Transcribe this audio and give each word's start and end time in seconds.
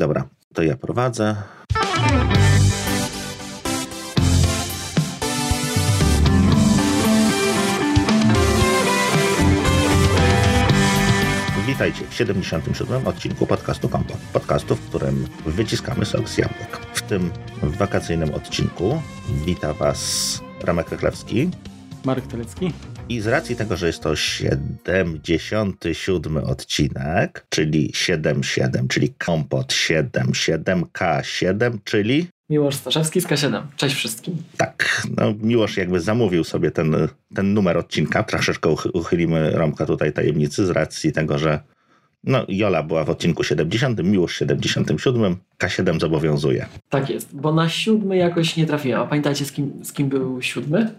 Dobra, 0.00 0.24
to 0.54 0.62
ja 0.62 0.76
prowadzę. 0.76 1.36
Witajcie 11.66 12.06
w 12.06 12.14
77. 12.14 13.06
odcinku 13.06 13.46
podcastu 13.46 13.88
Kompot. 13.88 14.16
Podcastu, 14.32 14.76
w 14.76 14.88
którym 14.88 15.26
wyciskamy 15.46 16.04
sok 16.04 16.28
z 16.28 16.38
jabłek. 16.38 16.76
W 16.94 17.02
tym 17.02 17.30
wakacyjnym 17.62 18.34
odcinku 18.34 19.02
wita 19.46 19.74
Was 19.74 20.40
Ramek 20.62 20.90
Rychlewski. 20.90 21.50
Marek 22.04 22.26
Telecki. 22.26 22.72
I 23.10 23.20
z 23.20 23.26
racji 23.26 23.56
tego, 23.56 23.76
że 23.76 23.86
jest 23.86 24.02
to 24.02 24.16
77 24.16 26.36
odcinek, 26.36 27.46
czyli 27.48 27.90
77, 27.94 28.88
czyli 28.88 29.14
Kompot 29.14 29.72
7, 29.72 30.26
7K7, 30.26 31.78
czyli 31.84 32.26
Miłosz 32.50 32.74
Staszewski 32.74 33.20
z 33.20 33.26
K7. 33.26 33.62
Cześć 33.76 33.96
wszystkim. 33.96 34.36
tak, 34.56 35.02
no 35.16 35.34
Miłosz 35.42 35.76
jakby 35.76 36.00
zamówił 36.00 36.44
sobie 36.44 36.70
ten, 36.70 36.96
ten 37.34 37.54
numer 37.54 37.78
odcinka. 37.78 38.22
Troszeczkę 38.22 38.68
uchy- 38.68 38.90
uchylimy 38.94 39.50
Romka 39.50 39.86
tutaj 39.86 40.12
tajemnicy 40.12 40.66
z 40.66 40.70
racji 40.70 41.12
tego, 41.12 41.38
że 41.38 41.60
no, 42.24 42.44
Jola 42.48 42.82
była 42.82 43.04
w 43.04 43.10
odcinku 43.10 43.44
70, 43.44 44.04
Miłosz 44.04 44.36
77, 44.36 45.36
K7 45.58 46.00
zobowiązuje. 46.00 46.66
Tak 46.88 47.10
jest, 47.10 47.36
bo 47.36 47.54
na 47.54 47.68
siódmy 47.68 48.16
jakoś 48.16 48.56
nie 48.56 48.66
trafiłem. 48.66 49.00
A 49.00 49.06
pamiętacie 49.06 49.44
z 49.44 49.52
kim, 49.52 49.84
z 49.84 49.92
kim 49.92 50.08
był 50.08 50.42
siódmy? 50.42 50.94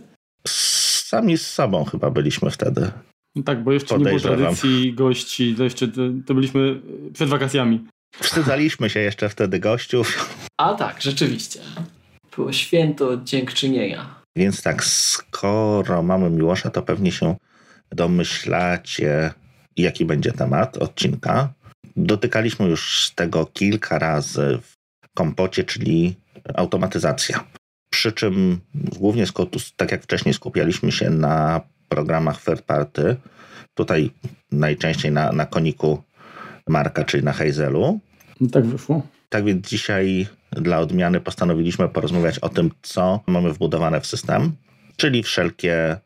Sami 1.11 1.37
z 1.37 1.47
sobą 1.47 1.85
chyba 1.85 2.09
byliśmy 2.09 2.51
wtedy. 2.51 2.91
No 3.35 3.43
tak, 3.43 3.63
bo 3.63 3.71
jeszcze 3.71 3.97
nie 3.97 4.05
było 4.05 4.19
tradycji 4.19 4.93
gości, 4.93 5.55
to 5.57 5.63
jeszcze 5.63 5.87
to, 5.87 6.01
to 6.25 6.33
byliśmy 6.33 6.81
przed 7.13 7.29
wakacjami. 7.29 7.85
Wstydzaliśmy 8.21 8.89
się 8.89 8.99
jeszcze 8.99 9.29
wtedy 9.29 9.59
gościów, 9.59 10.35
A 10.57 10.73
tak, 10.73 11.01
rzeczywiście. 11.01 11.59
Było 12.35 12.53
święto 12.53 13.17
dziękczynienia. 13.23 14.21
więc 14.37 14.61
tak, 14.61 14.83
skoro 14.83 16.03
mamy 16.03 16.29
Miłosza, 16.29 16.69
to 16.69 16.81
pewnie 16.81 17.11
się 17.11 17.35
domyślacie, 17.91 19.33
jaki 19.77 20.05
będzie 20.05 20.31
temat 20.31 20.77
odcinka. 20.77 21.53
Dotykaliśmy 21.95 22.67
już 22.67 23.11
tego 23.15 23.45
kilka 23.45 23.99
razy 23.99 24.59
w 24.61 24.75
kompocie, 25.13 25.63
czyli 25.63 26.15
automatyzacja. 26.55 27.43
Przy 27.91 28.11
czym 28.11 28.59
głównie, 28.75 29.25
tak 29.77 29.91
jak 29.91 30.03
wcześniej, 30.03 30.33
skupialiśmy 30.33 30.91
się 30.91 31.09
na 31.09 31.61
programach 31.89 32.43
third 32.43 32.61
party. 32.61 33.15
Tutaj 33.73 34.11
najczęściej 34.51 35.11
na, 35.11 35.31
na 35.31 35.45
koniku 35.45 36.03
Marka, 36.67 37.03
czyli 37.03 37.23
na 37.23 37.33
Hazelu. 37.33 37.99
No 38.41 38.49
tak 38.49 38.65
wyszło. 38.65 39.07
Tak 39.29 39.45
więc 39.45 39.67
dzisiaj 39.67 40.27
dla 40.51 40.79
odmiany 40.79 41.19
postanowiliśmy 41.19 41.89
porozmawiać 41.89 42.39
o 42.39 42.49
tym, 42.49 42.71
co 42.81 43.19
mamy 43.27 43.53
wbudowane 43.53 44.01
w 44.01 44.07
system, 44.07 44.51
czyli 44.97 45.23
wszelkie 45.23 45.97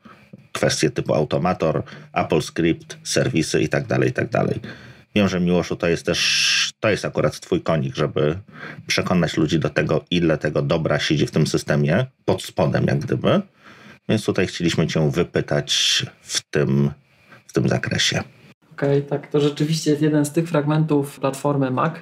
kwestie 0.52 0.89
typu 0.89 1.13
automator, 1.13 1.83
Apple 2.13 2.41
Script, 2.41 2.97
serwisy 3.03 3.61
i 3.61 3.69
tak 3.69 3.88
Wiem, 5.16 5.27
że 5.27 5.39
Miłoszu 5.39 5.75
to 5.75 5.88
jest 5.88 6.05
też, 6.05 6.73
to 6.80 6.89
jest 6.89 7.05
akurat 7.05 7.39
twój 7.39 7.61
konik, 7.61 7.95
żeby 7.95 8.39
przekonać 8.88 9.38
ludzi 9.38 9.59
do 9.59 9.69
tego, 9.69 10.05
ile 10.11 10.38
tego 10.38 10.61
dobra 10.61 10.99
siedzi 10.99 11.27
w 11.27 11.31
tym 11.31 11.47
systemie, 11.47 12.05
pod 12.25 12.44
spodem 12.44 12.85
jak 12.85 12.99
gdyby. 12.99 13.41
Więc 14.09 14.25
tutaj 14.25 14.47
chcieliśmy 14.47 14.88
cię 14.88 15.11
wypytać 15.11 16.05
w 16.22 16.41
tym, 16.49 16.91
w 17.47 17.53
tym 17.53 17.69
zakresie. 17.69 18.23
Okej, 18.72 19.02
tak, 19.02 19.27
to 19.27 19.39
rzeczywiście 19.39 19.89
jest 19.89 20.02
jeden 20.02 20.25
z 20.25 20.31
tych 20.31 20.49
fragmentów 20.49 21.19
platformy 21.19 21.72
Mac, 21.72 21.94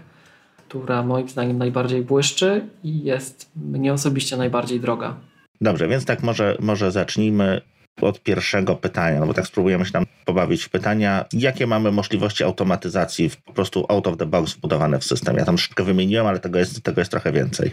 która 0.57 1.03
moim 1.03 1.29
zdaniem 1.29 1.57
najbardziej 1.57 2.01
błyszczy 2.01 2.67
i 2.83 3.03
jest 3.03 3.51
mnie 3.55 3.93
osobiście 3.93 4.37
najbardziej 4.37 4.79
droga. 4.79 5.15
Dobrze, 5.61 5.87
więc 5.87 6.05
tak 6.05 6.23
może, 6.23 6.57
może 6.59 6.91
zacznijmy 6.91 7.61
od 8.01 8.23
pierwszego 8.23 8.75
pytania, 8.75 9.19
no 9.19 9.27
bo 9.27 9.33
tak 9.33 9.47
spróbujemy 9.47 9.85
się 9.85 9.91
tam 9.91 10.05
pobawić 10.25 10.63
w 10.63 10.69
pytania. 10.69 11.25
Jakie 11.33 11.67
mamy 11.67 11.91
możliwości 11.91 12.43
automatyzacji 12.43 13.29
po 13.45 13.53
prostu 13.53 13.85
out 13.89 14.07
of 14.07 14.17
the 14.17 14.25
box 14.25 14.53
wbudowane 14.53 14.99
w 14.99 15.03
system? 15.03 15.37
Ja 15.37 15.45
tam 15.45 15.55
troszeczkę 15.55 15.83
wymieniłem, 15.83 16.27
ale 16.27 16.39
tego 16.39 16.59
jest, 16.59 16.83
tego 16.83 17.01
jest 17.01 17.11
trochę 17.11 17.31
więcej. 17.31 17.71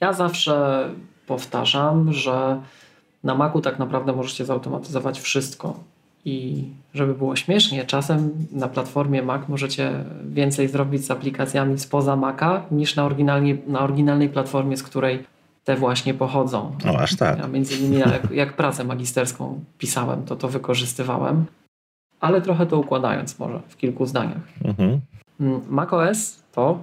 Ja 0.00 0.12
zawsze 0.12 0.88
powtarzam, 1.26 2.12
że 2.12 2.60
na 3.24 3.34
Macu 3.34 3.60
tak 3.60 3.78
naprawdę 3.78 4.12
możecie 4.12 4.44
zautomatyzować 4.44 5.20
wszystko. 5.20 5.84
I 6.24 6.64
żeby 6.94 7.14
było 7.14 7.36
śmiesznie, 7.36 7.84
czasem 7.84 8.46
na 8.52 8.68
platformie 8.68 9.22
Mac 9.22 9.48
możecie 9.48 10.04
więcej 10.24 10.68
zrobić 10.68 11.06
z 11.06 11.10
aplikacjami 11.10 11.78
spoza 11.78 12.16
Maca 12.16 12.62
niż 12.70 12.96
na, 12.96 13.08
na 13.66 13.80
oryginalnej 13.80 14.28
platformie, 14.28 14.76
z 14.76 14.82
której 14.82 15.24
te 15.68 15.76
właśnie 15.76 16.14
pochodzą. 16.14 16.72
O, 16.92 16.98
aż 16.98 17.16
tak. 17.16 17.38
Ja 17.38 17.46
między 17.46 17.76
innymi 17.76 17.98
jak, 17.98 18.30
jak 18.30 18.52
pracę 18.56 18.84
magisterską 18.84 19.64
pisałem, 19.78 20.24
to 20.24 20.36
to 20.36 20.48
wykorzystywałem, 20.48 21.46
ale 22.20 22.40
trochę 22.40 22.66
to 22.66 22.78
układając 22.78 23.38
może 23.38 23.60
w 23.68 23.76
kilku 23.76 24.06
zdaniach. 24.06 24.42
Mhm. 24.64 25.00
Mm, 25.40 25.60
macOS 25.68 26.42
to 26.52 26.82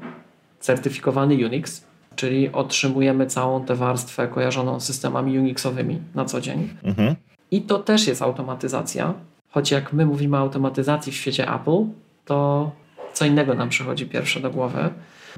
certyfikowany 0.59 1.45
Unix, 1.45 1.85
czyli 2.15 2.51
otrzymujemy 2.51 3.27
całą 3.27 3.65
tę 3.65 3.75
warstwę 3.75 4.27
kojarzoną 4.27 4.79
z 4.79 4.85
systemami 4.85 5.39
Unixowymi 5.39 5.99
na 6.15 6.25
co 6.25 6.41
dzień. 6.41 6.69
Mhm. 6.83 7.15
I 7.51 7.61
to 7.61 7.79
też 7.79 8.07
jest 8.07 8.21
automatyzacja, 8.21 9.13
choć 9.49 9.71
jak 9.71 9.93
my 9.93 10.05
mówimy 10.05 10.37
o 10.37 10.39
automatyzacji 10.39 11.11
w 11.11 11.15
świecie 11.15 11.53
Apple, 11.53 11.85
to 12.25 12.71
co 13.13 13.25
innego 13.25 13.53
nam 13.53 13.69
przychodzi 13.69 14.05
pierwsze 14.05 14.39
do 14.39 14.49
głowy. 14.49 14.89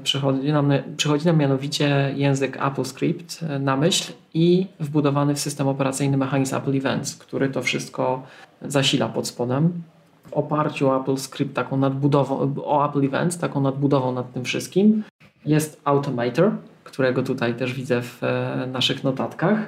Przychodzi 0.02 0.52
nam, 0.52 0.72
przychodzi 0.96 1.26
nam 1.26 1.36
mianowicie 1.36 2.12
język 2.16 2.56
AppleScript 2.60 3.42
e, 3.42 3.58
na 3.58 3.76
myśl 3.76 4.12
i 4.34 4.66
wbudowany 4.80 5.34
w 5.34 5.40
system 5.40 5.68
operacyjny 5.68 6.16
mechanizm 6.16 6.56
Apple 6.56 6.76
Events, 6.76 7.16
który 7.16 7.48
to 7.48 7.62
wszystko 7.62 8.22
zasila 8.62 9.08
pod 9.08 9.28
spodem. 9.28 9.82
W 10.28 10.32
oparciu 10.32 10.88
o 10.88 10.96
AppleScript, 10.96 11.54
taką 11.54 11.76
nadbudową, 11.76 12.54
o 12.64 12.88
Apple 12.88 13.04
Events, 13.04 13.38
taką 13.38 13.60
nadbudową 13.60 14.12
nad 14.12 14.32
tym 14.32 14.44
wszystkim 14.44 15.02
jest 15.46 15.80
Automator, 15.84 16.50
którego 16.84 17.22
tutaj 17.22 17.54
też 17.54 17.74
widzę 17.74 18.02
w 18.02 18.24
e, 18.24 18.68
naszych 18.72 19.04
notatkach. 19.04 19.58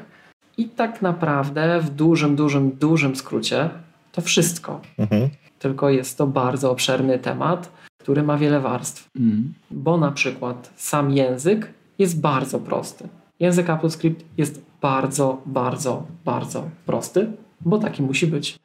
I 0.56 0.68
tak 0.68 1.02
naprawdę 1.02 1.80
w 1.80 1.90
dużym, 1.90 2.36
dużym, 2.36 2.70
dużym 2.70 3.16
skrócie 3.16 3.70
to 4.12 4.20
wszystko. 4.20 4.80
Mhm. 4.98 5.28
Tylko 5.58 5.90
jest 5.90 6.18
to 6.18 6.26
bardzo 6.26 6.70
obszerny 6.70 7.18
temat, 7.18 7.72
który 8.00 8.22
ma 8.22 8.36
wiele 8.36 8.60
warstw. 8.60 9.10
Mm. 9.16 9.54
Bo 9.70 9.96
na 9.98 10.10
przykład 10.12 10.72
sam 10.76 11.10
język 11.10 11.70
jest 11.98 12.20
bardzo 12.20 12.58
prosty. 12.58 13.08
Język 13.40 13.70
AppleScript 13.70 14.24
jest 14.38 14.62
bardzo, 14.80 15.42
bardzo, 15.46 16.02
bardzo 16.24 16.64
prosty, 16.86 17.32
bo 17.60 17.78
taki 17.78 18.02
musi 18.02 18.26
być. 18.26 18.58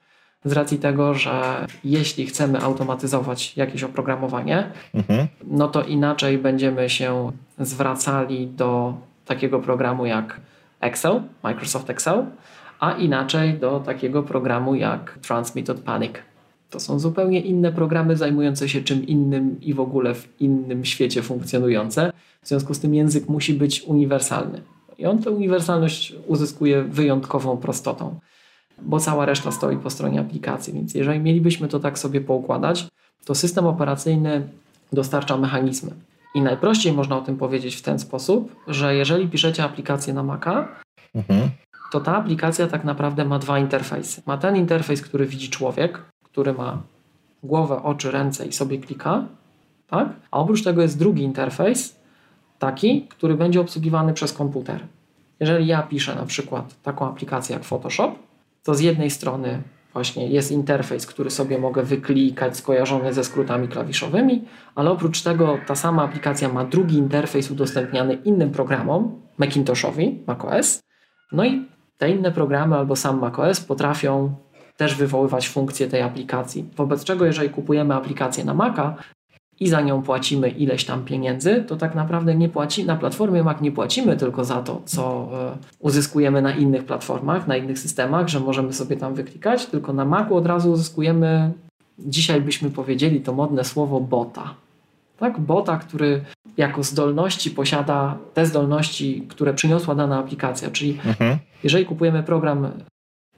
Z 0.46 0.52
racji 0.52 0.78
tego, 0.78 1.14
że 1.14 1.68
jeśli 1.84 2.26
chcemy 2.26 2.62
automatyzować 2.62 3.58
jakieś 3.58 3.84
oprogramowanie, 3.84 4.72
Mhm. 4.94 5.28
no 5.48 5.68
to 5.68 5.84
inaczej 5.84 6.38
będziemy 6.38 6.90
się 6.90 7.32
zwracali 7.60 8.48
do 8.48 8.94
takiego 9.26 9.60
programu 9.60 10.06
jak 10.06 10.40
Excel, 10.82 11.22
Microsoft 11.44 11.90
Excel, 11.90 12.26
a 12.80 12.92
inaczej 12.92 13.54
do 13.54 13.80
takiego 13.80 14.24
programu 14.24 14.76
jak 14.76 15.18
Transmitted 15.22 15.80
Panic. 15.82 16.14
To 16.76 16.80
są 16.80 17.00
zupełnie 17.00 17.40
inne 17.42 17.72
programy 17.72 18.18
zajmujące 18.18 18.70
się 18.70 18.82
czym 18.82 19.08
innym 19.08 19.62
i 19.62 19.74
w 19.74 19.80
ogóle 19.80 20.16
w 20.16 20.42
innym 20.42 20.86
świecie 20.86 21.22
funkcjonujące. 21.22 22.12
W 22.42 22.48
związku 22.48 22.74
z 22.74 22.80
tym 22.80 22.96
język 22.96 23.30
musi 23.30 23.54
być 23.54 23.82
uniwersalny. 23.82 24.62
I 24.98 25.06
on 25.06 25.20
tę 25.24 25.32
uniwersalność 25.32 26.16
uzyskuje 26.28 26.84
wyjątkową 26.84 27.58
prostotą, 27.58 28.20
bo 28.82 29.00
cała 29.00 29.26
reszta 29.26 29.52
stoi 29.52 29.78
po 29.78 29.90
stronie 29.90 30.20
aplikacji. 30.20 30.74
Więc 30.74 30.94
jeżeli 30.94 31.20
mielibyśmy 31.20 31.68
to 31.68 31.80
tak 31.80 32.00
sobie 32.00 32.22
poukładać, 32.22 32.88
to 33.26 33.36
system 33.36 33.66
operacyjny 33.68 34.48
dostarcza 34.94 35.38
mechanizmy. 35.38 35.92
I 36.36 36.42
najprościej 36.42 36.94
można 36.94 37.18
o 37.18 37.22
tym 37.22 37.38
powiedzieć 37.38 37.76
w 37.76 37.82
ten 37.82 38.00
sposób, 38.00 38.56
że 38.68 38.96
jeżeli 38.96 39.28
piszecie 39.28 39.64
aplikację 39.64 40.14
na 40.14 40.24
Maca, 40.24 40.68
Mhm. 41.16 41.50
to 41.92 42.00
ta 42.00 42.16
aplikacja 42.16 42.68
tak 42.68 42.84
naprawdę 42.84 43.26
ma 43.26 43.40
dwa 43.40 43.60
interfejsy. 43.60 44.22
Ma 44.26 44.38
ten 44.38 44.56
interfejs, 44.56 45.02
który 45.02 45.26
widzi 45.26 45.50
człowiek, 45.50 46.02
który 46.36 46.54
ma 46.54 46.82
głowę, 47.44 47.84
oczy, 47.84 48.12
ręce 48.12 48.46
i 48.46 48.54
sobie 48.54 48.78
klika, 48.78 49.26
tak? 49.88 50.08
A 50.32 50.40
oprócz 50.40 50.64
tego 50.64 50.82
jest 50.82 51.00
drugi 51.00 51.24
interfejs, 51.24 52.00
taki, 52.60 53.08
który 53.10 53.36
będzie 53.36 53.62
obsługiwany 53.62 54.14
przez 54.14 54.34
komputer. 54.34 54.80
Jeżeli 55.40 55.68
ja 55.68 55.84
piszę 55.84 56.16
na 56.16 56.26
przykład 56.26 56.82
taką 56.84 57.08
aplikację 57.08 57.54
jak 57.54 57.64
Photoshop, 57.64 58.12
to 58.64 58.76
z 58.76 58.80
jednej 58.80 59.10
strony 59.10 59.62
właśnie 59.94 60.28
jest 60.28 60.52
interfejs, 60.52 61.06
który 61.06 61.30
sobie 61.30 61.58
mogę 61.58 61.84
wyklikać, 61.84 62.58
skojarzony 62.58 63.14
ze 63.14 63.24
skrótami 63.24 63.68
klawiszowymi, 63.68 64.46
ale 64.76 64.92
oprócz 64.92 65.22
tego 65.22 65.58
ta 65.68 65.76
sama 65.76 66.04
aplikacja 66.04 66.50
ma 66.50 66.66
drugi 66.66 66.98
interfejs 66.98 67.52
udostępniany 67.52 68.14
innym 68.14 68.52
programom, 68.52 69.22
Macintoshowi, 69.38 70.24
macOS. 70.28 70.84
No 71.32 71.46
i 71.46 71.66
te 71.98 72.10
inne 72.10 72.32
programy 72.32 72.76
albo 72.76 72.96
sam 72.96 73.20
macOS 73.20 73.60
potrafią 73.60 74.36
też 74.78 74.96
wywoływać 74.96 75.50
funkcje 75.50 75.88
tej 75.88 76.02
aplikacji. 76.02 76.66
Wobec 76.76 77.04
czego, 77.04 77.26
jeżeli 77.26 77.50
kupujemy 77.50 77.96
aplikację 77.96 78.46
na 78.46 78.54
Maca, 78.54 78.96
i 79.60 79.68
za 79.68 79.82
nią 79.82 80.02
płacimy 80.02 80.50
ileś 80.50 80.86
tam 80.86 81.06
pieniędzy, 81.06 81.64
to 81.68 81.76
tak 81.76 81.96
naprawdę 81.96 82.36
nie 82.36 82.50
płaci, 82.50 82.86
na 82.86 82.96
platformie 82.96 83.44
Mac 83.44 83.62
nie 83.62 83.72
płacimy 83.72 84.18
tylko 84.18 84.44
za 84.44 84.62
to, 84.62 84.82
co 84.86 85.30
e, 85.34 85.58
uzyskujemy 85.80 86.42
na 86.42 86.52
innych 86.56 86.86
platformach, 86.86 87.48
na 87.48 87.58
innych 87.58 87.80
systemach, 87.80 88.28
że 88.28 88.40
możemy 88.40 88.74
sobie 88.74 88.98
tam 88.98 89.14
wyklikać, 89.14 89.66
tylko 89.66 89.94
na 89.94 90.06
Macu 90.06 90.36
od 90.36 90.46
razu 90.46 90.72
uzyskujemy, 90.72 91.52
dzisiaj 92.00 92.42
byśmy 92.42 92.70
powiedzieli 92.70 93.22
to 93.22 93.34
modne 93.34 93.64
słowo 93.64 94.00
bota. 94.00 94.54
Tak, 95.18 95.40
bota, 95.40 95.78
który 95.78 96.22
jako 96.58 96.84
zdolności 96.84 97.52
posiada 97.52 98.18
te 98.34 98.46
zdolności, 98.46 99.26
które 99.30 99.54
przyniosła 99.54 99.96
dana 99.96 100.20
aplikacja. 100.20 100.72
Czyli 100.72 101.00
mhm. 101.06 101.38
jeżeli 101.64 101.86
kupujemy 101.86 102.24
program, 102.24 102.72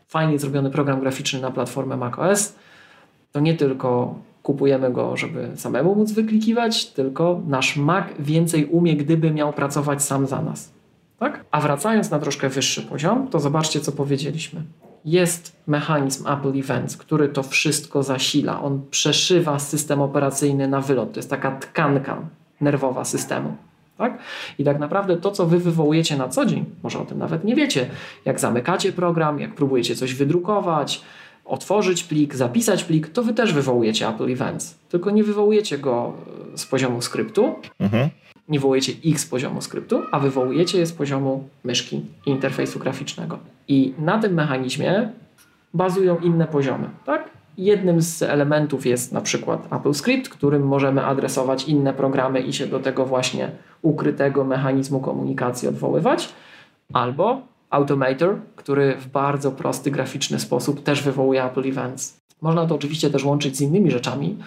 fajnie 0.08 0.40
zrobiony 0.40 0.70
program 0.70 1.00
graficzny 1.00 1.42
na 1.42 1.52
platformę 1.52 1.98
macOS, 1.98 2.56
to 3.32 3.40
nie 3.40 3.54
tylko 3.54 4.16
kupujemy 4.44 4.92
go, 4.92 5.18
żeby 5.18 5.52
samemu 5.56 5.96
móc 5.96 6.12
wyklikiwać, 6.12 6.86
tylko 6.86 7.42
nasz 7.48 7.78
Mac 7.78 8.06
więcej 8.20 8.66
umie, 8.66 8.96
gdyby 8.96 9.32
miał 9.32 9.54
pracować 9.54 10.04
sam 10.04 10.28
za 10.28 10.42
nas. 10.42 10.72
Tak? 11.20 11.46
A 11.52 11.62
wracając 11.62 12.12
na 12.12 12.20
troszkę 12.20 12.50
wyższy 12.50 12.82
poziom, 12.82 13.28
to 13.28 13.40
zobaczcie, 13.40 13.80
co 13.80 13.92
powiedzieliśmy. 13.92 14.62
Jest 15.06 15.56
mechanizm 15.68 16.28
Apple 16.28 16.60
Events, 16.60 16.98
który 16.98 17.30
to 17.30 17.44
wszystko 17.44 18.04
zasila. 18.04 18.62
On 18.62 18.82
przeszywa 18.90 19.60
system 19.60 20.02
operacyjny 20.02 20.68
na 20.68 20.82
wylot. 20.82 21.12
To 21.14 21.20
jest 21.20 21.30
taka 21.30 21.52
tkanka 21.52 22.18
nerwowa 22.62 23.06
systemu. 23.06 23.56
Tak? 23.98 24.18
I 24.60 24.64
tak 24.64 24.80
naprawdę 24.80 25.18
to, 25.18 25.32
co 25.32 25.46
wy 25.46 25.60
wywołujecie 25.60 26.18
na 26.18 26.30
co 26.30 26.46
dzień, 26.46 26.66
może 26.84 27.00
o 27.00 27.06
tym 27.06 27.18
nawet 27.18 27.44
nie 27.44 27.56
wiecie, 27.56 27.90
jak 28.26 28.40
zamykacie 28.40 28.94
program, 28.94 29.40
jak 29.40 29.56
próbujecie 29.56 29.96
coś 29.96 30.14
wydrukować, 30.14 31.02
otworzyć 31.48 32.04
plik, 32.04 32.36
zapisać 32.36 32.84
plik, 32.84 33.08
to 33.08 33.24
wy 33.24 33.34
też 33.34 33.54
wywołujecie 33.54 34.08
Apple 34.08 34.32
Events. 34.32 34.76
Tylko 34.90 35.12
nie 35.12 35.24
wywołujecie 35.24 35.78
go 35.78 36.14
e, 36.54 36.58
z 36.58 36.66
poziomu 36.66 37.02
skryptu, 37.02 37.56
mhm. 37.80 38.10
nie 38.50 38.60
wywołujecie 38.60 38.92
ich 38.92 39.20
z 39.20 39.26
poziomu 39.26 39.62
skryptu, 39.62 40.02
a 40.12 40.20
wywołujecie 40.20 40.78
je 40.80 40.86
z 40.86 40.94
poziomu 40.94 41.50
myszki 41.64 42.02
i 42.26 42.30
interfejsu 42.30 42.80
graficznego. 42.80 43.40
I 43.68 43.94
na 44.00 44.20
tym 44.20 44.34
mechanizmie 44.34 45.10
bazują 45.74 46.18
inne 46.18 46.48
poziomy. 46.48 46.90
Tak? 47.06 47.30
Jednym 47.58 48.02
z 48.02 48.22
elementów 48.22 48.86
jest 48.86 49.12
na 49.12 49.22
przykład 49.22 49.74
Apple 49.74 49.94
Script, 49.94 50.30
którym 50.30 50.68
możemy 50.68 51.06
adresować 51.06 51.68
inne 51.68 51.94
programy 51.94 52.40
i 52.40 52.54
się 52.54 52.68
do 52.68 52.80
tego 52.80 53.06
właśnie 53.06 53.52
ukrytego 53.82 54.44
mechanizmu 54.44 55.00
komunikacji 55.00 55.68
odwoływać, 55.68 56.30
albo 56.94 57.42
Automator, 57.70 58.36
który 58.56 58.96
w 58.96 59.08
bardzo 59.08 59.52
prosty, 59.52 59.92
graficzny 59.92 60.40
sposób 60.40 60.84
też 60.84 61.04
wywołuje 61.04 61.44
Apple 61.44 61.70
Events. 61.70 62.18
Można 62.42 62.68
to 62.68 62.76
oczywiście 62.76 63.10
też 63.10 63.24
łączyć 63.24 63.58
z 63.58 63.62
innymi 63.62 63.92
rzeczami, 63.92 64.38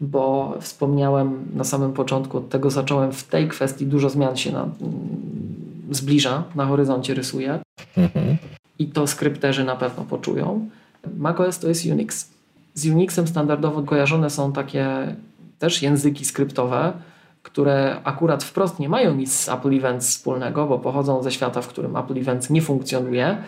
bo 0.00 0.54
wspomniałem 0.60 1.44
na 1.54 1.64
samym 1.64 1.92
początku, 1.92 2.38
od 2.38 2.48
tego 2.48 2.70
zacząłem, 2.70 3.12
w 3.12 3.24
tej 3.24 3.48
kwestii 3.48 3.86
dużo 3.86 4.10
zmian 4.10 4.36
się 4.36 4.52
na, 4.52 4.68
zbliża, 5.90 6.44
na 6.54 6.66
horyzoncie 6.66 7.14
rysuje 7.14 7.58
mhm. 7.96 8.36
i 8.78 8.86
to 8.86 9.06
skrypterzy 9.06 9.64
na 9.64 9.76
pewno 9.76 10.04
poczują. 10.04 10.68
macOS 11.16 11.58
to 11.58 11.68
jest 11.68 11.86
Unix. 11.86 12.30
Z 12.74 12.86
Unixem 12.86 13.28
standardowo 13.28 13.82
kojarzone 13.82 14.30
są 14.30 14.52
takie 14.52 15.14
też 15.58 15.82
języki 15.82 16.24
skryptowe, 16.24 16.92
które 17.42 17.96
akurat 18.04 18.44
wprost 18.44 18.78
nie 18.78 18.88
mają 18.88 19.14
nic 19.14 19.34
z 19.34 19.48
Apple 19.48 19.74
Events 19.74 20.08
wspólnego, 20.08 20.66
bo 20.66 20.78
pochodzą 20.78 21.22
ze 21.22 21.32
świata, 21.32 21.62
w 21.62 21.68
którym 21.68 21.96
Apple 21.96 22.18
Events 22.18 22.50
nie 22.50 22.62
funkcjonuje, 22.62 23.42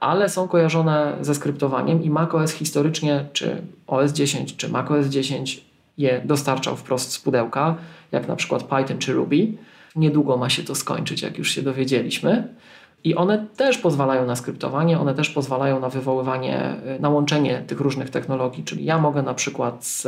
ale 0.00 0.28
są 0.28 0.48
kojarzone 0.48 1.16
ze 1.20 1.34
skryptowaniem 1.34 2.02
i 2.02 2.10
macOS 2.10 2.52
historycznie, 2.52 3.24
czy 3.32 3.62
OS 3.86 4.12
10, 4.12 4.56
czy 4.56 4.68
macOS 4.68 5.06
10 5.06 5.64
je 5.98 6.22
dostarczał 6.24 6.76
wprost 6.76 7.12
z 7.12 7.18
pudełka, 7.18 7.76
jak 8.12 8.28
na 8.28 8.36
przykład 8.36 8.62
Python 8.62 8.98
czy 8.98 9.12
Ruby. 9.12 9.52
Niedługo 9.96 10.36
ma 10.36 10.48
się 10.48 10.62
to 10.62 10.74
skończyć, 10.74 11.22
jak 11.22 11.38
już 11.38 11.50
się 11.50 11.62
dowiedzieliśmy. 11.62 12.54
I 13.04 13.14
one 13.14 13.46
też 13.56 13.78
pozwalają 13.78 14.26
na 14.26 14.36
skryptowanie, 14.36 15.00
one 15.00 15.14
też 15.14 15.30
pozwalają 15.30 15.80
na 15.80 15.88
wywoływanie, 15.88 16.74
na 17.00 17.08
łączenie 17.08 17.62
tych 17.66 17.80
różnych 17.80 18.10
technologii. 18.10 18.64
Czyli 18.64 18.84
ja 18.84 18.98
mogę 18.98 19.22
na 19.22 19.34
przykład 19.34 19.84
z 19.84 20.06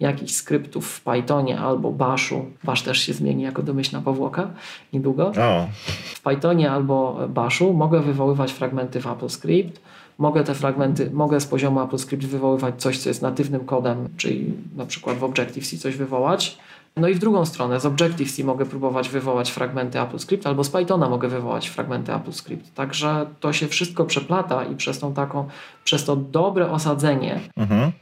jakichś 0.00 0.32
skryptów 0.32 0.86
w 0.86 1.00
Pythonie 1.00 1.58
albo 1.58 1.92
Bashu, 1.92 2.44
Bash 2.64 2.82
też 2.82 2.98
się 2.98 3.12
zmieni 3.12 3.42
jako 3.42 3.62
domyślna 3.62 4.00
powłoka 4.00 4.50
niedługo, 4.92 5.26
oh. 5.26 5.66
w 6.14 6.22
Pythonie 6.22 6.70
albo 6.70 7.28
Bashu 7.28 7.72
mogę 7.72 8.00
wywoływać 8.00 8.52
fragmenty 8.52 9.00
w 9.00 9.06
AppleScript, 9.06 9.80
mogę 10.18 10.44
te 10.44 10.54
fragmenty, 10.54 11.10
mogę 11.10 11.40
z 11.40 11.46
poziomu 11.46 11.80
AppleScript 11.80 12.26
wywoływać 12.26 12.74
coś, 12.82 12.98
co 12.98 13.10
jest 13.10 13.22
natywnym 13.22 13.64
kodem, 13.64 14.08
czyli 14.16 14.54
na 14.76 14.86
przykład 14.86 15.18
w 15.18 15.24
Objective-C 15.24 15.78
coś 15.78 15.96
wywołać. 15.96 16.58
No 16.96 17.08
i 17.08 17.14
w 17.14 17.18
drugą 17.18 17.44
stronę, 17.44 17.80
z 17.80 17.86
Objective-C 17.86 18.44
mogę 18.44 18.66
próbować 18.66 19.08
wywołać 19.08 19.50
fragmenty 19.50 20.00
AppleScript, 20.00 20.46
albo 20.46 20.64
z 20.64 20.70
Pythona 20.70 21.08
mogę 21.08 21.28
wywołać 21.28 21.68
fragmenty 21.68 22.12
AppleScript. 22.12 22.74
Także 22.74 23.26
to 23.40 23.52
się 23.52 23.68
wszystko 23.68 24.04
przeplata 24.04 24.64
i 24.64 24.76
przez 24.76 24.98
tą 24.98 25.14
taką, 25.14 25.48
przez 25.84 26.04
to 26.04 26.16
dobre 26.16 26.70
osadzenie 26.70 27.40
mhm 27.56 27.92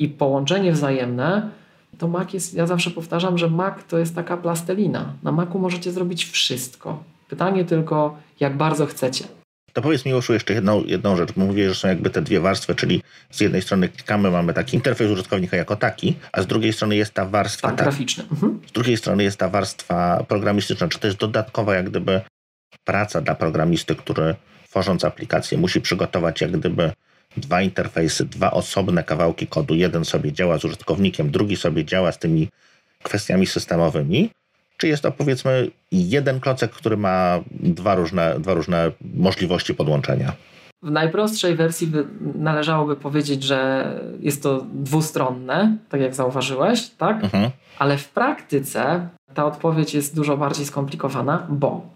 i 0.00 0.08
połączenie 0.08 0.72
wzajemne, 0.72 1.50
to 1.98 2.08
Mac 2.08 2.32
jest, 2.32 2.54
ja 2.54 2.66
zawsze 2.66 2.90
powtarzam, 2.90 3.38
że 3.38 3.50
Mac 3.50 3.74
to 3.88 3.98
jest 3.98 4.14
taka 4.14 4.36
plastelina. 4.36 5.12
Na 5.22 5.32
Macu 5.32 5.58
możecie 5.58 5.92
zrobić 5.92 6.24
wszystko. 6.24 7.04
Pytanie 7.28 7.64
tylko, 7.64 8.18
jak 8.40 8.56
bardzo 8.56 8.86
chcecie. 8.86 9.24
To 9.72 9.82
powiedz 9.82 10.04
mi, 10.04 10.14
Uszu, 10.14 10.32
jeszcze 10.32 10.54
jedną, 10.54 10.84
jedną 10.84 11.16
rzecz. 11.16 11.36
Mówię, 11.36 11.68
że 11.68 11.74
są 11.74 11.88
jakby 11.88 12.10
te 12.10 12.22
dwie 12.22 12.40
warstwy, 12.40 12.74
czyli 12.74 13.02
z 13.30 13.40
jednej 13.40 13.62
strony 13.62 13.88
klikamy, 13.88 14.30
mamy 14.30 14.54
taki 14.54 14.76
interfejs 14.76 15.10
użytkownika 15.10 15.56
jako 15.56 15.76
taki, 15.76 16.16
a 16.32 16.42
z 16.42 16.46
drugiej 16.46 16.72
strony 16.72 16.96
jest 16.96 17.14
ta 17.14 17.26
warstwa... 17.26 17.68
Tak, 17.68 17.76
ta, 17.76 17.82
graficzna. 17.82 18.24
Mhm. 18.30 18.60
Z 18.66 18.72
drugiej 18.72 18.96
strony 18.96 19.22
jest 19.22 19.38
ta 19.38 19.48
warstwa 19.48 20.24
programistyczna. 20.28 20.88
Czy 20.88 20.98
to 20.98 21.06
jest 21.06 21.18
dodatkowa 21.18 21.74
jak 21.74 21.90
gdyby 21.90 22.20
praca 22.84 23.20
dla 23.20 23.34
programisty, 23.34 23.96
który 23.96 24.34
tworząc 24.68 25.04
aplikację 25.04 25.58
musi 25.58 25.80
przygotować 25.80 26.40
jak 26.40 26.50
gdyby 26.50 26.92
dwa 27.36 27.62
interfejsy, 27.62 28.24
dwa 28.24 28.50
osobne 28.50 29.04
kawałki 29.04 29.46
kodu. 29.46 29.74
Jeden 29.74 30.04
sobie 30.04 30.32
działa 30.32 30.58
z 30.58 30.64
użytkownikiem, 30.64 31.30
drugi 31.30 31.56
sobie 31.56 31.84
działa 31.84 32.12
z 32.12 32.18
tymi 32.18 32.48
kwestiami 33.02 33.46
systemowymi. 33.46 34.30
Czy 34.76 34.88
jest 34.88 35.02
to 35.02 35.12
powiedzmy 35.12 35.70
jeden 35.92 36.40
klocek, 36.40 36.70
który 36.70 36.96
ma 36.96 37.40
dwa 37.50 37.94
różne, 37.94 38.40
dwa 38.40 38.54
różne 38.54 38.92
możliwości 39.14 39.74
podłączenia? 39.74 40.32
W 40.82 40.90
najprostszej 40.90 41.56
wersji 41.56 41.86
by, 41.86 42.06
należałoby 42.34 42.96
powiedzieć, 42.96 43.42
że 43.42 43.90
jest 44.20 44.42
to 44.42 44.66
dwustronne, 44.72 45.76
tak 45.88 46.00
jak 46.00 46.14
zauważyłeś, 46.14 46.88
tak? 46.88 47.24
Mhm. 47.24 47.50
Ale 47.78 47.98
w 47.98 48.08
praktyce 48.08 49.08
ta 49.34 49.44
odpowiedź 49.44 49.94
jest 49.94 50.16
dużo 50.16 50.36
bardziej 50.36 50.66
skomplikowana, 50.66 51.46
bo 51.48 51.86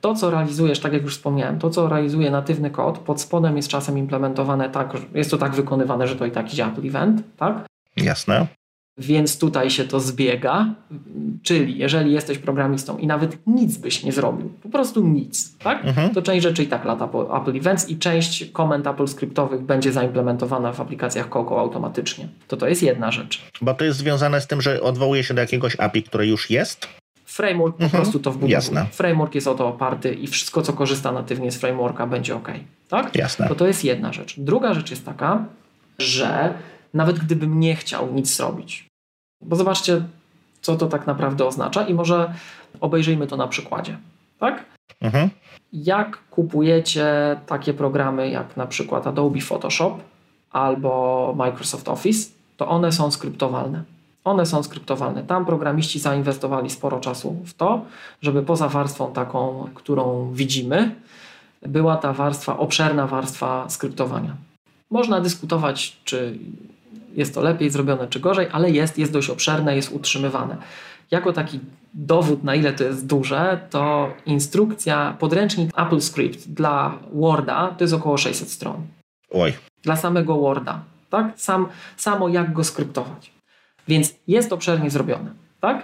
to, 0.00 0.14
co 0.14 0.30
realizujesz, 0.30 0.80
tak 0.80 0.92
jak 0.92 1.02
już 1.02 1.16
wspomniałem, 1.16 1.58
to, 1.58 1.70
co 1.70 1.88
realizuje 1.88 2.30
natywny 2.30 2.70
kod, 2.70 2.98
pod 2.98 3.20
spodem 3.20 3.56
jest 3.56 3.68
czasem 3.68 3.98
implementowane 3.98 4.70
tak, 4.70 4.92
jest 5.14 5.30
to 5.30 5.38
tak 5.38 5.54
wykonywane, 5.54 6.08
że 6.08 6.16
to 6.16 6.26
i 6.26 6.30
tak 6.30 6.52
idzie 6.52 6.66
Apple 6.66 6.86
Event, 6.86 7.22
tak? 7.36 7.66
Jasne. 7.96 8.46
Więc 8.98 9.38
tutaj 9.38 9.70
się 9.70 9.84
to 9.84 10.00
zbiega, 10.00 10.74
czyli 11.42 11.78
jeżeli 11.78 12.12
jesteś 12.12 12.38
programistą 12.38 12.98
i 12.98 13.06
nawet 13.06 13.38
nic 13.46 13.76
byś 13.76 14.04
nie 14.04 14.12
zrobił, 14.12 14.48
po 14.62 14.68
prostu 14.68 15.06
nic, 15.06 15.58
tak? 15.58 15.84
Mhm. 15.84 16.14
To 16.14 16.22
część 16.22 16.42
rzeczy 16.42 16.62
i 16.62 16.66
tak 16.66 16.84
lata 16.84 17.08
po 17.08 17.40
Apple 17.40 17.56
Events 17.56 17.88
i 17.88 17.98
część 17.98 18.50
komend 18.50 18.86
Apple 18.86 19.06
skryptowych 19.06 19.62
będzie 19.62 19.92
zaimplementowana 19.92 20.72
w 20.72 20.80
aplikacjach 20.80 21.28
Coco 21.28 21.60
automatycznie. 21.60 22.28
To 22.48 22.56
to 22.56 22.68
jest 22.68 22.82
jedna 22.82 23.10
rzecz. 23.10 23.42
Bo 23.60 23.74
to 23.74 23.84
jest 23.84 23.98
związane 23.98 24.40
z 24.40 24.46
tym, 24.46 24.62
że 24.62 24.82
odwołuje 24.82 25.24
się 25.24 25.34
do 25.34 25.40
jakiegoś 25.40 25.76
API, 25.80 26.02
które 26.02 26.26
już 26.26 26.50
jest? 26.50 26.88
Framework 27.34 27.76
po 27.76 27.84
mhm. 27.84 28.02
prostu 28.02 28.20
to 28.20 28.30
wbudowuje. 28.30 28.52
Jasne. 28.52 28.86
Framework 28.92 29.34
jest 29.34 29.46
o 29.46 29.54
to 29.54 29.68
oparty 29.68 30.14
i 30.14 30.26
wszystko, 30.26 30.62
co 30.62 30.72
korzysta 30.72 31.12
natywnie 31.12 31.52
z 31.52 31.56
frameworka, 31.56 32.06
będzie 32.06 32.36
ok. 32.36 32.48
Tak? 32.88 33.14
Jasne. 33.16 33.48
To 33.48 33.54
to 33.54 33.66
jest 33.66 33.84
jedna 33.84 34.12
rzecz. 34.12 34.40
Druga 34.40 34.74
rzecz 34.74 34.90
jest 34.90 35.04
taka, 35.04 35.44
że 35.98 36.54
nawet 36.94 37.18
gdybym 37.18 37.60
nie 37.60 37.76
chciał 37.76 38.12
nic 38.12 38.36
zrobić, 38.36 38.86
bo 39.42 39.56
zobaczcie, 39.56 40.02
co 40.60 40.76
to 40.76 40.86
tak 40.86 41.06
naprawdę 41.06 41.44
oznacza 41.46 41.86
i 41.86 41.94
może 41.94 42.34
obejrzyjmy 42.80 43.26
to 43.26 43.36
na 43.36 43.48
przykładzie. 43.48 43.96
Tak? 44.38 44.64
Mhm. 45.00 45.30
Jak 45.72 46.18
kupujecie 46.30 47.06
takie 47.46 47.74
programy 47.74 48.30
jak 48.30 48.56
na 48.56 48.66
przykład 48.66 49.06
Adobe 49.06 49.40
Photoshop 49.40 49.98
albo 50.50 51.34
Microsoft 51.36 51.88
Office, 51.88 52.30
to 52.56 52.68
one 52.68 52.92
są 52.92 53.10
skryptowalne. 53.10 53.82
One 54.24 54.46
są 54.46 54.62
skryptowalne. 54.62 55.22
Tam 55.22 55.44
programiści 55.44 55.98
zainwestowali 55.98 56.70
sporo 56.70 57.00
czasu 57.00 57.36
w 57.46 57.54
to, 57.54 57.84
żeby 58.22 58.42
poza 58.42 58.68
warstwą 58.68 59.12
taką, 59.12 59.68
którą 59.74 60.32
widzimy, 60.32 60.94
była 61.62 61.96
ta 61.96 62.12
warstwa, 62.12 62.58
obszerna 62.58 63.06
warstwa 63.06 63.68
skryptowania. 63.68 64.36
Można 64.90 65.20
dyskutować, 65.20 65.96
czy 66.04 66.38
jest 67.14 67.34
to 67.34 67.40
lepiej 67.40 67.70
zrobione, 67.70 68.08
czy 68.08 68.20
gorzej, 68.20 68.48
ale 68.52 68.70
jest, 68.70 68.98
jest 68.98 69.12
dość 69.12 69.30
obszerne, 69.30 69.76
jest 69.76 69.92
utrzymywane. 69.92 70.56
Jako 71.10 71.32
taki 71.32 71.60
dowód, 71.94 72.44
na 72.44 72.54
ile 72.54 72.72
to 72.72 72.84
jest 72.84 73.06
duże, 73.06 73.60
to 73.70 74.10
instrukcja, 74.26 75.16
podręcznik 75.18 75.70
Apple 75.76 76.00
Script 76.00 76.48
dla 76.48 76.98
Worda 77.12 77.74
to 77.78 77.84
jest 77.84 77.94
około 77.94 78.18
600 78.18 78.50
stron. 78.50 78.86
Oj. 79.30 79.52
Dla 79.82 79.96
samego 79.96 80.36
Worda, 80.36 80.80
tak? 81.10 81.32
Sam, 81.36 81.66
samo 81.96 82.28
jak 82.28 82.52
go 82.52 82.64
skryptować. 82.64 83.33
Więc 83.88 84.14
jest 84.28 84.52
obszernie 84.52 84.90
zrobione. 84.90 85.30
tak? 85.60 85.82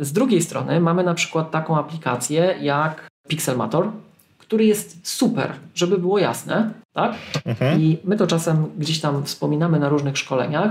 Z 0.00 0.12
drugiej 0.12 0.42
strony 0.42 0.80
mamy 0.80 1.02
na 1.04 1.14
przykład 1.14 1.50
taką 1.50 1.78
aplikację 1.78 2.54
jak 2.60 3.08
Pixelmator, 3.28 3.90
który 4.38 4.64
jest 4.64 5.08
super, 5.08 5.52
żeby 5.74 5.98
było 5.98 6.18
jasne, 6.18 6.70
tak? 6.92 7.14
Mhm. 7.44 7.80
I 7.80 7.98
my 8.04 8.16
to 8.16 8.26
czasem 8.26 8.66
gdzieś 8.78 9.00
tam 9.00 9.24
wspominamy 9.24 9.78
na 9.80 9.88
różnych 9.88 10.18
szkoleniach, 10.18 10.70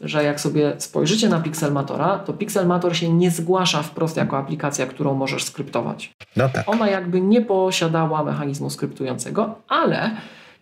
że 0.00 0.24
jak 0.24 0.40
sobie 0.40 0.72
spojrzycie 0.78 1.28
na 1.28 1.40
Pixelmatora, 1.40 2.18
to 2.18 2.32
Pixelmator 2.32 2.96
się 2.96 3.12
nie 3.12 3.30
zgłasza 3.30 3.82
wprost 3.82 4.16
jako 4.16 4.38
aplikacja, 4.38 4.86
którą 4.86 5.14
możesz 5.14 5.44
skryptować. 5.44 6.12
No 6.36 6.48
tak. 6.48 6.68
Ona 6.68 6.88
jakby 6.88 7.20
nie 7.20 7.40
posiadała 7.42 8.24
mechanizmu 8.24 8.70
skryptującego, 8.70 9.54
ale 9.68 10.10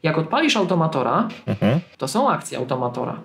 jak 0.02 0.18
odpalisz 0.18 0.56
automatora, 0.56 1.28
Mhm. 1.46 1.80
to 1.98 2.08
są 2.08 2.30
akcje 2.30 2.58
automatora. 2.58 3.16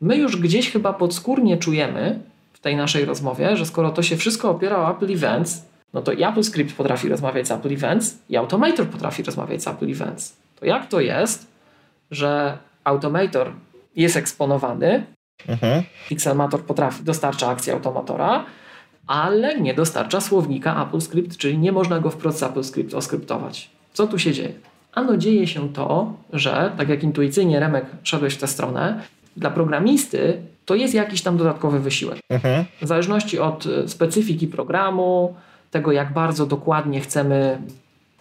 My 0.00 0.16
już 0.16 0.36
gdzieś 0.36 0.70
chyba 0.70 0.92
podskórnie 0.92 1.56
czujemy 1.56 2.20
w 2.52 2.60
tej 2.60 2.76
naszej 2.76 3.04
rozmowie, 3.04 3.56
że 3.56 3.66
skoro 3.66 3.90
to 3.90 4.02
się 4.02 4.16
wszystko 4.16 4.50
opiera 4.50 4.76
o 4.76 4.90
Apple 4.90 5.12
Events, 5.12 5.64
no 5.94 6.02
to 6.02 6.12
i 6.12 6.22
Apple 6.22 6.42
Script 6.42 6.76
potrafi 6.76 7.08
rozmawiać 7.08 7.48
z 7.48 7.50
Apple 7.50 7.72
Events 7.72 8.18
i 8.28 8.36
Automator 8.36 8.86
potrafi 8.86 9.22
rozmawiać 9.22 9.62
z 9.62 9.66
Apple 9.66 9.90
Events. 9.90 10.36
To 10.60 10.66
jak 10.66 10.86
to 10.86 11.00
jest, 11.00 11.46
że 12.10 12.58
Automator 12.84 13.52
jest 13.96 14.16
eksponowany, 14.16 15.06
Mhm. 15.48 15.82
Pixelmator 16.08 16.60
potrafi, 16.60 17.04
dostarcza 17.04 17.48
akcji 17.48 17.72
automatora, 17.72 18.44
ale 19.06 19.60
nie 19.60 19.74
dostarcza 19.74 20.20
słownika 20.20 20.76
AppleScript, 20.76 21.36
czyli 21.36 21.58
nie 21.58 21.72
można 21.72 22.00
go 22.00 22.10
wprost 22.10 22.38
z 22.38 22.42
AppleScript 22.42 22.94
oskryptować. 22.94 23.70
Co 23.92 24.06
tu 24.06 24.18
się 24.18 24.32
dzieje? 24.32 24.52
Ano 24.92 25.16
dzieje 25.16 25.46
się 25.46 25.72
to, 25.72 26.12
że 26.32 26.72
tak 26.76 26.88
jak 26.88 27.02
intuicyjnie 27.02 27.60
Remek 27.60 27.86
szedłeś 28.02 28.34
w 28.34 28.38
tę 28.38 28.46
stronę, 28.46 29.02
dla 29.36 29.50
programisty 29.50 30.42
to 30.64 30.74
jest 30.74 30.94
jakiś 30.94 31.22
tam 31.22 31.36
dodatkowy 31.36 31.80
wysiłek. 31.80 32.18
Mhm. 32.28 32.64
W 32.82 32.86
zależności 32.86 33.38
od 33.38 33.66
e, 33.66 33.88
specyfiki 33.88 34.46
programu, 34.46 35.34
tego 35.70 35.92
jak 35.92 36.12
bardzo 36.12 36.46
dokładnie 36.46 37.00
chcemy 37.00 37.58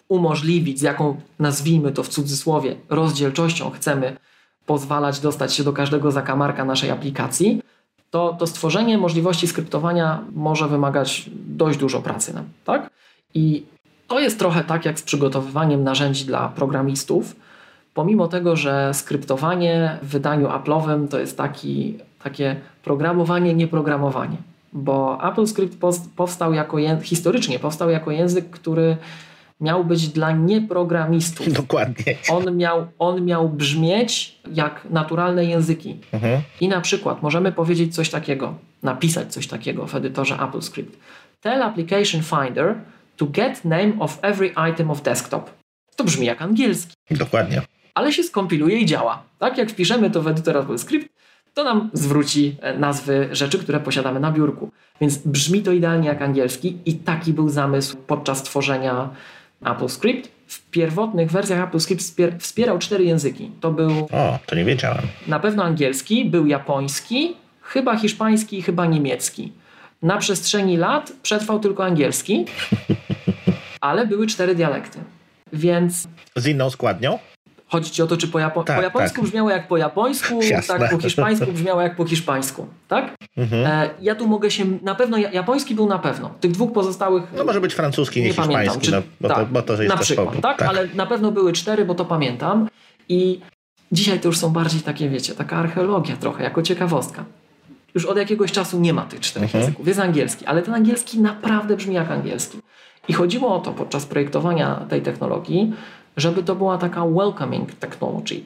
umożliwić, 0.07 0.79
z 0.79 0.81
jaką 0.81 1.21
nazwijmy 1.39 1.91
to 1.91 2.03
w 2.03 2.07
cudzysłowie 2.07 2.75
rozdzielczością 2.89 3.69
chcemy 3.69 4.17
pozwalać 4.65 5.19
dostać 5.19 5.53
się 5.53 5.63
do 5.63 5.73
każdego 5.73 6.11
zakamarka 6.11 6.65
naszej 6.65 6.91
aplikacji, 6.91 7.61
to, 8.11 8.35
to 8.39 8.47
stworzenie 8.47 8.97
możliwości 8.97 9.47
skryptowania 9.47 10.23
może 10.35 10.67
wymagać 10.67 11.29
dość 11.33 11.79
dużo 11.79 12.01
pracy 12.01 12.33
tak? 12.65 12.89
I 13.33 13.63
to 14.07 14.19
jest 14.19 14.39
trochę 14.39 14.63
tak 14.63 14.85
jak 14.85 14.99
z 14.99 15.03
przygotowywaniem 15.03 15.83
narzędzi 15.83 16.25
dla 16.25 16.47
programistów. 16.47 17.35
Pomimo 17.99 18.27
tego, 18.27 18.55
że 18.55 18.93
skryptowanie 18.93 19.97
w 20.01 20.07
wydaniu 20.07 20.47
Apple'owym 20.47 21.07
to 21.07 21.19
jest 21.19 21.37
taki, 21.37 21.97
takie 22.23 22.55
programowanie, 22.83 23.53
nieprogramowanie. 23.53 24.37
Bo 24.73 25.21
AppleScript 25.21 25.77
powstał 26.15 26.53
jako, 26.53 26.77
historycznie 27.03 27.59
powstał 27.59 27.89
jako 27.89 28.11
język, 28.11 28.49
który 28.49 28.97
miał 29.61 29.85
być 29.85 30.07
dla 30.07 30.31
nieprogramistów. 30.31 31.53
Dokładnie. 31.63 32.15
On 32.29 32.57
miał, 32.57 32.87
on 32.99 33.25
miał 33.25 33.49
brzmieć 33.49 34.39
jak 34.53 34.81
naturalne 34.89 35.45
języki. 35.45 35.97
Mhm. 36.11 36.41
I 36.61 36.67
na 36.67 36.81
przykład 36.81 37.21
możemy 37.21 37.51
powiedzieć 37.51 37.95
coś 37.95 38.09
takiego, 38.09 38.53
napisać 38.83 39.33
coś 39.33 39.47
takiego 39.47 39.87
w 39.87 39.95
edytorze 39.95 40.37
AppleScript. 40.37 40.99
Tell 41.41 41.63
Application 41.63 42.23
Finder 42.23 42.75
to 43.17 43.25
get 43.25 43.65
name 43.65 43.93
of 43.99 44.19
every 44.21 44.53
item 44.71 44.91
of 44.91 45.01
desktop. 45.01 45.49
To 45.95 46.03
brzmi 46.03 46.25
jak 46.25 46.41
angielski, 46.41 46.93
Dokładnie. 47.11 47.61
Ale 47.93 48.13
się 48.13 48.23
skompiluje 48.23 48.77
i 48.77 48.85
działa. 48.85 49.23
Tak 49.39 49.57
jak 49.57 49.69
wpiszemy 49.71 50.11
to 50.11 50.21
w 50.21 50.27
edytor 50.27 50.57
AppleScript, 50.57 51.09
to 51.53 51.63
nam 51.63 51.89
zwróci 51.93 52.55
e, 52.61 52.77
nazwy 52.77 53.29
rzeczy, 53.31 53.59
które 53.59 53.79
posiadamy 53.79 54.19
na 54.19 54.31
biurku. 54.31 54.71
Więc 55.01 55.17
brzmi 55.17 55.61
to 55.61 55.71
idealnie 55.71 56.07
jak 56.07 56.21
angielski 56.21 56.77
i 56.85 56.95
taki 56.95 57.33
był 57.33 57.49
zamysł 57.49 57.97
podczas 58.07 58.43
tworzenia 58.43 59.09
AppleScript. 59.63 60.31
W 60.47 60.69
pierwotnych 60.69 61.31
wersjach 61.31 61.59
AppleScript 61.59 62.01
wspier- 62.01 62.39
wspierał 62.39 62.79
cztery 62.79 63.03
języki. 63.03 63.51
To 63.61 63.71
był 63.71 63.91
O, 64.11 64.39
to 64.45 64.55
nie 64.55 64.65
wiedziałem. 64.65 65.01
na 65.27 65.39
pewno 65.39 65.63
angielski, 65.63 66.25
był 66.25 66.47
japoński, 66.47 67.35
chyba 67.61 67.97
hiszpański 67.97 68.57
i 68.57 68.61
chyba 68.61 68.85
niemiecki. 68.85 69.51
Na 70.01 70.17
przestrzeni 70.17 70.77
lat 70.77 71.13
przetrwał 71.23 71.59
tylko 71.59 71.85
angielski, 71.85 72.45
ale 73.81 74.07
były 74.07 74.27
cztery 74.27 74.55
dialekty. 74.55 74.99
Więc 75.53 76.07
Z 76.35 76.47
inną 76.47 76.69
składnią? 76.69 77.19
Chodzi 77.69 77.91
ci 77.91 78.01
o 78.01 78.07
to, 78.07 78.17
czy 78.17 78.27
po, 78.27 78.39
japo- 78.39 78.63
Tak, 78.63 78.75
po 78.77 78.81
japońsku 78.83 79.15
tak. 79.15 79.25
brzmiało 79.25 79.49
jak 79.49 79.67
po 79.67 79.77
japońsku, 79.77 80.41
Jasne. 80.51 80.79
tak 80.79 80.91
po 80.91 80.97
hiszpańsku 80.97 81.51
brzmiało 81.51 81.81
jak 81.81 81.95
po 81.95 82.05
hiszpańsku, 82.05 82.67
tak? 82.87 83.15
Mhm. 83.37 83.65
E, 83.67 83.89
ja 84.01 84.15
tu 84.15 84.27
mogę 84.27 84.51
się, 84.51 84.65
na 84.81 84.95
pewno, 84.95 85.17
ja- 85.17 85.31
japoński 85.31 85.75
był 85.75 85.87
na 85.87 85.99
pewno. 85.99 86.29
Tych 86.39 86.51
dwóch 86.51 86.73
pozostałych 86.73 87.23
No 87.37 87.43
może 87.43 87.61
być 87.61 87.73
francuski, 87.73 88.21
nie, 88.21 88.27
nie 88.27 88.33
pamiętam. 88.33 88.59
hiszpański, 88.61 88.85
Czy, 88.85 88.91
no, 88.91 89.01
bo, 89.21 89.27
tak, 89.27 89.37
to, 89.37 89.45
bo 89.45 89.61
to 89.61 89.81
jest 89.83 89.95
na 89.95 90.01
przykład, 90.01 90.27
powód. 90.27 90.41
tak? 90.43 90.61
Ale 90.61 90.87
na 90.95 91.05
pewno 91.05 91.31
były 91.31 91.53
cztery, 91.53 91.85
bo 91.85 91.95
to 91.95 92.05
pamiętam. 92.05 92.69
I 93.09 93.39
dzisiaj 93.91 94.19
to 94.19 94.27
już 94.27 94.37
są 94.37 94.49
bardziej 94.49 94.81
takie, 94.81 95.09
wiecie, 95.09 95.35
taka 95.35 95.55
archeologia 95.57 96.17
trochę, 96.17 96.43
jako 96.43 96.61
ciekawostka. 96.61 97.23
Już 97.95 98.05
od 98.05 98.17
jakiegoś 98.17 98.51
czasu 98.51 98.79
nie 98.79 98.93
ma 98.93 99.01
tych 99.01 99.19
czterech 99.19 99.47
Mhm. 99.49 99.63
języków. 99.63 99.87
Jest 99.87 99.99
angielski, 99.99 100.45
ale 100.45 100.61
ten 100.61 100.73
angielski 100.73 101.19
naprawdę 101.19 101.75
brzmi 101.75 101.95
jak 101.95 102.11
angielski. 102.11 102.57
I 103.07 103.13
chodziło 103.13 103.55
o 103.55 103.59
to 103.59 103.71
podczas 103.71 104.05
projektowania 104.05 104.75
tej 104.89 105.01
technologii, 105.01 105.73
żeby 106.19 106.43
to 106.43 106.55
była 106.55 106.77
taka 106.77 107.05
welcoming 107.05 107.73
technology. 107.73 108.41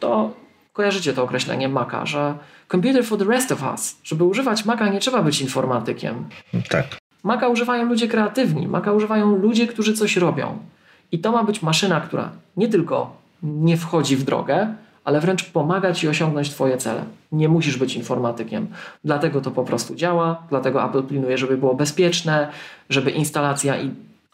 To 0.00 0.30
kojarzycie 0.72 1.12
to 1.12 1.22
określenie 1.22 1.68
Maca, 1.68 2.06
że 2.06 2.34
computer 2.70 3.04
for 3.04 3.18
the 3.18 3.24
rest 3.24 3.52
of 3.52 3.62
us. 3.72 3.96
Żeby 4.04 4.24
używać 4.24 4.64
Maca 4.64 4.88
nie 4.88 5.00
trzeba 5.00 5.22
być 5.22 5.40
informatykiem. 5.40 6.24
Tak. 6.68 6.86
Maca 7.22 7.48
używają 7.48 7.84
ludzie 7.84 8.08
kreatywni, 8.08 8.68
Maca 8.68 8.92
używają 8.92 9.36
ludzie, 9.36 9.66
którzy 9.66 9.94
coś 9.94 10.16
robią. 10.16 10.58
I 11.12 11.18
to 11.18 11.32
ma 11.32 11.44
być 11.44 11.62
maszyna, 11.62 12.00
która 12.00 12.30
nie 12.56 12.68
tylko 12.68 13.16
nie 13.42 13.76
wchodzi 13.76 14.16
w 14.16 14.24
drogę, 14.24 14.74
ale 15.04 15.20
wręcz 15.20 15.44
pomaga 15.44 15.92
ci 15.92 16.08
osiągnąć 16.08 16.50
Twoje 16.50 16.76
cele. 16.76 17.04
Nie 17.32 17.48
musisz 17.48 17.76
być 17.76 17.94
informatykiem. 17.94 18.66
Dlatego 19.04 19.40
to 19.40 19.50
po 19.50 19.64
prostu 19.64 19.94
działa, 19.94 20.42
dlatego 20.50 20.84
Apple 20.84 21.02
pilnuje, 21.02 21.38
żeby 21.38 21.56
było 21.56 21.74
bezpieczne, 21.74 22.48
żeby 22.90 23.10
instalacja 23.10 23.80
i 23.80 23.90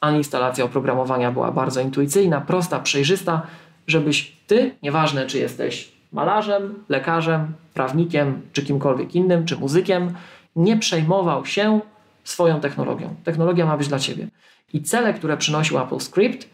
uninstalacja 0.08 0.64
oprogramowania 0.64 1.32
była 1.32 1.52
bardzo 1.52 1.80
intuicyjna, 1.80 2.40
prosta, 2.40 2.80
przejrzysta, 2.80 3.42
żebyś 3.86 4.36
ty, 4.46 4.74
nieważne 4.82 5.26
czy 5.26 5.38
jesteś 5.38 5.92
malarzem, 6.12 6.74
lekarzem, 6.88 7.52
prawnikiem, 7.74 8.40
czy 8.52 8.62
kimkolwiek 8.62 9.14
innym, 9.14 9.44
czy 9.44 9.56
muzykiem, 9.56 10.14
nie 10.56 10.76
przejmował 10.76 11.46
się 11.46 11.80
swoją 12.24 12.60
technologią. 12.60 13.14
Technologia 13.24 13.66
ma 13.66 13.76
być 13.76 13.88
dla 13.88 13.98
ciebie. 13.98 14.28
I 14.72 14.82
cele, 14.82 15.14
które 15.14 15.36
przynosił 15.36 15.78
Apple 15.78 15.98
Script, 15.98 16.48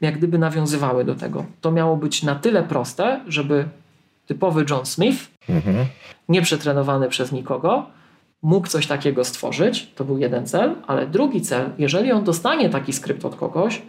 jak 0.00 0.18
gdyby 0.18 0.38
nawiązywały 0.38 1.04
do 1.04 1.14
tego. 1.14 1.44
To 1.60 1.72
miało 1.72 1.96
być 1.96 2.22
na 2.22 2.34
tyle 2.34 2.62
proste, 2.62 3.20
żeby 3.28 3.64
typowy 4.26 4.64
John 4.70 4.86
Smith, 4.86 5.30
Mhm. 5.48 5.86
nieprzetrenowany 6.28 7.08
przez 7.08 7.32
nikogo, 7.32 7.86
mógł 8.46 8.66
coś 8.66 8.86
takiego 8.86 9.24
stworzyć. 9.24 9.90
To 9.94 10.04
był 10.04 10.18
jeden 10.18 10.46
cel, 10.46 10.74
ale 10.86 11.06
drugi 11.06 11.40
cel, 11.40 11.70
jeżeli 11.78 12.12
on 12.12 12.24
dostanie 12.24 12.70
taki 12.70 12.92
skrypt 12.92 13.24
od 13.24 13.36
kogoś, 13.36 13.82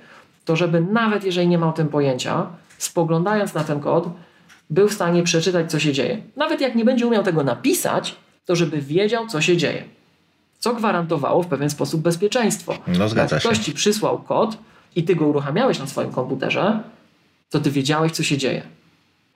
to 0.45 0.55
żeby 0.55 0.81
nawet 0.81 1.23
jeżeli 1.23 1.47
nie 1.47 1.57
ma 1.57 1.69
o 1.69 1.71
tym 1.71 1.87
pojęcia, 1.87 2.47
spoglądając 2.77 3.53
na 3.53 3.63
ten 3.63 3.79
kod, 3.79 4.09
był 4.69 4.87
w 4.87 4.93
stanie 4.93 5.23
przeczytać, 5.23 5.71
co 5.71 5.79
się 5.79 5.93
dzieje. 5.93 6.21
Nawet 6.35 6.61
jak 6.61 6.75
nie 6.75 6.85
będzie 6.85 7.07
umiał 7.07 7.23
tego 7.23 7.43
napisać, 7.43 8.15
to 8.45 8.55
żeby 8.55 8.81
wiedział, 8.81 9.27
co 9.27 9.41
się 9.41 9.57
dzieje. 9.57 9.83
Co 10.59 10.73
gwarantowało 10.73 11.43
w 11.43 11.47
pewien 11.47 11.69
sposób 11.69 12.01
bezpieczeństwo. 12.01 12.73
No 12.87 13.09
zgadza 13.09 13.35
jak 13.35 13.43
się. 13.43 13.49
ktoś 13.49 13.59
ci 13.59 13.71
przysłał 13.71 14.17
kod 14.17 14.57
i 14.95 15.03
ty 15.03 15.15
go 15.15 15.27
uruchamiałeś 15.27 15.79
na 15.79 15.87
swoim 15.87 16.11
komputerze, 16.11 16.79
to 17.49 17.59
ty 17.59 17.71
wiedziałeś, 17.71 18.11
co 18.11 18.23
się 18.23 18.37
dzieje. 18.37 18.61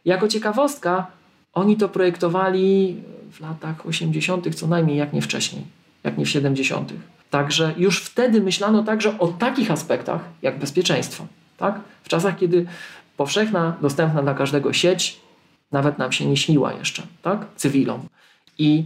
Jako 0.06 0.28
ciekawostka, 0.28 1.08
oni 1.54 1.78
to 1.78 1.90
projektowali 1.90 2.98
w 3.32 3.40
latach 3.40 3.86
80., 3.86 4.56
co 4.56 4.68
najmniej, 4.68 4.98
jak 4.98 5.14
nie 5.14 5.22
wcześniej, 5.22 5.64
jak 6.04 6.18
nie 6.18 6.26
w 6.26 6.30
70. 6.30 6.94
Także 7.30 7.74
już 7.78 8.02
wtedy 8.02 8.42
myślano 8.42 8.84
także 8.84 9.20
o 9.20 9.28
takich 9.28 9.72
aspektach 9.72 10.22
jak 10.42 10.60
bezpieczeństwo. 10.60 11.26
Tak? 11.58 11.80
W 12.04 12.10
czasach, 12.10 12.38
kiedy 12.38 12.66
powszechna, 13.18 13.78
dostępna 13.82 14.22
dla 14.22 14.34
każdego 14.34 14.74
sieć 14.74 15.20
nawet 15.72 15.98
nam 15.98 16.12
się 16.12 16.26
nie 16.26 16.38
śniła 16.38 16.74
jeszcze, 16.74 17.04
tak? 17.22 17.46
cywilom. 17.56 18.02
I 18.58 18.86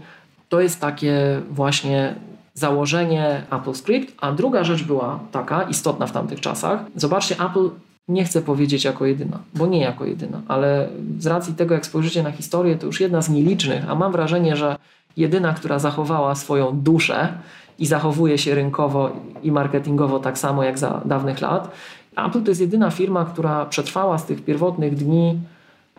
to 0.50 0.62
jest 0.62 0.82
takie 0.82 1.42
właśnie 1.50 2.16
założenie 2.54 3.44
AppleScript, 3.50 4.14
a 4.22 4.32
druga 4.32 4.64
rzecz 4.64 4.84
była 4.84 5.20
taka 5.32 5.64
istotna 5.64 6.08
w 6.08 6.12
tamtych 6.12 6.42
czasach. 6.42 6.80
Zobaczcie, 6.96 7.36
Apple 7.36 7.70
nie 8.08 8.26
chcę 8.26 8.42
powiedzieć 8.42 8.84
jako 8.84 9.06
jedyna, 9.06 9.40
bo 9.56 9.68
nie 9.68 9.80
jako 9.80 10.06
jedyna, 10.06 10.42
ale 10.48 10.90
z 11.20 11.28
racji 11.28 11.54
tego, 11.54 11.74
jak 11.74 11.86
spojrzycie 11.86 12.24
na 12.24 12.32
historię, 12.32 12.76
to 12.76 12.86
już 12.86 13.02
jedna 13.02 13.22
z 13.22 13.30
nielicznych, 13.30 13.90
a 13.90 13.96
mam 13.96 14.12
wrażenie, 14.12 14.56
że 14.56 14.78
jedyna, 15.18 15.54
która 15.54 15.80
zachowała 15.80 16.36
swoją 16.36 16.72
duszę 16.72 17.34
i 17.80 17.86
zachowuje 17.86 18.38
się 18.38 18.56
rynkowo 18.56 19.12
i 19.44 19.52
marketingowo 19.52 20.20
tak 20.20 20.38
samo 20.38 20.64
jak 20.64 20.80
za 20.80 21.02
dawnych 21.06 21.42
lat. 21.42 21.72
Apple 22.18 22.44
to 22.44 22.52
jest 22.52 22.62
jedyna 22.62 22.92
firma, 22.92 23.26
która 23.26 23.66
przetrwała 23.66 24.18
z 24.18 24.26
tych 24.26 24.46
pierwotnych 24.46 24.96
dni, 24.96 25.40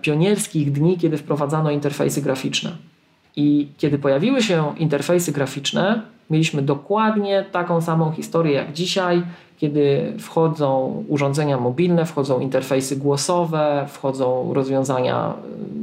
pionierskich 0.00 0.72
dni, 0.72 0.98
kiedy 0.98 1.16
wprowadzano 1.16 1.70
interfejsy 1.70 2.22
graficzne. 2.22 2.72
I 3.36 3.68
kiedy 3.78 3.98
pojawiły 3.98 4.42
się 4.42 4.74
interfejsy 4.78 5.32
graficzne, 5.32 6.02
Mieliśmy 6.30 6.62
dokładnie 6.62 7.44
taką 7.52 7.80
samą 7.80 8.12
historię 8.12 8.52
jak 8.52 8.72
dzisiaj, 8.72 9.22
kiedy 9.56 10.12
wchodzą 10.18 11.04
urządzenia 11.08 11.58
mobilne, 11.60 12.06
wchodzą 12.06 12.40
interfejsy 12.40 12.96
głosowe, 12.96 13.86
wchodzą 13.88 14.54
rozwiązania 14.54 15.34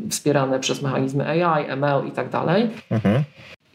y, 0.06 0.10
wspierane 0.10 0.60
przez 0.60 0.82
mechanizmy 0.82 1.27
AI, 1.27 1.65
ML 1.70 2.08
i 2.08 2.12
tak 2.12 2.30
dalej. 2.30 2.70
Mhm. 2.89 3.24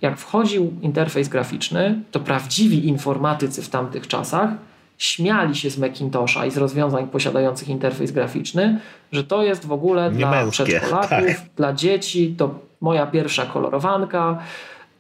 Jak 0.03 0.19
wchodził 0.19 0.73
interfejs 0.83 1.29
graficzny, 1.29 2.01
to 2.11 2.21
prawdziwi 2.21 2.89
informatycy 2.89 3.63
w 3.63 3.69
tamtych 3.69 4.07
czasach 4.07 4.51
śmiali 4.99 5.57
się 5.57 5.71
z 5.71 5.79
Macintosha 5.79 6.47
i 6.47 6.51
z 6.51 6.57
rozwiązań 6.57 7.09
posiadających 7.09 7.69
interfejs 7.69 8.13
graficzny, 8.13 8.81
że 9.13 9.25
to 9.25 9.43
jest 9.43 9.67
w 9.67 9.73
ogóle 9.73 10.11
dla 10.11 10.51
przedszkolaków, 10.51 11.09
tak. 11.09 11.41
dla 11.57 11.73
dzieci, 11.73 12.35
to 12.39 12.55
moja 12.81 13.07
pierwsza 13.07 13.47
kolorowanka. 13.47 14.39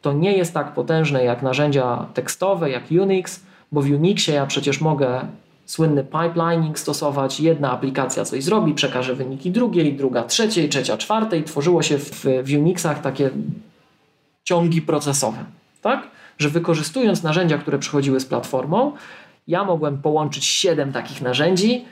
To 0.03 0.13
nie 0.13 0.33
jest 0.37 0.55
tak 0.55 0.73
potężne 0.73 1.25
jak 1.25 1.43
narzędzia 1.43 2.07
tekstowe, 2.15 2.71
jak 2.71 2.83
Unix, 2.91 3.41
bo 3.73 3.83
w 3.83 3.91
Unixie 3.91 4.35
ja 4.35 4.47
przecież 4.47 4.81
mogę 4.81 5.27
słynny 5.67 6.05
pipelining 6.05 6.79
stosować. 6.79 7.41
Jedna 7.41 7.71
aplikacja 7.73 8.25
coś 8.25 8.45
zrobi, 8.45 8.75
przekaże 8.75 9.15
wyniki 9.15 9.51
drugiej, 9.51 9.95
druga 9.95 10.23
trzeciej, 10.23 10.69
trzecia 10.69 10.97
czwartej. 10.97 11.45
Tworzyło 11.45 11.83
się 11.83 11.99
w, 11.99 12.25
w 12.45 12.55
Unixach 12.57 13.01
takie 13.03 13.31
ciągi 14.45 14.83
procesowe, 14.83 15.45
tak? 15.83 16.09
Że 16.39 16.49
wykorzystując 16.49 17.23
narzędzia, 17.23 17.59
które 17.59 17.79
przychodziły 17.79 18.21
z 18.21 18.27
platformą, 18.27 18.93
ja 19.49 19.65
mogłem 19.65 19.99
połączyć 19.99 20.45
siedem 20.45 20.93
takich 20.93 21.23
narzędzi 21.23 21.85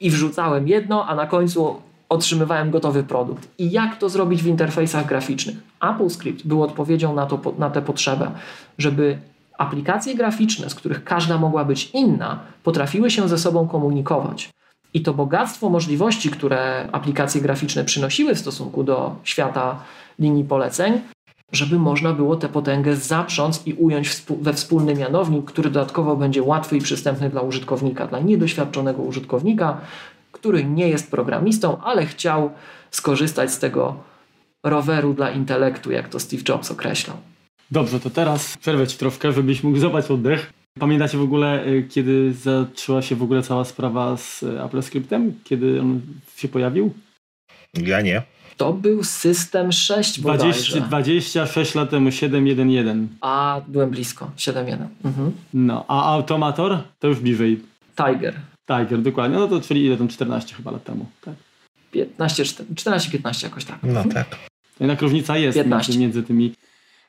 i 0.00 0.10
wrzucałem 0.10 0.68
jedno, 0.68 1.06
a 1.06 1.14
na 1.14 1.26
końcu 1.26 1.76
otrzymywałem 2.08 2.70
gotowy 2.70 3.02
produkt. 3.02 3.48
I 3.58 3.70
jak 3.70 3.96
to 3.96 4.08
zrobić 4.08 4.42
w 4.42 4.46
interfejsach 4.46 5.06
graficznych? 5.06 5.56
AppleScript 5.80 6.46
był 6.46 6.62
odpowiedzią 6.62 7.14
na, 7.14 7.26
to, 7.26 7.54
na 7.58 7.70
tę 7.70 7.82
potrzebę, 7.82 8.30
żeby 8.78 9.18
aplikacje 9.58 10.14
graficzne, 10.14 10.70
z 10.70 10.74
których 10.74 11.04
każda 11.04 11.38
mogła 11.38 11.64
być 11.64 11.90
inna, 11.90 12.40
potrafiły 12.62 13.10
się 13.10 13.28
ze 13.28 13.38
sobą 13.38 13.68
komunikować. 13.68 14.50
I 14.94 15.02
to 15.02 15.14
bogactwo 15.14 15.70
możliwości, 15.70 16.30
które 16.30 16.88
aplikacje 16.92 17.40
graficzne 17.40 17.84
przynosiły 17.84 18.34
w 18.34 18.38
stosunku 18.38 18.84
do 18.84 19.16
świata 19.24 19.78
linii 20.18 20.44
poleceń, 20.44 21.00
żeby 21.52 21.78
można 21.78 22.12
było 22.12 22.36
tę 22.36 22.48
potęgę 22.48 22.96
zaprząc 22.96 23.66
i 23.66 23.72
ująć 23.72 24.22
we 24.40 24.52
wspólny 24.52 24.94
mianownik, 24.94 25.44
który 25.44 25.70
dodatkowo 25.70 26.16
będzie 26.16 26.42
łatwy 26.42 26.76
i 26.76 26.80
przystępny 26.80 27.30
dla 27.30 27.40
użytkownika, 27.40 28.06
dla 28.06 28.18
niedoświadczonego 28.18 29.02
użytkownika, 29.02 29.80
który 30.32 30.64
nie 30.64 30.88
jest 30.88 31.10
programistą, 31.10 31.80
ale 31.82 32.06
chciał 32.06 32.50
skorzystać 32.90 33.52
z 33.52 33.58
tego 33.58 33.94
roweru 34.62 35.14
dla 35.14 35.30
intelektu, 35.30 35.92
jak 35.92 36.08
to 36.08 36.20
Steve 36.20 36.42
Jobs 36.48 36.70
określał. 36.70 37.16
Dobrze, 37.70 38.00
to 38.00 38.10
teraz 38.10 38.56
przerwę 38.56 38.86
ci 38.86 38.98
troszkę, 38.98 39.32
żebyś 39.32 39.62
mógł 39.62 39.78
złapać 39.78 40.10
oddech. 40.10 40.52
Pamiętacie 40.78 41.18
w 41.18 41.22
ogóle, 41.22 41.66
y, 41.66 41.88
kiedy 41.90 42.32
zaczęła 42.32 43.02
się 43.02 43.16
w 43.16 43.22
ogóle 43.22 43.42
cała 43.42 43.64
sprawa 43.64 44.16
z 44.16 44.42
y, 44.42 44.60
AppleScriptem? 44.60 45.32
Kiedy 45.44 45.80
on 45.80 46.00
się 46.36 46.48
pojawił? 46.48 46.94
Ja 47.74 48.00
nie. 48.00 48.22
To 48.56 48.72
był 48.72 49.04
system 49.04 49.72
6 49.72 50.20
20, 50.20 50.22
bodajże. 50.22 50.80
26 50.80 51.74
lat 51.74 51.90
temu, 51.90 52.08
7.1.1. 52.08 53.06
A 53.20 53.60
byłem 53.68 53.90
blisko, 53.90 54.30
7.1. 54.36 54.86
Mhm. 55.04 55.32
No, 55.54 55.84
a 55.88 56.12
Automator 56.12 56.78
to 56.98 57.08
już 57.08 57.20
bliżej. 57.20 57.60
Tiger. 57.96 58.34
Tiger, 58.66 59.02
dokładnie. 59.02 59.38
No 59.38 59.48
to 59.48 59.60
czyli 59.60 59.84
ile 59.84 59.96
tam, 59.96 60.08
14 60.08 60.54
chyba 60.54 60.70
lat 60.70 60.84
temu. 60.84 61.06
Tak. 61.20 61.34
15, 61.90 62.42
14-15 62.42 63.44
jakoś 63.44 63.64
tak. 63.64 63.78
No 63.82 64.04
tak. 64.04 64.26
Jednak 64.80 65.02
różnica 65.02 65.38
jest 65.38 65.58
15. 65.58 65.92
między, 65.92 66.00
między 66.00 66.22
tymi, 66.22 66.54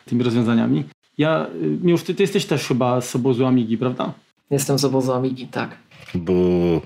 tymi 0.06 0.24
rozwiązaniami. 0.24 0.84
Ja, 1.18 1.48
y, 1.64 1.78
Miłosz, 1.84 2.04
ty, 2.04 2.16
ty 2.16 2.24
jesteś 2.24 2.46
też 2.46 2.68
chyba 2.68 3.02
z 3.02 3.16
obozu 3.16 3.46
Amigi, 3.46 3.78
prawda? 3.78 4.14
Jestem 4.52 4.80
z 4.80 4.86
obozu 4.86 5.14
Amigi, 5.14 5.48
tak. 5.48 5.78
Bu. 6.16 6.82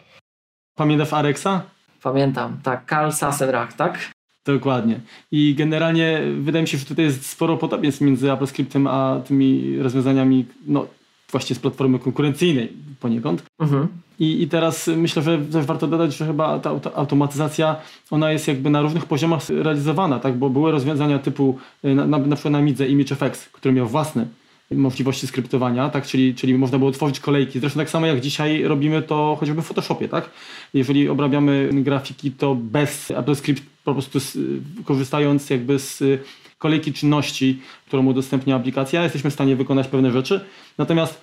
Pamiętasz 0.76 1.14
Arexa? 1.14 1.62
Pamiętam, 2.04 2.60
tak. 2.64 2.86
Karl 2.86 3.12
Sassenrach, 3.12 3.74
tak? 3.74 4.12
Dokładnie. 4.46 5.00
I 5.32 5.56
generalnie 5.56 6.22
wydaje 6.42 6.62
mi 6.64 6.68
się, 6.68 6.78
że 6.78 6.86
tutaj 6.86 7.06
jest 7.06 7.26
sporo 7.26 7.58
podobieństw 7.58 8.02
między 8.02 8.32
AppleScriptem 8.32 8.88
a 8.88 9.22
tymi 9.28 9.78
rozwiązaniami, 9.78 10.46
no 10.68 10.88
właśnie 11.32 11.56
z 11.56 11.60
platformy 11.60 12.00
konkurencyjnej 12.00 12.74
poniekąd. 13.00 13.44
Mhm. 13.60 13.88
I, 14.20 14.42
I 14.42 14.48
teraz 14.48 14.88
myślę, 14.88 15.22
że 15.22 15.38
też 15.38 15.66
warto 15.66 15.88
dodać, 15.88 16.18
że 16.18 16.26
chyba 16.26 16.60
ta 16.60 16.70
auto, 16.70 16.98
automatyzacja, 16.98 17.76
ona 18.12 18.32
jest 18.32 18.48
jakby 18.48 18.70
na 18.70 18.82
różnych 18.82 19.06
poziomach 19.06 19.50
realizowana, 19.50 20.20
tak? 20.20 20.38
Bo 20.38 20.50
były 20.50 20.72
rozwiązania 20.72 21.20
typu 21.20 21.58
y, 21.86 21.96
na, 21.96 22.08
na, 22.08 22.18
na 22.18 22.36
przykład 22.36 22.52
na 22.52 22.62
Midze 22.62 22.88
ImageFX, 22.88 23.50
który 23.50 23.74
miał 23.74 23.88
własne 23.88 24.26
możliwości 24.72 25.28
skryptowania, 25.28 25.90
tak? 25.90 26.06
Czyli, 26.06 26.36
czyli 26.36 26.58
można 26.58 26.80
było 26.80 26.92
tworzyć 26.92 27.20
kolejki. 27.20 27.60
Zresztą 27.60 27.80
tak 27.80 27.90
samo 27.90 28.06
jak 28.06 28.22
dzisiaj 28.22 28.64
robimy 28.64 29.02
to 29.02 29.38
chociażby 29.40 29.62
w 29.62 29.66
Photoshopie, 29.66 30.10
tak? 30.10 30.30
Jeżeli 30.74 31.10
obrabiamy 31.10 31.70
grafiki, 31.74 32.32
to 32.32 32.56
bez 32.56 33.12
AppleScript 33.12 33.64
po 33.84 33.94
prostu 33.94 34.20
z, 34.20 34.38
korzystając 34.86 35.50
jakby 35.50 35.80
z 35.80 36.04
kolejki 36.60 36.94
czynności, 36.94 37.62
którą 37.88 38.06
udostępnia 38.06 38.56
aplikacja, 38.56 39.04
jesteśmy 39.04 39.30
w 39.30 39.34
stanie 39.34 39.56
wykonać 39.56 39.88
pewne 39.88 40.12
rzeczy. 40.12 40.46
Natomiast 40.78 41.22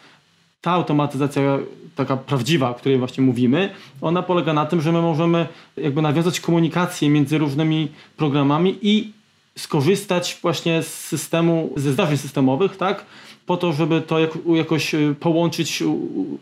ta 0.60 0.70
automatyzacja 0.70 1.58
taka 1.96 2.16
prawdziwa, 2.16 2.70
o 2.70 2.74
której 2.74 2.98
właśnie 2.98 3.24
mówimy, 3.24 3.70
ona 4.00 4.22
polega 4.22 4.52
na 4.52 4.66
tym, 4.66 4.80
że 4.80 4.92
my 4.92 5.02
możemy 5.02 5.46
jakby 5.76 6.02
nawiązać 6.02 6.40
komunikację 6.40 7.10
między 7.10 7.38
różnymi 7.38 7.88
programami 8.16 8.78
i 8.82 9.12
skorzystać 9.58 10.38
właśnie 10.42 10.82
z 10.82 11.04
systemu, 11.04 11.72
ze 11.76 11.92
zdarzeń 11.92 12.16
systemowych, 12.16 12.76
tak? 12.76 13.06
Po 13.46 13.56
to, 13.56 13.72
żeby 13.72 14.00
to 14.00 14.18
jak, 14.18 14.30
jakoś 14.54 14.94
y, 14.94 15.14
połączyć, 15.20 15.82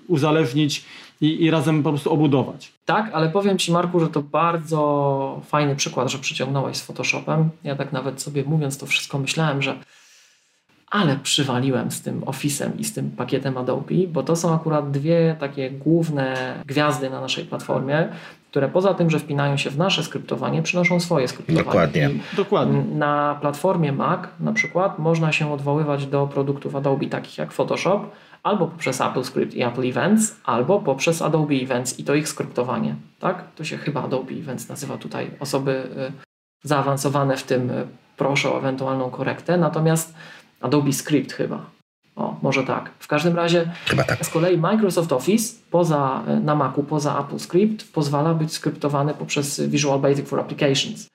uzależnić 0.09 0.85
i, 1.21 1.45
i 1.45 1.51
razem 1.51 1.83
po 1.83 1.91
prostu 1.91 2.13
obudować. 2.13 2.73
Tak, 2.85 3.11
ale 3.13 3.29
powiem 3.29 3.59
Ci 3.59 3.73
Marku, 3.73 4.01
że 4.01 4.09
to 4.09 4.23
bardzo 4.23 5.41
fajny 5.47 5.77
przykład, 5.77 6.11
że 6.11 6.19
przyciągnąłeś 6.19 6.77
z 6.77 6.83
Photoshopem. 6.83 7.51
Ja 7.65 7.77
tak 7.77 7.93
nawet 7.93 8.23
sobie 8.23 8.45
mówiąc 8.45 8.79
to 8.79 8.87
wszystko 8.87 9.19
myślałem, 9.19 9.63
że 9.63 9.77
ale 10.91 11.17
przywaliłem 11.17 11.91
z 11.91 12.03
tym 12.03 12.21
Office'em 12.21 12.71
i 12.79 12.85
z 12.85 12.93
tym 12.93 13.11
pakietem 13.11 13.59
Adobe, 13.59 13.95
bo 14.09 14.23
to 14.23 14.37
są 14.37 14.55
akurat 14.55 14.91
dwie 14.91 15.37
takie 15.41 15.71
główne 15.71 16.55
gwiazdy 16.67 17.11
na 17.11 17.21
naszej 17.21 17.45
platformie, 17.45 18.09
które 18.51 18.69
poza 18.69 18.95
tym, 18.95 19.11
że 19.11 19.19
wpinają 19.19 19.57
się 19.57 19.71
w 19.71 19.79
nasze 19.79 20.03
skryptowanie, 20.03 20.63
przynoszą 20.63 21.01
swoje 21.01 21.29
skryptowanie. 21.29 21.65
Dokładnie. 21.65 22.11
I 22.33 22.37
Dokładnie. 22.37 22.85
na 22.95 23.39
platformie 23.41 23.93
Mac 23.93 24.21
na 24.41 24.53
przykład 24.53 24.99
można 24.99 25.33
się 25.33 25.53
odwoływać 25.53 26.07
do 26.07 26.27
produktów 26.27 26.77
Adobe 26.77 27.07
takich 27.07 27.39
jak 27.39 27.53
Photoshop 27.53 28.01
albo 28.45 28.67
poprzez 28.67 29.01
AppleScript 29.01 29.55
i 29.55 29.63
Apple 29.63 29.89
Events, 29.89 30.37
albo 30.45 30.81
poprzez 30.81 31.23
Adobe 31.23 31.55
Events 31.55 31.99
i 31.99 32.05
to 32.05 32.15
ich 32.15 32.29
skryptowanie. 32.29 32.97
Tak? 33.21 33.45
To 33.55 33.65
się 33.65 33.77
chyba 33.77 34.03
Adobe 34.03 34.35
Events 34.35 34.69
nazywa 34.69 34.99
tutaj. 34.99 35.31
Osoby 35.41 35.71
y, 35.73 36.69
zaawansowane 36.69 37.37
w 37.37 37.43
tym 37.43 37.71
y, 37.71 37.87
proszę 38.17 38.53
o 38.53 38.59
ewentualną 38.59 39.11
korektę, 39.11 39.57
natomiast 39.57 40.15
Adobe 40.61 40.93
Script 40.93 41.33
chyba. 41.33 41.75
O, 42.17 42.37
może 42.43 42.63
tak. 42.63 42.91
W 42.99 43.09
każdym 43.09 43.37
razie 43.37 43.73
Chyba 43.87 44.05
tak. 44.05 44.27
z 44.27 44.31
kolei 44.31 44.59
Microsoft 44.59 45.13
Office 45.13 45.55
poza, 45.71 46.23
na 46.43 46.55
Macu, 46.55 46.83
poza 46.83 47.17
AppleScript 47.17 47.93
pozwala 47.93 48.35
być 48.35 48.53
skryptowany 48.53 49.15
poprzez 49.15 49.61
Visual 49.61 50.01
Basic 50.01 50.29
for 50.29 50.41
Applications. 50.41 51.09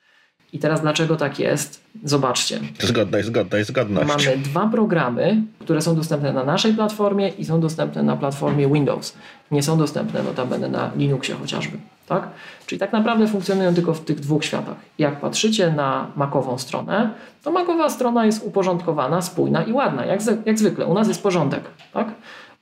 I 0.53 0.59
teraz 0.59 0.81
dlaczego 0.81 1.15
tak 1.15 1.39
jest? 1.39 1.83
Zobaczcie. 2.03 2.59
Zgodność, 2.79 3.27
zgodność, 3.27 3.67
zgodność. 3.67 4.07
Mamy 4.07 4.37
dwa 4.37 4.67
programy, 4.67 5.43
które 5.59 5.81
są 5.81 5.95
dostępne 5.95 6.33
na 6.33 6.43
naszej 6.43 6.73
platformie 6.73 7.27
i 7.27 7.45
są 7.45 7.59
dostępne 7.59 8.03
na 8.03 8.15
platformie 8.15 8.67
Windows. 8.67 9.13
Nie 9.51 9.63
są 9.63 9.77
dostępne 9.77 10.23
notabene 10.23 10.69
na 10.69 10.91
Linuxie 10.95 11.35
chociażby. 11.35 11.77
Tak? 12.07 12.27
Czyli 12.65 12.79
tak 12.79 12.93
naprawdę 12.93 13.27
funkcjonują 13.27 13.73
tylko 13.73 13.93
w 13.93 13.99
tych 13.99 14.19
dwóch 14.19 14.45
światach. 14.45 14.75
Jak 14.97 15.19
patrzycie 15.19 15.71
na 15.71 16.07
makową 16.15 16.57
stronę, 16.57 17.09
to 17.43 17.51
makowa 17.51 17.89
strona 17.89 18.25
jest 18.25 18.43
uporządkowana, 18.43 19.21
spójna 19.21 19.63
i 19.63 19.73
ładna, 19.73 20.05
jak, 20.05 20.21
z, 20.21 20.45
jak 20.45 20.59
zwykle. 20.59 20.85
U 20.85 20.93
nas 20.93 21.07
jest 21.07 21.23
porządek. 21.23 21.63
Tak? 21.93 22.07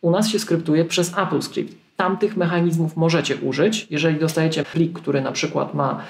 U 0.01 0.11
nas 0.11 0.27
się 0.27 0.39
skryptuje 0.39 0.85
przez 0.85 1.17
AppleScript. 1.17 1.75
Tamtych 1.97 2.37
mechanizmów 2.37 2.97
możecie 2.97 3.35
użyć. 3.35 3.87
Jeżeli 3.89 4.19
dostajecie 4.19 4.63
plik, 4.63 4.99
który 4.99 5.21
na 5.21 5.31
przykład 5.31 5.73
ma 5.73 6.01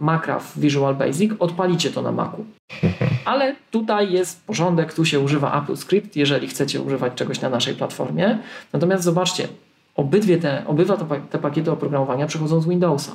makra 0.00 0.38
w 0.38 0.58
Visual 0.58 0.94
Basic, 0.94 1.32
odpalicie 1.38 1.90
to 1.90 2.02
na 2.02 2.12
Macu. 2.12 2.44
Ale 3.24 3.56
tutaj 3.70 4.12
jest 4.12 4.46
porządek, 4.46 4.94
tu 4.94 5.04
się 5.04 5.20
używa 5.20 5.52
AppleScript, 5.52 6.16
jeżeli 6.16 6.48
chcecie 6.48 6.80
używać 6.80 7.14
czegoś 7.14 7.40
na 7.40 7.48
naszej 7.48 7.74
platformie. 7.74 8.38
Natomiast 8.72 9.04
zobaczcie, 9.04 9.48
obydwie 9.96 10.38
te, 10.38 10.66
obydwa 10.66 10.96
te 11.30 11.38
pakiety 11.38 11.72
oprogramowania 11.72 12.26
przychodzą 12.26 12.60
z 12.60 12.68
Windowsa. 12.68 13.12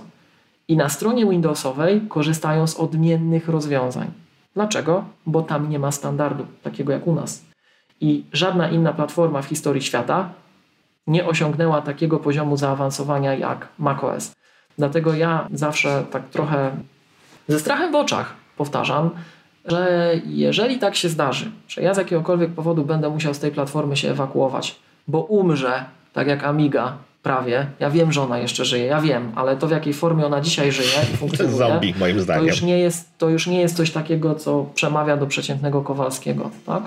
I 0.67 0.77
na 0.77 0.89
stronie 0.89 1.25
Windowsowej 1.25 2.01
korzystają 2.09 2.67
z 2.67 2.75
odmiennych 2.75 3.49
rozwiązań. 3.49 4.11
Dlaczego? 4.53 5.05
Bo 5.25 5.41
tam 5.41 5.69
nie 5.69 5.79
ma 5.79 5.91
standardu, 5.91 6.45
takiego 6.63 6.93
jak 6.93 7.07
u 7.07 7.15
nas. 7.15 7.45
I 8.01 8.23
żadna 8.33 8.69
inna 8.69 8.93
platforma 8.93 9.41
w 9.41 9.45
historii 9.45 9.81
świata 9.81 10.29
nie 11.07 11.25
osiągnęła 11.25 11.81
takiego 11.81 12.19
poziomu 12.19 12.57
zaawansowania 12.57 13.35
jak 13.35 13.67
macOS. 13.79 14.33
Dlatego 14.77 15.13
ja 15.13 15.47
zawsze 15.53 16.03
tak 16.11 16.29
trochę 16.29 16.71
ze 17.47 17.59
strachem 17.59 17.91
w 17.91 17.95
oczach 17.95 18.33
powtarzam, 18.57 19.09
że 19.65 20.11
jeżeli 20.25 20.79
tak 20.79 20.95
się 20.95 21.09
zdarzy, 21.09 21.51
że 21.67 21.81
ja 21.81 21.93
z 21.93 21.97
jakiegokolwiek 21.97 22.51
powodu 22.51 22.85
będę 22.85 23.09
musiał 23.09 23.33
z 23.33 23.39
tej 23.39 23.51
platformy 23.51 23.97
się 23.97 24.11
ewakuować, 24.11 24.75
bo 25.07 25.21
umrze, 25.21 25.85
tak 26.13 26.27
jak 26.27 26.43
Amiga 26.43 26.97
prawie, 27.23 27.67
ja 27.79 27.89
wiem, 27.89 28.11
że 28.11 28.21
ona 28.21 28.37
jeszcze 28.39 28.65
żyje, 28.65 28.85
ja 28.85 29.01
wiem, 29.01 29.31
ale 29.35 29.57
to 29.57 29.67
w 29.67 29.71
jakiej 29.71 29.93
formie 29.93 30.25
ona 30.25 30.41
dzisiaj 30.41 30.71
żyje 30.71 31.13
i 31.13 31.17
funkcjonuje, 31.17 31.57
Zombie, 31.67 31.93
moim 31.99 32.17
to 32.17 32.23
zdaniem. 32.23 32.45
już, 32.45 32.61
nie 32.61 32.79
jest, 32.79 33.17
to 33.17 33.29
już 33.29 33.47
nie 33.47 33.61
jest 33.61 33.77
coś 33.77 33.91
takiego, 33.91 34.35
co 34.35 34.65
przemawia 34.75 35.17
do 35.17 35.27
przeciętnego 35.27 35.81
Kowalskiego, 35.81 36.51
tak? 36.65 36.83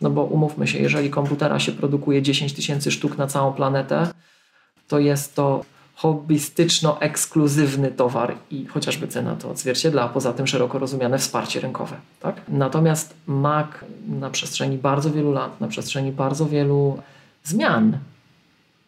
No 0.00 0.10
bo 0.10 0.24
umówmy 0.24 0.66
się, 0.66 0.78
jeżeli 0.78 1.10
komputera 1.10 1.58
się 1.58 1.72
produkuje 1.72 2.22
10 2.22 2.52
tysięcy 2.52 2.90
sztuk 2.90 3.18
na 3.18 3.26
całą 3.26 3.52
planetę, 3.52 4.06
to 4.88 4.98
jest 4.98 5.36
to 5.36 5.64
hobbystyczno-ekskluzywny 5.96 7.90
towar 7.90 8.34
i 8.50 8.66
chociażby 8.66 9.08
cena 9.08 9.36
to 9.36 9.50
odzwierciedla, 9.50 10.02
a 10.02 10.08
poza 10.08 10.32
tym 10.32 10.46
szeroko 10.46 10.78
rozumiane 10.78 11.18
wsparcie 11.18 11.60
rynkowe. 11.60 11.96
Tak? 12.20 12.40
Natomiast 12.48 13.14
Mac 13.26 13.68
na 14.08 14.30
przestrzeni 14.30 14.78
bardzo 14.78 15.10
wielu 15.10 15.32
lat, 15.32 15.60
na 15.60 15.68
przestrzeni 15.68 16.12
bardzo 16.12 16.46
wielu 16.46 16.98
zmian, 17.44 17.98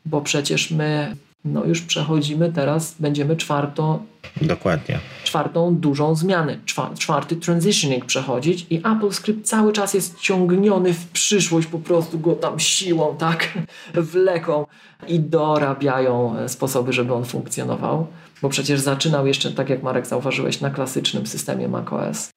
bo 0.06 0.20
przecież 0.20 0.70
my 0.70 1.16
no 1.44 1.64
już 1.64 1.80
przechodzimy 1.80 2.52
teraz, 2.52 2.94
będziemy 3.00 3.36
czwarto, 3.36 4.02
Dokładnie. 4.42 4.98
czwartą 5.24 5.76
dużą 5.76 6.14
zmianę, 6.14 6.56
czwa- 6.66 6.90
czwarty 6.98 7.36
transitioning 7.36 8.04
przechodzić 8.04 8.66
i 8.70 8.80
AppleScript 8.82 9.46
cały 9.46 9.72
czas 9.72 9.94
jest 9.94 10.20
ciągniony 10.20 10.92
w 10.94 11.06
przyszłość, 11.06 11.66
po 11.66 11.78
prostu 11.78 12.18
go 12.18 12.32
tam 12.32 12.58
siłą, 12.58 13.16
tak, 13.18 13.48
wleką 14.12 14.66
i 15.08 15.20
dorabiają 15.20 16.38
e, 16.38 16.48
sposoby, 16.48 16.92
żeby 16.92 17.14
on 17.14 17.24
funkcjonował. 17.24 18.06
Bo 18.42 18.48
przecież 18.48 18.80
zaczynał 18.80 19.26
jeszcze, 19.26 19.50
tak 19.52 19.70
jak 19.70 19.82
Marek 19.82 20.06
zauważyłeś, 20.06 20.60
na 20.60 20.70
klasycznym 20.70 21.26
systemie 21.26 21.68
macOS. 21.68 22.30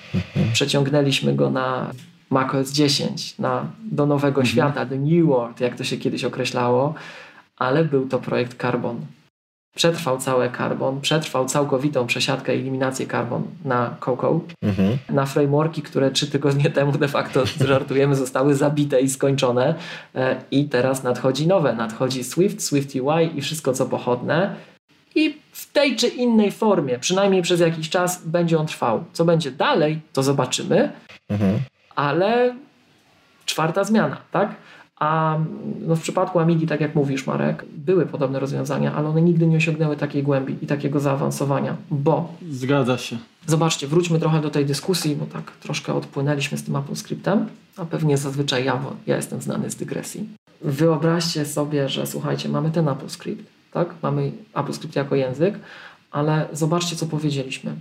Przeciągnęliśmy 0.54 1.34
go 1.36 1.50
na 1.50 1.92
macOS 2.30 2.72
10, 2.72 3.40
na, 3.40 3.66
do 3.92 4.06
nowego 4.06 4.46
świata, 4.46 4.86
do 4.86 4.96
New 4.96 5.26
World, 5.28 5.60
jak 5.60 5.76
to 5.78 5.84
się 5.84 5.98
kiedyś 5.98 6.24
określało, 6.24 6.94
ale 7.58 7.86
był 7.86 8.08
to 8.08 8.20
projekt 8.20 8.62
Carbon. 8.62 9.00
Przetrwał 9.82 10.18
całe 10.18 10.50
Carbon, 10.58 11.02
przetrwał 11.02 11.46
całkowitą 11.46 12.08
przesiadkę, 12.08 12.52
eliminację 12.54 13.08
Carbon 13.08 13.44
na 13.66 13.96
Cocoa, 14.00 14.40
Mhm. 14.64 14.98
na 15.10 15.26
frameworki, 15.26 15.82
które 15.82 16.12
trzy 16.12 16.28
tygodnie 16.32 16.70
temu 16.70 16.92
de 16.92 17.08
facto, 17.08 17.44
żartujemy, 17.68 18.16
zostały 18.16 18.56
zabite 18.56 19.02
i 19.02 19.10
skończone 19.10 19.76
E, 20.16 20.36
i 20.52 20.66
teraz 20.70 21.04
nadchodzi 21.04 21.48
nowe, 21.48 21.74
nadchodzi 21.74 22.24
Swift, 22.24 22.64
Swift 22.64 22.96
UI 22.96 23.38
i 23.38 23.42
wszystko 23.42 23.74
co 23.74 23.86
pochodne 23.86 24.56
i 25.16 25.38
w 25.52 25.72
tej 25.74 25.96
czy 25.96 26.08
innej 26.08 26.52
formie, 26.52 27.00
przynajmniej 27.00 27.42
przez 27.42 27.60
jakiś 27.60 27.90
czas 27.90 28.26
będzie 28.26 28.60
on 28.60 28.66
trwał. 28.68 29.04
Co 29.14 29.26
będzie 29.26 29.52
dalej, 29.52 30.00
to 30.14 30.24
zobaczymy, 30.24 30.92
Mhm. 31.30 31.60
ale 31.96 32.56
czwarta 33.46 33.84
zmiana, 33.84 34.18
tak? 34.32 34.50
A 35.00 35.38
no 35.80 35.96
w 35.96 36.02
przypadku 36.02 36.40
Amigi, 36.40 36.68
tak 36.68 36.82
jak 36.82 36.96
mówisz, 36.96 37.28
Marek, 37.28 37.66
były 37.78 38.06
podobne 38.06 38.40
rozwiązania, 38.40 38.94
ale 38.94 39.10
one 39.10 39.22
nigdy 39.22 39.48
nie 39.48 39.58
osiągnęły 39.58 39.98
takiej 39.98 40.24
głębi 40.24 40.56
i 40.62 40.68
takiego 40.68 41.00
zaawansowania, 41.00 41.76
bo 41.92 42.34
Zgadza 42.50 42.98
się. 42.98 43.18
Zobaczcie, 43.48 43.88
wróćmy 43.88 44.20
trochę 44.20 44.42
do 44.42 44.50
tej 44.50 44.66
dyskusji, 44.66 45.16
bo 45.16 45.26
tak 45.26 45.52
troszkę 45.52 45.94
odpłynęliśmy 45.94 46.58
z 46.58 46.64
tym 46.64 46.76
AppleScriptem, 46.76 47.48
a 47.78 47.86
pewnie 47.86 48.18
zazwyczaj 48.18 48.66
ja, 48.66 48.78
bo 48.78 48.94
ja 49.08 49.16
jestem 49.16 49.42
znany 49.42 49.70
z 49.70 49.76
dygresji. 49.76 50.30
Wyobraźcie 50.62 51.46
sobie, 51.46 51.90
że 51.90 52.08
słuchajcie, 52.08 52.50
mamy 52.50 52.72
ten 52.72 52.88
AppleScript, 52.88 53.46
tak? 53.74 53.96
Mamy 54.04 54.32
AppleScript 54.54 54.96
jako 54.96 55.16
język, 55.16 55.60
ale 56.12 56.48
zobaczcie, 56.54 56.96
co 56.96 57.06
powiedzieliśmy. 57.06 57.74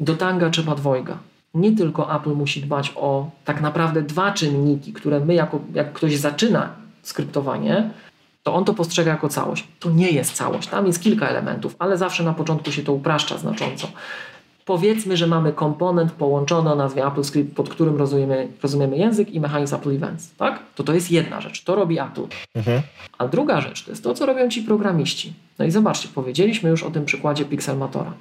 Do 0.00 0.14
tanga 0.14 0.50
trzeba 0.50 0.74
dwojga. 0.74 1.18
Nie 1.54 1.76
tylko 1.76 2.16
Apple 2.16 2.30
musi 2.30 2.60
dbać 2.60 2.92
o 2.96 3.30
tak 3.44 3.60
naprawdę 3.60 4.02
dwa 4.02 4.32
czynniki, 4.32 4.92
które 4.92 5.20
my, 5.20 5.34
jako, 5.34 5.60
jak 5.74 5.92
ktoś 5.92 6.16
zaczyna 6.16 6.68
skryptowanie, 7.02 7.90
to 8.42 8.54
on 8.54 8.64
to 8.64 8.74
postrzega 8.74 9.10
jako 9.10 9.28
całość. 9.28 9.66
To 9.80 9.90
nie 9.90 10.10
jest 10.10 10.32
całość, 10.32 10.68
tam 10.68 10.86
jest 10.86 11.02
kilka 11.02 11.28
elementów, 11.28 11.76
ale 11.78 11.98
zawsze 11.98 12.24
na 12.24 12.34
początku 12.34 12.72
się 12.72 12.82
to 12.82 12.92
upraszcza 12.92 13.38
znacząco. 13.38 13.88
Powiedzmy, 14.64 15.16
że 15.16 15.26
mamy 15.26 15.52
komponent 15.52 16.12
połączony 16.12 16.72
o 16.72 16.74
nazwie 16.74 17.06
AppleScript, 17.06 17.56
pod 17.56 17.68
którym 17.68 17.96
rozumiemy, 17.96 18.48
rozumiemy 18.62 18.96
język 18.96 19.30
i 19.30 19.40
mechanizm 19.40 19.74
Apple 19.74 19.90
Events, 19.90 20.34
tak? 20.36 20.58
To 20.74 20.84
to 20.84 20.94
jest 20.94 21.10
jedna 21.10 21.40
rzecz, 21.40 21.64
to 21.64 21.74
robi 21.74 21.98
Apple. 21.98 22.26
Mhm. 22.54 22.82
A 23.18 23.28
druga 23.28 23.60
rzecz 23.60 23.84
to 23.84 23.90
jest 23.90 24.04
to, 24.04 24.14
co 24.14 24.26
robią 24.26 24.48
ci 24.48 24.62
programiści. 24.62 25.32
No 25.58 25.64
i 25.64 25.70
zobaczcie, 25.70 26.08
powiedzieliśmy 26.14 26.70
już 26.70 26.82
o 26.82 26.90
tym 26.90 27.04
przykładzie 27.04 27.44
Pixelmatora, 27.44 28.12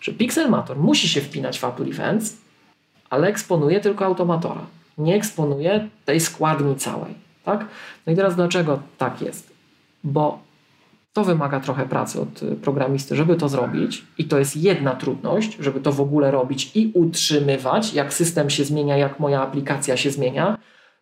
że 0.00 0.12
Pixelmator 0.12 0.78
musi 0.78 1.08
się 1.08 1.20
wpinać 1.20 1.58
w 1.58 1.64
Apple 1.64 1.90
Events, 1.90 2.36
ale 3.10 3.28
eksponuje 3.28 3.80
tylko 3.80 4.04
automatora. 4.04 4.66
Nie 4.98 5.14
eksponuje 5.14 5.88
tej 6.04 6.20
składni 6.20 6.76
całej, 6.76 7.14
tak? 7.44 7.66
No 8.06 8.12
i 8.12 8.16
teraz 8.16 8.36
dlaczego 8.36 8.78
tak 8.98 9.22
jest? 9.22 9.50
Bo 10.04 10.38
to 11.12 11.24
wymaga 11.24 11.60
trochę 11.60 11.86
pracy 11.86 12.20
od 12.20 12.42
y, 12.42 12.56
programisty, 12.56 13.16
żeby 13.16 13.36
to 13.36 13.48
zrobić, 13.48 14.04
i 14.18 14.24
to 14.24 14.38
jest 14.38 14.56
jedna 14.56 14.94
trudność, 14.94 15.56
żeby 15.60 15.80
to 15.80 15.92
w 15.92 16.00
ogóle 16.00 16.30
robić 16.30 16.70
i 16.74 16.90
utrzymywać, 16.94 17.94
jak 17.94 18.14
system 18.14 18.50
się 18.50 18.64
zmienia, 18.64 18.96
jak 18.96 19.20
moja 19.20 19.42
aplikacja 19.42 19.96
się 19.96 20.10
zmienia. 20.10 20.58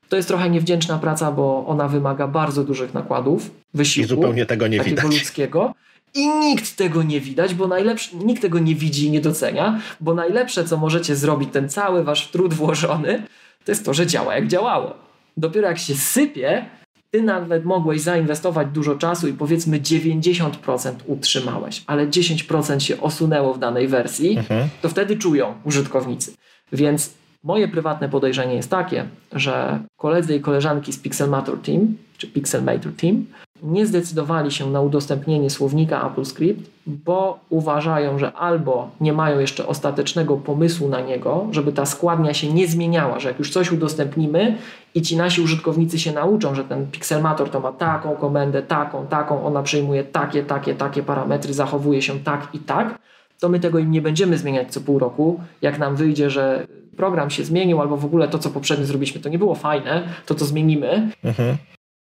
To 0.09 0.17
jest 0.17 0.29
trochę 0.29 0.51
niewdzięczna 0.51 0.99
praca, 0.99 1.33
bo 1.33 1.67
ona 1.67 1.89
wymaga 1.89 2.27
bardzo 2.27 2.65
dużych 2.65 2.95
nakładów, 2.95 3.47
I 3.47 3.51
wysiłku 3.75 4.09
zupełnie 4.09 4.47
tego 4.47 4.69
nie 4.69 4.79
takiego 4.79 5.03
widać. 5.03 5.21
ludzkiego. 5.21 5.75
I 6.15 6.29
nikt 6.29 6.77
tego 6.77 7.03
nie 7.03 7.21
widać, 7.21 7.55
bo 7.55 7.67
najlepsze, 7.69 8.17
nikt 8.17 8.43
tego 8.43 8.59
nie 8.59 8.75
widzi 8.75 9.07
i 9.07 9.11
nie 9.11 9.21
docenia, 9.21 9.81
bo 10.01 10.15
najlepsze, 10.15 10.65
co 10.65 10.77
możecie 10.77 11.17
zrobić, 11.17 11.49
ten 11.53 11.69
cały 11.69 12.05
wasz 12.05 12.29
trud 12.31 12.55
włożony, 12.55 13.23
to 13.65 13.73
jest 13.73 13.85
to, 13.85 13.95
że 13.95 14.07
działa 14.07 14.35
jak 14.35 14.49
działało. 14.49 14.95
Dopiero 15.37 15.69
jak 15.69 15.79
się 15.79 15.95
sypie, 15.95 16.65
ty 17.11 17.23
nawet 17.23 17.65
mogłeś 17.65 18.01
zainwestować 18.01 18.69
dużo 18.73 18.95
czasu 18.97 19.29
i 19.29 19.33
powiedzmy 19.33 19.81
90% 19.81 20.93
utrzymałeś, 21.07 21.83
ale 21.87 22.07
10% 22.07 22.79
się 22.79 23.01
osunęło 23.01 23.55
w 23.55 23.59
danej 23.59 23.89
wersji, 23.89 24.39
Mhm. 24.39 24.69
to 24.83 24.89
wtedy 24.89 25.17
czują 25.17 25.55
użytkownicy. 25.65 26.33
Więc 26.73 27.11
moje 27.45 27.69
prywatne 27.69 28.09
podejrzenie 28.09 28.55
jest 28.55 28.71
takie, 28.71 29.05
że 29.33 29.79
koledzy 29.97 30.37
i 30.37 30.41
koleżanki 30.41 30.93
z 30.93 30.99
Pixelmator 30.99 31.59
Team, 31.63 31.97
czy 32.23 32.29
Pixelmator 32.29 32.93
Team, 32.93 33.25
nie 33.63 33.87
zdecydowali 33.87 34.51
się 34.51 34.71
na 34.71 34.81
udostępnienie 34.81 35.51
słownika 35.51 36.03
AppleScript, 36.03 36.71
bo 36.87 37.39
uważają, 37.51 38.19
że 38.19 38.33
albo 38.33 38.91
nie 39.01 39.13
mają 39.13 39.39
jeszcze 39.39 39.67
ostatecznego 39.67 40.37
pomysłu 40.37 40.89
na 40.89 41.01
niego, 41.01 41.47
żeby 41.51 41.73
ta 41.73 41.87
składnia 41.87 42.35
się 42.35 42.53
nie 42.53 42.69
zmieniała, 42.69 43.21
że 43.21 43.29
jak 43.29 43.39
już 43.39 43.51
coś 43.51 43.73
udostępnimy 43.73 44.57
i 44.95 45.03
ci 45.03 45.17
nasi 45.17 45.41
użytkownicy 45.43 45.99
się 45.99 46.13
nauczą, 46.13 46.55
że 46.55 46.65
ten 46.65 46.87
Pixelmator 46.87 47.51
to 47.51 47.61
ma 47.61 47.73
taką 47.73 48.17
komendę, 48.17 48.63
taką, 48.63 49.07
taką, 49.07 49.47
ona 49.47 49.63
przyjmuje 49.63 50.05
takie, 50.05 50.43
takie, 50.43 50.75
takie 50.75 51.03
parametry, 51.03 51.55
zachowuje 51.55 52.03
się 52.03 52.19
tak 52.21 52.49
i 52.53 52.59
tak, 52.59 52.99
to 53.41 53.49
my 53.49 53.61
tego 53.61 53.79
im 53.79 53.91
nie 53.91 54.03
będziemy 54.03 54.39
zmieniać 54.39 54.73
co 54.73 54.81
pół 54.81 54.99
roku. 54.99 55.41
Jak 55.63 55.79
nam 55.79 55.97
wyjdzie, 55.97 56.31
że 56.31 56.67
program 56.97 57.31
się 57.31 57.45
zmienił, 57.45 57.81
albo 57.81 57.97
w 57.97 58.05
ogóle 58.05 58.29
to, 58.29 58.39
co 58.39 58.51
poprzednio 58.51 58.87
zrobiliśmy, 58.87 59.21
to 59.21 59.29
nie 59.29 59.39
było 59.39 59.55
fajne, 59.55 60.03
to 60.27 60.35
to 60.35 60.45
zmienimy, 60.45 61.11
Mhm. 61.25 61.57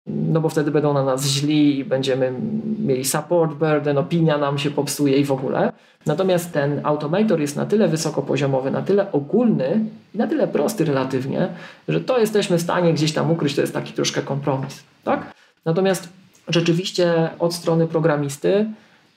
No 0.06 0.40
bo 0.40 0.48
wtedy 0.48 0.70
będą 0.70 0.94
na 0.94 1.04
nas 1.04 1.26
źli 1.26 1.78
i 1.78 1.84
będziemy 1.84 2.32
mieli 2.78 3.04
support 3.04 3.54
burden, 3.54 3.98
opinia 3.98 4.38
nam 4.38 4.58
się 4.58 4.70
popsuje 4.70 5.18
i 5.18 5.24
w 5.24 5.32
ogóle. 5.32 5.72
Natomiast 6.06 6.52
ten 6.52 6.80
automator 6.82 7.40
jest 7.40 7.56
na 7.56 7.66
tyle 7.66 7.88
wysokopoziomowy, 7.88 8.70
na 8.70 8.82
tyle 8.82 9.12
ogólny 9.12 9.84
i 10.14 10.18
na 10.18 10.26
tyle 10.26 10.48
prosty 10.48 10.84
relatywnie, 10.84 11.48
że 11.88 12.00
to 12.00 12.18
jesteśmy 12.18 12.58
w 12.58 12.62
stanie 12.62 12.94
gdzieś 12.94 13.12
tam 13.12 13.30
ukryć, 13.30 13.54
to 13.54 13.60
jest 13.60 13.74
taki 13.74 13.92
troszkę 13.92 14.22
kompromis. 14.22 14.82
Tak? 15.04 15.34
Natomiast 15.64 16.08
rzeczywiście 16.48 17.30
od 17.38 17.54
strony 17.54 17.86
programisty 17.86 18.66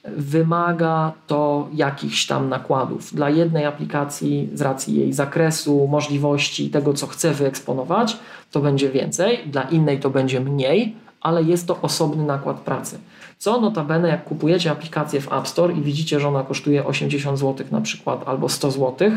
wymaga 0.03 1.11
to 1.27 1.67
jakichś 1.73 2.25
tam 2.25 2.49
nakładów. 2.49 3.15
Dla 3.15 3.29
jednej 3.29 3.65
aplikacji, 3.65 4.49
z 4.53 4.61
racji 4.61 4.95
jej 4.95 5.13
zakresu, 5.13 5.87
możliwości, 5.87 6.69
tego 6.69 6.93
co 6.93 7.07
chce 7.07 7.33
wyeksponować, 7.33 8.17
to 8.51 8.59
będzie 8.59 8.89
więcej, 8.89 9.39
dla 9.45 9.61
innej 9.61 9.99
to 9.99 10.09
będzie 10.09 10.39
mniej, 10.39 10.95
ale 11.21 11.43
jest 11.43 11.67
to 11.67 11.81
osobny 11.81 12.23
nakład 12.23 12.59
pracy. 12.59 12.99
Co 13.37 13.61
notabene, 13.61 14.07
jak 14.07 14.23
kupujecie 14.23 14.71
aplikację 14.71 15.21
w 15.21 15.33
App 15.33 15.47
Store 15.47 15.73
i 15.73 15.81
widzicie, 15.81 16.19
że 16.19 16.27
ona 16.27 16.43
kosztuje 16.43 16.85
80 16.85 17.39
zł 17.39 17.67
na 17.71 17.81
przykład 17.81 18.27
albo 18.27 18.49
100 18.49 18.71
zł, 18.71 19.11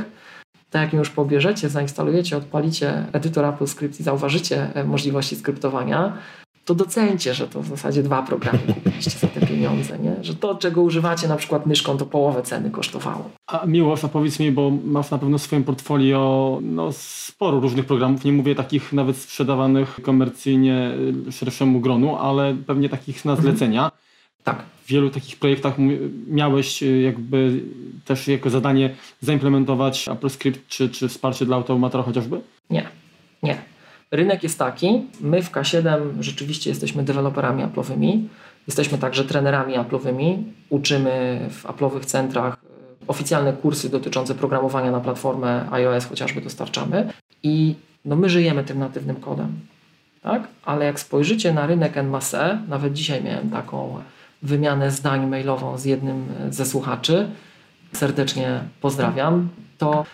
to 0.71 0.79
jak 0.79 0.93
już 0.93 1.11
pobierzecie, 1.11 1.69
zainstalujecie, 1.69 2.37
odpalicie 2.37 3.07
edytor 3.13 3.45
AppleScript 3.45 4.01
i 4.01 4.03
zauważycie 4.03 4.75
e, 4.75 4.85
możliwości 4.85 5.37
skryptowania, 5.37 6.19
to 6.65 6.75
docencie, 6.75 7.35
że 7.35 7.49
to 7.49 7.63
w 7.63 7.67
zasadzie 7.67 8.03
dwa 8.03 8.23
programy 8.23 8.59
kupiliście 8.75 9.11
pieniądze, 9.53 9.99
nie? 9.99 10.25
że 10.25 10.35
to, 10.35 10.55
czego 10.55 10.83
używacie 10.83 11.29
na 11.29 11.37
przykład 11.37 11.67
myszką, 11.67 11.97
to 11.97 12.07
połowę 12.07 12.43
ceny 12.43 12.71
kosztowało. 12.71 13.31
A 13.47 13.67
Miłosz, 13.67 14.05
a 14.05 14.09
powiedz 14.09 14.41
mi, 14.41 14.53
bo 14.53 14.71
masz 14.85 15.11
na 15.11 15.19
pewno 15.19 15.39
w 15.39 15.43
swoim 15.43 15.65
portfolio 15.65 16.59
no, 16.63 16.93
sporo 16.93 17.61
różnych 17.61 17.87
programów, 17.87 18.25
nie 18.25 18.33
mówię 18.33 18.55
takich 18.55 18.93
nawet 18.93 19.17
sprzedawanych 19.17 20.01
komercyjnie 20.03 20.91
szerszemu 21.31 21.81
gronu, 21.81 22.17
ale 22.17 22.55
pewnie 22.67 22.89
takich 22.89 23.25
na 23.25 23.37
zlecenia. 23.37 23.91
Tak. 24.45 24.63
W 24.85 24.87
wielu 24.87 25.11
takich 25.11 25.39
projektach 25.39 25.75
miałeś 26.27 26.83
y, 26.83 27.01
jakby 27.01 27.61
też 28.05 28.29
jako 28.29 28.51
zadanie 28.51 28.95
zaimplementować 29.21 30.09
AppleScript 30.09 30.69
czy, 30.69 30.89
czy 30.89 31.09
wsparcie 31.09 31.47
dla 31.47 31.57
automatora 31.57 32.03
chociażby? 32.03 32.41
Nie, 32.71 32.89
nie. 33.43 33.59
Rynek 34.11 34.43
jest 34.43 34.59
taki, 34.59 35.03
my 35.21 35.43
w 35.43 35.51
K7 35.51 36.01
rzeczywiście 36.21 36.71
jesteśmy 36.71 37.03
deweloperami 37.03 37.63
Apple'owymi, 37.63 38.23
jesteśmy 38.67 38.99
także 38.99 39.25
trenerami 39.25 39.75
Apple'owymi, 39.75 40.43
uczymy 40.69 41.41
w 41.51 41.65
Apple'owych 41.65 42.05
centrach 42.05 42.55
y, 42.55 43.07
oficjalne 43.07 43.53
kursy 43.53 43.89
dotyczące 43.89 44.35
programowania 44.35 44.91
na 44.91 45.01
platformę 45.01 45.67
iOS 45.71 46.07
chociażby 46.07 46.41
dostarczamy 46.41 47.13
i 47.43 47.75
no 48.05 48.17
my 48.17 48.29
żyjemy 48.29 48.65
tym 48.65 48.79
natywnym 48.79 49.17
kodem, 49.17 49.61
tak? 50.23 50.49
Ale 50.65 50.85
jak 50.85 51.01
spojrzycie 51.01 51.53
na 51.53 51.67
rynek 51.67 51.97
NMASE, 51.97 52.59
nawet 52.69 52.93
dzisiaj 52.93 53.25
miałem 53.25 53.51
taką 53.51 54.03
wymianę 54.43 54.91
zdań 54.91 55.27
mailową 55.27 55.79
z 55.79 55.85
jednym 55.85 56.27
ze 56.51 56.67
słuchaczy, 56.67 57.29
serdecznie 57.93 58.61
pozdrawiam, 58.81 59.49
to 59.79 60.05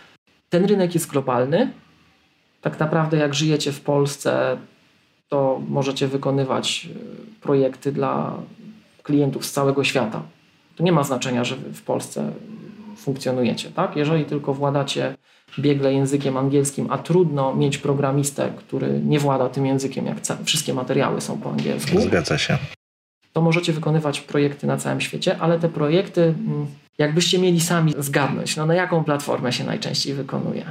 ten 0.48 0.64
rynek 0.64 0.94
jest 0.94 1.10
globalny. 1.10 1.70
Tak 2.60 2.80
naprawdę, 2.80 3.16
jak 3.16 3.34
żyjecie 3.34 3.72
w 3.72 3.80
Polsce, 3.80 4.56
to 5.28 5.60
możecie 5.68 6.08
wykonywać 6.08 6.88
e, 6.90 7.40
projekty 7.40 7.92
dla 7.92 8.36
klientów 9.02 9.46
z 9.46 9.52
całego 9.52 9.84
świata. 9.84 10.22
To 10.76 10.84
nie 10.84 10.92
ma 10.92 11.04
znaczenia, 11.04 11.44
że 11.44 11.56
w 11.56 11.82
Polsce 11.82 12.32
funkcjonujecie, 12.96 13.70
tak? 13.70 13.96
Jeżeli 13.96 14.24
tylko 14.24 14.54
władacie 14.54 15.16
biegle 15.58 15.92
językiem 15.92 16.36
angielskim, 16.36 16.86
a 16.90 16.98
trudno 16.98 17.54
mieć 17.54 17.78
programistę, 17.78 18.52
który 18.56 19.00
nie 19.04 19.18
włada 19.18 19.48
tym 19.48 19.66
językiem, 19.66 20.06
jak 20.06 20.16
wszystkie 20.44 20.74
materiały 20.74 21.20
są 21.20 21.40
po 21.40 21.50
angielsku. 21.50 22.00
Zgadza 22.00 22.38
się. 22.38 22.58
To 23.32 23.42
możecie 23.42 23.72
wykonywać 23.72 24.20
projekty 24.20 24.66
na 24.66 24.76
całym 24.76 25.00
świecie, 25.00 25.36
ale 25.40 25.58
te 25.58 25.68
projekty, 25.68 26.22
mm, 26.22 26.66
jakbyście 26.98 27.38
mieli 27.38 27.60
sami 27.60 27.94
zgadnąć, 27.98 28.56
no 28.56 28.66
na 28.66 28.74
jaką 28.74 29.04
platformę 29.04 29.52
się 29.52 29.64
najczęściej 29.64 30.14
wykonuje? 30.14 30.64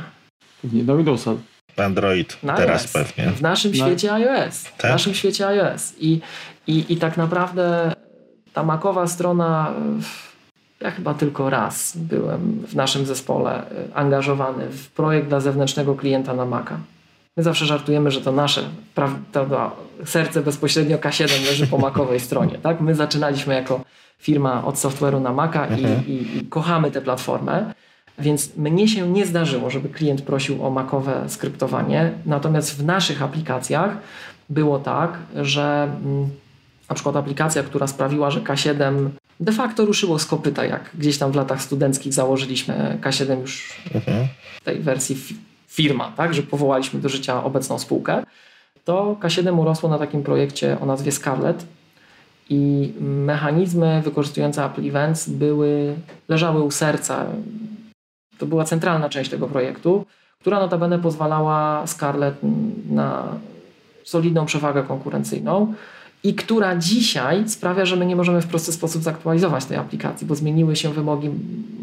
Nie 0.64 0.84
do 0.84 0.98
Windowsa. 0.98 1.36
Android 1.76 2.38
na 2.44 2.54
teraz 2.54 2.82
iOS. 2.82 2.94
pewnie. 2.94 3.32
W 3.32 3.42
naszym 3.42 3.72
Na- 3.72 3.78
świecie 3.86 4.14
iOS. 4.14 4.58
W 4.68 4.78
Tak? 4.78 4.92
naszym 4.92 5.14
świecie 5.14 5.48
iOS. 5.48 5.94
I, 6.00 6.20
i, 6.68 6.86
I 6.94 6.98
tak 6.98 7.18
naprawdę 7.18 7.94
ta 8.54 8.64
makowa 8.64 9.08
strona, 9.08 9.74
ja 10.82 10.92
chyba 10.92 11.14
tylko 11.14 11.50
raz 11.50 11.98
byłem 11.98 12.64
w 12.68 12.76
naszym 12.76 13.06
zespole 13.06 13.62
y, 13.72 13.94
angażowany 13.96 14.70
w 14.70 14.88
projekt 14.92 15.28
dla 15.28 15.40
zewnętrznego 15.40 15.96
klienta 15.96 16.34
na 16.34 16.46
Maca. 16.46 16.78
My 17.38 17.44
zawsze 17.44 17.66
żartujemy, 17.66 18.12
że 18.12 18.22
to 18.22 18.32
nasze 18.32 18.64
pra- 18.96 19.14
to, 19.32 19.46
to 19.46 19.76
serce 20.06 20.42
bezpośrednio 20.42 20.98
K7 20.98 21.46
leży 21.46 21.68
po 21.68 21.78
makowej 21.78 22.20
stronie. 22.28 22.58
Tak? 22.58 22.82
My 22.82 22.96
zaczynaliśmy 22.96 23.54
jako 23.54 23.82
firma 24.20 24.66
od 24.66 24.76
software'u 24.76 25.22
na 25.22 25.34
Maca 25.34 25.68
i, 25.68 25.74
Mhm. 25.86 26.08
i, 26.08 26.38
i 26.38 26.46
kochamy 26.50 26.92
tę 26.92 27.02
platformę. 27.02 27.74
Więc 28.20 28.56
mnie 28.56 28.88
się 28.88 29.08
nie 29.12 29.26
zdarzyło, 29.26 29.70
żeby 29.70 29.90
klient 29.90 30.22
prosił 30.22 30.66
o 30.66 30.70
makowe 30.70 31.24
skryptowanie. 31.28 32.12
Natomiast 32.26 32.78
w 32.80 32.86
naszych 32.86 33.22
aplikacjach 33.22 33.98
było 34.50 34.80
tak, 34.80 35.18
że 35.36 35.84
mm, 36.04 36.30
na 36.90 36.96
przykład 36.96 37.16
aplikacja, 37.16 37.64
która 37.64 37.88
sprawiła, 37.88 38.32
że 38.32 38.42
K7 38.42 39.10
de 39.40 39.52
facto 39.52 39.86
ruszyło 39.86 40.20
z 40.20 40.26
kopyta, 40.26 40.66
jak 40.66 40.90
gdzieś 40.98 41.18
tam 41.18 41.32
w 41.32 41.36
latach 41.36 41.62
studenckich 41.62 42.14
założyliśmy 42.14 42.98
K7 43.02 43.42
już 43.42 43.82
Mhm. 43.96 44.28
w 44.62 44.64
tej 44.64 44.80
wersji 44.80 45.16
fi- 45.16 45.36
firma, 45.68 46.12
tak, 46.18 46.34
że 46.34 46.44
powołaliśmy 46.44 47.00
do 47.00 47.10
życia 47.10 47.44
obecną 47.44 47.80
spółkę, 47.80 48.24
to 48.86 49.18
K7 49.22 49.60
urosło 49.60 49.90
na 49.90 49.98
takim 49.98 50.24
projekcie 50.24 50.80
o 50.80 50.86
nazwie 50.86 51.12
Scarlet 51.12 51.66
i 52.50 52.94
mechanizmy 53.02 54.02
wykorzystujące 54.06 54.66
Apple 54.66 54.88
Events 54.88 55.30
były, 55.30 55.96
leżały 56.30 56.62
u 56.64 56.72
serca. 56.72 57.26
To 58.38 58.46
była 58.46 58.64
centralna 58.64 59.10
część 59.10 59.30
tego 59.30 59.48
projektu, 59.48 60.06
która 60.40 60.60
notabene 60.60 61.00
pozwalała 61.00 61.88
Scarlet 61.88 62.36
na 62.90 63.24
solidną 64.04 64.46
przewagę 64.46 64.84
konkurencyjną 64.84 65.74
i 66.24 66.34
która 66.34 66.76
dzisiaj 66.76 67.50
sprawia, 67.50 67.86
że 67.86 67.96
my 67.96 68.06
nie 68.06 68.16
możemy 68.16 68.42
w 68.42 68.48
prosty 68.48 68.72
sposób 68.72 69.04
zaktualizować 69.04 69.66
tej 69.66 69.78
aplikacji, 69.78 70.28
bo 70.28 70.36
zmieniły 70.36 70.76
się 70.76 70.90
wymogi 70.90 71.30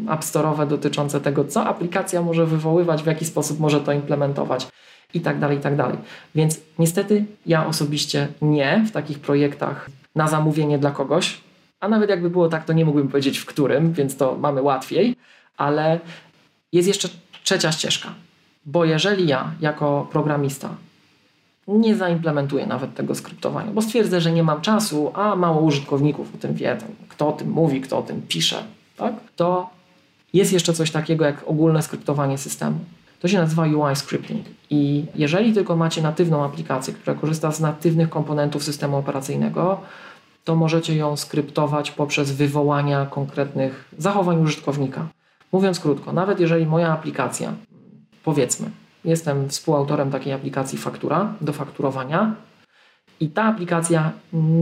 App 0.09 0.21
Store'owe 0.21 0.67
dotyczące 0.67 1.21
tego, 1.21 1.45
co 1.45 1.65
aplikacja 1.65 2.21
może 2.21 2.45
wywoływać, 2.45 3.03
w 3.03 3.05
jaki 3.05 3.25
sposób 3.25 3.59
może 3.59 3.81
to 3.81 3.91
implementować 3.91 4.67
i 5.13 5.21
tak 5.21 5.39
dalej, 5.39 5.57
i 5.57 5.61
tak 5.61 5.75
dalej. 5.75 5.97
Więc 6.35 6.59
niestety 6.79 7.25
ja 7.45 7.67
osobiście 7.67 8.27
nie 8.41 8.83
w 8.87 8.91
takich 8.91 9.19
projektach 9.19 9.89
na 10.15 10.27
zamówienie 10.27 10.77
dla 10.77 10.91
kogoś, 10.91 11.41
a 11.79 11.87
nawet 11.87 12.09
jakby 12.09 12.29
było 12.29 12.49
tak, 12.49 12.65
to 12.65 12.73
nie 12.73 12.85
mógłbym 12.85 13.07
powiedzieć 13.07 13.37
w 13.37 13.45
którym, 13.45 13.93
więc 13.93 14.17
to 14.17 14.35
mamy 14.35 14.61
łatwiej, 14.61 15.15
ale 15.57 15.99
jest 16.73 16.87
jeszcze 16.87 17.09
trzecia 17.43 17.71
ścieżka. 17.71 18.13
Bo 18.65 18.85
jeżeli 18.85 19.27
ja 19.27 19.53
jako 19.61 20.07
programista 20.11 20.69
nie 21.67 21.95
zaimplementuję 21.95 22.65
nawet 22.65 22.95
tego 22.95 23.15
skryptowania, 23.15 23.71
bo 23.71 23.81
stwierdzę, 23.81 24.21
że 24.21 24.31
nie 24.31 24.43
mam 24.43 24.61
czasu, 24.61 25.11
a 25.13 25.35
mało 25.35 25.61
użytkowników 25.61 26.35
o 26.35 26.37
tym 26.37 26.53
wie, 26.53 26.77
kto 27.09 27.27
o 27.27 27.31
tym 27.31 27.49
mówi, 27.49 27.81
kto 27.81 27.97
o 27.97 28.01
tym 28.01 28.21
pisze, 28.21 28.63
tak? 28.97 29.13
to 29.35 29.69
jest 30.33 30.53
jeszcze 30.53 30.73
coś 30.73 30.91
takiego 30.91 31.25
jak 31.25 31.43
ogólne 31.47 31.81
skryptowanie 31.81 32.37
systemu. 32.37 32.79
To 33.21 33.27
się 33.27 33.37
nazywa 33.37 33.63
UI 33.63 33.95
scripting 33.95 34.45
i 34.69 35.05
jeżeli 35.15 35.53
tylko 35.53 35.75
macie 35.75 36.01
natywną 36.01 36.45
aplikację, 36.45 36.93
która 36.93 37.15
korzysta 37.15 37.51
z 37.51 37.59
natywnych 37.59 38.09
komponentów 38.09 38.63
systemu 38.63 38.97
operacyjnego, 38.97 39.81
to 40.43 40.55
możecie 40.55 40.95
ją 40.95 41.17
skryptować 41.17 41.91
poprzez 41.91 42.31
wywołania 42.31 43.05
konkretnych 43.05 43.89
zachowań 43.97 44.43
użytkownika. 44.43 45.07
Mówiąc 45.51 45.79
krótko, 45.79 46.13
nawet 46.13 46.39
jeżeli 46.39 46.65
moja 46.65 46.91
aplikacja, 46.93 47.53
powiedzmy, 48.23 48.69
jestem 49.05 49.49
współautorem 49.49 50.11
takiej 50.11 50.33
aplikacji 50.33 50.77
faktura 50.77 51.33
do 51.41 51.53
fakturowania 51.53 52.35
i 53.19 53.29
ta 53.29 53.43
aplikacja 53.43 54.11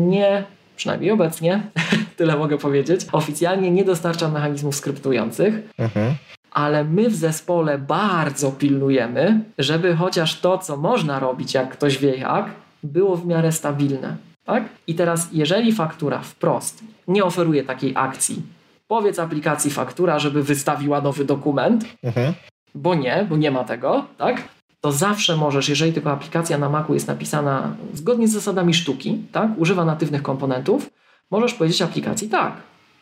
nie, 0.07 0.43
przynajmniej 0.75 1.11
obecnie, 1.11 1.61
tyle 2.17 2.37
mogę 2.37 2.57
powiedzieć, 2.57 3.05
oficjalnie 3.11 3.71
nie 3.71 3.83
dostarcza 3.85 4.29
mechanizmów 4.29 4.75
skryptujących, 4.75 5.53
Mhm. 5.77 6.15
ale 6.51 6.83
my 6.83 7.09
w 7.09 7.15
zespole 7.15 7.77
bardzo 7.77 8.51
pilnujemy, 8.51 9.43
żeby 9.57 9.95
chociaż 9.95 10.39
to, 10.39 10.57
co 10.57 10.77
można 10.77 11.19
robić, 11.19 11.53
jak 11.53 11.69
ktoś 11.69 11.97
wie 11.97 12.15
jak, 12.17 12.45
było 12.83 13.15
w 13.17 13.25
miarę 13.27 13.51
stabilne. 13.51 14.15
Tak? 14.45 14.63
I 14.87 14.95
teraz, 14.95 15.29
jeżeli 15.31 15.71
faktura 15.73 16.19
wprost 16.19 16.83
nie 17.07 17.23
oferuje 17.23 17.63
takiej 17.63 17.91
akcji, 17.95 18.41
powiedz 18.87 19.19
aplikacji 19.19 19.71
faktura, 19.71 20.19
żeby 20.19 20.43
wystawiła 20.43 21.01
nowy 21.01 21.25
dokument, 21.25 21.85
Mhm. 22.03 22.33
bo 22.75 22.95
nie, 22.95 23.25
bo 23.29 23.37
nie 23.37 23.51
ma 23.51 23.63
tego, 23.63 24.05
tak? 24.17 24.43
To 24.81 24.91
zawsze 24.91 25.35
możesz, 25.37 25.69
jeżeli 25.69 25.93
tylko 25.93 26.11
aplikacja 26.11 26.57
na 26.57 26.69
Macu 26.69 26.93
jest 26.93 27.07
napisana 27.07 27.75
zgodnie 27.93 28.27
z 28.27 28.31
zasadami 28.31 28.73
sztuki, 28.73 29.21
tak? 29.31 29.49
Używa 29.57 29.85
natywnych 29.85 30.21
komponentów, 30.23 30.89
możesz 31.31 31.53
powiedzieć 31.53 31.81
aplikacji 31.81 32.29
tak. 32.29 32.53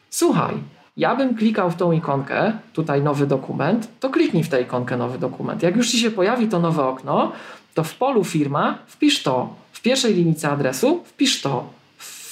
Słuchaj, 0.09 0.53
ja 0.97 1.15
bym 1.15 1.35
klikał 1.37 1.71
w 1.71 1.75
tą 1.75 1.91
ikonkę, 1.91 2.53
tutaj 2.73 3.01
nowy 3.01 3.27
dokument, 3.27 3.87
to 3.99 4.09
kliknij 4.09 4.43
w 4.43 4.49
tę 4.49 4.61
ikonkę 4.61 4.97
nowy 4.97 5.17
dokument. 5.19 5.63
Jak 5.63 5.75
już 5.75 5.89
ci 5.91 5.99
się 5.99 6.11
pojawi 6.11 6.47
to 6.47 6.59
nowe 6.59 6.83
okno, 6.85 7.31
to 7.73 7.83
w 7.83 7.95
polu 7.95 8.23
firma 8.23 8.77
wpisz 8.87 9.23
to, 9.23 9.53
w 9.71 9.81
pierwszej 9.81 10.13
linijce 10.13 10.49
adresu 10.49 11.03
wpisz 11.05 11.41
to, 11.41 11.69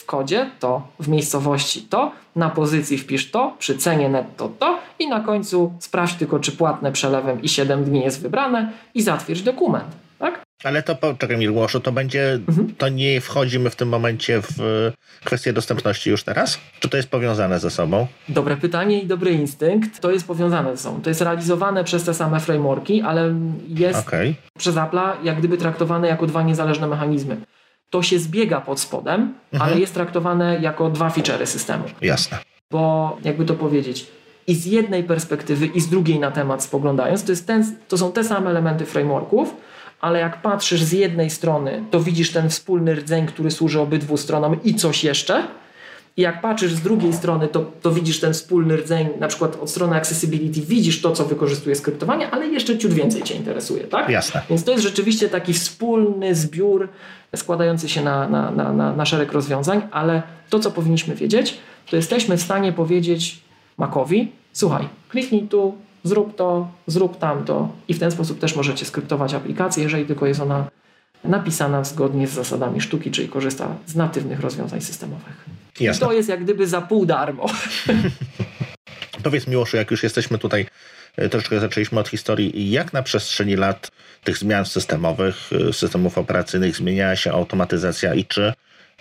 kodzie 0.10 0.50
to, 0.60 0.88
w 1.00 1.08
miejscowości 1.08 1.82
to, 1.82 2.12
na 2.36 2.50
pozycji 2.50 2.98
wpisz 2.98 3.32
to, 3.32 3.56
przy 3.60 3.78
cenie 3.78 4.10
netto 4.10 4.52
to 4.60 4.80
i 5.00 5.08
na 5.08 5.20
końcu 5.20 5.74
sprawdź 5.80 6.14
tylko, 6.14 6.40
czy 6.40 6.52
płatne 6.52 6.92
przelewem 6.92 7.42
i 7.42 7.50
7 7.50 7.84
dni 7.84 8.02
jest 8.04 8.22
wybrane 8.22 8.72
i 8.94 9.02
zatwierdź 9.02 9.42
dokument. 9.42 9.86
Tak? 10.20 10.42
Ale 10.64 10.84
to, 10.84 10.96
poczekaj 10.96 11.38
Mirłoszu, 11.38 11.80
to 11.80 11.92
będzie, 11.92 12.40
Mhm. 12.48 12.76
to 12.78 12.90
nie 12.90 13.22
wchodzimy 13.22 13.70
w 13.70 13.76
tym 13.76 13.90
momencie 13.90 14.42
w 14.42 14.62
e, 14.62 14.92
kwestię 15.26 15.54
dostępności 15.54 16.10
już 16.10 16.24
teraz? 16.24 16.60
Czy 16.80 16.90
to 16.90 16.98
jest 16.98 17.10
powiązane 17.10 17.60
ze 17.60 17.70
sobą? 17.70 18.08
Dobre 18.30 18.58
pytanie 18.58 19.02
i 19.04 19.08
dobry 19.08 19.32
instynkt. 19.32 20.00
To 20.00 20.12
jest 20.12 20.28
powiązane 20.28 20.78
ze 20.78 20.84
sobą. 20.84 21.02
To 21.02 21.10
jest 21.10 21.22
realizowane 21.22 21.84
przez 21.84 22.04
te 22.04 22.14
same 22.14 22.40
frameworki, 22.40 23.02
ale 23.02 23.34
jest 23.68 24.08
Okej. 24.08 24.36
przez 24.58 24.76
Apple'a 24.76 25.12
jak 25.24 25.38
gdyby 25.40 25.58
traktowane 25.58 26.08
jako 26.08 26.28
dwa 26.28 26.44
niezależne 26.44 26.88
mechanizmy. 26.88 27.38
To 27.90 28.04
się 28.04 28.20
zbiega 28.20 28.62
pod 28.62 28.80
spodem, 28.80 29.34
ale 29.60 29.80
jest 29.80 29.94
traktowane 29.94 30.60
jako 30.60 30.90
dwa 30.90 31.10
feature'y 31.10 31.46
systemu. 31.46 31.84
Jasne. 32.02 32.38
Bo 32.72 33.18
jakby 33.24 33.46
to 33.46 33.54
powiedzieć, 33.54 34.08
i 34.48 34.56
z 34.56 34.66
jednej 34.66 35.04
perspektywy, 35.04 35.66
i 35.66 35.82
z 35.82 35.88
drugiej 35.90 36.20
na 36.20 36.32
temat 36.32 36.64
spoglądając, 36.64 37.24
to, 37.24 37.32
jest 37.32 37.48
ten, 37.48 37.76
to 37.88 37.98
są 37.98 38.12
te 38.12 38.24
same 38.24 38.50
elementy 38.50 38.86
frameworków, 38.86 39.56
ale 40.02 40.20
jak 40.20 40.42
patrzysz 40.42 40.84
z 40.84 40.92
jednej 40.92 41.30
strony, 41.30 41.84
to 41.92 42.00
widzisz 42.00 42.32
ten 42.32 42.50
wspólny 42.50 42.96
rdzeń, 42.96 43.26
który 43.26 43.52
służy 43.52 43.80
obydwu 43.80 44.18
stronom 44.18 44.64
i 44.64 44.76
coś 44.76 45.04
jeszcze. 45.04 45.44
I 46.20 46.22
jak 46.22 46.42
patrzysz 46.42 46.74
z 46.74 46.82
drugiej 46.82 47.14
strony, 47.14 47.48
to, 47.48 47.72
to 47.82 47.92
widzisz 47.92 48.20
ten 48.20 48.34
wspólny 48.34 48.78
rdzeń, 48.78 49.08
na 49.20 49.28
przykład 49.28 49.58
od 49.62 49.70
strony 49.70 49.96
accessibility, 49.96 50.62
widzisz 50.62 51.02
to, 51.02 51.12
co 51.12 51.26
wykorzystuje 51.26 51.76
skryptowanie, 51.76 52.32
ale 52.32 52.48
jeszcze 52.48 52.78
ciut 52.78 52.94
więcej 52.94 53.24
Cię 53.24 53.36
interesuje, 53.36 53.84
tak? 53.84 54.10
Jasne. 54.10 54.42
Więc 54.50 54.64
to 54.64 54.72
jest 54.72 54.84
rzeczywiście 54.84 55.30
taki 55.30 55.54
wspólny 55.54 56.36
zbiór 56.36 56.90
składający 57.36 57.90
się 57.90 58.04
na, 58.04 58.30
na, 58.30 58.52
na, 58.52 58.74
na, 58.74 58.96
na 58.96 59.06
szereg 59.06 59.32
rozwiązań, 59.32 59.82
ale 59.92 60.22
to, 60.50 60.60
co 60.60 60.72
powinniśmy 60.72 61.16
wiedzieć, 61.16 61.58
to 61.90 61.96
jesteśmy 61.96 62.38
w 62.38 62.42
stanie 62.42 62.74
powiedzieć 62.74 63.40
Macowi, 63.78 64.32
słuchaj, 64.54 64.88
kliknij 65.10 65.48
tu, 65.48 65.76
zrób 66.04 66.36
to, 66.36 66.68
zrób 66.88 67.18
tamto 67.18 67.70
i 67.88 67.94
w 67.94 68.00
ten 68.00 68.12
sposób 68.12 68.40
też 68.40 68.56
możecie 68.56 68.86
skryptować 68.86 69.34
aplikację, 69.34 69.84
jeżeli 69.84 70.06
tylko 70.06 70.26
jest 70.26 70.40
ona 70.40 70.68
napisana 71.24 71.84
zgodnie 71.84 72.28
z 72.28 72.32
zasadami 72.32 72.82
sztuki, 72.82 73.12
czyli 73.12 73.30
korzysta 73.30 73.76
z 73.86 73.96
natywnych 73.96 74.40
rozwiązań 74.40 74.82
systemowych. 74.82 75.46
Jasne. 75.80 76.08
To 76.08 76.14
jest 76.14 76.30
jak 76.30 76.44
gdyby 76.44 76.68
za 76.68 76.82
pół 76.82 77.06
darmo. 77.06 77.46
Powiedz 79.24 79.48
Miłoszu, 79.48 79.78
jak 79.78 79.92
już 79.92 80.04
jesteśmy 80.04 80.38
tutaj, 80.38 80.66
e, 81.18 81.30
troszeczkę 81.30 81.60
zaczęliśmy 81.60 82.00
od 82.00 82.08
historii, 82.08 82.72
jak 82.72 82.94
na 82.94 83.04
przestrzeni 83.04 83.56
lat 83.56 83.92
tych 84.24 84.38
zmian 84.38 84.66
systemowych, 84.66 85.50
e, 85.70 85.74
systemów 85.74 86.18
operacyjnych 86.18 86.76
zmieniała 86.76 87.16
się 87.16 87.32
automatyzacja 87.32 88.14
i 88.14 88.26
czy 88.26 88.54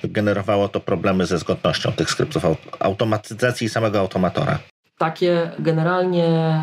generowało 0.04 0.68
to 0.68 0.80
problemy 0.80 1.26
ze 1.26 1.38
zgodnością 1.38 1.92
tych 1.92 2.10
skryptów 2.10 2.42
automatyzacji 2.78 3.68
samego 3.68 4.00
automatora? 4.00 4.58
Takie 4.98 5.50
generalnie 5.58 6.62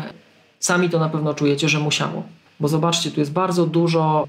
sami 0.60 0.90
to 0.90 0.98
na 0.98 1.08
pewno 1.08 1.34
czujecie, 1.34 1.68
że 1.68 1.78
musiało. 1.78 2.22
Bo 2.60 2.68
zobaczcie, 2.68 3.10
tu 3.10 3.20
jest 3.20 3.32
bardzo 3.32 3.66
dużo 3.66 4.28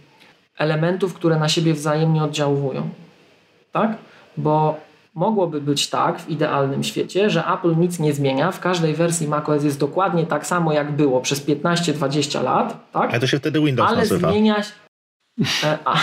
elementów, 0.58 1.14
które 1.14 1.40
na 1.40 1.50
siebie 1.50 1.74
wzajemnie 1.74 2.24
oddziałują. 2.24 2.90
Tak? 3.72 3.98
Bo 4.38 4.80
mogłoby 5.14 5.62
być 5.62 5.90
tak 5.90 6.20
w 6.20 6.30
idealnym 6.30 6.84
świecie, 6.84 7.30
że 7.30 7.44
Apple 7.54 7.78
nic 7.78 8.00
nie 8.00 8.14
zmienia, 8.14 8.52
w 8.52 8.60
każdej 8.60 8.94
wersji 8.94 9.28
macOS 9.28 9.64
jest 9.64 9.80
dokładnie 9.80 10.26
tak 10.26 10.48
samo 10.48 10.74
jak 10.74 10.92
było 10.92 11.22
przez 11.22 11.48
15-20 11.48 12.44
lat, 12.44 12.92
tak? 12.92 13.14
A 13.14 13.20
to 13.20 13.28
się 13.28 13.40
wtedy 13.40 13.60
Windows 13.60 13.90
Ale 13.90 13.98
nazywa. 13.98 14.32
zmienia 14.32 14.64
się... 14.64 14.72
E, 15.64 15.78
a, 15.86 15.96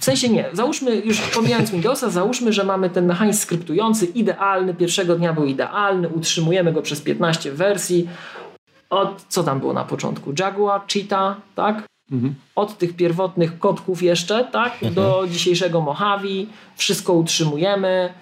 w 0.00 0.04
sensie 0.04 0.28
nie. 0.28 0.48
Załóżmy, 0.52 0.96
już 0.96 1.20
pomijając 1.20 1.70
Windowsa, 1.70 2.10
załóżmy, 2.10 2.52
że 2.52 2.64
mamy 2.64 2.90
ten 2.90 3.06
mechanizm 3.06 3.40
skryptujący 3.40 4.06
idealny, 4.06 4.74
pierwszego 4.74 5.16
dnia 5.16 5.32
był 5.32 5.44
idealny, 5.44 6.08
utrzymujemy 6.08 6.72
go 6.72 6.82
przez 6.82 7.00
15 7.00 7.52
wersji. 7.52 8.08
Od, 8.90 9.24
co 9.28 9.42
tam 9.42 9.60
było 9.60 9.72
na 9.72 9.84
początku? 9.84 10.32
Jaguar, 10.38 10.80
Cheetah, 10.92 11.36
tak? 11.54 11.82
Mhm. 12.12 12.34
Od 12.54 12.78
tych 12.78 12.96
pierwotnych 12.96 13.58
kotków 13.58 14.02
jeszcze, 14.02 14.44
tak? 14.44 14.72
Do 14.90 15.24
dzisiejszego 15.30 15.80
Mojave. 15.80 16.46
Wszystko 16.76 17.12
utrzymujemy 17.12 18.12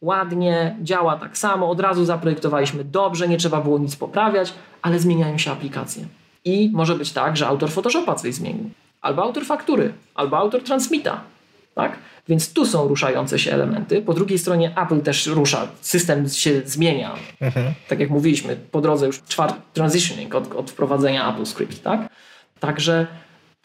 ładnie, 0.00 0.76
działa 0.82 1.16
tak 1.16 1.38
samo. 1.38 1.70
Od 1.70 1.80
razu 1.80 2.04
zaprojektowaliśmy 2.04 2.84
dobrze, 2.84 3.28
nie 3.28 3.36
trzeba 3.36 3.60
było 3.60 3.78
nic 3.78 3.96
poprawiać, 3.96 4.52
ale 4.82 4.98
zmieniają 4.98 5.38
się 5.38 5.52
aplikacje. 5.52 6.06
I 6.44 6.70
może 6.72 6.94
być 6.94 7.12
tak, 7.12 7.36
że 7.36 7.46
autor 7.46 7.70
Photoshopa 7.70 8.14
coś 8.14 8.34
zmienił. 8.34 8.70
Albo 9.00 9.22
autor 9.22 9.44
faktury, 9.44 9.92
albo 10.14 10.38
autor 10.38 10.62
transmita. 10.62 11.20
Tak? 11.74 11.98
Więc 12.28 12.52
tu 12.52 12.66
są 12.66 12.88
ruszające 12.88 13.38
się 13.38 13.52
elementy. 13.52 14.02
Po 14.02 14.14
drugiej 14.14 14.38
stronie 14.38 14.74
Apple 14.76 15.00
też 15.00 15.26
rusza, 15.26 15.68
system 15.80 16.28
się 16.28 16.62
zmienia. 16.64 17.14
Tak 17.88 18.00
jak 18.00 18.10
mówiliśmy, 18.10 18.56
po 18.70 18.80
drodze 18.80 19.06
już 19.06 19.22
czwarty 19.22 19.60
transitioning 19.72 20.34
od, 20.34 20.52
od 20.52 20.70
wprowadzenia 20.70 21.32
Apple 21.32 21.46
Script. 21.46 21.82
Tak? 21.82 22.08
Także 22.60 23.06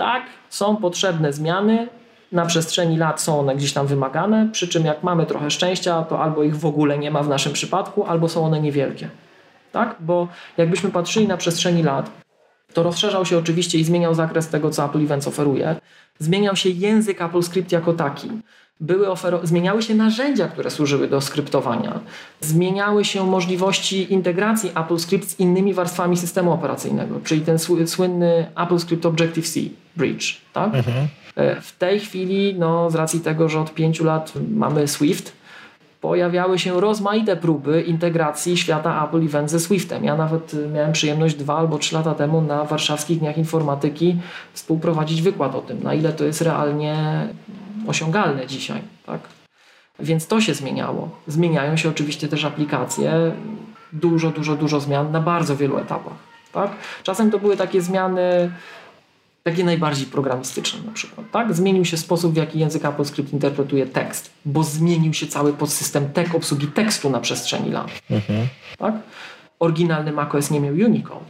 tak, 0.02 0.24
są 0.50 0.76
potrzebne 0.76 1.34
zmiany. 1.34 1.88
Na 2.32 2.46
przestrzeni 2.46 2.98
lat 2.98 3.22
są 3.22 3.40
one 3.40 3.56
gdzieś 3.56 3.74
tam 3.74 3.88
wymagane, 3.88 4.50
przy 4.52 4.68
czym 4.68 4.86
jak 4.86 5.04
mamy 5.04 5.26
trochę 5.26 5.52
szczęścia, 5.52 6.04
to 6.04 6.20
albo 6.20 6.44
ich 6.44 6.58
w 6.58 6.66
ogóle 6.66 6.98
nie 6.98 7.12
ma 7.12 7.24
w 7.24 7.30
naszym 7.30 7.54
przypadku, 7.54 8.06
albo 8.06 8.30
są 8.30 8.46
one 8.46 8.62
niewielkie. 8.62 9.10
Tak? 9.72 9.96
Bo 10.00 10.28
jakbyśmy 10.58 10.90
patrzyli 10.90 11.28
na 11.28 11.38
przestrzeni 11.38 11.84
lat, 11.84 12.12
to 12.74 12.84
rozszerzał 12.84 13.26
się 13.26 13.38
oczywiście 13.38 13.78
i 13.80 13.84
zmieniał 13.84 14.14
zakres 14.14 14.48
tego, 14.50 14.70
co 14.70 14.86
Apple 14.86 15.02
Events 15.02 15.28
oferuje. 15.28 15.76
Zmieniał 16.20 16.56
się 16.56 16.70
język 16.70 17.22
AppleScript 17.22 17.72
jako 17.72 17.94
taki. 17.94 18.30
Były 18.80 19.08
ofero- 19.08 19.46
zmieniały 19.46 19.82
się 19.82 19.96
narzędzia, 19.96 20.48
które 20.48 20.70
służyły 20.70 21.08
do 21.08 21.22
skryptowania. 21.22 22.00
Zmieniały 22.40 23.06
się 23.06 23.26
możliwości 23.26 24.14
integracji 24.14 24.72
AppleScript 24.74 25.30
z 25.30 25.40
innymi 25.40 25.74
warstwami 25.74 26.18
systemu 26.18 26.52
operacyjnego, 26.52 27.20
czyli 27.24 27.42
ten 27.42 27.58
sły- 27.58 27.88
słynny 27.88 28.46
AppleScript 28.56 29.06
Objective-C 29.06 29.81
Bridge. 29.96 30.38
Tak? 30.54 30.72
E, 31.36 31.62
W 31.62 31.78
tej 31.78 32.00
chwili, 32.00 32.56
no, 32.60 32.92
z 32.92 32.96
racji 32.96 33.20
tego, 33.20 33.50
że 33.50 33.60
od 33.60 33.74
pięciu 33.74 34.04
lat 34.04 34.34
mamy 34.56 34.88
Swift, 34.88 35.42
pojawiały 36.02 36.60
się 36.60 36.82
rozmaite 36.82 37.36
próby 37.36 37.82
integracji 37.82 38.58
świata 38.58 39.06
Apple 39.06 39.26
Event 39.26 39.50
ze 39.50 39.60
Swiftem. 39.60 40.04
Ja 40.04 40.18
nawet 40.18 40.54
y, 40.54 40.68
miałem 40.68 40.92
przyjemność 40.92 41.36
dwa 41.36 41.58
albo 41.58 41.78
trzy 41.78 41.96
lata 41.96 42.16
temu 42.16 42.42
na 42.42 42.64
warszawskich 42.64 43.20
dniach 43.20 43.38
informatyki 43.38 44.18
współprowadzić 44.54 45.22
wykład 45.22 45.56
o 45.56 45.62
tym, 45.62 45.84
na 45.84 45.94
ile 45.94 46.14
to 46.14 46.24
jest 46.24 46.42
realnie 46.42 47.28
osiągalne 47.88 48.48
dzisiaj. 48.48 48.82
Tak? 49.06 49.20
Więc 50.00 50.28
to 50.28 50.42
się 50.42 50.54
zmieniało. 50.54 51.10
Zmieniają 51.28 51.78
się 51.78 51.90
oczywiście 51.90 52.28
też 52.28 52.46
aplikacje. 52.46 53.12
Dużo, 53.94 54.30
dużo, 54.32 54.56
dużo 54.56 54.80
zmian 54.80 55.12
na 55.12 55.20
bardzo 55.22 55.56
wielu 55.56 55.78
etapach. 55.78 56.14
Tak? 56.54 56.72
Czasem 57.04 57.32
to 57.32 57.40
były 57.40 57.58
takie 57.58 57.82
zmiany 57.82 58.52
takie 59.44 59.64
najbardziej 59.64 60.06
programistyczne 60.06 60.80
na 60.86 60.92
przykład. 60.92 61.32
Tak? 61.32 61.54
Zmienił 61.54 61.86
się 61.86 61.98
sposób, 61.98 62.34
w 62.34 62.38
jaki 62.38 62.60
język 62.60 62.86
AppleScript 62.86 63.34
interpretuje 63.34 63.86
tekst, 63.86 64.32
bo 64.46 64.64
zmienił 64.64 65.14
się 65.14 65.28
cały 65.28 65.54
podsystem 65.54 66.10
tek 66.14 66.36
obsługi 66.36 66.68
tekstu 66.68 67.10
na 67.10 67.20
przestrzeni 67.20 67.72
lat. 67.72 68.02
Tak? 68.78 68.96
Oryginalny 69.60 70.12
macOS 70.12 70.52
nie 70.52 70.60
miał 70.60 70.74
Unicode. 70.74 71.26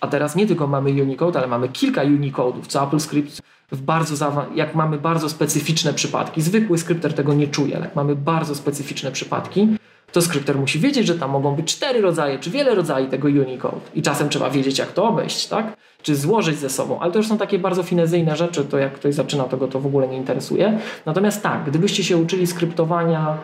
A 0.00 0.06
teraz 0.06 0.36
nie 0.36 0.46
tylko 0.46 0.66
mamy 0.66 0.90
Unicode, 0.90 1.38
ale 1.38 1.48
mamy 1.48 1.68
kilka 1.68 2.02
Unicode'ów, 2.02 2.66
co 2.66 2.80
AppleScript 2.80 3.42
w 3.72 3.80
bardzo 3.80 4.46
jak 4.54 4.74
mamy 4.74 4.98
bardzo 4.98 5.28
specyficzne 5.28 5.94
przypadki, 5.94 6.42
zwykły 6.42 6.78
skrypter 6.78 7.14
tego 7.14 7.34
nie 7.34 7.48
czuje, 7.48 7.76
ale 7.76 7.84
jak 7.84 7.96
mamy 7.96 8.16
bardzo 8.16 8.54
specyficzne 8.54 9.12
przypadki, 9.12 9.68
to 10.16 10.22
skrypter 10.22 10.58
musi 10.58 10.78
wiedzieć, 10.78 11.06
że 11.06 11.14
tam 11.14 11.30
mogą 11.30 11.54
być 11.54 11.76
cztery 11.76 12.00
rodzaje, 12.00 12.38
czy 12.38 12.50
wiele 12.50 12.74
rodzajów 12.74 13.10
tego 13.10 13.28
Unicode. 13.28 13.80
I 13.94 14.02
czasem 14.02 14.28
trzeba 14.28 14.50
wiedzieć, 14.50 14.78
jak 14.78 14.92
to 14.92 15.04
obejść, 15.04 15.46
tak? 15.46 15.76
Czy 16.02 16.16
złożyć 16.16 16.58
ze 16.58 16.70
sobą. 16.70 17.00
Ale 17.00 17.12
to 17.12 17.18
już 17.18 17.28
są 17.28 17.38
takie 17.38 17.58
bardzo 17.58 17.82
finezyjne 17.82 18.36
rzeczy, 18.36 18.64
to 18.64 18.78
jak 18.78 18.92
ktoś 18.92 19.14
zaczyna, 19.14 19.44
to 19.44 19.56
go 19.56 19.68
to 19.68 19.80
w 19.80 19.86
ogóle 19.86 20.08
nie 20.08 20.16
interesuje. 20.16 20.78
Natomiast 21.06 21.42
tak, 21.42 21.64
gdybyście 21.64 22.04
się 22.04 22.16
uczyli 22.16 22.46
skryptowania 22.46 23.38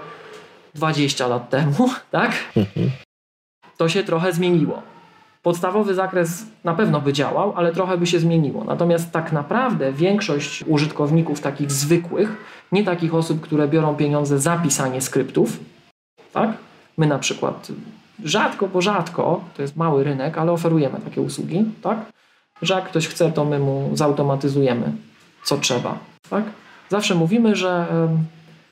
20 0.74 1.26
lat 1.26 1.50
temu, 1.50 1.90
tak? 2.10 2.32
To 3.76 3.88
się 3.88 4.04
trochę 4.04 4.32
zmieniło. 4.32 4.82
Podstawowy 5.42 5.94
zakres 5.94 6.46
na 6.64 6.74
pewno 6.74 7.00
by 7.00 7.12
działał, 7.12 7.52
ale 7.56 7.72
trochę 7.72 7.98
by 7.98 8.06
się 8.06 8.18
zmieniło. 8.18 8.64
Natomiast 8.64 9.12
tak 9.12 9.32
naprawdę 9.32 9.92
większość 9.92 10.64
użytkowników 10.66 11.40
takich 11.40 11.72
zwykłych, 11.72 12.36
nie 12.72 12.84
takich 12.84 13.14
osób, 13.14 13.40
które 13.40 13.68
biorą 13.68 13.96
pieniądze 13.96 14.38
za 14.38 14.56
pisanie 14.56 15.00
skryptów, 15.00 15.58
tak? 16.32 16.61
My 16.96 17.06
na 17.06 17.18
przykład 17.18 17.68
rzadko, 18.24 18.68
bo 18.68 18.82
rzadko, 18.82 19.44
to 19.56 19.62
jest 19.62 19.76
mały 19.76 20.04
rynek, 20.04 20.38
ale 20.38 20.52
oferujemy 20.52 21.00
takie 21.04 21.20
usługi, 21.20 21.64
tak? 21.82 21.98
Że 22.62 22.74
jak 22.74 22.88
ktoś 22.88 23.08
chce, 23.08 23.32
to 23.32 23.44
my 23.44 23.58
mu 23.58 23.90
zautomatyzujemy, 23.94 24.92
co 25.44 25.58
trzeba, 25.58 25.98
tak? 26.30 26.44
Zawsze 26.88 27.14
mówimy, 27.14 27.56
że 27.56 27.86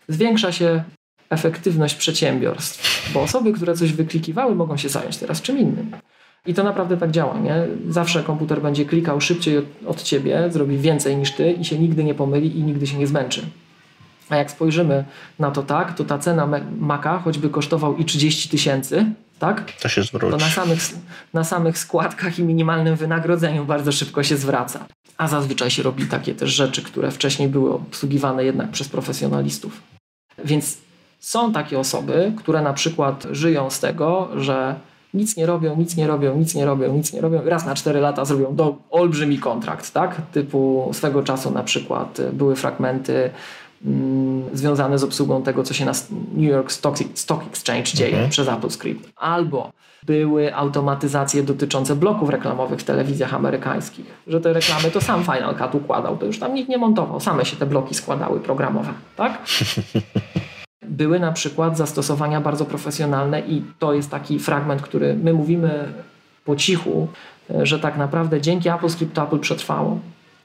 zwiększa 0.09 0.53
się 0.53 0.83
efektywność 1.31 1.95
przedsiębiorstw, 1.95 3.13
bo 3.15 3.23
osoby, 3.23 3.53
które 3.53 3.75
coś 3.75 3.93
wyklikiwały, 3.93 4.55
mogą 4.55 4.77
się 4.77 4.89
zająć 4.89 5.17
teraz 5.17 5.43
czym 5.43 5.59
innym. 5.59 5.91
I 6.47 6.55
to 6.55 6.65
naprawdę 6.65 6.97
tak 6.97 7.11
działa, 7.11 7.39
nie? 7.39 7.67
Zawsze 7.89 8.23
komputer 8.23 8.63
będzie 8.63 8.85
klikał 8.85 9.21
szybciej 9.21 9.59
od, 9.59 9.65
od 9.87 10.03
ciebie, 10.03 10.51
zrobi 10.51 10.79
więcej 10.79 11.17
niż 11.17 11.33
ty 11.33 11.53
i 11.53 11.65
się 11.65 11.79
nigdy 11.79 12.05
nie 12.05 12.15
pomyli 12.15 12.59
i 12.59 12.63
nigdy 12.63 12.87
się 12.87 12.99
nie 12.99 13.07
zmęczy. 13.07 13.43
A 14.31 14.37
jak 14.37 14.51
spojrzymy 14.51 15.05
na 15.39 15.51
to 15.51 15.63
tak, 15.63 15.95
to 15.95 16.05
ta 16.05 16.19
cena 16.19 16.49
Maca, 16.81 17.19
choćby 17.19 17.49
kosztował 17.51 17.97
i 17.97 18.05
30 18.05 18.49
tysięcy, 18.49 19.07
tak? 19.39 19.73
To 19.83 19.89
się 19.89 20.01
To 20.01 20.07
zwróci. 20.07 20.37
na 20.45 20.51
samych, 20.51 20.81
na 21.35 21.45
samych 21.45 21.79
składkach 21.79 22.39
i 22.39 22.43
minimalnym 22.43 22.97
wynagrodzeniu 22.97 23.65
bardzo 23.65 23.93
szybko 23.93 24.23
się 24.23 24.37
zwraca. 24.37 24.87
A 25.19 25.29
zazwyczaj 25.29 25.71
się 25.71 25.83
robi 25.83 26.07
takie 26.07 26.35
też 26.35 26.51
rzeczy, 26.51 26.83
które 26.83 27.11
wcześniej 27.11 27.49
były 27.49 27.75
obsługiwane 27.75 28.45
jednak 28.45 28.71
przez 28.71 28.89
profesjonalistów. 28.89 29.81
Więc 30.45 30.79
są 31.21 31.53
takie 31.53 31.79
osoby, 31.79 32.33
które 32.37 32.63
na 32.63 32.73
przykład 32.73 33.27
żyją 33.31 33.71
z 33.71 33.81
tego, 33.81 34.29
że 34.37 34.75
nic 35.15 35.37
nie 35.37 35.47
robią, 35.47 35.77
nic 35.77 35.97
nie 35.97 36.07
robią, 36.07 36.37
nic 36.39 36.55
nie 36.55 36.65
robią, 36.67 36.93
nic 36.97 37.13
nie 37.13 37.21
robią. 37.21 37.43
Raz 37.45 37.67
na 37.67 37.75
4 37.75 38.01
lata 38.01 38.25
zrobią 38.25 38.55
do, 38.57 38.77
olbrzymi 38.91 39.39
kontrakt, 39.39 39.93
tak? 39.93 40.23
Typu 40.33 40.91
swego 40.93 41.23
czasu 41.23 41.51
na 41.51 41.63
przykład 41.63 42.19
były 42.33 42.57
fragmenty 42.57 43.31
związane 44.53 44.99
z 44.99 45.05
obsługą 45.05 45.43
tego, 45.43 45.63
co 45.63 45.75
się 45.75 45.85
na 45.85 45.93
New 46.35 46.51
York 46.51 46.73
Stock, 46.73 46.99
Stock 47.15 47.47
Exchange 47.47 47.93
dzieje 47.95 48.29
przez 48.31 48.49
AppleScript. 48.49 49.11
Albo 49.17 49.71
były 50.07 50.55
automatyzacje 50.55 51.43
dotyczące 51.43 51.97
bloków 51.97 52.29
reklamowych 52.29 52.81
w 52.81 52.85
telewizjach 52.85 53.35
amerykańskich, 53.35 54.07
że 54.27 54.41
te 54.41 54.53
reklamy 54.53 54.91
to 54.91 55.01
sam 55.01 55.23
Final 55.23 55.57
Cut 55.57 55.75
układał, 55.75 56.17
to 56.17 56.27
już 56.27 56.39
tam 56.39 56.55
nikt 56.55 56.69
nie 56.69 56.79
montował, 56.79 57.21
same 57.21 57.45
się 57.45 57.57
te 57.57 57.67
bloki 57.67 57.95
składały 57.95 58.41
programowe, 58.41 58.93
tak? 59.17 59.39
Były 60.83 61.21
na 61.21 61.33
przykład 61.33 61.77
zastosowania 61.77 62.41
bardzo 62.41 62.65
profesjonalne 62.65 63.41
i 63.41 63.63
to 63.79 63.95
jest 63.95 64.11
taki 64.11 64.39
fragment, 64.39 64.83
który 64.83 65.15
my 65.15 65.33
mówimy 65.33 65.93
po 66.45 66.57
cichu, 66.57 67.09
e, 67.51 67.67
że 67.67 67.79
tak 67.79 67.97
naprawdę 67.97 68.41
dzięki 68.41 68.69
AppleScript 68.69 69.15
to 69.15 69.23
Apple 69.23 69.39
przetrwało, 69.39 70.01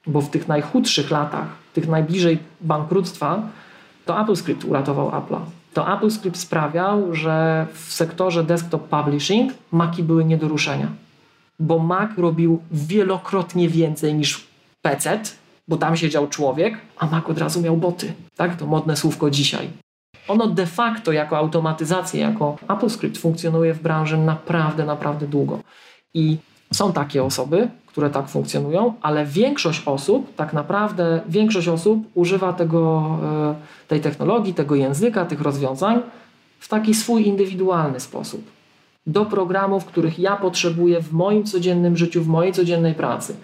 bo 0.07 0.21
w 0.21 0.29
tych 0.29 0.47
najchudszych 0.47 1.11
latach, 1.11 1.47
tych 1.73 1.87
najbliżej 1.87 2.39
bankructwa, 2.61 3.41
to 4.05 4.17
AppleScript 4.17 4.63
uratował 4.63 5.09
Apple'a. 5.09 5.39
to 5.73 5.87
AppleScript 5.87 6.37
sprawiał, 6.37 7.15
że 7.15 7.67
w 7.73 7.93
sektorze 7.93 8.43
desktop 8.43 8.87
publishing 8.87 9.53
Maci 9.71 10.03
były 10.03 10.25
nie 10.25 10.37
do 10.37 10.47
ruszenia. 10.47 10.87
Bo 11.59 11.79
Mac 11.79 12.09
robił 12.17 12.61
wielokrotnie 12.71 13.69
więcej 13.69 14.13
niż 14.13 14.47
PC, 14.81 15.19
bo 15.67 15.77
tam 15.77 15.97
siedział 15.97 16.27
człowiek, 16.27 16.77
a 16.97 17.05
Mac 17.05 17.25
od 17.29 17.37
razu 17.37 17.61
miał 17.61 17.77
boty. 17.77 18.13
Tak? 18.35 18.55
To 18.55 18.65
modne 18.65 18.97
słówko 18.97 19.29
dzisiaj. 19.29 19.69
Ono 20.27 20.47
de 20.47 20.65
facto 20.65 21.11
jako 21.11 21.37
automatyzacja, 21.37 22.19
jako 22.19 22.57
AppleScript 22.67 23.17
funkcjonuje 23.17 23.73
w 23.73 23.81
branży 23.81 24.17
naprawdę, 24.17 24.85
naprawdę 24.85 25.27
długo. 25.27 25.59
I 26.13 26.37
są 26.75 26.93
takie 26.93 27.23
osoby, 27.23 27.69
które 27.87 28.09
tak 28.09 28.27
funkcjonują, 28.27 28.93
ale 29.01 29.25
większość 29.25 29.81
osób, 29.85 30.35
tak 30.35 30.53
naprawdę 30.53 31.21
większość 31.29 31.67
osób 31.67 31.99
używa 32.13 32.53
tego, 32.53 33.17
e, 33.23 33.87
tej 33.87 34.01
technologii, 34.01 34.53
tego 34.53 34.75
języka, 34.75 35.25
tych 35.25 35.41
rozwiązań 35.41 36.01
w 36.59 36.67
taki 36.67 36.93
swój 36.93 37.27
indywidualny 37.27 37.99
sposób. 37.99 38.41
Do 39.07 39.25
programów, 39.25 39.85
których 39.85 40.19
ja 40.19 40.35
potrzebuję 40.35 41.01
w 41.01 41.13
moim 41.13 41.43
codziennym 41.43 41.97
życiu, 41.97 42.23
w 42.23 42.27
mojej 42.27 42.53
codziennej 42.53 42.93
pracy. 42.93 43.35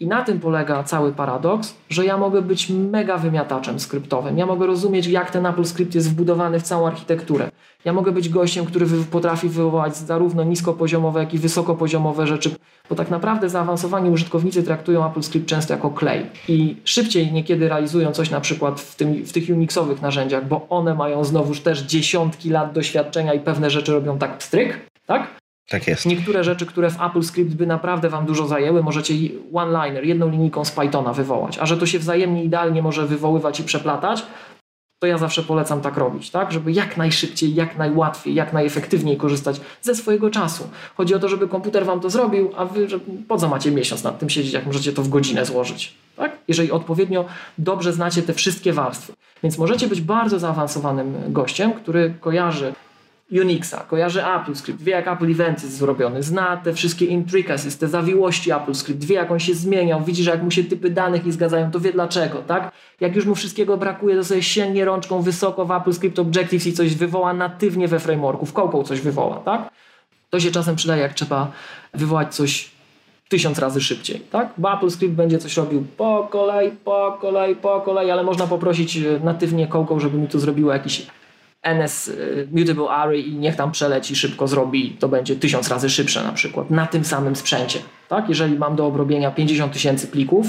I 0.00 0.06
na 0.06 0.24
tym 0.24 0.40
polega 0.40 0.82
cały 0.82 1.12
paradoks, 1.12 1.74
że 1.90 2.04
ja 2.04 2.18
mogę 2.18 2.42
być 2.42 2.70
mega 2.70 3.18
wymiataczem 3.18 3.80
skryptowym. 3.80 4.38
Ja 4.38 4.46
mogę 4.46 4.66
rozumieć, 4.66 5.06
jak 5.06 5.30
ten 5.30 5.46
Apple 5.46 5.64
Script 5.64 5.94
jest 5.94 6.10
wbudowany 6.10 6.60
w 6.60 6.62
całą 6.62 6.86
architekturę. 6.86 7.50
Ja 7.84 7.92
mogę 7.92 8.12
być 8.12 8.28
gościem, 8.28 8.66
który 8.66 8.86
potrafi 9.10 9.48
wywołać 9.48 9.96
zarówno 9.96 10.44
niskopoziomowe, 10.44 11.20
jak 11.20 11.34
i 11.34 11.38
wysokopoziomowe 11.38 12.26
rzeczy, 12.26 12.50
bo 12.90 12.96
tak 12.96 13.10
naprawdę 13.10 13.48
zaawansowani 13.48 14.10
użytkownicy 14.10 14.62
traktują 14.62 15.10
Apple 15.10 15.22
Script 15.22 15.46
często 15.46 15.74
jako 15.74 15.90
klej 15.90 16.26
i 16.48 16.76
szybciej 16.84 17.32
niekiedy 17.32 17.68
realizują 17.68 18.12
coś 18.12 18.30
na 18.30 18.40
przykład 18.40 18.80
w, 18.80 18.96
tym, 18.96 19.24
w 19.24 19.32
tych 19.32 19.48
Unixowych 19.48 20.02
narzędziach, 20.02 20.48
bo 20.48 20.66
one 20.68 20.94
mają 20.94 21.24
znowuż 21.24 21.60
też 21.60 21.82
dziesiątki 21.82 22.50
lat 22.50 22.72
doświadczenia 22.72 23.34
i 23.34 23.40
pewne 23.40 23.70
rzeczy 23.70 23.92
robią 23.92 24.18
tak 24.18 24.38
pstryk, 24.38 24.78
tak? 25.06 25.37
Tak 25.68 25.86
jest. 25.86 26.06
Niektóre 26.06 26.44
rzeczy, 26.44 26.66
które 26.66 26.90
w 26.90 27.02
Apple 27.02 27.22
Script 27.22 27.54
by 27.54 27.66
naprawdę 27.66 28.08
Wam 28.08 28.26
dużo 28.26 28.46
zajęły, 28.46 28.82
możecie 28.82 29.14
one-liner, 29.54 30.04
jedną 30.04 30.30
linijką 30.30 30.64
z 30.64 30.70
Pythona 30.70 31.12
wywołać. 31.12 31.58
A 31.58 31.66
że 31.66 31.76
to 31.76 31.86
się 31.86 31.98
wzajemnie 31.98 32.44
idealnie 32.44 32.82
może 32.82 33.06
wywoływać 33.06 33.60
i 33.60 33.64
przeplatać, 33.64 34.26
to 34.98 35.06
ja 35.06 35.18
zawsze 35.18 35.42
polecam 35.42 35.80
tak 35.80 35.96
robić, 35.96 36.30
tak? 36.30 36.52
Żeby 36.52 36.72
jak 36.72 36.96
najszybciej, 36.96 37.54
jak 37.54 37.78
najłatwiej, 37.78 38.34
jak 38.34 38.52
najefektywniej 38.52 39.16
korzystać 39.16 39.60
ze 39.82 39.94
swojego 39.94 40.30
czasu. 40.30 40.68
Chodzi 40.96 41.14
o 41.14 41.18
to, 41.18 41.28
żeby 41.28 41.48
komputer 41.48 41.86
Wam 41.86 42.00
to 42.00 42.10
zrobił, 42.10 42.50
a 42.56 42.64
Wy, 42.64 42.88
że 42.88 42.98
po 43.28 43.36
co 43.36 43.48
macie 43.48 43.70
miesiąc 43.70 44.04
nad 44.04 44.18
tym 44.18 44.30
siedzieć, 44.30 44.52
jak 44.52 44.66
możecie 44.66 44.92
to 44.92 45.02
w 45.02 45.08
godzinę 45.08 45.44
złożyć, 45.46 45.94
tak? 46.16 46.32
Jeżeli 46.48 46.72
odpowiednio 46.72 47.24
dobrze 47.58 47.92
znacie 47.92 48.22
te 48.22 48.34
wszystkie 48.34 48.72
warstwy. 48.72 49.12
Więc 49.42 49.58
możecie 49.58 49.88
być 49.88 50.00
bardzo 50.00 50.38
zaawansowanym 50.38 51.14
gościem, 51.28 51.72
który 51.72 52.14
kojarzy 52.20 52.72
Unixa, 53.32 53.84
kojarzy 53.88 54.24
AppleScript, 54.24 54.82
wie 54.82 54.92
jak 54.92 55.08
Apple 55.08 55.30
Events 55.30 55.62
jest 55.62 55.76
zrobiony, 55.76 56.22
zna 56.22 56.56
te 56.56 56.74
wszystkie 56.74 57.06
intricacies, 57.06 57.78
te 57.78 57.88
zawiłości 57.88 58.52
AppleScript, 58.52 59.04
wie 59.04 59.14
jak 59.14 59.30
on 59.30 59.38
się 59.38 59.54
zmieniał, 59.54 60.04
widzi, 60.04 60.22
że 60.22 60.30
jak 60.30 60.42
mu 60.42 60.50
się 60.50 60.64
typy 60.64 60.90
danych 60.90 61.26
nie 61.26 61.32
zgadzają, 61.32 61.70
to 61.70 61.80
wie 61.80 61.92
dlaczego, 61.92 62.38
tak? 62.46 62.72
Jak 63.00 63.16
już 63.16 63.26
mu 63.26 63.34
wszystkiego 63.34 63.76
brakuje, 63.76 64.16
to 64.16 64.24
sobie 64.24 64.42
sięgnie 64.42 64.84
rączką 64.84 65.22
wysoko 65.22 65.64
w 65.64 65.72
AppleScript 65.72 66.18
Objectives 66.18 66.66
i 66.66 66.72
coś 66.72 66.94
wywoła 66.94 67.34
natywnie 67.34 67.88
we 67.88 68.00
frameworku, 68.00 68.46
w 68.46 68.52
kołką 68.52 68.82
coś 68.82 69.00
wywoła, 69.00 69.36
tak? 69.36 69.70
To 70.30 70.40
się 70.40 70.50
czasem 70.50 70.76
przydaje, 70.76 71.02
jak 71.02 71.14
trzeba 71.14 71.52
wywołać 71.94 72.34
coś 72.34 72.70
tysiąc 73.28 73.58
razy 73.58 73.80
szybciej, 73.80 74.20
tak? 74.20 74.52
Bo 74.58 74.70
AppleScript 74.70 75.14
będzie 75.14 75.38
coś 75.38 75.56
robił 75.56 75.86
po 75.96 76.28
kolei, 76.30 76.70
po 76.70 77.18
kolei, 77.20 77.56
po 77.56 77.80
kolei, 77.80 78.10
ale 78.10 78.22
można 78.22 78.46
poprosić 78.46 78.96
e, 78.96 79.20
natywnie 79.24 79.66
kołką, 79.66 80.00
żeby 80.00 80.18
mi 80.18 80.28
tu 80.28 80.38
zrobiło 80.38 80.72
jakiś 80.72 81.06
NS 81.62 82.08
y, 82.08 82.48
Mutable 82.52 82.90
Array 82.90 83.20
i 83.20 83.34
niech 83.34 83.56
tam 83.56 83.72
przeleci, 83.72 84.16
szybko 84.16 84.48
zrobi, 84.48 84.96
to 85.00 85.08
będzie 85.08 85.36
tysiąc 85.36 85.68
razy 85.68 85.90
szybsze 85.90 86.22
na 86.22 86.32
przykład 86.32 86.70
na 86.70 86.86
tym 86.86 87.04
samym 87.04 87.36
sprzęcie. 87.36 87.78
Tak? 88.08 88.28
Jeżeli 88.28 88.58
mam 88.58 88.76
do 88.76 88.86
obrobienia 88.86 89.30
50 89.30 89.72
tysięcy 89.72 90.06
plików 90.06 90.46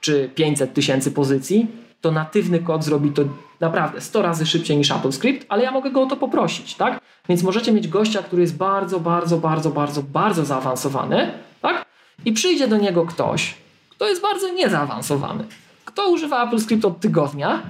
czy 0.00 0.30
500 0.34 0.74
tysięcy 0.74 1.12
pozycji, 1.12 1.66
to 2.00 2.10
natywny 2.10 2.58
kod 2.58 2.84
zrobi 2.84 3.10
to 3.10 3.22
naprawdę 3.60 4.00
100 4.00 4.22
razy 4.22 4.46
szybciej 4.46 4.76
niż 4.76 4.90
AppleScript, 4.90 5.46
ale 5.48 5.62
ja 5.62 5.70
mogę 5.70 5.90
go 5.90 6.02
o 6.02 6.06
to 6.06 6.16
poprosić, 6.16 6.74
tak? 6.74 7.00
Więc 7.28 7.42
możecie 7.42 7.72
mieć 7.72 7.88
gościa, 7.88 8.22
który 8.22 8.42
jest 8.42 8.56
bardzo, 8.56 9.00
bardzo, 9.00 9.38
bardzo, 9.38 9.70
bardzo, 9.70 10.02
bardzo 10.02 10.44
zaawansowany, 10.44 11.30
tak? 11.62 11.84
I 12.24 12.32
przyjdzie 12.32 12.68
do 12.68 12.76
niego 12.76 13.06
ktoś, 13.06 13.54
kto 13.90 14.08
jest 14.08 14.22
bardzo 14.22 14.52
niezaawansowany, 14.52 15.44
kto 15.84 16.10
używa 16.10 16.38
AppleScript 16.38 16.84
od 16.84 17.00
tygodnia 17.00 17.62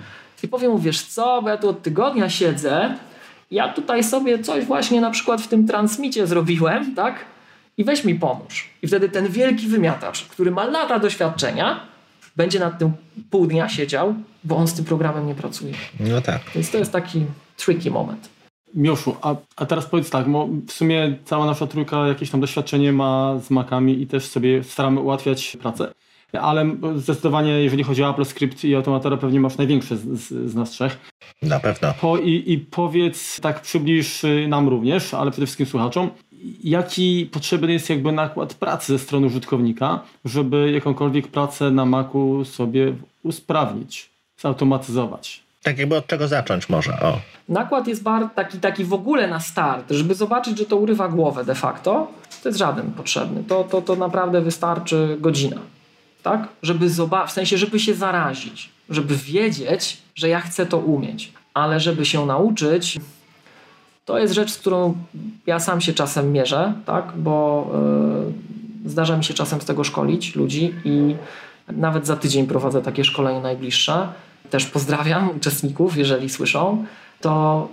i 0.43 0.49
powiem 0.49 0.73
mu, 0.73 0.79
wiesz 0.79 1.03
co, 1.03 1.43
bo 1.43 1.49
ja 1.49 1.57
tu 1.57 1.69
od 1.69 1.83
tygodnia 1.83 2.31
siedzę, 2.31 2.95
ja 3.51 3.73
tutaj 3.73 4.05
sobie 4.05 4.39
coś 4.39 4.65
właśnie 4.65 5.01
na 5.01 5.11
przykład 5.11 5.41
w 5.41 5.49
tym 5.49 5.67
transmicie 5.67 6.27
zrobiłem, 6.27 6.95
tak? 6.95 7.25
I 7.79 7.85
weź 7.85 8.05
mi 8.05 8.15
pomóż. 8.15 8.71
I 8.83 8.89
wtedy 8.89 9.09
ten 9.09 9.29
wielki 9.29 9.67
wymiatacz, 9.67 10.25
który 10.25 10.51
ma 10.51 10.65
lata 10.65 10.99
doświadczenia, 10.99 11.81
będzie 12.37 12.59
nad 12.59 12.79
tym 12.79 12.93
pół 13.31 13.47
dnia 13.47 13.69
siedział, 13.69 14.15
bo 14.45 14.57
on 14.57 14.69
z 14.69 14.75
tym 14.75 14.85
programem 14.85 15.27
nie 15.27 15.35
pracuje. 15.35 15.73
No 16.01 16.21
tak. 16.21 16.41
Więc 16.55 16.71
to 16.71 16.79
jest 16.79 16.93
taki 16.93 17.25
tricky 17.57 17.91
moment. 17.91 18.29
Mioszu, 18.75 19.17
a, 19.23 19.35
a 19.57 19.67
teraz 19.67 19.87
powiedz 19.87 20.11
tak, 20.11 20.29
bo 20.29 20.49
w 20.67 20.73
sumie 20.73 21.17
cała 21.25 21.47
nasza 21.47 21.67
trójka 21.67 22.07
jakieś 22.07 22.31
tam 22.31 22.41
doświadczenie 22.41 22.93
ma 22.93 23.39
z 23.39 23.51
Macami 23.51 24.03
i 24.03 24.07
też 24.07 24.25
sobie 24.25 24.65
staramy 24.65 25.01
ułatwiać 25.01 25.57
pracę 25.61 25.93
ale 26.33 26.71
zdecydowanie 26.97 27.51
jeżeli 27.51 27.83
chodzi 27.85 28.03
o 28.03 28.09
AppleScript 28.09 28.65
i 28.65 28.75
Automatora 28.75 29.17
pewnie 29.17 29.41
masz 29.41 29.57
największe 29.57 29.97
z, 29.97 30.03
z, 30.21 30.51
z 30.51 30.55
nas 30.55 30.71
trzech. 30.71 30.99
Na 31.43 31.61
pewno. 31.61 31.95
Po, 32.01 32.19
i, 32.19 32.53
I 32.53 32.59
powiedz, 32.59 33.41
tak 33.41 33.61
przybliż 33.61 34.23
nam 34.49 34.69
również, 34.69 35.15
ale 35.15 35.31
przede 35.31 35.47
wszystkim 35.47 35.67
słuchaczom, 35.67 36.11
jaki 36.65 37.29
potrzebny 37.33 37.73
jest 37.73 37.91
jakby 37.91 38.13
nakład 38.13 38.55
pracy 38.55 38.93
ze 38.93 38.99
strony 38.99 39.27
użytkownika, 39.27 40.01
żeby 40.25 40.73
jakąkolwiek 40.73 41.29
pracę 41.29 41.71
na 41.71 41.85
Macu 41.85 42.45
sobie 42.45 42.95
usprawnić, 43.23 44.11
zautomatyzować? 44.41 45.43
Tak 45.63 45.79
jakby 45.79 45.97
od 45.97 46.07
czego 46.07 46.29
zacząć 46.29 46.69
może, 46.69 46.93
o. 46.93 47.19
Nakład 47.49 47.89
jest 47.89 48.03
bar, 48.03 48.29
taki, 48.35 48.59
taki 48.59 48.85
w 48.85 48.93
ogóle 48.93 49.29
na 49.29 49.41
start, 49.41 49.91
żeby 49.91 50.15
zobaczyć, 50.15 50.59
że 50.59 50.65
to 50.65 50.77
urywa 50.77 51.09
głowę 51.09 51.45
de 51.45 51.55
facto, 51.55 52.13
to 52.43 52.49
jest 52.49 52.59
żaden 52.59 52.93
potrzebny. 52.93 53.45
To, 53.45 53.65
to, 53.65 53.83
to 53.83 53.97
naprawdę 53.97 54.41
wystarczy 54.41 55.17
godzina 55.21 55.57
tak? 56.23 56.49
Żeby 56.63 56.91
zobaczyć, 56.91 57.31
w 57.31 57.35
sensie, 57.35 57.59
żeby 57.59 57.81
się 57.81 57.95
zarazić, 57.95 58.71
żeby 58.91 59.17
wiedzieć, 59.17 59.99
że 60.15 60.29
ja 60.29 60.41
chcę 60.41 60.67
to 60.67 60.79
umieć, 60.79 61.33
ale 61.55 61.81
żeby 61.81 62.07
się 62.07 62.27
nauczyć, 62.27 62.99
to 64.05 64.19
jest 64.19 64.35
rzecz, 64.35 64.51
z 64.51 64.59
którą 64.59 64.95
ja 65.47 65.61
sam 65.61 65.81
się 65.81 65.93
czasem 65.93 66.33
mierzę, 66.33 66.73
tak? 66.87 67.13
Bo 67.17 67.71
yy, 68.85 68.91
zdarza 68.91 69.17
mi 69.17 69.25
się 69.25 69.35
czasem 69.35 69.61
z 69.61 69.65
tego 69.65 69.85
szkolić 69.85 70.37
ludzi 70.37 70.75
i 70.85 71.15
nawet 71.69 72.07
za 72.07 72.17
tydzień 72.17 72.47
prowadzę 72.47 72.83
takie 72.83 73.05
szkolenie 73.05 73.41
najbliższe. 73.41 74.09
Też 74.51 74.67
pozdrawiam 74.67 75.31
uczestników, 75.37 75.97
jeżeli 75.97 76.29
słyszą. 76.29 76.85
To 77.21 77.69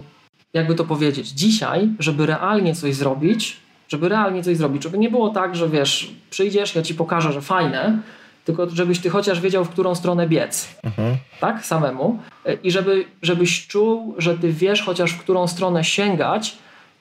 jakby 0.54 0.76
to 0.76 0.86
powiedzieć, 0.86 1.28
dzisiaj, 1.30 1.90
żeby 2.00 2.26
realnie 2.26 2.76
coś 2.76 2.96
zrobić, 2.96 3.58
żeby 3.88 4.10
realnie 4.10 4.44
coś 4.44 4.58
zrobić, 4.58 4.84
żeby 4.84 4.98
nie 4.98 5.10
było 5.10 5.30
tak, 5.30 5.56
że 5.56 5.70
wiesz, 5.70 6.12
przyjdziesz, 6.30 6.76
ja 6.76 6.82
ci 6.82 6.96
pokażę, 6.96 7.34
że 7.34 7.42
fajne, 7.42 8.00
tylko 8.46 8.70
żebyś 8.70 9.00
ty 9.00 9.10
chociaż 9.10 9.42
wiedział, 9.42 9.66
w 9.66 9.70
którą 9.70 9.96
stronę 9.96 10.28
biec. 10.28 10.76
Mhm. 10.84 11.18
Tak, 11.40 11.66
samemu. 11.66 12.20
I 12.64 12.72
żeby, 12.72 13.06
żebyś 13.22 13.68
czuł, 13.68 14.16
że 14.18 14.38
ty 14.38 14.54
wiesz 14.54 14.82
chociaż, 14.82 15.12
w 15.12 15.20
którą 15.20 15.48
stronę 15.48 15.84
sięgać, 15.84 16.58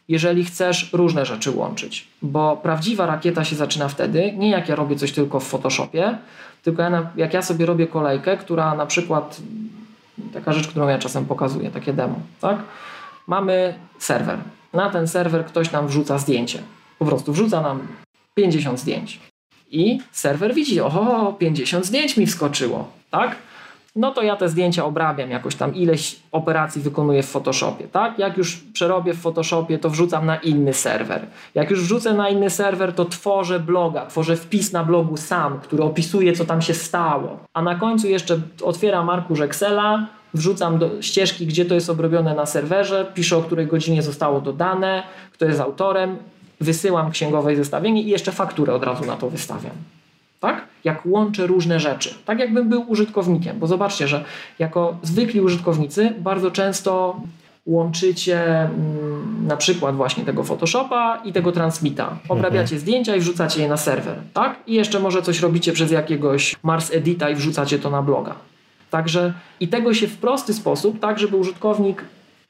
jeżeli 0.09 0.45
chcesz 0.45 0.93
różne 0.93 1.27
rzeczy 1.27 1.51
łączyć. 1.51 2.09
Bo 2.23 2.57
prawdziwa 2.57 3.07
rakieta 3.07 3.45
się 3.45 3.57
zaczyna 3.57 3.89
wtedy, 3.89 4.33
nie 4.37 4.51
jak 4.51 4.69
ja 4.69 4.75
robię 4.75 4.97
coś 4.97 5.13
tylko 5.13 5.41
w 5.41 5.45
Photoshopie, 5.45 6.19
tylko 6.63 6.83
ja, 6.83 7.11
jak 7.17 7.35
ja 7.35 7.43
sobie 7.43 7.67
robię 7.67 7.87
kolejkę, 7.87 8.37
która 8.37 8.75
na 8.75 8.87
przykład, 8.87 9.41
taka 10.33 10.53
rzecz, 10.53 10.69
którą 10.69 10.89
ja 10.89 10.99
czasem 10.99 11.25
pokazuję, 11.25 11.71
takie 11.71 11.93
demo, 11.93 12.17
tak? 12.41 12.59
Mamy 13.27 13.75
serwer. 13.99 14.39
Na 14.73 14.91
ten 14.91 15.09
serwer 15.09 15.47
ktoś 15.47 15.73
nam 15.73 15.89
wrzuca 15.89 16.19
zdjęcie. 16.19 16.63
Po 16.99 17.05
prostu 17.05 17.33
wrzuca 17.33 17.61
nam 17.61 17.87
50 18.35 18.81
zdjęć 18.81 19.21
i 19.71 19.99
serwer 20.13 20.55
widzi, 20.55 20.81
oho, 20.81 21.33
50 21.33 21.87
zdjęć 21.87 22.17
mi 22.17 22.27
wskoczyło, 22.27 22.89
tak? 23.11 23.37
No 23.97 24.11
to 24.11 24.23
ja 24.23 24.37
te 24.37 24.49
zdjęcia 24.49 24.85
obrabiam, 24.85 25.31
jakoś 25.31 25.55
tam 25.55 25.75
ileś 25.75 26.17
operacji 26.33 26.83
wykonuję 26.83 27.23
w 27.23 27.29
Photoshopie, 27.29 27.89
tak? 27.89 28.19
Jak 28.19 28.37
już 28.37 28.57
przerobię 28.73 29.15
w 29.15 29.21
Photoshopie, 29.21 29.79
to 29.79 29.91
wrzucam 29.91 30.27
na 30.27 30.37
inny 30.37 30.75
serwer. 30.75 31.27
Jak 31.55 31.71
już 31.71 31.83
wrzucę 31.83 32.15
na 32.15 32.29
inny 32.29 32.51
serwer, 32.51 32.93
to 32.93 33.05
tworzę 33.05 33.61
bloga, 33.61 34.07
tworzę 34.07 34.37
wpis 34.37 34.73
na 34.73 34.85
blogu 34.85 35.17
sam, 35.17 35.61
który 35.61 35.83
opisuje, 35.83 36.33
co 36.33 36.45
tam 36.45 36.63
się 36.63 36.75
stało. 36.75 37.39
A 37.55 37.63
na 37.63 37.75
końcu 37.75 38.09
jeszcze 38.09 38.41
otwieram 38.63 39.11
arkusz 39.11 39.41
Excela, 39.41 40.07
wrzucam 40.35 40.79
do 40.79 41.03
ścieżki, 41.03 41.47
gdzie 41.47 41.65
to 41.65 41.75
jest 41.75 41.91
obrobione 41.91 42.35
na 42.35 42.47
serwerze, 42.47 43.07
piszę, 43.15 43.37
o 43.37 43.43
której 43.43 43.67
godzinie 43.67 44.03
zostało 44.03 44.41
dodane, 44.41 45.03
kto 45.33 45.45
jest 45.45 45.61
autorem 45.61 46.17
wysyłam 46.65 47.11
księgowej 47.11 47.57
zestawienie 47.57 48.03
i 48.03 48.07
jeszcze 48.07 48.33
fakturę 48.33 48.75
od 48.75 48.85
razu 48.85 49.05
na 49.05 49.17
to 49.17 49.31
wystawiam. 49.31 49.73
Tak? 50.41 50.65
Jak 50.85 51.07
łączę 51.07 51.47
różne 51.47 51.81
rzeczy. 51.81 52.15
Tak 52.25 52.39
jakbym 52.39 52.69
był 52.69 52.91
użytkownikiem, 52.91 53.59
bo 53.59 53.67
zobaczcie, 53.67 54.09
że 54.09 54.25
jako 54.59 54.97
zwykli 55.03 55.41
użytkownicy 55.41 56.13
bardzo 56.19 56.51
często 56.51 57.21
łączycie 57.67 58.61
mm, 58.61 59.47
na 59.47 59.57
przykład 59.57 59.97
właśnie 59.97 60.25
tego 60.25 60.45
Photoshopa 60.45 61.23
i 61.25 61.33
tego 61.33 61.53
Transmita. 61.53 62.17
Obrabiacie 62.29 62.63
mhm. 62.63 62.81
zdjęcia 62.81 63.17
i 63.17 63.21
wrzucacie 63.21 63.63
je 63.63 63.69
na 63.69 63.77
serwer, 63.77 64.17
tak? 64.35 64.57
I 64.67 64.75
jeszcze 64.75 65.01
może 65.01 65.23
coś 65.23 65.41
robicie 65.41 65.73
przez 65.73 65.91
jakiegoś 65.91 66.57
Mars 66.63 66.93
Edita 66.95 67.31
i 67.31 67.35
wrzucacie 67.35 67.79
to 67.79 67.91
na 67.91 68.03
bloga. 68.03 68.35
Także 68.91 69.33
i 69.61 69.69
tego 69.69 69.95
się 69.95 70.07
w 70.07 70.17
prosty 70.17 70.55
sposób, 70.55 71.01
tak 71.01 71.19
żeby 71.19 71.37
użytkownik 71.37 72.05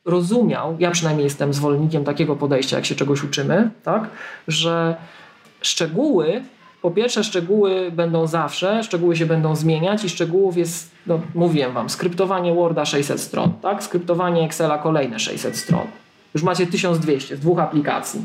rozumiał, 0.05 0.77
ja 0.79 0.91
przynajmniej 0.91 1.25
jestem 1.25 1.55
zwolennikiem 1.55 2.05
takiego 2.05 2.37
podejścia, 2.37 2.77
jak 2.77 2.87
się 2.87 2.95
czegoś 2.95 3.25
uczymy, 3.25 3.71
tak? 3.83 4.11
Że 4.49 4.97
szczegóły 5.61 6.43
po 6.85 6.91
pierwsze, 6.91 7.25
szczegóły 7.25 7.91
będą 7.93 8.27
zawsze, 8.27 8.83
szczegóły 8.83 9.17
się 9.17 9.27
będą 9.27 9.57
zmieniać 9.57 10.05
i 10.05 10.09
szczegółów 10.09 10.57
jest, 10.57 10.91
no, 11.07 11.21
mówiłem 11.35 11.73
Wam, 11.73 11.91
skryptowanie 11.91 12.55
Worda 12.55 12.85
600 12.85 13.21
stron, 13.21 13.53
tak? 13.63 13.83
skryptowanie 13.83 14.45
Excela 14.45 14.79
kolejne 14.79 15.19
600 15.19 15.57
stron. 15.57 15.87
Już 16.35 16.43
macie 16.43 16.67
1200 16.67 17.37
z 17.37 17.41
dwóch 17.41 17.59
aplikacji. 17.59 18.23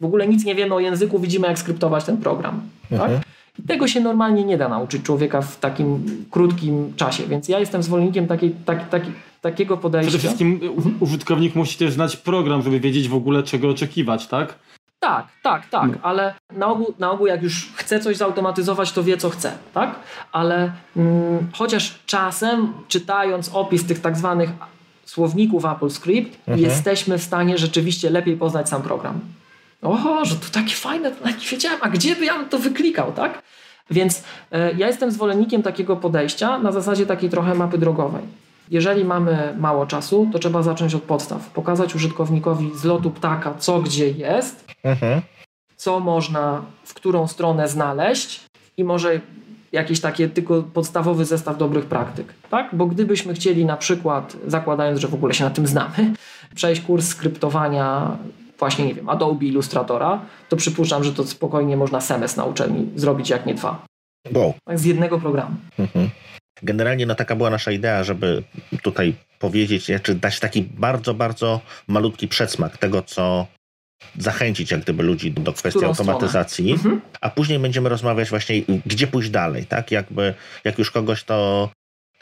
W 0.00 0.04
ogóle 0.04 0.28
nic 0.28 0.44
nie 0.44 0.54
wiemy 0.54 0.74
o 0.74 0.80
języku, 0.80 1.18
widzimy 1.18 1.48
jak 1.48 1.58
skryptować 1.58 2.04
ten 2.04 2.16
program. 2.16 2.60
Tak? 2.90 3.10
I 3.58 3.62
tego 3.62 3.88
się 3.88 4.00
normalnie 4.00 4.44
nie 4.44 4.58
da 4.58 4.68
nauczyć 4.68 5.02
człowieka 5.02 5.42
w 5.42 5.60
takim 5.60 6.04
krótkim 6.30 6.92
czasie, 6.96 7.26
więc 7.26 7.48
ja 7.48 7.58
jestem 7.58 7.82
zwolennikiem 7.82 8.26
takiej, 8.26 8.54
tak, 8.64 8.88
taki, 8.88 9.10
takiego 9.40 9.76
podejścia. 9.76 10.08
Przede 10.08 10.20
wszystkim 10.20 10.60
użytkownik 11.00 11.54
musi 11.54 11.78
też 11.78 11.92
znać 11.92 12.16
program, 12.16 12.62
żeby 12.62 12.80
wiedzieć 12.80 13.08
w 13.08 13.14
ogóle 13.14 13.42
czego 13.42 13.68
oczekiwać, 13.68 14.26
tak? 14.26 14.54
Tak, 15.00 15.26
tak, 15.42 15.66
tak, 15.66 15.90
no. 15.90 15.98
ale 16.02 16.34
na 16.52 16.66
ogół, 16.66 16.94
na 16.98 17.10
ogół 17.10 17.26
jak 17.26 17.42
już 17.42 17.72
chce 17.74 18.00
coś 18.00 18.16
zautomatyzować, 18.16 18.92
to 18.92 19.02
wie 19.02 19.16
co 19.16 19.30
chce, 19.30 19.52
tak? 19.74 19.94
Ale 20.32 20.72
mm, 20.96 21.48
chociaż 21.52 21.98
czasem 22.06 22.72
czytając 22.88 23.50
opis 23.54 23.86
tych 23.86 24.00
tak 24.00 24.16
zwanych 24.16 24.50
słowników 25.04 25.64
AppleScript, 25.64 26.38
mhm. 26.38 26.58
jesteśmy 26.58 27.18
w 27.18 27.22
stanie 27.22 27.58
rzeczywiście 27.58 28.10
lepiej 28.10 28.36
poznać 28.36 28.68
sam 28.68 28.82
program. 28.82 29.20
Oho, 29.82 30.24
że 30.24 30.36
to 30.36 30.46
takie 30.52 30.74
fajne, 30.74 31.10
to 31.10 31.28
nie 31.28 31.34
wiedziałem, 31.50 31.78
a 31.82 31.88
gdzie 31.88 32.16
by 32.16 32.24
ja 32.24 32.44
to 32.44 32.58
wyklikał, 32.58 33.12
tak? 33.12 33.42
Więc 33.90 34.22
e, 34.52 34.72
ja 34.72 34.86
jestem 34.86 35.10
zwolennikiem 35.10 35.62
takiego 35.62 35.96
podejścia 35.96 36.58
na 36.58 36.72
zasadzie 36.72 37.06
takiej 37.06 37.30
trochę 37.30 37.54
mapy 37.54 37.78
drogowej. 37.78 38.22
Jeżeli 38.70 39.04
mamy 39.04 39.54
mało 39.58 39.86
czasu, 39.86 40.28
to 40.32 40.38
trzeba 40.38 40.62
zacząć 40.62 40.94
od 40.94 41.02
podstaw. 41.02 41.50
Pokazać 41.50 41.94
użytkownikowi 41.94 42.70
z 42.74 42.84
lotu 42.84 43.10
ptaka, 43.10 43.54
co 43.58 43.80
gdzie 43.80 44.10
jest, 44.10 44.64
mhm. 44.84 45.22
co 45.76 46.00
można 46.00 46.62
w 46.84 46.94
którą 46.94 47.28
stronę 47.28 47.68
znaleźć 47.68 48.40
i 48.76 48.84
może 48.84 49.20
jakiś 49.72 50.00
taki 50.00 50.28
tylko 50.28 50.62
podstawowy 50.62 51.24
zestaw 51.24 51.58
dobrych 51.58 51.86
praktyk. 51.86 52.34
Tak? 52.50 52.68
Bo 52.72 52.86
gdybyśmy 52.86 53.34
chcieli 53.34 53.64
na 53.64 53.76
przykład, 53.76 54.36
zakładając, 54.46 55.00
że 55.00 55.08
w 55.08 55.14
ogóle 55.14 55.34
się 55.34 55.44
na 55.44 55.50
tym 55.50 55.66
znamy, 55.66 56.14
przejść 56.54 56.82
kurs 56.82 57.08
skryptowania 57.08 58.16
właśnie, 58.62 58.86
nie 58.86 58.94
wiem, 58.94 59.08
Adobe 59.08 59.44
Illustratora, 59.44 60.20
to 60.48 60.56
przypuszczam, 60.56 61.04
że 61.04 61.12
to 61.12 61.26
spokojnie 61.26 61.76
można 61.76 62.00
semestr 62.00 62.38
na 62.38 62.44
uczelni 62.44 62.90
zrobić, 62.96 63.30
jak 63.30 63.46
nie 63.46 63.54
dwa. 63.54 63.86
Wow. 64.34 64.54
Tak, 64.64 64.78
z 64.78 64.84
jednego 64.84 65.20
programu. 65.20 65.56
Mhm. 65.78 66.10
Generalnie 66.62 67.06
no, 67.06 67.14
taka 67.14 67.36
była 67.36 67.50
nasza 67.50 67.72
idea, 67.72 68.04
żeby 68.04 68.42
tutaj 68.82 69.14
powiedzieć, 69.38 69.90
czy 70.02 70.14
dać 70.14 70.40
taki 70.40 70.62
bardzo, 70.62 71.14
bardzo 71.14 71.60
malutki 71.88 72.28
przedsmak 72.28 72.78
tego, 72.78 73.02
co 73.02 73.46
zachęcić 74.18 74.70
jak 74.70 74.80
gdyby 74.80 75.02
ludzi 75.02 75.32
do 75.32 75.52
kwestii 75.52 75.84
automatyzacji, 75.84 76.72
mhm. 76.72 77.00
a 77.20 77.30
później 77.30 77.58
będziemy 77.58 77.88
rozmawiać 77.88 78.30
właśnie, 78.30 78.62
gdzie 78.86 79.06
pójść 79.06 79.30
dalej, 79.30 79.66
tak? 79.66 79.90
Jakby, 79.90 80.34
jak 80.64 80.78
już 80.78 80.90
kogoś 80.90 81.24
to 81.24 81.68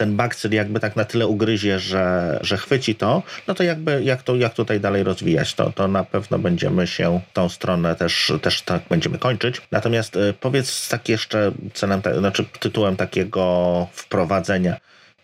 ten 0.01 0.16
bakcyl 0.16 0.53
jakby 0.53 0.80
tak 0.80 0.96
na 0.96 1.05
tyle 1.05 1.26
ugryzie, 1.26 1.78
że, 1.78 2.38
że 2.42 2.57
chwyci 2.57 2.94
to, 2.94 3.22
no 3.48 3.55
to 3.55 3.62
jakby 3.62 4.03
jak, 4.05 4.22
to, 4.22 4.36
jak 4.36 4.55
tutaj 4.55 4.80
dalej 4.80 5.03
rozwijać, 5.03 5.55
to, 5.55 5.72
to 5.72 5.88
na 5.88 6.05
pewno 6.05 6.38
będziemy 6.38 6.86
się 6.86 7.20
tą 7.32 7.48
stronę 7.48 7.94
też, 7.94 8.32
też 8.42 8.62
tak 8.62 8.82
będziemy 8.90 9.18
kończyć. 9.18 9.62
Natomiast 9.70 10.16
y, 10.16 10.34
powiedz 10.40 10.88
tak 10.88 11.09
jeszcze 11.09 11.53
celem, 11.74 12.03
znaczy 12.18 12.44
tytułem 12.61 12.96
takiego 12.96 13.86
wprowadzenia, 13.92 14.76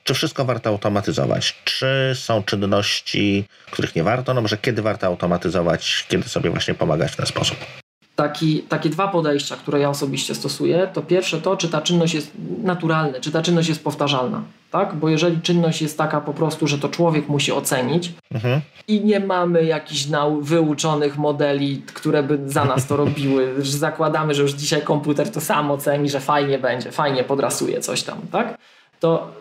czy 0.05 0.15
wszystko 0.15 0.45
warto 0.45 0.71
automatyzować? 0.71 1.57
Czy 1.65 2.13
są 2.15 2.43
czynności, 2.43 3.45
których 3.71 3.97
nie 3.97 4.03
warto? 4.03 4.35
No 4.35 4.41
może 4.41 4.57
kiedy 4.57 4.83
warto 4.83 5.07
automatyzować, 5.07 6.07
kiedy 6.09 6.29
sobie 6.29 6.51
właśnie 6.51 6.75
pomagać 6.75 7.13
w 7.13 7.17
ten 7.17 7.27
sposób? 7.27 7.86
Taki, 8.17 8.63
takie 8.63 8.91
dwa 8.91 9.09
podejścia, 9.09 9.57
które 9.57 9.81
ja 9.81 9.91
osobiście 9.91 10.35
stosuję, 10.35 10.89
to 10.93 11.03
pierwsze 11.03 11.41
to, 11.41 11.57
czy 11.57 11.69
ta 11.69 11.81
czynność 11.81 12.15
jest 12.15 12.33
naturalna, 12.63 13.21
czy 13.21 13.33
ta 13.33 13.43
czynność 13.43 13.69
jest 13.69 13.85
powtarzalna. 13.85 14.43
Tak? 14.71 14.95
Bo 14.95 15.09
jeżeli 15.09 15.41
czynność 15.41 15.83
jest 15.83 15.99
taka 15.99 16.21
po 16.21 16.35
prostu, 16.35 16.67
że 16.67 16.79
to 16.79 16.89
człowiek 16.89 17.29
musi 17.29 17.53
ocenić 17.53 18.13
mhm. 18.35 18.61
i 18.89 19.05
nie 19.05 19.21
mamy 19.21 19.65
jakichś 19.65 20.07
nau- 20.07 20.43
wyuczonych 20.43 21.19
modeli, 21.19 21.83
które 21.95 22.23
by 22.23 22.39
za 22.47 22.65
nas 22.65 22.87
to 22.87 22.97
robiły, 22.97 23.55
że 23.65 23.79
zakładamy, 23.79 24.35
że 24.35 24.43
już 24.43 24.53
dzisiaj 24.53 24.83
komputer 24.83 25.31
to 25.33 25.41
sam 25.41 25.71
oceni, 25.71 26.11
że 26.11 26.21
fajnie 26.21 26.59
będzie, 26.59 26.93
fajnie 26.93 27.25
podrasuje 27.25 27.81
coś 27.81 28.03
tam, 28.03 28.19
tak? 28.33 28.59
to 29.01 29.33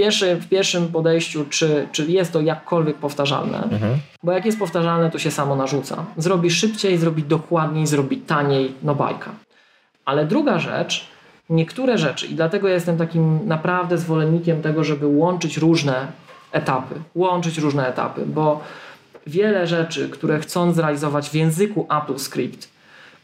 w 0.00 0.02
pierwszym, 0.02 0.38
w 0.38 0.48
pierwszym 0.48 0.88
podejściu, 0.88 1.44
czy, 1.50 1.88
czy 1.92 2.06
jest 2.06 2.32
to 2.32 2.40
jakkolwiek 2.40 2.96
powtarzalne, 2.96 3.62
mhm. 3.62 3.98
bo 4.22 4.32
jak 4.32 4.44
jest 4.44 4.58
powtarzalne, 4.58 5.10
to 5.10 5.18
się 5.18 5.30
samo 5.30 5.56
narzuca. 5.56 6.04
Zrobi 6.16 6.50
szybciej, 6.50 6.98
zrobi 6.98 7.22
dokładniej, 7.22 7.86
zrobi 7.86 8.16
taniej, 8.16 8.74
no 8.82 8.94
bajka. 8.94 9.30
Ale 10.04 10.26
druga 10.26 10.58
rzecz, 10.58 11.06
niektóre 11.50 11.98
rzeczy, 11.98 12.26
i 12.26 12.34
dlatego 12.34 12.68
ja 12.68 12.74
jestem 12.74 12.96
takim 12.96 13.46
naprawdę 13.46 13.98
zwolennikiem 13.98 14.62
tego, 14.62 14.84
żeby 14.84 15.06
łączyć 15.06 15.56
różne 15.56 16.06
etapy, 16.52 16.94
łączyć 17.14 17.58
różne 17.58 17.88
etapy, 17.88 18.26
bo 18.26 18.60
wiele 19.26 19.66
rzeczy, 19.66 20.08
które 20.08 20.38
chcą 20.38 20.72
zrealizować 20.72 21.30
w 21.30 21.34
języku 21.34 21.86
AppleScript, 21.88 22.68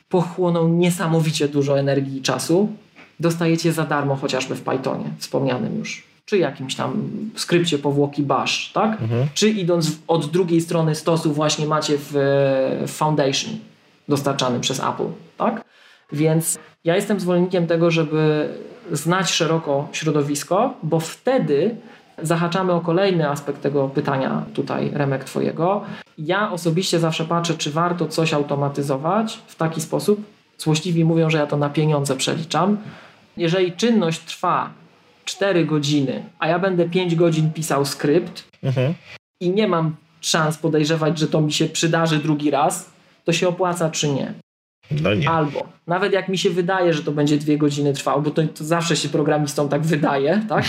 pochłoną 0.09 0.69
niesamowicie 0.69 1.49
dużo 1.49 1.79
energii 1.79 2.19
i 2.19 2.23
czasu, 2.23 2.69
dostajecie 3.21 3.73
za 3.73 3.85
darmo 3.85 4.17
chociażby 4.17 4.55
w 4.55 4.63
Pythonie, 4.63 5.05
wspomnianym 5.19 5.79
już 5.79 6.16
czy 6.27 6.39
jakimś 6.39 6.75
tam 6.75 7.09
skrypcie 7.37 7.79
powłoki 7.79 8.23
bash, 8.23 8.73
tak? 8.73 9.03
Mhm. 9.03 9.29
Czy 9.35 9.51
idąc 9.51 9.99
od 10.09 10.27
drugiej 10.27 10.61
strony 10.61 10.95
stosu 10.95 11.33
właśnie 11.33 11.67
macie 11.67 11.99
w, 11.99 12.11
w 12.87 12.91
Foundation 12.91 13.51
dostarczany 14.09 14.61
przez 14.61 14.81
Apple, 14.81 15.09
tak? 15.39 15.65
Więc 16.13 16.59
ja 16.85 16.97
jestem 16.97 17.21
zwolennikiem 17.21 17.67
tego, 17.67 17.91
żeby 17.91 18.49
znać 18.93 19.31
szeroko 19.31 19.89
środowisko, 19.93 20.75
bo 20.83 21.01
wtedy 21.01 21.77
zahaczamy 22.23 22.73
o 22.73 22.81
kolejny 22.81 23.31
aspekt 23.31 23.63
tego 23.63 23.89
pytania 23.89 24.43
tutaj, 24.55 24.91
Remek, 24.95 25.25
Twojego. 25.25 25.85
Ja 26.19 26.53
osobiście 26.53 26.99
zawsze 26.99 27.25
patrzę, 27.25 27.55
czy 27.55 27.71
warto 27.71 28.09
coś 28.09 28.35
automatyzować 28.35 29.39
w 29.47 29.55
taki 29.55 29.81
sposób. 29.81 30.21
Złośliwi 30.59 31.05
mówią, 31.05 31.31
że 31.31 31.39
ja 31.39 31.47
to 31.47 31.57
na 31.57 31.71
pieniądze 31.71 32.17
przeliczam. 32.17 32.77
Jeżeli 33.37 33.73
czynność 33.73 34.21
trwa 34.21 34.71
4 35.27 35.65
godziny, 35.65 36.25
a 36.39 36.49
ja 36.49 36.59
będę 36.59 36.89
5 36.89 37.15
godzin 37.15 37.53
pisał 37.53 37.85
skrypt 37.85 38.45
mhm. 38.63 38.95
i 39.41 39.51
nie 39.51 39.69
mam 39.69 39.97
szans 40.21 40.59
podejrzewać, 40.59 41.19
że 41.19 41.27
to 41.27 41.41
mi 41.41 41.53
się 41.53 41.67
przydarzy 41.67 42.19
drugi 42.19 42.51
raz, 42.51 42.91
to 43.25 43.33
się 43.33 43.49
opłaca 43.49 43.91
czy 43.91 44.09
nie. 44.09 44.35
No 44.91 45.15
nie. 45.15 45.31
Albo 45.31 45.69
nawet 45.87 46.13
jak 46.13 46.29
mi 46.29 46.39
się 46.39 46.51
wydaje, 46.51 46.95
że 46.95 47.03
to 47.03 47.13
będzie 47.13 47.39
dwie 47.39 47.59
godziny 47.59 47.93
trwało, 47.93 48.23
bo 48.23 48.31
to, 48.31 48.43
to 48.43 48.65
zawsze 48.65 48.97
się 48.97 49.09
programistom 49.09 49.69
tak 49.69 49.83
wydaje, 49.83 50.43
tak? 50.49 50.65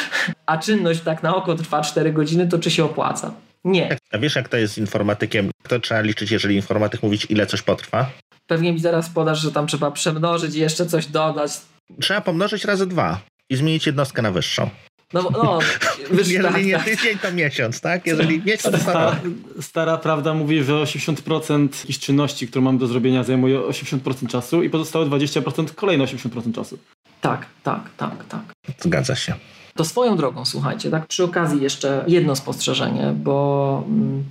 a 0.46 0.58
czynność 0.58 1.00
tak 1.00 1.22
na 1.22 1.36
oko 1.36 1.54
trwa 1.54 1.80
4 1.82 2.12
godziny, 2.12 2.48
to 2.48 2.58
czy 2.58 2.70
się 2.70 2.84
opłaca? 2.84 3.34
Nie. 3.64 3.96
A 4.12 4.18
wiesz, 4.18 4.36
jak 4.36 4.48
to 4.48 4.56
jest 4.56 4.74
z 4.74 4.78
informatykiem? 4.78 5.50
To 5.68 5.78
trzeba 5.78 6.00
liczyć, 6.00 6.30
jeżeli 6.30 6.56
informatyk 6.56 7.02
mówić, 7.02 7.26
ile 7.30 7.46
coś 7.46 7.62
potrwa? 7.62 8.10
Pewnie 8.46 8.72
mi 8.72 8.78
zaraz 8.78 9.10
podasz, 9.10 9.40
że 9.40 9.52
tam 9.52 9.66
trzeba 9.66 9.90
przemnożyć 9.90 10.54
i 10.54 10.60
jeszcze 10.60 10.86
coś 10.86 11.06
dodać. 11.06 11.50
Trzeba 12.00 12.20
pomnożyć 12.20 12.64
razy 12.64 12.86
dwa 12.86 13.20
i 13.50 13.56
zmienić 13.56 13.86
jednostkę 13.86 14.22
na 14.22 14.30
wyższą. 14.30 14.70
No, 15.12 15.28
no 15.30 15.58
Jeżeli 16.18 16.42
tak, 16.42 16.64
nie 16.64 16.72
tak. 16.72 16.84
tydzień, 16.84 17.18
to 17.18 17.32
miesiąc, 17.32 17.80
tak? 17.80 18.06
Jeżeli 18.06 18.42
miesiąc, 18.46 18.76
to 18.76 18.78
stara, 18.78 19.20
stara 19.60 19.98
prawda 19.98 20.34
mówi, 20.34 20.64
że 20.64 20.72
80% 20.72 21.68
jakichś 21.80 21.98
czynności, 21.98 22.48
które 22.48 22.62
mam 22.62 22.78
do 22.78 22.86
zrobienia, 22.86 23.24
zajmuje 23.24 23.58
80% 23.58 24.26
czasu 24.26 24.62
i 24.62 24.70
pozostałe 24.70 25.06
20% 25.06 25.74
kolejne 25.74 26.04
80% 26.04 26.54
czasu. 26.54 26.78
Tak, 27.20 27.46
tak, 27.62 27.90
tak, 27.96 28.24
tak. 28.28 28.40
Zgadza 28.78 29.16
się. 29.16 29.34
To 29.74 29.84
swoją 29.84 30.16
drogą, 30.16 30.44
słuchajcie, 30.44 30.90
tak 30.90 31.06
przy 31.06 31.24
okazji 31.24 31.62
jeszcze 31.62 32.04
jedno 32.06 32.36
spostrzeżenie, 32.36 33.12
bo 33.16 33.84
mm, 33.86 34.24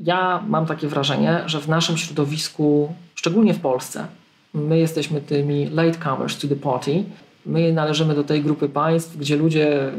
ja 0.00 0.42
mam 0.48 0.66
takie 0.66 0.88
wrażenie, 0.88 1.42
że 1.46 1.60
w 1.60 1.68
naszym 1.68 1.98
środowisku, 1.98 2.94
szczególnie 3.14 3.54
w 3.54 3.60
Polsce, 3.60 4.06
my 4.54 4.78
jesteśmy 4.78 5.20
tymi 5.20 5.70
latecomers 5.70 6.38
to 6.38 6.48
the 6.48 6.56
party, 6.56 7.04
My 7.46 7.72
należymy 7.72 8.14
do 8.14 8.24
tej 8.24 8.42
grupy 8.42 8.68
państw, 8.68 9.16
gdzie 9.16 9.36
ludzie 9.36 9.92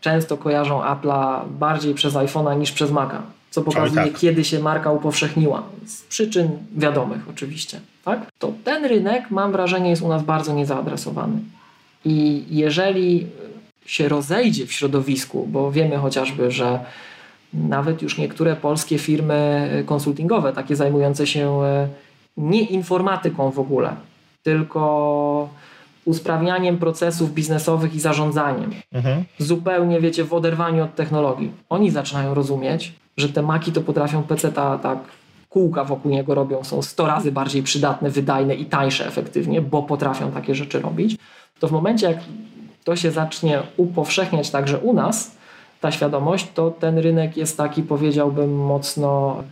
często 0.00 0.36
kojarzą 0.36 0.80
Apple'a 0.80 1.48
bardziej 1.48 1.94
przez 1.94 2.14
iPhone'a 2.14 2.58
niż 2.58 2.72
przez 2.72 2.90
Maca, 2.90 3.22
co 3.50 3.62
pokazuje, 3.62 4.04
tak. 4.04 4.18
kiedy 4.18 4.44
się 4.44 4.58
marka 4.58 4.92
upowszechniła. 4.92 5.62
Z 5.86 6.02
przyczyn 6.02 6.50
wiadomych 6.76 7.28
oczywiście. 7.30 7.80
Tak? 8.04 8.30
To 8.38 8.52
ten 8.64 8.84
rynek, 8.84 9.30
mam 9.30 9.52
wrażenie, 9.52 9.90
jest 9.90 10.02
u 10.02 10.08
nas 10.08 10.22
bardzo 10.22 10.54
niezaadresowany. 10.54 11.38
I 12.04 12.44
jeżeli 12.50 13.26
się 13.86 14.08
rozejdzie 14.08 14.66
w 14.66 14.72
środowisku, 14.72 15.46
bo 15.46 15.72
wiemy 15.72 15.96
chociażby, 15.96 16.50
że 16.50 16.78
nawet 17.54 18.02
już 18.02 18.18
niektóre 18.18 18.56
polskie 18.56 18.98
firmy 18.98 19.68
konsultingowe, 19.86 20.52
takie 20.52 20.76
zajmujące 20.76 21.26
się 21.26 21.62
e, 21.64 21.88
nie 22.36 22.60
informatyką 22.60 23.50
w 23.50 23.58
ogóle, 23.58 23.96
tylko 24.42 25.48
usprawnianiem 26.04 26.78
procesów 26.78 27.34
biznesowych 27.34 27.94
i 27.94 28.00
zarządzaniem. 28.00 28.70
Mhm. 28.92 29.24
Zupełnie, 29.38 30.00
wiecie, 30.00 30.24
w 30.24 30.32
oderwaniu 30.32 30.84
od 30.84 30.94
technologii. 30.94 31.50
Oni 31.68 31.90
zaczynają 31.90 32.34
rozumieć, 32.34 32.92
że 33.16 33.28
te 33.28 33.42
maki 33.42 33.72
to 33.72 33.80
potrafią 33.80 34.22
PC 34.22 34.52
tak 34.52 34.98
kółka 35.50 35.84
wokół 35.84 36.10
niego 36.10 36.34
robią, 36.34 36.64
są 36.64 36.82
100 36.82 37.06
razy 37.06 37.32
bardziej 37.32 37.62
przydatne, 37.62 38.10
wydajne 38.10 38.54
i 38.54 38.64
tańsze 38.66 39.06
efektywnie, 39.06 39.62
bo 39.62 39.82
potrafią 39.82 40.32
takie 40.32 40.54
rzeczy 40.54 40.80
robić, 40.80 41.16
to 41.58 41.68
w 41.68 41.72
momencie 41.72 42.06
jak 42.06 42.18
to 42.84 42.96
się 42.96 43.10
zacznie 43.10 43.62
upowszechniać 43.76 44.50
także 44.50 44.78
u 44.78 44.94
nas, 44.94 45.36
ta 45.80 45.92
świadomość, 45.92 46.48
to 46.54 46.70
ten 46.70 46.98
rynek 46.98 47.36
jest 47.36 47.56
taki, 47.56 47.82
powiedziałbym, 47.82 48.56
mocno 48.56 49.42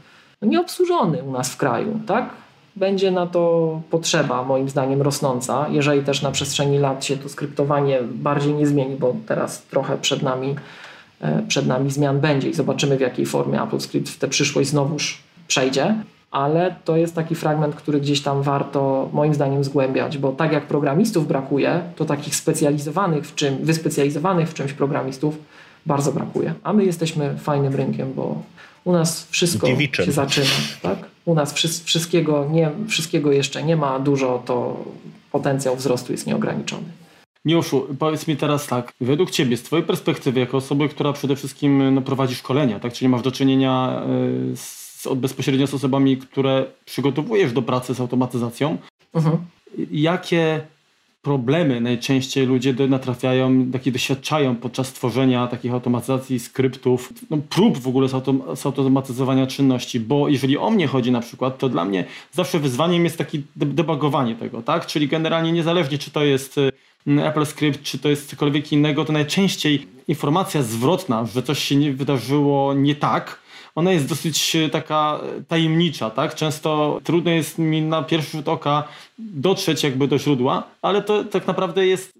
nieobsłużony 0.42 1.22
u 1.22 1.32
nas 1.32 1.52
w 1.52 1.56
kraju, 1.56 2.00
tak? 2.06 2.30
Będzie 2.76 3.10
na 3.10 3.26
to 3.26 3.80
potrzeba, 3.90 4.42
moim 4.42 4.68
zdaniem, 4.68 5.02
rosnąca, 5.02 5.66
jeżeli 5.68 6.02
też 6.02 6.22
na 6.22 6.30
przestrzeni 6.30 6.78
lat 6.78 7.04
się 7.04 7.16
to 7.16 7.28
skryptowanie 7.28 7.98
bardziej 8.02 8.54
nie 8.54 8.66
zmieni, 8.66 8.96
bo 8.96 9.16
teraz 9.26 9.62
trochę 9.62 9.98
przed 9.98 10.22
nami, 10.22 10.56
e, 11.20 11.42
przed 11.48 11.66
nami 11.66 11.90
zmian 11.90 12.20
będzie 12.20 12.48
i 12.48 12.54
zobaczymy, 12.54 12.96
w 12.96 13.00
jakiej 13.00 13.26
formie 13.26 13.62
Apple 13.62 13.80
Script 13.80 14.08
w 14.08 14.18
tę 14.18 14.28
przyszłość 14.28 14.68
znowuż 14.68 15.22
przejdzie, 15.48 15.94
ale 16.30 16.74
to 16.84 16.96
jest 16.96 17.14
taki 17.14 17.34
fragment, 17.34 17.74
który 17.74 18.00
gdzieś 18.00 18.22
tam 18.22 18.42
warto 18.42 19.08
moim 19.12 19.34
zdaniem 19.34 19.64
zgłębiać, 19.64 20.18
bo 20.18 20.32
tak 20.32 20.52
jak 20.52 20.66
programistów 20.66 21.28
brakuje, 21.28 21.80
to 21.96 22.04
takich 22.04 22.36
specjalizowanych 22.36 23.26
w 23.26 23.34
czym, 23.34 23.56
wyspecjalizowanych 23.56 24.48
w 24.48 24.54
czymś 24.54 24.72
programistów 24.72 25.38
bardzo 25.86 26.12
brakuje. 26.12 26.54
A 26.62 26.72
my 26.72 26.84
jesteśmy 26.84 27.38
fajnym 27.38 27.74
rynkiem, 27.74 28.12
bo 28.16 28.42
u 28.84 28.92
nas 28.92 29.26
wszystko 29.30 29.66
się 30.04 30.12
zaczyna. 30.12 30.50
Tak? 30.82 30.98
U 31.24 31.34
nas 31.34 31.54
wszystkiego, 31.84 32.48
nie, 32.50 32.70
wszystkiego 32.88 33.32
jeszcze 33.32 33.62
nie 33.62 33.76
ma 33.76 33.98
dużo, 33.98 34.42
to 34.46 34.84
potencjał 35.32 35.76
wzrostu 35.76 36.12
jest 36.12 36.26
nieograniczony. 36.26 36.84
Miłoszu, 37.44 37.86
powiedz 37.98 38.26
mi 38.26 38.36
teraz 38.36 38.66
tak, 38.66 38.92
według 39.00 39.30
Ciebie, 39.30 39.56
z 39.56 39.62
Twojej 39.62 39.86
perspektywy, 39.86 40.40
jako 40.40 40.56
osoby, 40.56 40.88
która 40.88 41.12
przede 41.12 41.36
wszystkim 41.36 41.94
no, 41.94 42.02
prowadzi 42.02 42.34
szkolenia, 42.34 42.80
tak, 42.80 42.92
czyli 42.92 43.08
masz 43.08 43.22
do 43.22 43.32
czynienia 43.32 44.02
y, 44.52 44.56
z 44.56 44.82
od 45.06 45.18
bezpośrednio 45.18 45.66
z 45.66 45.74
osobami, 45.74 46.16
które 46.16 46.66
przygotowujesz 46.84 47.52
do 47.52 47.62
pracy 47.62 47.94
z 47.94 48.00
automatyzacją, 48.00 48.78
mhm. 49.14 49.38
jakie 49.90 50.60
problemy 51.22 51.80
najczęściej 51.80 52.46
ludzie 52.46 52.74
natrafiają, 52.88 53.70
jakie 53.72 53.92
doświadczają 53.92 54.56
podczas 54.56 54.92
tworzenia 54.92 55.46
takich 55.46 55.72
automatyzacji, 55.72 56.40
skryptów, 56.40 57.12
no, 57.30 57.38
prób 57.48 57.78
w 57.78 57.88
ogóle 57.88 58.08
z 58.54 58.66
automatyzowania 58.66 59.46
czynności, 59.46 60.00
bo 60.00 60.28
jeżeli 60.28 60.58
o 60.58 60.70
mnie 60.70 60.86
chodzi 60.86 61.12
na 61.12 61.20
przykład, 61.20 61.58
to 61.58 61.68
dla 61.68 61.84
mnie 61.84 62.04
zawsze 62.32 62.58
wyzwaniem 62.58 63.04
jest 63.04 63.18
takie 63.18 63.38
debugowanie 63.56 64.34
tego, 64.34 64.62
tak? 64.62 64.86
Czyli 64.86 65.08
generalnie 65.08 65.52
niezależnie 65.52 65.98
czy 65.98 66.10
to 66.10 66.24
jest 66.24 66.58
y, 66.58 66.72
Apple 67.06 67.46
Script, 67.46 67.82
czy 67.82 67.98
to 67.98 68.08
jest 68.08 68.28
cokolwiek 68.30 68.72
innego, 68.72 69.04
to 69.04 69.12
najczęściej 69.12 69.86
informacja 70.08 70.62
zwrotna, 70.62 71.26
że 71.26 71.42
coś 71.42 71.58
się 71.58 71.76
nie 71.76 71.92
wydarzyło 71.92 72.74
nie 72.74 72.94
tak, 72.94 73.41
ona 73.74 73.92
jest 73.92 74.08
dosyć 74.08 74.56
e, 74.56 74.68
taka 74.68 75.20
e, 75.38 75.42
tajemnicza, 75.42 76.10
tak? 76.10 76.34
Często 76.34 77.00
trudno 77.04 77.30
jest 77.30 77.58
mi 77.58 77.82
na 77.82 78.02
pierwszy 78.02 78.36
rzut 78.36 78.48
oka 78.48 78.88
dotrzeć 79.18 79.82
jakby 79.82 80.08
do 80.08 80.18
źródła, 80.18 80.62
ale 80.82 81.02
to 81.02 81.24
tak 81.24 81.46
naprawdę 81.46 81.86
jest 81.86 82.12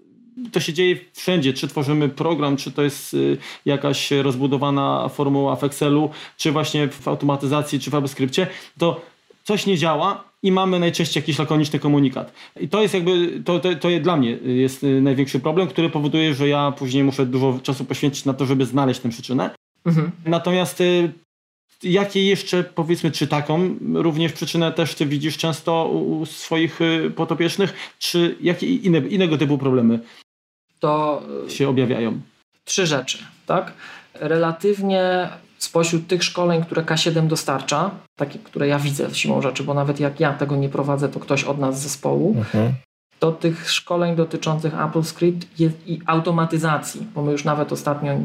to 0.51 0.59
się 0.59 0.73
dzieje 0.73 0.95
wszędzie, 1.13 1.53
czy 1.53 1.67
tworzymy 1.67 2.09
program, 2.09 2.57
czy 2.57 2.71
to 2.71 2.83
jest 2.83 3.13
e, 3.13 3.17
jakaś 3.65 4.11
rozbudowana 4.11 5.09
formuła 5.09 5.55
w 5.55 5.63
Excelu, 5.63 6.09
czy 6.37 6.51
właśnie 6.51 6.87
w 6.87 7.07
automatyzacji, 7.07 7.79
czy 7.79 7.91
w 7.91 7.95
ABScriptie, 7.95 8.47
to 8.77 9.01
coś 9.43 9.65
nie 9.65 9.77
działa 9.77 10.23
i 10.43 10.51
mamy 10.51 10.79
najczęściej 10.79 11.21
jakiś 11.21 11.39
lakoniczny 11.39 11.79
komunikat. 11.79 12.33
I 12.59 12.67
to 12.67 12.81
jest 12.81 12.93
jakby, 12.93 13.41
to, 13.45 13.59
to, 13.59 13.75
to 13.75 13.87
dla 14.01 14.17
mnie 14.17 14.31
jest 14.31 14.85
największy 15.01 15.39
problem, 15.39 15.67
który 15.67 15.89
powoduje, 15.89 16.33
że 16.33 16.47
ja 16.47 16.71
później 16.71 17.03
muszę 17.03 17.25
dużo 17.25 17.59
czasu 17.63 17.85
poświęcić 17.85 18.25
na 18.25 18.33
to, 18.33 18.45
żeby 18.45 18.65
znaleźć 18.65 18.99
tę 18.99 19.09
przyczynę. 19.09 19.49
Mhm. 19.85 20.11
Natomiast 20.25 20.83
Jakie 21.83 22.27
jeszcze, 22.27 22.63
powiedzmy, 22.63 23.11
czy 23.11 23.27
taką 23.27 23.75
również 23.93 24.33
przyczynę 24.33 24.71
też 24.71 24.95
ty 24.95 25.05
widzisz 25.05 25.37
często 25.37 25.87
u 25.87 26.25
swoich 26.25 26.81
y, 26.81 27.11
potopiecznych, 27.15 27.73
czy 27.99 28.35
jakie 28.41 28.67
inne, 28.67 28.97
innego 28.97 29.37
typu 29.37 29.57
problemy 29.57 29.99
to 30.79 31.23
się 31.47 31.69
objawiają? 31.69 32.21
Trzy 32.65 32.87
rzeczy, 32.87 33.17
tak? 33.45 33.73
Relatywnie 34.13 35.29
spośród 35.57 36.07
tych 36.07 36.23
szkoleń, 36.23 36.63
które 36.63 36.83
K7 36.83 37.27
dostarcza, 37.27 37.91
takie, 38.15 38.39
które 38.39 38.67
ja 38.67 38.79
widzę 38.79 39.15
siłą 39.15 39.41
rzeczy, 39.41 39.63
bo 39.63 39.73
nawet 39.73 39.99
jak 39.99 40.19
ja 40.19 40.33
tego 40.33 40.55
nie 40.55 40.69
prowadzę, 40.69 41.09
to 41.09 41.19
ktoś 41.19 41.43
od 41.43 41.59
nas 41.59 41.79
z 41.79 41.83
zespołu, 41.83 42.35
mhm 42.37 42.73
do 43.23 43.31
tych 43.31 43.71
szkoleń 43.71 44.15
dotyczących 44.15 44.75
AppleScript 44.75 45.59
i 45.87 45.99
automatyzacji, 46.05 47.07
bo 47.15 47.21
my 47.21 47.31
już 47.31 47.43
nawet 47.43 47.71
ostatnio 47.71 48.17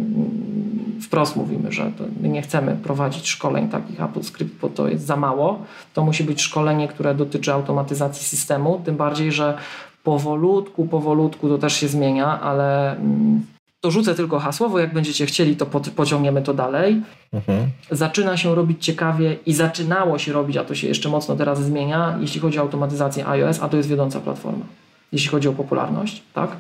wprost 1.01 1.37
mówimy, 1.37 1.73
że 1.73 1.93
my 2.21 2.29
nie 2.29 2.43
chcemy 2.43 2.77
prowadzić 2.83 3.29
szkoleń 3.29 3.69
takich 3.69 4.01
AppleScript, 4.01 4.61
bo 4.61 4.69
to 4.69 4.89
jest 4.89 5.07
za 5.07 5.17
mało. 5.17 5.65
To 5.95 6.05
musi 6.05 6.25
być 6.25 6.43
szkolenie, 6.43 6.89
które 6.89 7.15
dotyczy 7.15 7.53
automatyzacji 7.53 8.27
systemu, 8.27 8.83
tym 8.85 8.97
bardziej, 8.97 9.33
że 9.33 9.59
powolutku, 10.05 10.87
powolutku 10.87 11.49
to 11.49 11.59
też 11.59 11.73
się 11.73 11.89
zmienia, 11.89 12.41
ale 12.41 12.97
mm, 12.97 13.47
to 13.81 13.91
rzucę 13.91 14.15
tylko 14.15 14.39
hasłowo, 14.39 14.79
jak 14.79 14.95
będziecie 14.95 15.27
chcieli, 15.27 15.57
to 15.57 15.67
pociągniemy 15.97 16.43
to 16.43 16.55
dalej. 16.55 17.03
Mhm. 17.33 17.71
Zaczyna 17.91 18.37
się 18.37 18.55
robić 18.55 18.85
ciekawie 18.85 19.37
i 19.47 19.53
zaczynało 19.55 20.19
się 20.19 20.33
robić, 20.33 20.57
a 20.57 20.65
to 20.65 20.75
się 20.75 20.89
jeszcze 20.89 21.09
mocno 21.09 21.37
teraz 21.37 21.63
zmienia, 21.63 22.19
jeśli 22.21 22.41
chodzi 22.41 22.59
o 22.59 22.63
automatyzację 22.63 23.29
iOS, 23.29 23.63
a 23.63 23.69
to 23.69 23.77
jest 23.77 23.89
wiodąca 23.89 24.21
platforma 24.21 24.65
jeśli 25.13 25.29
chodzi 25.29 25.49
o 25.49 25.53
popularność, 25.53 26.23
tak? 26.35 26.57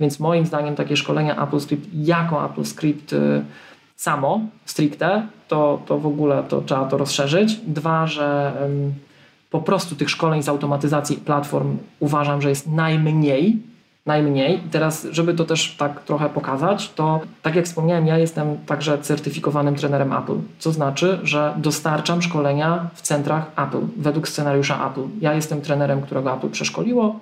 Więc 0.00 0.20
moim 0.20 0.46
zdaniem 0.46 0.76
takie 0.76 0.96
szkolenia 0.96 1.36
AppleScript 1.36 1.88
jako 1.94 2.42
AppleScript 2.42 3.12
y, 3.12 3.44
samo, 4.00 4.40
stricte, 4.64 5.26
to, 5.48 5.82
to 5.86 5.98
w 5.98 6.06
ogóle 6.06 6.42
to 6.42 6.62
trzeba 6.62 6.84
to 6.84 6.98
rozszerzyć. 6.98 7.56
Dwa, 7.66 8.06
że 8.06 8.52
po 9.50 9.60
prostu 9.60 9.96
tych 9.96 10.10
szkoleń 10.10 10.42
z 10.42 10.48
automatyzacji 10.48 11.16
platform 11.16 11.78
uważam, 11.98 12.42
że 12.42 12.48
jest 12.48 12.66
najmniej, 12.66 13.58
najmniej. 14.06 14.66
I 14.66 14.68
teraz, 14.70 15.06
żeby 15.10 15.34
to 15.34 15.44
też 15.44 15.76
tak 15.76 16.04
trochę 16.04 16.28
pokazać, 16.28 16.90
to 16.92 17.20
tak 17.42 17.54
jak 17.54 17.64
wspomniałem, 17.64 18.06
ja 18.06 18.18
jestem 18.18 18.56
także 18.66 18.98
certyfikowanym 18.98 19.74
trenerem 19.74 20.12
Apple, 20.12 20.38
co 20.58 20.72
znaczy, 20.72 21.18
że 21.22 21.54
dostarczam 21.56 22.22
szkolenia 22.22 22.88
w 22.94 23.02
centrach 23.02 23.50
Apple, 23.56 23.86
według 23.96 24.28
scenariusza 24.28 24.90
Apple. 24.90 25.04
Ja 25.20 25.34
jestem 25.34 25.60
trenerem, 25.60 26.02
którego 26.02 26.36
Apple 26.36 26.50
przeszkoliło, 26.50 27.20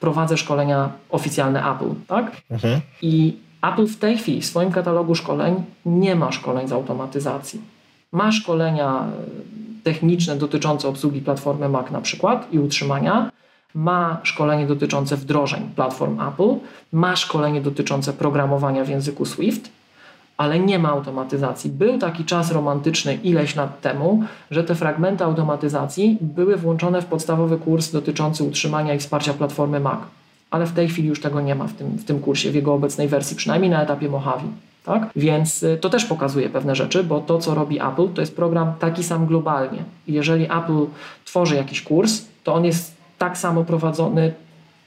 prowadzę 0.00 0.36
szkolenia 0.36 0.90
oficjalne 1.10 1.70
Apple, 1.70 1.94
tak? 2.06 2.42
Mhm. 2.50 2.80
I 3.02 3.36
Apple 3.62 3.86
w 3.86 3.96
tej 3.96 4.18
chwili 4.18 4.40
w 4.40 4.46
swoim 4.46 4.72
katalogu 4.72 5.14
szkoleń 5.14 5.64
nie 5.86 6.16
ma 6.16 6.32
szkoleń 6.32 6.68
z 6.68 6.72
automatyzacji. 6.72 7.60
Ma 8.12 8.32
szkolenia 8.32 9.04
e, 9.04 9.82
techniczne 9.82 10.36
dotyczące 10.36 10.88
obsługi 10.88 11.20
platformy 11.20 11.68
Mac 11.68 11.90
na 11.90 12.00
przykład 12.00 12.52
i 12.52 12.58
utrzymania, 12.58 13.30
ma 13.74 14.18
szkolenie 14.22 14.66
dotyczące 14.66 15.16
wdrożeń 15.16 15.70
platform 15.76 16.20
Apple, 16.20 16.54
ma 16.92 17.16
szkolenie 17.16 17.60
dotyczące 17.60 18.12
programowania 18.12 18.84
w 18.84 18.88
języku 18.88 19.24
Swift, 19.24 19.70
ale 20.36 20.58
nie 20.58 20.78
ma 20.78 20.88
automatyzacji. 20.88 21.70
Był 21.70 21.98
taki 21.98 22.24
czas 22.24 22.52
romantyczny 22.52 23.14
ileś 23.14 23.56
lat 23.56 23.80
temu, 23.80 24.24
że 24.50 24.64
te 24.64 24.74
fragmenty 24.74 25.24
automatyzacji 25.24 26.18
były 26.20 26.56
włączone 26.56 27.02
w 27.02 27.06
podstawowy 27.06 27.58
kurs 27.58 27.90
dotyczący 27.90 28.44
utrzymania 28.44 28.94
i 28.94 28.98
wsparcia 28.98 29.34
platformy 29.34 29.80
Mac. 29.80 30.00
Ale 30.50 30.66
w 30.66 30.72
tej 30.72 30.88
chwili 30.88 31.08
już 31.08 31.20
tego 31.20 31.40
nie 31.40 31.54
ma 31.54 31.66
w 31.66 31.72
tym, 31.72 31.90
w 31.90 32.04
tym 32.04 32.20
kursie, 32.20 32.50
w 32.50 32.54
jego 32.54 32.74
obecnej 32.74 33.08
wersji, 33.08 33.36
przynajmniej 33.36 33.70
na 33.70 33.82
etapie 33.82 34.08
Mojave. 34.08 34.42
Tak? 34.84 35.10
Więc 35.16 35.62
y, 35.62 35.78
to 35.80 35.90
też 35.90 36.04
pokazuje 36.04 36.50
pewne 36.50 36.76
rzeczy, 36.76 37.04
bo 37.04 37.20
to, 37.20 37.38
co 37.38 37.54
robi 37.54 37.80
Apple, 37.80 38.08
to 38.14 38.20
jest 38.20 38.36
program 38.36 38.72
taki 38.78 39.04
sam 39.04 39.26
globalnie. 39.26 39.84
Jeżeli 40.08 40.44
Apple 40.44 40.86
tworzy 41.24 41.56
jakiś 41.56 41.82
kurs, 41.82 42.22
to 42.44 42.54
on 42.54 42.64
jest 42.64 42.96
tak 43.18 43.38
samo 43.38 43.64
prowadzony, 43.64 44.34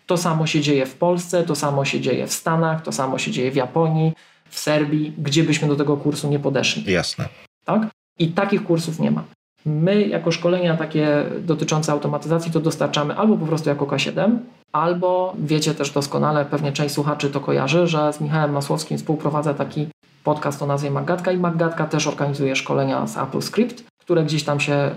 to 0.08 0.18
samo 0.18 0.48
się 0.48 0.62
dzieje 0.62 0.86
w 0.86 0.96
Polsce, 0.96 1.44
to 1.44 1.56
samo 1.56 1.86
się 1.86 2.02
dzieje 2.02 2.28
w 2.28 2.34
Stanach, 2.34 2.82
to 2.82 2.92
samo 2.92 3.18
się 3.18 3.32
dzieje 3.32 3.52
w 3.52 3.56
Japonii, 3.56 4.14
w 4.50 4.60
Serbii, 4.60 5.14
gdzie 5.18 5.44
byśmy 5.44 5.68
do 5.68 5.76
tego 5.76 5.98
kursu 5.98 6.30
nie 6.30 6.40
podeszli. 6.40 6.92
Jasne. 6.92 7.30
Tak? 7.66 7.88
I 8.20 8.28
takich 8.28 8.64
kursów 8.64 9.00
nie 9.00 9.12
ma. 9.12 9.24
My 9.66 10.08
jako 10.08 10.32
szkolenia 10.32 10.78
takie 10.78 11.26
dotyczące 11.40 11.92
automatyzacji 11.92 12.52
to 12.52 12.60
dostarczamy 12.60 13.16
albo 13.16 13.38
po 13.38 13.46
prostu 13.46 13.70
jako 13.70 13.86
K7, 13.86 14.38
albo 14.72 15.34
wiecie 15.40 15.74
też 15.74 15.92
doskonale, 15.92 16.46
pewnie 16.46 16.72
część 16.72 16.96
słuchaczy 16.96 17.30
to 17.30 17.40
kojarzy, 17.40 17.88
że 17.88 18.14
z 18.14 18.22
Michałem 18.22 18.52
Masłowskim 18.52 18.98
współprowadzę 18.98 19.54
taki 19.54 19.88
podcast 20.24 20.62
o 20.62 20.66
nazwie 20.66 20.92
Maggatka 20.92 21.32
i 21.32 21.38
Maggatka 21.38 21.86
też 21.86 22.08
organizuje 22.08 22.56
szkolenia 22.56 23.08
z 23.08 23.18
Apple 23.18 23.42
Script, 23.42 23.84
które 24.00 24.24
gdzieś 24.24 24.44
tam 24.44 24.60
się 24.60 24.96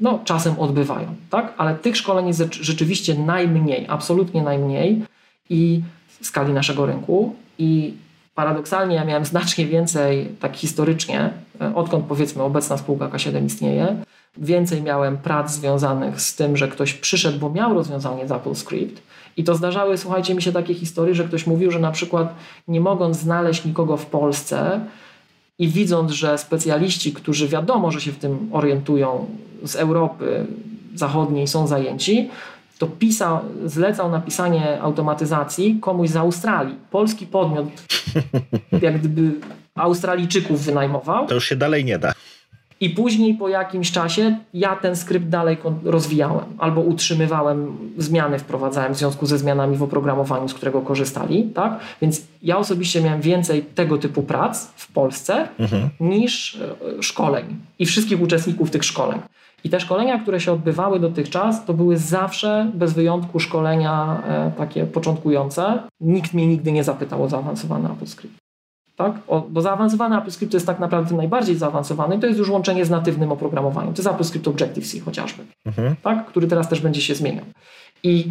no, 0.00 0.20
czasem 0.24 0.58
odbywają, 0.58 1.14
tak? 1.30 1.54
Ale 1.58 1.74
tych 1.74 1.96
szkoleń 1.96 2.26
jest 2.26 2.54
rzeczywiście 2.54 3.14
najmniej, 3.14 3.86
absolutnie 3.88 4.42
najmniej 4.42 5.04
i 5.50 5.82
w 6.20 6.26
skali 6.26 6.52
naszego 6.52 6.86
rynku 6.86 7.34
i 7.58 7.94
paradoksalnie 8.36 8.96
ja 8.96 9.04
miałem 9.04 9.24
znacznie 9.24 9.66
więcej, 9.66 10.28
tak 10.40 10.56
historycznie, 10.56 11.30
e, 11.60 11.74
odkąd 11.74 12.04
powiedzmy 12.04 12.42
obecna 12.42 12.76
spółka 12.76 13.08
K7 13.08 13.46
istnieje, 13.46 13.96
więcej 14.38 14.82
miałem 14.82 15.16
prac 15.16 15.52
związanych 15.52 16.20
z 16.20 16.36
tym, 16.36 16.56
że 16.56 16.68
ktoś 16.68 16.94
przyszedł, 16.94 17.38
bo 17.38 17.50
miał 17.50 17.74
rozwiązanie 17.74 18.28
z 18.28 18.32
AppleScript 18.32 19.02
i 19.36 19.44
to 19.44 19.54
zdarzały, 19.54 19.98
słuchajcie, 19.98 20.34
mi 20.34 20.42
się 20.42 20.52
takie 20.52 20.74
historie, 20.74 21.14
że 21.14 21.24
ktoś 21.24 21.46
mówił, 21.46 21.70
że 21.70 21.78
na 21.78 21.90
przykład 21.92 22.34
nie 22.68 22.80
mogąc 22.80 23.16
znaleźć 23.16 23.64
nikogo 23.64 23.96
w 23.96 24.06
Polsce 24.06 24.80
i 25.58 25.68
widząc, 25.68 26.12
że 26.12 26.38
specjaliści, 26.38 27.12
którzy 27.12 27.48
wiadomo, 27.48 27.90
że 27.90 28.00
się 28.00 28.12
w 28.12 28.18
tym 28.18 28.48
orientują 28.52 29.26
z 29.64 29.76
Europy 29.76 30.46
Zachodniej 30.94 31.48
są 31.48 31.66
zajęci, 31.66 32.30
to 32.78 32.86
pisał, 32.86 33.38
zlecał 33.64 34.10
napisanie 34.10 34.80
automatyzacji 34.80 35.78
komuś 35.80 36.08
z 36.08 36.16
Australii. 36.16 36.74
Polski 36.90 37.26
podmiot, 37.26 37.66
jak 38.82 38.98
gdyby 38.98 39.32
Australijczyków 39.74 40.64
wynajmował. 40.64 41.26
To 41.26 41.34
już 41.34 41.44
się 41.44 41.56
dalej 41.56 41.84
nie 41.84 41.98
da. 41.98 42.12
I 42.80 42.90
później 42.90 43.34
po 43.34 43.48
jakimś 43.48 43.92
czasie 43.92 44.38
ja 44.54 44.76
ten 44.76 44.96
skrypt 44.96 45.28
dalej 45.28 45.58
rozwijałem 45.84 46.44
albo 46.58 46.80
utrzymywałem, 46.80 47.76
zmiany 47.98 48.38
wprowadzałem 48.38 48.94
w 48.94 48.96
związku 48.96 49.26
ze 49.26 49.38
zmianami 49.38 49.76
w 49.76 49.82
oprogramowaniu, 49.82 50.48
z 50.48 50.54
którego 50.54 50.80
korzystali. 50.80 51.44
Tak? 51.54 51.80
Więc 52.02 52.22
ja 52.42 52.58
osobiście 52.58 53.02
miałem 53.02 53.20
więcej 53.20 53.62
tego 53.62 53.98
typu 53.98 54.22
prac 54.22 54.66
w 54.76 54.92
Polsce 54.92 55.48
mhm. 55.58 55.88
niż 56.00 56.60
e, 56.98 57.02
szkoleń 57.02 57.56
i 57.78 57.86
wszystkich 57.86 58.20
uczestników 58.20 58.70
tych 58.70 58.84
szkoleń. 58.84 59.18
I 59.66 59.70
te 59.70 59.80
szkolenia, 59.80 60.18
które 60.18 60.40
się 60.40 60.52
odbywały 60.52 61.00
dotychczas, 61.00 61.64
to 61.64 61.74
były 61.74 61.96
zawsze 61.96 62.70
bez 62.74 62.92
wyjątku 62.92 63.40
szkolenia 63.40 64.22
e, 64.28 64.50
takie 64.58 64.86
początkujące. 64.86 65.82
Nikt 66.00 66.34
mnie 66.34 66.46
nigdy 66.46 66.72
nie 66.72 66.84
zapytał 66.84 67.22
o 67.22 67.28
zaawansowany 67.28 67.88
AppleScript. 67.88 68.36
Tak? 68.96 69.12
O, 69.28 69.46
bo 69.50 69.62
zaawansowany 69.62 70.16
AppleScript 70.16 70.52
to 70.52 70.56
jest 70.56 70.66
tak 70.66 70.78
naprawdę 70.78 71.16
najbardziej 71.16 71.56
zaawansowany 71.56 72.16
i 72.16 72.18
to 72.18 72.26
jest 72.26 72.38
już 72.38 72.50
łączenie 72.50 72.84
z 72.84 72.90
natywnym 72.90 73.32
oprogramowaniem. 73.32 73.94
To 73.94 74.02
jest 74.02 74.08
AppleScript 74.08 74.48
Objective-C 74.48 75.00
chociażby, 75.00 75.44
mhm. 75.66 75.96
tak? 76.02 76.26
który 76.26 76.46
teraz 76.46 76.68
też 76.68 76.80
będzie 76.80 77.00
się 77.00 77.14
zmieniał. 77.14 77.44
I 78.02 78.28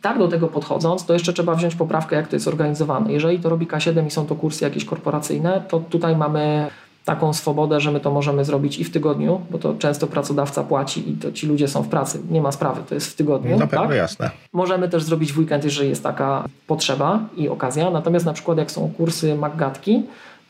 tak 0.00 0.18
do 0.18 0.28
tego 0.28 0.48
podchodząc, 0.48 1.06
to 1.06 1.12
jeszcze 1.12 1.32
trzeba 1.32 1.54
wziąć 1.54 1.74
poprawkę, 1.74 2.16
jak 2.16 2.28
to 2.28 2.36
jest 2.36 2.48
organizowane. 2.48 3.12
Jeżeli 3.12 3.38
to 3.38 3.48
robi 3.48 3.66
K7 3.66 4.06
i 4.06 4.10
są 4.10 4.26
to 4.26 4.34
kursy 4.34 4.64
jakieś 4.64 4.84
korporacyjne, 4.84 5.62
to 5.68 5.80
tutaj 5.80 6.16
mamy 6.16 6.70
taką 7.06 7.32
swobodę, 7.32 7.80
że 7.80 7.90
my 7.92 8.00
to 8.00 8.10
możemy 8.10 8.44
zrobić 8.44 8.78
i 8.78 8.84
w 8.84 8.90
tygodniu, 8.90 9.40
bo 9.50 9.58
to 9.58 9.74
często 9.74 10.06
pracodawca 10.06 10.62
płaci 10.62 11.10
i 11.10 11.12
to 11.12 11.32
ci 11.32 11.46
ludzie 11.46 11.68
są 11.68 11.82
w 11.82 11.88
pracy. 11.88 12.20
Nie 12.30 12.40
ma 12.42 12.52
sprawy, 12.52 12.80
to 12.88 12.94
jest 12.94 13.10
w 13.10 13.14
tygodniu. 13.14 13.58
Na 13.58 13.66
pewno 13.66 13.86
tak? 13.86 13.96
jasne. 13.96 14.30
Możemy 14.52 14.88
też 14.88 15.02
zrobić 15.02 15.32
w 15.32 15.38
weekend, 15.38 15.64
jeżeli 15.64 15.88
jest 15.88 16.02
taka 16.02 16.44
potrzeba 16.66 17.20
i 17.36 17.48
okazja. 17.48 17.90
Natomiast 17.90 18.26
na 18.26 18.32
przykład 18.32 18.58
jak 18.58 18.70
są 18.70 18.92
kursy 18.96 19.34
Maggatki, 19.34 20.02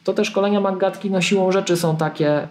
to 0.04 0.12
te 0.12 0.24
szkolenia 0.24 0.60
Maggatki 0.60 1.10
no 1.10 1.20
siłą 1.20 1.52
rzeczy 1.52 1.76
są 1.76 1.96
takie 1.96 2.48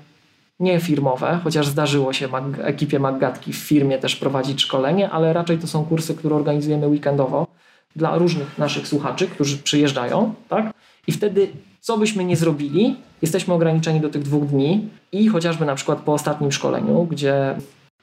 nie 0.60 0.80
firmowe, 0.80 1.40
chociaż 1.44 1.68
zdarzyło 1.68 2.14
się 2.14 2.28
mag 2.28 2.44
ekipie 2.62 3.00
Maggatki 3.00 3.54
w 3.54 3.58
firmie 3.58 3.98
też 3.98 4.16
prowadzić 4.16 4.62
szkolenie, 4.62 5.10
ale 5.10 5.34
raczej 5.34 5.58
to 5.58 5.68
są 5.68 5.86
kursy, 5.86 6.16
które 6.16 6.36
organizujemy 6.36 6.88
weekendowo 6.88 7.48
dla 7.96 8.18
różnych 8.18 8.58
naszych 8.58 8.88
słuchaczy, 8.88 9.28
którzy 9.28 9.58
przyjeżdżają, 9.58 10.34
tak? 10.50 10.74
I 11.08 11.12
wtedy 11.12 11.48
co 11.86 11.98
byśmy 11.98 12.26
nie 12.26 12.38
zrobili, 12.38 12.96
jesteśmy 13.22 13.54
ograniczeni 13.54 14.02
do 14.02 14.10
tych 14.10 14.24
dwóch 14.24 14.46
dni 14.46 14.90
i 15.12 15.28
chociażby 15.28 15.66
na 15.66 15.76
przykład 15.76 16.00
po 16.00 16.14
ostatnim 16.14 16.52
szkoleniu, 16.52 17.04
gdzie 17.04 17.56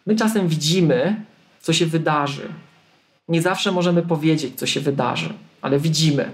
my 0.07 0.16
czasem 0.16 0.49
widzimy, 0.49 1.24
co 1.61 1.72
się 1.72 1.87
wydarzy. 1.87 2.49
Nie 3.28 3.43
zawsze 3.43 3.72
możemy 3.72 4.03
powiedzieć, 4.03 4.55
co 4.57 4.66
się 4.66 4.80
wydarzy, 4.80 5.33
ale 5.62 5.78
widzimy. 5.78 6.30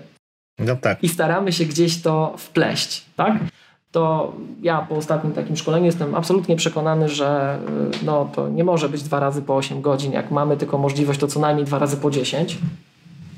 No 0.59 0.77
tak. 0.77 1.05
I 1.05 1.09
staramy 1.09 1.53
się 1.53 1.65
gdzieś 1.65 2.03
to 2.03 2.35
wpleść, 2.39 3.05
tak? 3.17 3.39
To 3.91 4.33
ja 4.63 4.87
po 4.89 4.97
ostatnim 4.97 5.33
takim 5.33 5.57
szkoleniu 5.57 5.87
jestem 5.87 6.15
absolutnie 6.15 6.57
przekonany, 6.57 7.09
że 7.09 7.59
y, 8.03 8.05
no, 8.05 8.31
to 8.35 8.49
nie 8.49 8.65
może 8.65 8.89
być 8.89 9.03
dwa 9.03 9.21
razy 9.21 9.43
po 9.43 9.57
8 9.57 9.81
godzin. 9.81 10.13
Jak 10.13 10.31
mamy 10.31 10.57
tylko 10.57 10.79
możliwość, 10.79 11.21
to 11.21 11.27
co 11.27 11.41
najmniej 11.41 11.67
dwa 11.67 11.79
razy 11.79 11.97
po 11.97 12.11
10 12.11 12.59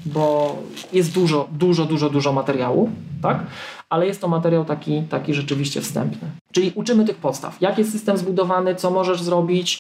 bo 0.07 0.57
jest 0.93 1.13
dużo, 1.13 1.49
dużo, 1.53 1.85
dużo, 1.85 2.11
dużo 2.11 2.33
materiału, 2.33 2.91
tak? 3.23 3.47
Ale 3.91 4.07
jest 4.07 4.21
to 4.21 4.29
materiał 4.29 4.65
taki, 4.65 5.03
taki 5.03 5.35
rzeczywiście 5.35 5.81
wstępny. 5.81 6.31
Czyli 6.53 6.73
uczymy 6.75 7.05
tych 7.05 7.17
podstaw. 7.17 7.61
Jak 7.61 7.79
jest 7.79 7.93
system 7.93 8.17
zbudowany, 8.17 8.75
co 8.75 8.91
możesz 8.91 9.23
zrobić, 9.23 9.79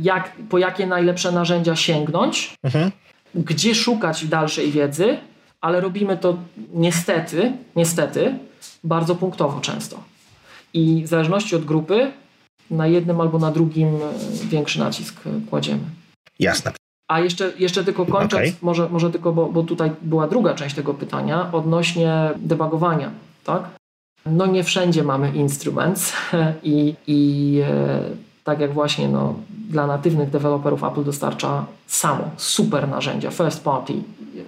jak, 0.00 0.32
po 0.48 0.58
jakie 0.58 0.86
najlepsze 0.86 1.32
narzędzia 1.32 1.76
sięgnąć, 1.76 2.54
mhm. 2.62 2.90
gdzie 3.34 3.74
szukać 3.74 4.26
dalszej 4.26 4.70
wiedzy, 4.70 5.18
ale 5.60 5.80
robimy 5.80 6.16
to 6.16 6.36
niestety, 6.74 7.52
niestety, 7.76 8.38
bardzo 8.84 9.14
punktowo 9.14 9.60
często. 9.60 10.00
I 10.74 11.02
w 11.04 11.06
zależności 11.06 11.56
od 11.56 11.64
grupy, 11.64 12.12
na 12.70 12.86
jednym 12.86 13.20
albo 13.20 13.38
na 13.38 13.50
drugim 13.50 13.88
e, 13.88 13.98
większy 14.44 14.78
nacisk 14.78 15.20
kładziemy. 15.50 15.84
Jasne. 16.38 16.72
A 17.08 17.20
jeszcze, 17.20 17.52
jeszcze 17.58 17.84
tylko 17.84 18.06
kończąc, 18.06 18.48
okay. 18.48 18.52
może, 18.62 18.88
może 18.88 19.10
tylko, 19.10 19.32
bo, 19.32 19.46
bo 19.46 19.62
tutaj 19.62 19.90
była 20.02 20.28
druga 20.28 20.54
część 20.54 20.74
tego 20.74 20.94
pytania 20.94 21.52
odnośnie 21.52 22.30
debugowania, 22.36 23.10
tak? 23.46 23.62
No 24.26 24.46
nie 24.46 24.64
wszędzie 24.64 25.02
mamy 25.02 25.30
instruments 25.30 26.12
i, 26.62 26.94
i 27.06 27.60
e, 27.64 28.00
tak 28.44 28.60
jak 28.60 28.72
właśnie 28.72 29.08
no, 29.08 29.34
dla 29.70 29.86
natywnych 29.86 30.30
deweloperów 30.30 30.84
Apple 30.84 31.04
dostarcza 31.04 31.66
samo 31.86 32.24
super 32.36 32.88
narzędzia, 32.88 33.30
first 33.30 33.64
party 33.64 33.94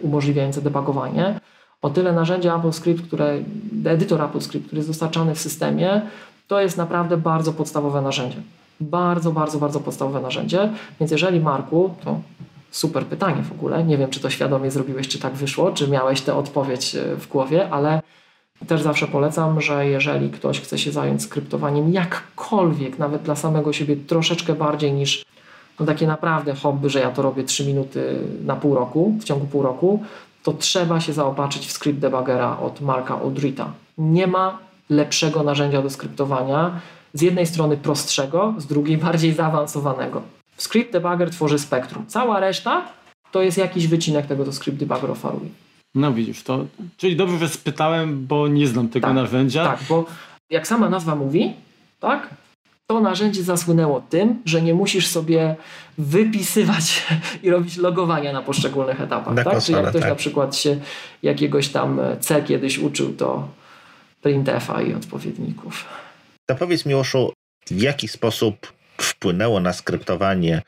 umożliwiające 0.03 0.63
debugowanie, 0.63 1.41
o 1.83 1.91
tyle 1.91 2.13
narzędzie 2.13 2.53
AppleScript, 2.53 3.07
które, 3.07 3.39
edytor 3.85 4.23
AppleScript, 4.23 4.67
który 4.67 4.79
jest 4.79 4.89
dostarczany 4.89 5.35
w 5.35 5.41
systemie, 5.41 6.03
to 6.49 6.61
jest 6.61 6.77
naprawdę 6.77 7.17
bardzo 7.17 7.53
podstawowe 7.53 8.03
narzędzie. 8.03 8.37
Bardzo, 8.81 9.33
bardzo, 9.33 9.59
bardzo 9.59 9.81
podstawowe 9.81 10.21
narzędzie. 10.21 10.71
Więc 11.01 11.13
jeżeli 11.13 11.41
Marku, 11.41 11.95
to 12.05 12.21
super 12.71 13.07
pytanie 13.07 13.43
w 13.43 13.53
ogóle. 13.53 13.85
Nie 13.85 13.99
wiem, 13.99 14.11
czy 14.11 14.21
to 14.21 14.31
świadomie 14.31 14.71
zrobiłeś, 14.71 15.09
czy 15.09 15.19
tak 15.19 15.33
wyszło, 15.33 15.73
czy 15.73 15.89
miałeś 15.89 16.21
tę 16.21 16.35
odpowiedź 16.35 16.95
e, 16.95 17.17
w 17.17 17.29
głowie, 17.29 17.71
ale 17.71 18.03
też 18.67 18.83
zawsze 18.83 19.07
polecam, 19.07 19.61
że 19.61 19.87
jeżeli 19.87 20.31
ktoś 20.31 20.61
chce 20.61 20.79
się 20.79 20.93
zająć 20.93 21.23
skryptowaniem 21.23 21.93
jakkolwiek, 21.93 22.99
nawet 22.99 23.23
dla 23.23 23.37
samego 23.37 23.73
siebie 23.73 23.97
troszeczkę 23.97 24.55
bardziej 24.55 24.93
niż 24.93 25.25
no 25.81 25.87
takie 25.87 26.07
naprawdę 26.07 26.55
hobby, 26.55 26.91
że 26.91 27.01
ja 27.01 27.11
to 27.11 27.23
robię 27.23 27.45
3 27.45 27.67
minuty 27.67 28.19
na 28.45 28.57
pół 28.57 28.75
roku, 28.75 29.15
w 29.21 29.25
ciągu 29.25 29.47
pół 29.47 29.63
roku, 29.63 30.03
to 30.43 30.53
trzeba 30.53 31.01
się 31.01 31.13
zaopatrzyć 31.13 31.67
w 31.67 31.73
script 31.73 31.99
debugera 31.99 32.59
od 32.59 32.81
Marka 32.81 33.23
Odrita. 33.23 33.73
Nie 33.99 34.27
ma 34.27 34.59
lepszego 34.91 35.43
narzędzia 35.43 35.83
do 35.83 35.91
skryptowania, 35.91 36.81
z 37.15 37.23
jednej 37.23 37.47
strony 37.47 37.77
prostszego, 37.77 38.55
z 38.59 38.67
drugiej 38.67 38.99
bardziej 39.07 39.33
zaawansowanego. 39.33 40.23
Script 40.57 40.93
debugger 40.93 41.31
tworzy 41.31 41.59
spektrum. 41.59 42.07
Cała 42.07 42.41
reszta 42.41 42.83
to 43.33 43.43
jest 43.43 43.59
jakiś 43.59 43.87
wycinek 43.87 44.27
tego, 44.27 44.45
co 44.45 44.53
script 44.53 44.79
debugger 44.79 45.11
oferuje. 45.11 45.51
No 45.95 46.13
widzisz, 46.13 46.43
to 46.43 46.67
czyli 46.97 47.17
dobrze, 47.17 47.39
że 47.39 47.49
spytałem, 47.49 48.27
bo 48.27 48.49
nie 48.49 48.67
znam 48.67 48.89
tego 48.89 49.07
tak, 49.07 49.17
narzędzia. 49.17 49.65
Tak, 49.65 49.81
bo 49.89 50.07
jak 50.51 50.67
sama 50.67 50.89
nazwa 50.89 51.17
mówi, 51.17 51.55
tak, 52.01 52.35
to 52.87 53.01
narzędzie 53.01 53.43
zasłynęło 53.43 54.01
tym, 54.01 54.43
że 54.45 54.63
nie 54.63 54.75
musisz 54.75 55.07
sobie 55.07 55.57
wypisywać 55.99 57.07
i 57.43 57.51
robić 57.51 57.77
logowania 57.77 58.33
na 58.33 58.43
poszczególnych 58.43 59.01
etapach. 59.01 59.35
Na 59.35 59.45
tak? 59.45 59.63
Czy 59.63 59.73
jak 59.73 59.89
ktoś 59.89 60.01
tak. 60.01 60.11
na 60.11 60.17
przykład 60.17 60.57
się 60.57 60.81
jakiegoś 61.23 61.69
tam 61.69 62.01
C 62.21 62.43
kiedyś 62.43 62.79
uczył, 62.79 63.13
to 63.13 63.49
printf 64.23 64.71
i 64.89 64.95
odpowiedników. 64.95 65.85
To 66.47 66.55
powiedz 66.55 66.87
Miłoszu, 66.87 67.33
w 67.67 67.83
jaki 67.83 68.09
sposób 68.09 68.73
wpłynęło 68.99 69.61
na 69.61 69.73
skryptowanie 69.73 70.63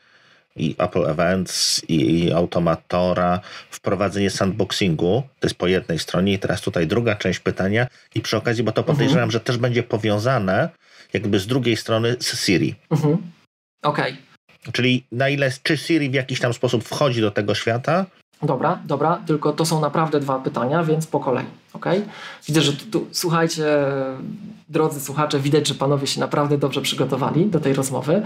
i 0.55 0.75
Apple 0.77 1.09
Events 1.09 1.81
i, 1.87 2.31
Automatora 2.31 3.39
wprowadzenie 3.69 4.29
sandboxingu, 4.29 5.23
to 5.39 5.47
jest 5.47 5.55
po 5.55 5.67
jednej 5.67 5.99
stronie 5.99 6.33
i 6.33 6.39
teraz 6.39 6.61
tutaj 6.61 6.87
druga 6.87 7.15
część 7.15 7.39
pytania 7.39 7.87
i 8.15 8.21
przy 8.21 8.37
okazji, 8.37 8.63
bo 8.63 8.71
to 8.71 8.81
mhm. 8.81 8.95
podejrzewam, 8.95 9.23
mhm. 9.23 9.31
że 9.31 9.39
też 9.39 9.57
będzie 9.57 9.83
powiązane 9.83 10.69
jakby 11.13 11.39
z 11.39 11.47
drugiej 11.47 11.77
strony 11.77 12.15
z 12.19 12.45
Siri. 12.45 12.75
Mhm. 12.91 13.17
Okej. 13.83 14.11
Okay. 14.11 14.71
Czyli 14.71 15.03
na 15.11 15.29
ile, 15.29 15.51
czy 15.63 15.77
Siri 15.77 16.09
w 16.09 16.13
jakiś 16.13 16.39
tam 16.39 16.53
sposób 16.53 16.83
wchodzi 16.83 17.21
do 17.21 17.31
tego 17.31 17.55
świata? 17.55 18.05
Dobra, 18.43 18.79
dobra, 18.85 19.21
tylko 19.25 19.53
to 19.53 19.65
są 19.65 19.81
naprawdę 19.81 20.19
dwa 20.19 20.39
pytania, 20.39 20.83
więc 20.83 21.07
po 21.07 21.19
kolei, 21.19 21.45
ok? 21.73 21.85
Widzę, 22.47 22.61
że 22.61 22.73
tu, 22.73 22.85
tu, 22.85 23.07
słuchajcie, 23.11 23.63
drodzy 24.69 25.01
słuchacze, 25.01 25.39
widać, 25.39 25.67
że 25.67 25.73
panowie 25.73 26.07
się 26.07 26.19
naprawdę 26.19 26.57
dobrze 26.57 26.81
przygotowali 26.81 27.45
do 27.45 27.59
tej 27.59 27.73
rozmowy. 27.73 28.21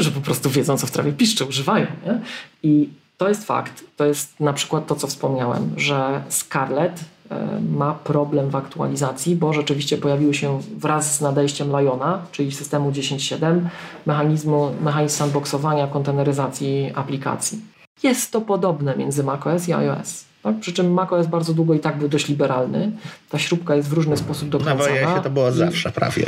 Że 0.00 0.10
po 0.10 0.20
prostu 0.20 0.50
wiedzą, 0.50 0.78
co 0.78 0.86
w 0.86 0.90
trawie 0.90 1.12
piszczy, 1.12 1.44
używają. 1.44 1.86
Nie? 2.06 2.20
I 2.62 2.88
to 3.18 3.28
jest 3.28 3.44
fakt. 3.44 3.84
To 3.96 4.04
jest 4.04 4.40
na 4.40 4.52
przykład 4.52 4.86
to, 4.86 4.96
co 4.96 5.06
wspomniałem, 5.06 5.74
że 5.76 6.22
Scarlett 6.28 7.00
e, 7.30 7.60
ma 7.60 7.94
problem 7.94 8.50
w 8.50 8.56
aktualizacji, 8.56 9.36
bo 9.36 9.52
rzeczywiście 9.52 9.98
pojawiły 9.98 10.34
się 10.34 10.60
wraz 10.76 11.16
z 11.16 11.20
nadejściem 11.20 11.68
Liona, 11.68 12.22
czyli 12.32 12.52
systemu 12.52 12.90
10.7, 12.90 13.60
mechanizmu, 14.06 14.70
mechanizm 14.80 15.16
sandboxowania, 15.16 15.86
konteneryzacji 15.86 16.92
aplikacji. 16.94 17.60
Jest 18.02 18.32
to 18.32 18.40
podobne 18.40 18.96
między 18.96 19.24
macOS 19.24 19.68
i 19.68 19.72
iOS. 19.72 20.24
Tak? 20.42 20.60
Przy 20.60 20.72
czym 20.72 20.92
macOS 20.92 21.26
bardzo 21.26 21.54
długo 21.54 21.74
i 21.74 21.80
tak 21.80 21.98
był 21.98 22.08
dość 22.08 22.28
liberalny. 22.28 22.92
Ta 23.28 23.38
śrubka 23.38 23.74
jest 23.74 23.88
w 23.88 23.92
różny 23.92 24.16
sposób 24.16 24.48
dokręcana. 24.48 24.90
Na 24.90 25.08
iOSie 25.08 25.22
to 25.22 25.30
było 25.30 25.50
i... 25.50 25.52
zawsze 25.52 25.90
prawie. 25.90 26.26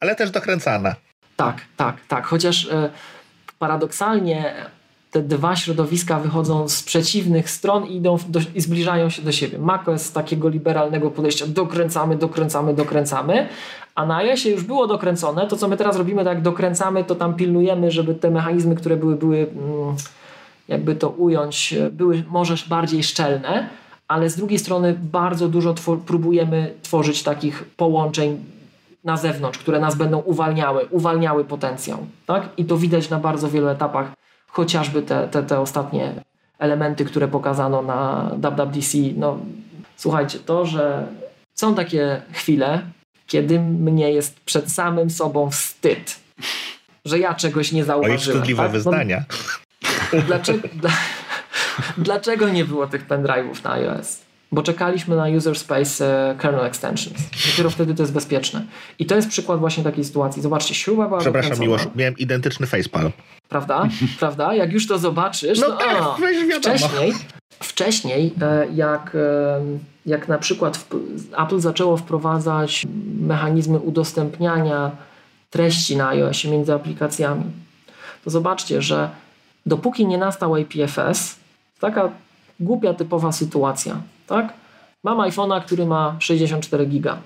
Ale 0.00 0.16
też 0.16 0.30
dokręcana. 0.30 0.94
Tak, 1.40 1.60
tak, 1.76 1.96
tak. 2.08 2.26
Chociaż 2.26 2.68
e, 2.68 2.90
paradoksalnie 3.58 4.54
te 5.10 5.22
dwa 5.22 5.56
środowiska 5.56 6.20
wychodzą 6.20 6.68
z 6.68 6.82
przeciwnych 6.82 7.50
stron 7.50 7.86
i, 7.86 7.96
idą 7.96 8.18
do, 8.28 8.40
i 8.54 8.60
zbliżają 8.60 9.10
się 9.10 9.22
do 9.22 9.32
siebie. 9.32 9.58
macOS 9.58 10.02
z 10.02 10.12
takiego 10.12 10.48
liberalnego 10.48 11.10
podejścia 11.10 11.46
dokręcamy, 11.46 12.16
dokręcamy, 12.16 12.74
dokręcamy, 12.74 13.48
a 13.94 14.06
na 14.06 14.16
iOSie 14.16 14.50
już 14.50 14.62
było 14.62 14.86
dokręcone. 14.86 15.46
To, 15.46 15.56
co 15.56 15.68
my 15.68 15.76
teraz 15.76 15.96
robimy, 15.96 16.24
tak 16.24 16.34
jak 16.34 16.42
dokręcamy, 16.42 17.04
to 17.04 17.14
tam 17.14 17.34
pilnujemy, 17.34 17.90
żeby 17.90 18.14
te 18.14 18.30
mechanizmy, 18.30 18.76
które 18.76 18.96
były, 18.96 19.16
były 19.16 19.38
mm, 19.38 19.96
jakby 20.68 20.94
to 20.94 21.08
ująć, 21.08 21.74
były 21.92 22.24
może 22.28 22.54
bardziej 22.68 23.02
szczelne, 23.02 23.68
ale 24.08 24.30
z 24.30 24.36
drugiej 24.36 24.58
strony 24.58 24.98
bardzo 25.02 25.48
dużo 25.48 25.74
twor 25.74 26.00
próbujemy 26.00 26.74
tworzyć 26.82 27.22
takich 27.22 27.64
połączeń 27.76 28.44
na 29.04 29.16
zewnątrz, 29.16 29.58
które 29.58 29.80
nas 29.80 29.94
będą 29.94 30.18
uwalniały, 30.18 30.86
uwalniały 30.86 31.44
potencjał. 31.44 32.06
Tak? 32.26 32.48
I 32.56 32.64
to 32.64 32.76
widać 32.76 33.10
na 33.10 33.18
bardzo 33.18 33.48
wielu 33.48 33.68
etapach, 33.68 34.12
chociażby 34.46 35.02
te, 35.02 35.28
te, 35.28 35.42
te 35.42 35.60
ostatnie 35.60 36.14
elementy, 36.58 37.04
które 37.04 37.28
pokazano 37.28 37.82
na 37.82 38.30
WWDC. 38.36 38.98
No, 39.16 39.38
słuchajcie, 39.96 40.38
to, 40.38 40.66
że 40.66 41.06
są 41.54 41.74
takie 41.74 42.22
chwile, 42.32 42.82
kiedy 43.26 43.60
mnie 43.60 44.12
jest 44.12 44.40
przed 44.40 44.72
samym 44.72 45.10
sobą 45.10 45.50
wstyd, 45.50 46.20
że 47.04 47.18
ja 47.18 47.34
czegoś 47.34 47.72
nie 47.72 47.84
zauważyłem. 47.84 48.18
Oj, 48.18 48.24
wstydliwe 48.24 48.62
tak? 48.62 48.72
wyznania. 48.72 49.24
No, 50.12 50.22
dlaczego, 50.26 50.68
dlaczego 51.98 52.48
nie 52.48 52.64
było 52.64 52.86
tych 52.86 53.08
pendrive'ów 53.08 53.64
na 53.64 53.72
iOS? 53.72 54.29
Bo 54.52 54.62
czekaliśmy 54.62 55.16
na 55.16 55.28
user 55.28 55.58
space 55.58 56.30
e, 56.30 56.34
kernel 56.34 56.64
extensions. 56.64 57.18
Dopiero 57.50 57.70
wtedy 57.70 57.94
to 57.94 58.02
jest 58.02 58.12
bezpieczne. 58.12 58.64
I 58.98 59.06
to 59.06 59.16
jest 59.16 59.28
przykład 59.28 59.60
właśnie 59.60 59.84
takiej 59.84 60.04
sytuacji. 60.04 60.42
Zobaczcie, 60.42 60.74
śruba 60.74 61.08
była 61.08 61.20
Przepraszam, 61.20 61.58
Miłosz, 61.58 61.82
miałem 61.94 62.18
identyczny 62.18 62.66
facepalm. 62.66 63.12
Prawda? 63.48 63.88
Prawda? 64.18 64.54
Jak 64.54 64.72
już 64.72 64.86
to 64.86 64.98
zobaczysz, 64.98 65.60
no 65.60 65.66
to 65.66 65.76
tak, 65.76 65.96
a, 66.00 66.16
wcześniej, 66.58 67.12
wcześniej 67.60 68.34
e, 68.42 68.66
jak, 68.74 69.12
e, 69.14 69.60
jak 70.06 70.28
na 70.28 70.38
przykład 70.38 70.86
Apple 71.38 71.60
zaczęło 71.60 71.96
wprowadzać 71.96 72.86
mechanizmy 73.20 73.78
udostępniania 73.78 74.90
treści 75.50 75.96
na 75.96 76.08
iOSie 76.08 76.50
między 76.50 76.74
aplikacjami, 76.74 77.44
to 78.24 78.30
zobaczcie, 78.30 78.82
że 78.82 79.10
dopóki 79.66 80.06
nie 80.06 80.18
nastał 80.18 80.54
APFS, 80.54 81.36
taka 81.80 82.10
głupia 82.60 82.94
typowa 82.94 83.32
sytuacja, 83.32 84.00
tak? 84.30 84.52
Mam 85.04 85.18
iPhone'a, 85.18 85.60
który 85.60 85.86
ma 85.86 86.16
64 86.18 86.86
giga 86.86 87.18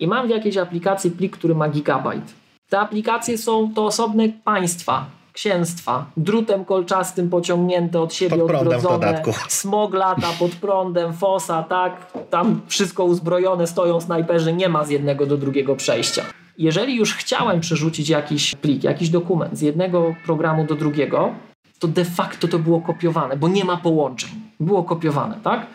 i 0.00 0.06
mam 0.06 0.26
w 0.26 0.30
jakiejś 0.30 0.56
aplikacji 0.56 1.10
plik, 1.10 1.36
który 1.36 1.54
ma 1.54 1.68
gigabajt. 1.68 2.34
Te 2.68 2.80
aplikacje 2.80 3.38
są 3.38 3.74
to 3.74 3.84
osobne 3.84 4.28
państwa, 4.44 5.06
księstwa, 5.32 6.06
drutem 6.16 6.64
kolczastym 6.64 7.30
pociągnięte 7.30 8.00
od 8.00 8.14
siebie, 8.14 8.36
pod 8.38 8.50
odgrodzone, 8.50 9.22
smog 9.48 9.94
lata 9.94 10.28
pod 10.38 10.50
prądem, 10.50 11.12
fosa, 11.12 11.62
tak, 11.62 12.12
tam 12.30 12.60
wszystko 12.66 13.04
uzbrojone, 13.04 13.66
stoją 13.66 14.00
snajperzy, 14.00 14.52
nie 14.52 14.68
ma 14.68 14.84
z 14.84 14.90
jednego 14.90 15.26
do 15.26 15.36
drugiego 15.36 15.76
przejścia. 15.76 16.24
Jeżeli 16.58 16.96
już 16.96 17.14
chciałem 17.14 17.60
przerzucić 17.60 18.08
jakiś 18.08 18.54
plik, 18.54 18.84
jakiś 18.84 19.08
dokument 19.08 19.58
z 19.58 19.60
jednego 19.60 20.14
programu 20.26 20.64
do 20.64 20.74
drugiego, 20.74 21.30
to 21.78 21.88
de 21.88 22.04
facto 22.04 22.48
to 22.48 22.58
było 22.58 22.80
kopiowane, 22.80 23.36
bo 23.36 23.48
nie 23.48 23.64
ma 23.64 23.76
połączeń. 23.76 24.30
Było 24.60 24.84
kopiowane, 24.84 25.38
tak? 25.44 25.66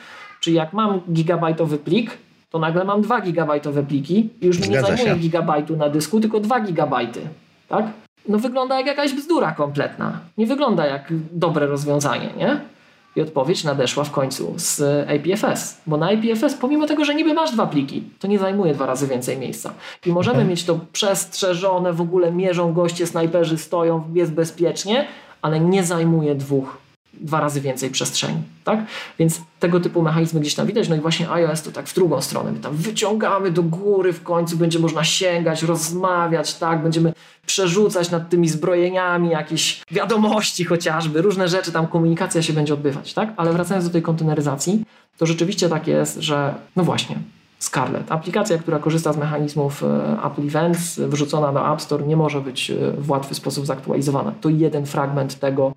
Czyli 0.41 0.55
jak 0.55 0.73
mam 0.73 1.01
gigabajtowy 1.11 1.77
plik, 1.77 2.17
to 2.49 2.59
nagle 2.59 2.83
mam 2.83 3.01
2 3.01 3.21
gigabajtowe 3.21 3.83
pliki 3.83 4.29
i 4.41 4.45
już 4.45 4.59
mi 4.59 4.69
nie 4.69 4.81
zajmuje 4.81 5.15
gigabajtu 5.15 5.75
na 5.77 5.89
dysku, 5.89 6.19
tylko 6.19 6.39
2 6.39 6.59
gigabajty, 6.59 7.21
tak? 7.69 7.85
No 8.27 8.39
wygląda 8.39 8.77
jak 8.77 8.87
jakaś 8.87 9.13
bzdura 9.13 9.51
kompletna. 9.51 10.19
Nie 10.37 10.47
wygląda 10.47 10.85
jak 10.85 11.13
dobre 11.31 11.67
rozwiązanie, 11.67 12.29
nie? 12.37 12.59
I 13.15 13.21
odpowiedź 13.21 13.63
nadeszła 13.63 14.03
w 14.03 14.11
końcu 14.11 14.53
z 14.57 14.81
APFS, 15.09 15.81
bo 15.87 15.97
na 15.97 16.09
APFS, 16.09 16.53
pomimo 16.53 16.87
tego, 16.87 17.05
że 17.05 17.15
niby 17.15 17.33
masz 17.33 17.51
dwa 17.51 17.67
pliki, 17.67 18.03
to 18.19 18.27
nie 18.27 18.39
zajmuje 18.39 18.73
dwa 18.73 18.85
razy 18.85 19.07
więcej 19.07 19.37
miejsca. 19.37 19.73
I 20.05 20.09
możemy 20.09 20.35
mhm. 20.35 20.49
mieć 20.49 20.63
to 20.63 20.79
przestrzeżone, 20.91 21.93
w 21.93 22.01
ogóle 22.01 22.31
mierzą 22.31 22.73
goście, 22.73 23.07
snajperzy 23.07 23.57
stoją, 23.57 24.03
jest 24.13 24.33
bezpiecznie, 24.33 25.07
ale 25.41 25.59
nie 25.59 25.83
zajmuje 25.83 26.35
dwóch, 26.35 26.77
dwa 27.21 27.39
razy 27.39 27.61
więcej 27.61 27.89
przestrzeni. 27.89 28.41
Tak? 28.63 28.85
Więc 29.19 29.41
tego 29.59 29.79
typu 29.79 30.01
mechanizmy 30.01 30.39
gdzieś 30.39 30.55
tam 30.55 30.67
widać. 30.67 30.89
No 30.89 30.95
i 30.95 30.99
właśnie 30.99 31.29
iOS 31.29 31.61
to 31.61 31.71
tak 31.71 31.87
w 31.87 31.95
drugą 31.95 32.21
stronę. 32.21 32.51
My 32.51 32.59
tam 32.59 32.75
wyciągamy 32.75 33.51
do 33.51 33.63
góry, 33.63 34.13
w 34.13 34.23
końcu 34.23 34.57
będzie 34.57 34.79
można 34.79 35.03
sięgać, 35.03 35.63
rozmawiać, 35.63 36.53
tak? 36.53 36.83
Będziemy 36.83 37.13
przerzucać 37.45 38.11
nad 38.11 38.29
tymi 38.29 38.49
zbrojeniami 38.49 39.29
jakieś 39.29 39.81
wiadomości 39.91 40.65
chociażby, 40.65 41.21
różne 41.21 41.47
rzeczy, 41.47 41.71
tam 41.71 41.87
komunikacja 41.87 42.41
się 42.41 42.53
będzie 42.53 42.73
odbywać, 42.73 43.13
tak? 43.13 43.33
Ale 43.37 43.53
wracając 43.53 43.85
do 43.85 43.91
tej 43.91 44.01
konteneryzacji, 44.01 44.85
to 45.17 45.25
rzeczywiście 45.25 45.69
tak 45.69 45.87
jest, 45.87 46.17
że 46.19 46.55
no 46.75 46.83
właśnie, 46.83 47.15
Scarlet. 47.61 48.11
Aplikacja, 48.11 48.57
która 48.57 48.79
korzysta 48.79 49.13
z 49.13 49.17
mechanizmów 49.17 49.83
e, 49.83 50.17
Apple 50.25 50.47
Events, 50.47 50.99
wrzucona 50.99 51.51
na 51.51 51.73
App 51.73 51.81
Store, 51.81 52.07
nie 52.07 52.17
może 52.17 52.41
być 52.41 52.71
e, 52.71 52.91
w 52.97 53.09
łatwy 53.09 53.35
sposób 53.35 53.65
zaktualizowana. 53.65 54.33
To 54.41 54.49
jeden 54.49 54.85
fragment 54.85 55.39
tego, 55.39 55.73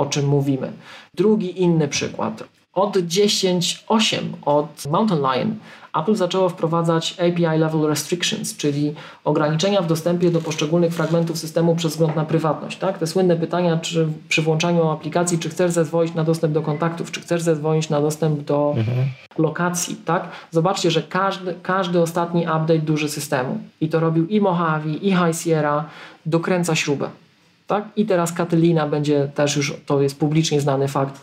o 0.00 0.06
czym 0.06 0.26
mówimy. 0.26 0.72
Drugi 1.14 1.62
inny 1.62 1.88
przykład. 1.88 2.44
Od 2.72 2.96
10.8, 2.96 4.16
od 4.44 4.86
Mountain 4.90 5.20
Lion, 5.20 5.54
Apple 5.94 6.14
zaczęło 6.14 6.48
wprowadzać 6.48 7.16
API 7.20 7.58
Level 7.58 7.86
Restrictions, 7.86 8.56
czyli 8.56 8.94
ograniczenia 9.24 9.82
w 9.82 9.86
dostępie 9.86 10.30
do 10.30 10.40
poszczególnych 10.40 10.94
fragmentów 10.94 11.38
systemu 11.38 11.76
przez 11.76 11.92
wzgląd 11.92 12.16
na 12.16 12.24
prywatność. 12.24 12.78
Tak? 12.78 12.98
Te 12.98 13.06
słynne 13.06 13.36
pytania 13.36 13.76
czy 13.76 14.08
przy 14.28 14.42
włączaniu 14.42 14.90
aplikacji, 14.90 15.38
czy 15.38 15.48
chcesz 15.48 15.70
zezwolić 15.70 16.14
na 16.14 16.24
dostęp 16.24 16.54
do 16.54 16.62
kontaktów, 16.62 17.10
czy 17.10 17.20
chcesz 17.20 17.42
zezwolić 17.42 17.88
na 17.88 18.00
dostęp 18.00 18.40
do 18.40 18.74
mhm. 18.76 19.06
lokacji. 19.38 19.96
Tak? 19.96 20.28
Zobaczcie, 20.50 20.90
że 20.90 21.02
każdy, 21.02 21.54
każdy 21.62 22.00
ostatni 22.00 22.42
update 22.42 22.78
duży 22.78 23.08
systemu 23.08 23.58
i 23.80 23.88
to 23.88 24.00
robił 24.00 24.26
i 24.26 24.40
Mojave, 24.40 24.86
i 24.86 25.10
High 25.10 25.36
Sierra, 25.42 25.84
dokręca 26.26 26.74
śrubę. 26.74 27.10
Tak? 27.70 27.84
I 27.96 28.06
teraz 28.06 28.32
Catalina 28.32 28.86
będzie 28.86 29.30
też 29.34 29.56
już, 29.56 29.74
to 29.86 30.02
jest 30.02 30.18
publicznie 30.18 30.60
znany 30.60 30.88
fakt, 30.88 31.20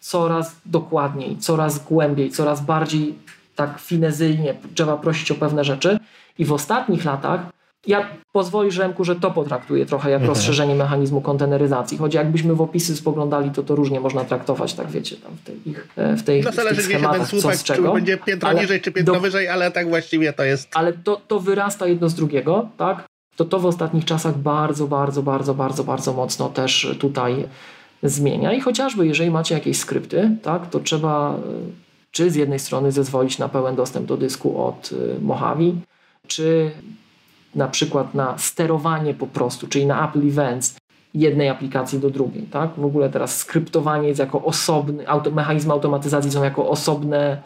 coraz 0.00 0.56
dokładniej, 0.66 1.36
coraz 1.36 1.84
głębiej, 1.84 2.30
coraz 2.30 2.60
bardziej 2.60 3.14
tak 3.56 3.78
finezyjnie 3.78 4.54
trzeba 4.74 4.96
prosić 4.96 5.30
o 5.30 5.34
pewne 5.34 5.64
rzeczy. 5.64 5.98
I 6.38 6.44
w 6.44 6.52
ostatnich 6.52 7.04
latach 7.04 7.40
ja 7.86 8.08
pozwolisz 8.32 8.78
Remku, 8.78 9.04
że 9.04 9.16
to 9.16 9.30
potraktuję 9.30 9.86
trochę 9.86 10.10
jak 10.10 10.20
mhm. 10.20 10.28
rozszerzenie 10.28 10.74
mechanizmu 10.74 11.20
konteneryzacji. 11.20 11.98
Choć 11.98 12.14
jakbyśmy 12.14 12.54
w 12.54 12.60
opisy 12.60 12.96
spoglądali, 12.96 13.50
to 13.50 13.62
to 13.62 13.74
różnie 13.74 14.00
można 14.00 14.24
traktować, 14.24 14.74
tak 14.74 14.90
wiecie, 14.90 15.16
tam 15.16 15.32
w 15.36 15.44
tej 15.44 15.68
ich, 15.68 15.88
e, 15.96 16.16
w 16.16 16.22
tej 16.22 16.42
No 16.42 16.52
zależy 16.52 16.82
gdzie 16.82 16.98
się 16.98 17.08
ten 17.08 17.26
słupek, 17.26 17.62
czy 17.62 17.82
będzie 17.82 18.16
piętro 18.16 18.48
ale 18.48 18.60
niżej, 18.60 18.80
czy 18.80 18.92
piętro 18.92 19.14
do, 19.14 19.20
wyżej, 19.20 19.48
ale 19.48 19.70
tak 19.70 19.88
właściwie 19.88 20.32
to 20.32 20.44
jest... 20.44 20.68
Ale 20.74 20.92
to, 20.92 21.20
to 21.28 21.40
wyrasta 21.40 21.86
jedno 21.86 22.08
z 22.08 22.14
drugiego, 22.14 22.68
tak? 22.76 23.04
To 23.36 23.44
to 23.44 23.58
w 23.58 23.66
ostatnich 23.66 24.04
czasach 24.04 24.38
bardzo, 24.38 24.86
bardzo, 24.86 25.22
bardzo, 25.22 25.54
bardzo, 25.54 25.84
bardzo 25.84 26.12
mocno 26.12 26.48
też 26.48 26.96
tutaj 27.00 27.44
zmienia 28.02 28.52
i 28.52 28.60
chociażby 28.60 29.06
jeżeli 29.06 29.30
macie 29.30 29.54
jakieś 29.54 29.78
skrypty, 29.78 30.36
tak, 30.42 30.70
to 30.70 30.80
trzeba 30.80 31.36
czy 32.14 32.30
z 32.30 32.34
jednej 32.34 32.58
strony 32.58 32.92
zezwolić 32.92 33.38
na 33.38 33.48
pełen 33.48 33.76
dostęp 33.76 34.06
do 34.06 34.16
dysku 34.16 34.64
od 34.64 34.92
y, 34.92 35.20
Mojave, 35.20 35.74
czy 36.26 36.70
na 37.54 37.68
przykład 37.68 38.14
na 38.14 38.38
sterowanie 38.38 39.14
po 39.14 39.26
prostu, 39.26 39.68
czyli 39.68 39.86
na 39.86 40.08
Apple 40.08 40.28
Events 40.28 40.76
jednej 41.14 41.48
aplikacji 41.48 41.98
do 41.98 42.10
drugiej. 42.10 42.42
Tak? 42.42 42.70
W 42.76 42.84
ogóle 42.84 43.10
teraz 43.10 43.36
skryptowanie 43.36 44.08
jest 44.08 44.20
jako 44.20 44.44
osobny, 44.44 45.08
auto, 45.08 45.30
mechanizmy 45.30 45.72
automatyzacji 45.72 46.30
są 46.30 46.44
jako 46.44 46.68
osobne 46.68 47.42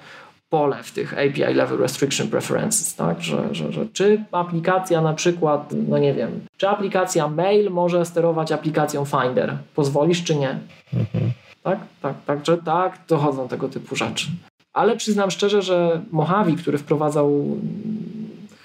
pole 0.50 0.82
w 0.82 0.92
tych 0.92 1.12
API 1.12 1.54
Level 1.54 1.78
Restriction 1.78 2.28
Preferences, 2.28 2.94
tak? 2.94 3.22
Że, 3.22 3.54
że, 3.54 3.72
że 3.72 3.86
czy 3.92 4.24
aplikacja 4.32 5.00
na 5.00 5.12
przykład, 5.12 5.74
no 5.88 5.98
nie 5.98 6.14
wiem, 6.14 6.40
czy 6.56 6.68
aplikacja 6.68 7.28
mail 7.28 7.70
może 7.70 8.04
sterować 8.04 8.52
aplikacją 8.52 9.04
Finder? 9.04 9.56
Pozwolisz 9.74 10.24
czy 10.24 10.36
nie? 10.36 10.58
Mhm. 10.94 11.32
Tak, 11.62 11.78
tak, 12.02 12.14
tak, 12.26 12.46
że 12.46 12.58
tak, 12.58 12.98
dochodzą 13.08 13.48
tego 13.48 13.68
typu 13.68 13.96
rzeczy. 13.96 14.26
Ale 14.72 14.96
przyznam 14.96 15.30
szczerze, 15.30 15.62
że 15.62 16.00
Mojave, 16.10 16.56
który 16.56 16.78
wprowadzał 16.78 17.28
mm, 17.28 17.58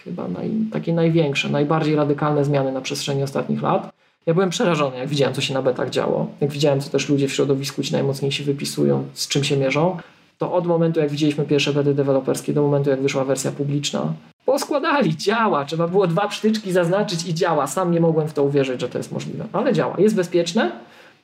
chyba 0.03 0.27
naj, 0.27 0.51
takie 0.71 0.93
największe, 0.93 1.49
najbardziej 1.49 1.95
radykalne 1.95 2.45
zmiany 2.45 2.71
na 2.71 2.81
przestrzeni 2.81 3.23
ostatnich 3.23 3.61
lat, 3.61 3.93
ja 4.25 4.33
byłem 4.33 4.49
przerażony, 4.49 4.97
jak 4.97 5.07
widziałem, 5.07 5.33
co 5.33 5.41
się 5.41 5.53
na 5.53 5.61
betach 5.61 5.89
działo. 5.89 6.27
Jak 6.41 6.51
widziałem, 6.51 6.81
co 6.81 6.89
też 6.89 7.09
ludzie 7.09 7.27
w 7.27 7.33
środowisku 7.33 7.83
ci 7.83 7.93
najmocniejsi 7.93 8.43
wypisują, 8.43 9.03
z 9.13 9.27
czym 9.27 9.43
się 9.43 9.57
mierzą, 9.57 9.97
to 10.37 10.53
od 10.53 10.67
momentu, 10.67 10.99
jak 10.99 11.09
widzieliśmy 11.09 11.45
pierwsze 11.45 11.73
bety 11.73 11.93
deweloperskie, 11.93 12.53
do 12.53 12.61
momentu, 12.61 12.89
jak 12.89 13.01
wyszła 13.01 13.25
wersja 13.25 13.51
publiczna, 13.51 14.13
poskładali, 14.45 15.17
działa. 15.17 15.65
Trzeba 15.65 15.87
było 15.87 16.07
dwa 16.07 16.27
przytyczki 16.27 16.71
zaznaczyć 16.71 17.27
i 17.27 17.33
działa. 17.33 17.67
Sam 17.67 17.91
nie 17.91 17.99
mogłem 18.01 18.27
w 18.27 18.33
to 18.33 18.43
uwierzyć, 18.43 18.81
że 18.81 18.89
to 18.89 18.97
jest 18.97 19.11
możliwe, 19.11 19.45
ale 19.53 19.73
działa. 19.73 19.95
Jest 19.97 20.15
bezpieczne, 20.15 20.71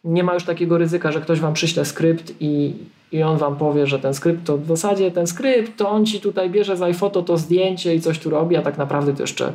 nie 0.03 0.24
ma 0.24 0.34
już 0.34 0.43
takiego 0.43 0.78
ryzyka, 0.78 1.12
że 1.12 1.22
ktoś 1.22 1.39
wam 1.39 1.53
przyśle 1.53 1.86
skrypt 1.86 2.34
i, 2.39 2.74
i 3.12 3.24
on 3.24 3.38
wam 3.38 3.55
powie, 3.55 3.88
że 3.88 3.99
ten 3.99 4.14
skrypt 4.14 4.45
to 4.45 4.57
w 4.57 4.68
zasadzie 4.68 5.12
ten 5.12 5.28
skrypt, 5.28 5.78
to 5.78 5.89
on 5.89 6.05
ci 6.05 6.22
tutaj 6.22 6.49
bierze 6.49 6.78
z 6.78 6.82
iPhoto 6.82 7.22
to 7.22 7.38
zdjęcie 7.38 7.95
i 7.95 8.01
coś 8.01 8.20
tu 8.20 8.30
robi, 8.30 8.55
a 8.55 8.62
tak 8.62 8.78
naprawdę 8.78 9.14
to 9.14 9.24
jeszcze 9.24 9.53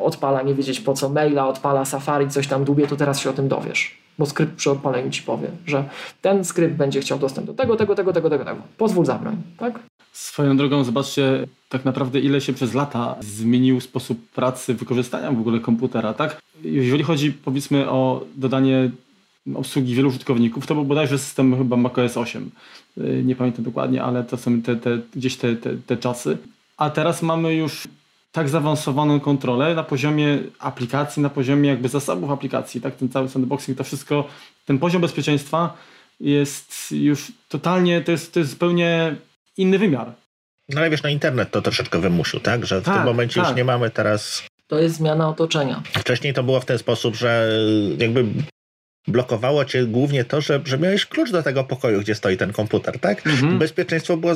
odpala 0.00 0.42
nie 0.42 0.54
wiedzieć 0.54 0.80
po 0.80 0.94
co 0.94 1.08
maila, 1.08 1.48
odpala 1.48 1.84
Safari, 1.84 2.28
coś 2.28 2.46
tam 2.46 2.64
dłubie, 2.64 2.86
to 2.86 2.96
teraz 2.96 3.20
się 3.20 3.30
o 3.30 3.32
tym 3.32 3.48
dowiesz. 3.48 3.98
Bo 4.18 4.26
skrypt 4.26 4.54
przy 4.54 4.70
odpaleniu 4.70 5.10
ci 5.10 5.22
powie, 5.22 5.48
że 5.66 5.84
ten 6.22 6.44
skrypt 6.44 6.74
będzie 6.74 7.00
chciał 7.00 7.18
dostęp 7.18 7.46
do 7.46 7.54
tego, 7.54 7.76
tego, 7.76 7.94
tego, 7.94 8.12
tego, 8.12 8.30
tego, 8.30 8.44
tego. 8.44 8.62
Pozwól 8.78 9.06
zabroń, 9.06 9.36
tak? 9.58 9.78
Swoją 10.12 10.56
drogą, 10.56 10.84
zobaczcie 10.84 11.46
tak 11.68 11.84
naprawdę 11.84 12.20
ile 12.20 12.40
się 12.40 12.52
przez 12.52 12.74
lata 12.74 13.16
zmienił 13.20 13.80
sposób 13.80 14.30
pracy, 14.30 14.74
wykorzystania 14.74 15.32
w 15.32 15.40
ogóle 15.40 15.60
komputera, 15.60 16.14
tak? 16.14 16.40
Jeżeli 16.64 17.02
chodzi 17.02 17.32
powiedzmy 17.32 17.90
o 17.90 18.24
dodanie 18.36 18.90
obsługi 19.54 19.94
wielu 19.94 20.08
użytkowników, 20.08 20.66
to 20.66 20.74
był 20.74 20.84
bodajże 20.84 21.18
system 21.18 21.58
chyba 21.58 21.76
macOS 21.76 22.16
8. 22.16 22.50
Y, 22.98 23.22
nie 23.24 23.36
pamiętam 23.36 23.64
dokładnie, 23.64 24.02
ale 24.02 24.24
to 24.24 24.36
są 24.36 24.62
te, 24.62 24.76
te, 24.76 24.98
gdzieś 25.16 25.36
te, 25.36 25.56
te, 25.56 25.70
te 25.86 25.96
czasy. 25.96 26.38
A 26.76 26.90
teraz 26.90 27.22
mamy 27.22 27.54
już 27.54 27.88
tak 28.32 28.48
zaawansowaną 28.48 29.20
kontrolę 29.20 29.74
na 29.74 29.82
poziomie 29.82 30.38
aplikacji, 30.58 31.22
na 31.22 31.30
poziomie 31.30 31.68
jakby 31.70 31.88
zasobów 31.88 32.30
aplikacji, 32.30 32.80
tak? 32.80 32.96
Ten 32.96 33.08
cały 33.08 33.28
sandboxing, 33.28 33.78
to 33.78 33.84
wszystko, 33.84 34.28
ten 34.66 34.78
poziom 34.78 35.02
bezpieczeństwa 35.02 35.76
jest 36.20 36.92
już 36.92 37.32
totalnie, 37.48 38.00
to 38.00 38.12
jest, 38.12 38.34
to 38.34 38.38
jest 38.40 38.50
zupełnie 38.50 39.16
inny 39.56 39.78
wymiar. 39.78 40.12
No 40.68 40.80
ale 40.80 40.90
wiesz, 40.90 41.02
no 41.02 41.10
internet 41.10 41.50
to 41.50 41.62
troszeczkę 41.62 42.00
wymusił, 42.00 42.40
tak? 42.40 42.66
Że 42.66 42.80
w 42.80 42.84
Tak, 42.84 42.94
tym 42.94 43.04
momencie 43.04 43.40
tak. 43.40 43.48
już 43.48 43.56
nie 43.56 43.64
mamy 43.64 43.90
teraz... 43.90 44.42
To 44.66 44.78
jest 44.78 44.96
zmiana 44.96 45.28
otoczenia. 45.28 45.82
Wcześniej 45.98 46.34
to 46.34 46.42
było 46.42 46.60
w 46.60 46.64
ten 46.64 46.78
sposób, 46.78 47.16
że 47.16 47.48
jakby 47.98 48.24
blokowało 49.08 49.64
cię 49.64 49.84
głównie 49.84 50.24
to, 50.24 50.40
że, 50.40 50.60
że 50.64 50.78
miałeś 50.78 51.06
klucz 51.06 51.30
do 51.30 51.42
tego 51.42 51.64
pokoju, 51.64 52.00
gdzie 52.00 52.14
stoi 52.14 52.36
ten 52.36 52.52
komputer, 52.52 52.98
tak? 52.98 53.26
Mhm. 53.26 53.58
Bezpieczeństwo 53.58 54.16
było 54.16 54.34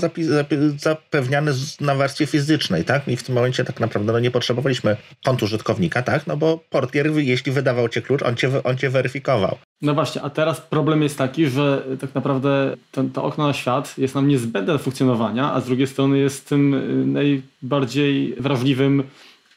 zapewniane 0.76 1.52
na 1.80 1.94
warstwie 1.94 2.26
fizycznej, 2.26 2.84
tak? 2.84 3.08
I 3.08 3.16
w 3.16 3.22
tym 3.22 3.34
momencie 3.34 3.64
tak 3.64 3.80
naprawdę 3.80 4.12
no, 4.12 4.20
nie 4.20 4.30
potrzebowaliśmy 4.30 4.96
kontu 5.24 5.44
użytkownika, 5.44 6.02
tak? 6.02 6.26
No 6.26 6.36
bo 6.36 6.60
portier, 6.70 7.10
jeśli 7.16 7.52
wydawał 7.52 7.88
cię 7.88 8.02
klucz, 8.02 8.22
on 8.22 8.36
cię, 8.36 8.50
on 8.64 8.76
cię 8.76 8.90
weryfikował. 8.90 9.58
No 9.82 9.94
właśnie, 9.94 10.22
a 10.22 10.30
teraz 10.30 10.60
problem 10.60 11.02
jest 11.02 11.18
taki, 11.18 11.46
że 11.46 11.82
tak 12.00 12.14
naprawdę 12.14 12.76
to, 12.92 13.04
to 13.04 13.24
okno 13.24 13.46
na 13.46 13.52
świat 13.52 13.98
jest 13.98 14.14
nam 14.14 14.28
niezbędne 14.28 14.72
do 14.72 14.78
funkcjonowania, 14.78 15.52
a 15.52 15.60
z 15.60 15.66
drugiej 15.66 15.86
strony 15.86 16.18
jest 16.18 16.48
tym 16.48 16.74
y, 16.74 17.06
najbardziej 17.06 18.34
wrażliwym 18.40 19.02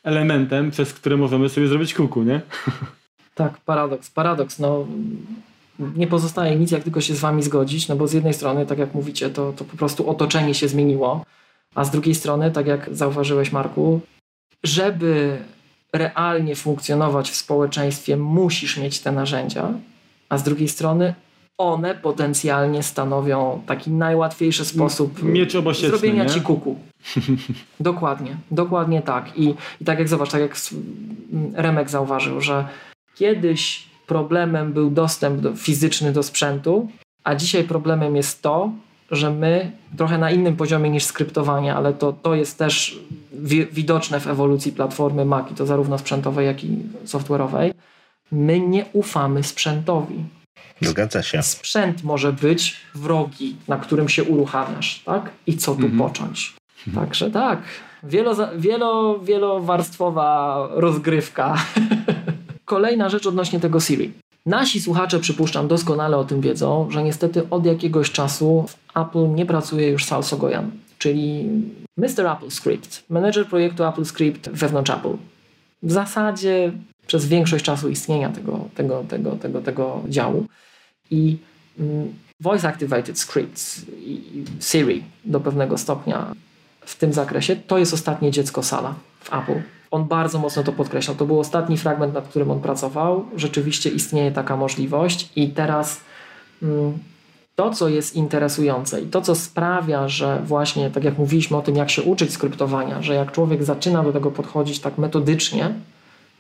elementem, 0.03 0.71
przez 0.71 0.93
który 0.93 1.17
możemy 1.17 1.49
sobie 1.49 1.67
zrobić 1.67 1.93
kuku, 1.93 2.23
nie? 2.23 2.41
Tak, 3.39 3.57
paradoks, 3.57 4.09
paradoks. 4.09 4.59
No, 4.59 4.85
nie 5.95 6.07
pozostaje 6.07 6.55
nic, 6.55 6.71
jak 6.71 6.83
tylko 6.83 7.01
się 7.01 7.15
z 7.15 7.19
wami 7.19 7.43
zgodzić, 7.43 7.87
no 7.87 7.95
bo 7.95 8.07
z 8.07 8.13
jednej 8.13 8.33
strony, 8.33 8.65
tak 8.65 8.77
jak 8.77 8.93
mówicie, 8.93 9.29
to, 9.29 9.53
to 9.53 9.65
po 9.65 9.77
prostu 9.77 10.09
otoczenie 10.09 10.53
się 10.53 10.67
zmieniło, 10.67 11.25
a 11.75 11.85
z 11.85 11.91
drugiej 11.91 12.15
strony, 12.15 12.51
tak 12.51 12.67
jak 12.67 12.89
zauważyłeś, 12.91 13.51
Marku, 13.51 14.01
żeby 14.63 15.37
realnie 15.93 16.55
funkcjonować 16.55 17.31
w 17.31 17.35
społeczeństwie, 17.35 18.17
musisz 18.17 18.77
mieć 18.77 18.99
te 18.99 19.11
narzędzia, 19.11 19.73
a 20.29 20.37
z 20.37 20.43
drugiej 20.43 20.67
strony 20.67 21.13
one 21.57 21.95
potencjalnie 21.95 22.83
stanowią 22.83 23.61
taki 23.65 23.91
najłatwiejszy 23.91 24.65
sposób 24.65 25.23
Miecz 25.23 25.53
zrobienia 25.73 26.23
nie? 26.23 26.29
ci 26.29 26.41
kuku. 26.41 26.79
dokładnie, 27.79 28.37
dokładnie 28.51 29.01
tak. 29.01 29.37
I, 29.37 29.55
I 29.81 29.85
tak 29.85 29.99
jak 29.99 30.07
zobacz, 30.07 30.31
tak 30.31 30.41
jak 30.41 30.55
Remek 31.53 31.89
zauważył, 31.89 32.41
że 32.41 32.67
kiedyś 33.19 33.83
problemem 34.07 34.73
był 34.73 34.89
dostęp 34.91 35.41
do, 35.41 35.55
fizyczny 35.55 36.11
do 36.13 36.23
sprzętu, 36.23 36.87
a 37.23 37.35
dzisiaj 37.35 37.63
problemem 37.63 38.15
jest 38.15 38.41
to, 38.41 38.71
że 39.11 39.29
my 39.31 39.71
trochę 39.97 40.17
na 40.17 40.31
innym 40.31 40.55
poziomie 40.55 40.89
niż 40.89 41.03
skryptowanie, 41.03 41.75
ale 41.75 41.93
to, 41.93 42.13
to 42.13 42.35
jest 42.35 42.57
też 42.57 42.99
wi- 43.33 43.65
widoczne 43.65 44.19
w 44.19 44.27
ewolucji 44.27 44.71
platformy 44.71 45.25
Mac 45.25 45.51
i 45.51 45.55
to 45.55 45.65
zarówno 45.65 45.97
sprzętowej, 45.97 46.45
jak 46.45 46.63
i 46.63 46.77
software'owej. 47.05 47.73
My 48.31 48.59
nie 48.59 48.85
ufamy 48.93 49.43
sprzętowi 49.43 50.15
Zgadza 50.81 51.23
się. 51.23 51.41
sprzęt 51.43 52.03
może 52.03 52.33
być 52.33 52.75
wrogi, 52.95 53.55
na 53.67 53.77
którym 53.77 54.09
się 54.09 54.23
uruchamiasz, 54.23 55.01
tak? 55.05 55.29
I 55.47 55.57
co 55.57 55.75
tu 55.75 55.81
Mhm. 55.85 55.97
począć? 55.99 56.53
Także 56.95 57.31
tak, 57.31 57.59
wielo, 58.03 58.35
wielo, 58.57 59.19
wielowarstwowa 59.19 60.67
rozgrywka. 60.71 61.55
Kolejna 62.69 63.09
rzecz 63.09 63.27
odnośnie 63.27 63.59
tego 63.59 63.79
Siri. 63.79 64.13
Nasi 64.45 64.81
słuchacze, 64.81 65.19
przypuszczam, 65.19 65.67
doskonale 65.67 66.17
o 66.17 66.23
tym 66.23 66.41
wiedzą, 66.41 66.91
że 66.91 67.03
niestety 67.03 67.49
od 67.49 67.65
jakiegoś 67.65 68.11
czasu 68.11 68.65
w 68.67 68.97
Apple 68.97 69.33
nie 69.35 69.45
pracuje 69.45 69.89
już 69.89 70.05
Sal 70.05 70.23
Sogoyan, 70.23 70.71
czyli 70.97 71.49
Mr. 71.97 72.27
Apple 72.27 72.49
Script, 72.49 73.03
menedżer 73.09 73.47
projektu 73.47 73.83
Apple 73.83 74.05
Script 74.05 74.49
wewnątrz 74.49 74.91
Apple. 74.91 75.17
W 75.83 75.91
zasadzie 75.91 76.71
przez 77.07 77.25
większość 77.25 77.65
czasu 77.65 77.89
istnienia 77.89 78.29
tego, 78.29 78.59
tego, 78.75 79.03
tego, 79.09 79.31
tego, 79.31 79.61
tego 79.61 80.01
działu. 80.07 80.45
I 81.11 81.37
mm, 81.79 82.13
voice 82.39 82.67
activated 82.67 83.19
scripts 83.19 83.85
i 84.05 84.43
Siri 84.61 85.03
do 85.25 85.39
pewnego 85.39 85.77
stopnia 85.77 86.33
w 86.81 86.95
tym 86.95 87.13
zakresie 87.13 87.55
to 87.55 87.77
jest 87.77 87.93
ostatnie 87.93 88.31
dziecko 88.31 88.63
Sala 88.63 88.95
w 89.19 89.33
Apple. 89.33 89.78
On 89.91 90.05
bardzo 90.05 90.39
mocno 90.39 90.63
to 90.63 90.71
podkreślał. 90.71 91.17
To 91.17 91.25
był 91.25 91.39
ostatni 91.39 91.77
fragment, 91.77 92.13
nad 92.13 92.27
którym 92.27 92.51
on 92.51 92.59
pracował. 92.59 93.25
Rzeczywiście 93.35 93.89
istnieje 93.89 94.31
taka 94.31 94.57
możliwość 94.57 95.29
i 95.35 95.49
teraz 95.49 96.01
mm, 96.63 96.97
to, 97.55 97.69
co 97.69 97.89
jest 97.89 98.15
interesujące 98.15 99.01
i 99.01 99.07
to, 99.07 99.21
co 99.21 99.35
sprawia, 99.35 100.07
że 100.07 100.41
właśnie, 100.45 100.89
tak 100.89 101.03
jak 101.03 101.17
mówiliśmy 101.17 101.57
o 101.57 101.61
tym, 101.61 101.75
jak 101.75 101.89
się 101.89 102.01
uczyć 102.01 102.33
skryptowania, 102.33 103.01
że 103.01 103.15
jak 103.15 103.31
człowiek 103.31 103.63
zaczyna 103.63 104.03
do 104.03 104.13
tego 104.13 104.31
podchodzić 104.31 104.79
tak 104.79 104.97
metodycznie, 104.97 105.73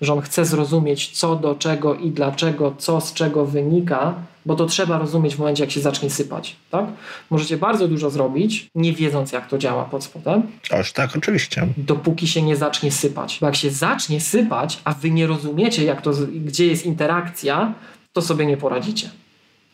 że 0.01 0.13
on 0.13 0.21
chce 0.21 0.45
zrozumieć, 0.45 1.09
co 1.09 1.35
do 1.35 1.55
czego 1.55 1.95
i 1.95 2.11
dlaczego, 2.11 2.75
co 2.77 3.01
z 3.01 3.13
czego 3.13 3.45
wynika, 3.45 4.13
bo 4.45 4.55
to 4.55 4.65
trzeba 4.65 4.97
rozumieć 4.97 5.35
w 5.35 5.39
momencie, 5.39 5.63
jak 5.63 5.71
się 5.71 5.81
zacznie 5.81 6.09
sypać. 6.09 6.55
Tak? 6.71 6.85
Możecie 7.29 7.57
bardzo 7.57 7.87
dużo 7.87 8.09
zrobić, 8.09 8.67
nie 8.75 8.93
wiedząc, 8.93 9.31
jak 9.31 9.47
to 9.47 9.57
działa 9.57 9.85
pod 9.85 10.03
spodem, 10.03 10.43
Oż 10.71 10.91
tak, 10.93 11.15
oczywiście. 11.17 11.67
dopóki 11.77 12.27
się 12.27 12.41
nie 12.41 12.55
zacznie 12.55 12.91
sypać. 12.91 13.37
Bo 13.41 13.45
jak 13.45 13.55
się 13.55 13.69
zacznie 13.71 14.21
sypać, 14.21 14.79
a 14.83 14.93
wy 14.93 15.11
nie 15.11 15.27
rozumiecie, 15.27 15.83
jak 15.83 16.01
to, 16.01 16.11
gdzie 16.45 16.67
jest 16.67 16.85
interakcja, 16.85 17.73
to 18.13 18.21
sobie 18.21 18.45
nie 18.45 18.57
poradzicie. 18.57 19.09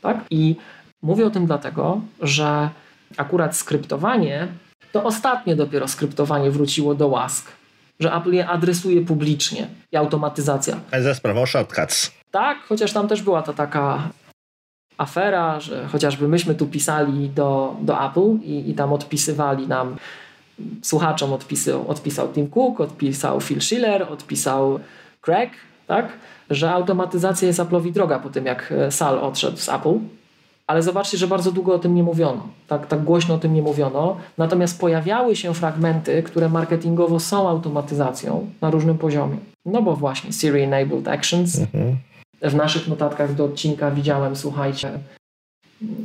Tak? 0.01 0.17
I 0.30 0.55
mówię 1.01 1.26
o 1.26 1.30
tym 1.30 1.45
dlatego, 1.45 2.01
że 2.21 2.69
akurat 3.17 3.57
skryptowanie, 3.57 4.47
to 4.91 5.03
ostatnio 5.03 5.55
dopiero 5.55 5.88
skryptowanie 5.88 6.51
wróciło 6.51 6.95
do 6.95 7.07
łask. 7.07 7.51
Że 8.00 8.14
Apple 8.14 8.34
je 8.34 8.48
adresuje 8.48 9.02
publicznie 9.02 9.68
i 9.91 9.98
automatyzacja. 9.98 10.80
Ze 11.02 11.16
sprawą 11.16 11.46
shortcuts. 11.46 12.12
Tak, 12.32 12.58
chociaż 12.58 12.93
tam 12.93 13.08
też 13.08 13.22
była 13.22 13.41
ta 13.41 13.54
taka 13.54 14.10
afera, 14.98 15.60
że 15.60 15.88
chociażby 15.88 16.28
myśmy 16.28 16.56
tu 16.56 16.68
pisali 16.68 17.30
do, 17.30 17.76
do 17.82 18.06
Apple 18.06 18.43
i, 18.43 18.70
i 18.70 18.74
tam 18.74 18.93
odpisywali 18.93 19.68
nam, 19.68 19.96
słuchaczom 20.82 21.34
odpisał, 21.34 21.89
odpisał 21.89 22.28
Tim 22.34 22.48
Cook, 22.50 22.80
odpisał 22.82 23.41
Phil 23.41 23.62
Schiller, 23.62 24.04
odpisał 24.04 24.80
Craig, 25.22 25.52
tak, 25.88 26.10
że 26.50 26.72
automatyzacja 26.72 27.48
jest 27.48 27.60
Apple'owi 27.60 27.91
droga 27.91 28.20
po 28.20 28.30
tym, 28.30 28.46
jak 28.46 28.72
e, 28.72 28.91
Sal 28.91 29.20
odszedł 29.20 29.58
z 29.58 29.70
Apple. 29.70 30.00
Ale 30.68 30.84
zobaczcie, 30.84 31.18
że 31.18 31.28
bardzo 31.28 31.51
długo 31.51 31.74
o 31.74 31.80
tym 31.80 31.95
nie 31.95 32.03
mówiono. 32.03 32.47
Tak, 32.68 32.88
tak 32.88 33.03
głośno 33.03 33.36
o 33.36 33.38
tym 33.38 33.53
nie 33.53 33.61
mówiono. 33.61 34.18
Natomiast 34.38 34.80
pojawiały 34.80 35.36
się 35.36 35.53
fragmenty, 35.53 36.24
które 36.24 36.49
marketingowo 36.49 37.20
są 37.20 37.49
automatyzacją 37.49 38.47
na 38.61 38.70
różnym 38.70 38.97
poziomie. 38.97 39.38
No 39.66 39.82
bo 39.82 39.95
właśnie 39.95 40.34
Siri 40.34 40.61
Enabled 40.61 41.07
Actions. 41.07 41.59
Mhm. 41.59 41.97
W 42.41 42.55
naszych 42.55 42.88
notatkach 42.88 43.36
do 43.36 43.45
odcinka 43.45 43.91
widziałem, 43.91 44.36
słuchajcie, 44.36 44.99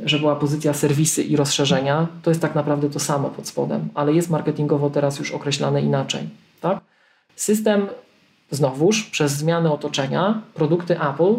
że 0.05 0.19
była 0.19 0.35
pozycja 0.35 0.73
serwisy 0.73 1.23
i 1.23 1.35
rozszerzenia. 1.35 2.07
To 2.23 2.31
jest 2.31 2.41
tak 2.41 2.55
naprawdę 2.55 2.89
to 2.89 2.99
samo 2.99 3.29
pod 3.29 3.47
spodem, 3.47 3.89
ale 3.93 4.13
jest 4.13 4.29
marketingowo 4.29 4.89
teraz 4.89 5.19
już 5.19 5.31
określane 5.31 5.81
inaczej. 5.81 6.29
Tak? 6.61 6.79
System, 7.35 7.87
znowuż 8.51 9.03
przez 9.03 9.31
zmianę 9.31 9.71
otoczenia, 9.71 10.41
produkty 10.53 11.01
Apple 11.01 11.35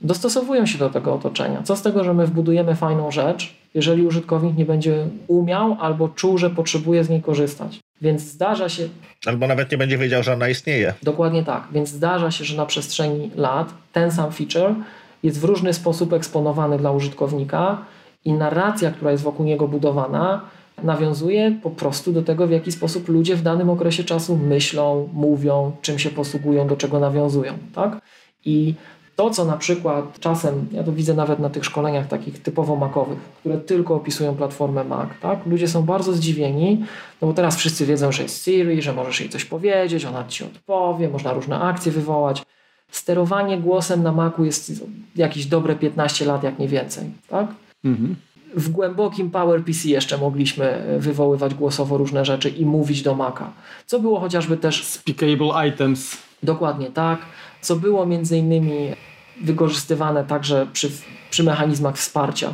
dostosowują 0.00 0.66
się 0.66 0.78
do 0.78 0.90
tego 0.90 1.14
otoczenia. 1.14 1.62
Co 1.62 1.76
z 1.76 1.82
tego, 1.82 2.04
że 2.04 2.14
my 2.14 2.26
wbudujemy 2.26 2.74
fajną 2.74 3.10
rzecz, 3.10 3.54
jeżeli 3.74 4.06
użytkownik 4.06 4.56
nie 4.56 4.64
będzie 4.64 5.06
umiał 5.26 5.76
albo 5.80 6.08
czuł, 6.08 6.38
że 6.38 6.50
potrzebuje 6.50 7.04
z 7.04 7.08
niej 7.08 7.22
korzystać. 7.22 7.80
Więc 8.00 8.22
zdarza 8.22 8.68
się, 8.68 8.88
Albo 9.26 9.46
nawet 9.46 9.72
nie 9.72 9.78
będzie 9.78 9.98
wiedział, 9.98 10.22
że 10.22 10.32
ona 10.32 10.48
istnieje. 10.48 10.94
Dokładnie 11.02 11.44
tak. 11.44 11.68
Więc 11.72 11.88
zdarza 11.88 12.30
się, 12.30 12.44
że 12.44 12.56
na 12.56 12.66
przestrzeni 12.66 13.30
lat 13.36 13.74
ten 13.92 14.12
sam 14.12 14.32
feature 14.32 14.74
jest 15.22 15.40
w 15.40 15.44
różny 15.44 15.74
sposób 15.74 16.12
eksponowany 16.12 16.78
dla 16.78 16.90
użytkownika 16.90 17.78
i 18.24 18.32
narracja, 18.32 18.90
która 18.90 19.10
jest 19.10 19.22
wokół 19.22 19.46
niego 19.46 19.68
budowana, 19.68 20.40
nawiązuje 20.82 21.58
po 21.62 21.70
prostu 21.70 22.12
do 22.12 22.22
tego, 22.22 22.46
w 22.46 22.50
jaki 22.50 22.72
sposób 22.72 23.08
ludzie 23.08 23.36
w 23.36 23.42
danym 23.42 23.70
okresie 23.70 24.04
czasu 24.04 24.36
myślą, 24.36 25.08
mówią, 25.12 25.72
czym 25.82 25.98
się 25.98 26.10
posługują, 26.10 26.66
do 26.66 26.76
czego 26.76 27.00
nawiązują. 27.00 27.52
Tak? 27.74 28.00
I 28.44 28.74
To, 29.18 29.30
co 29.30 29.44
na 29.44 29.56
przykład 29.56 30.20
czasem, 30.20 30.66
ja 30.72 30.84
to 30.84 30.92
widzę 30.92 31.14
nawet 31.14 31.38
na 31.38 31.50
tych 31.50 31.64
szkoleniach 31.64 32.08
takich 32.08 32.42
typowo 32.42 32.76
makowych, 32.76 33.18
które 33.40 33.58
tylko 33.58 33.94
opisują 33.94 34.34
platformę 34.34 34.84
Mac, 34.84 35.08
tak? 35.22 35.46
Ludzie 35.46 35.68
są 35.68 35.82
bardzo 35.82 36.12
zdziwieni, 36.12 36.84
no 37.22 37.28
bo 37.28 37.34
teraz 37.34 37.56
wszyscy 37.56 37.86
wiedzą, 37.86 38.12
że 38.12 38.22
jest 38.22 38.44
Siri, 38.44 38.82
że 38.82 38.92
możesz 38.92 39.20
jej 39.20 39.28
coś 39.28 39.44
powiedzieć, 39.44 40.04
ona 40.04 40.24
ci 40.24 40.44
odpowie, 40.44 41.08
można 41.08 41.32
różne 41.32 41.60
akcje 41.60 41.92
wywołać. 41.92 42.42
Sterowanie 42.90 43.58
głosem 43.58 44.02
na 44.02 44.12
Macu 44.12 44.44
jest 44.44 44.84
jakieś 45.16 45.46
dobre 45.46 45.76
15 45.76 46.24
lat, 46.24 46.42
jak 46.42 46.58
nie 46.58 46.68
więcej, 46.68 47.10
tak? 47.28 47.46
Mhm. 47.84 48.16
W 48.56 48.68
głębokim 48.68 49.30
PowerPC 49.30 49.88
jeszcze 49.88 50.18
mogliśmy 50.18 50.96
wywoływać 50.98 51.54
głosowo 51.54 51.96
różne 51.98 52.24
rzeczy 52.24 52.48
i 52.48 52.66
mówić 52.66 53.02
do 53.02 53.14
Maca. 53.14 53.52
Co 53.86 54.00
było 54.00 54.20
chociażby 54.20 54.56
też. 54.56 54.84
Speakable 54.84 55.68
items. 55.68 56.16
Dokładnie 56.42 56.86
tak. 56.86 57.18
Co 57.60 57.76
było 57.76 58.06
między 58.06 58.38
innymi 58.38 58.92
wykorzystywane 59.40 60.24
także 60.24 60.66
przy, 60.72 60.90
przy 61.30 61.44
mechanizmach 61.44 61.96
wsparcia, 61.96 62.52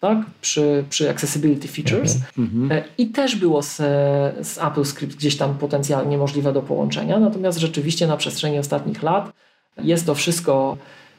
tak? 0.00 0.18
przy, 0.40 0.84
przy 0.90 1.10
accessibility 1.10 1.68
features. 1.68 2.16
Mhm. 2.38 2.72
E, 2.72 2.84
I 2.98 3.06
też 3.06 3.36
było 3.36 3.62
z, 3.62 3.76
z 4.46 4.58
AppleScript 4.58 5.16
gdzieś 5.16 5.36
tam 5.36 5.58
potencjalnie 5.58 6.18
możliwe 6.18 6.52
do 6.52 6.62
połączenia. 6.62 7.18
Natomiast 7.18 7.58
rzeczywiście 7.58 8.06
na 8.06 8.16
przestrzeni 8.16 8.58
ostatnich 8.58 9.02
lat 9.02 9.32
jest 9.78 10.06
to 10.06 10.14
wszystko 10.14 10.76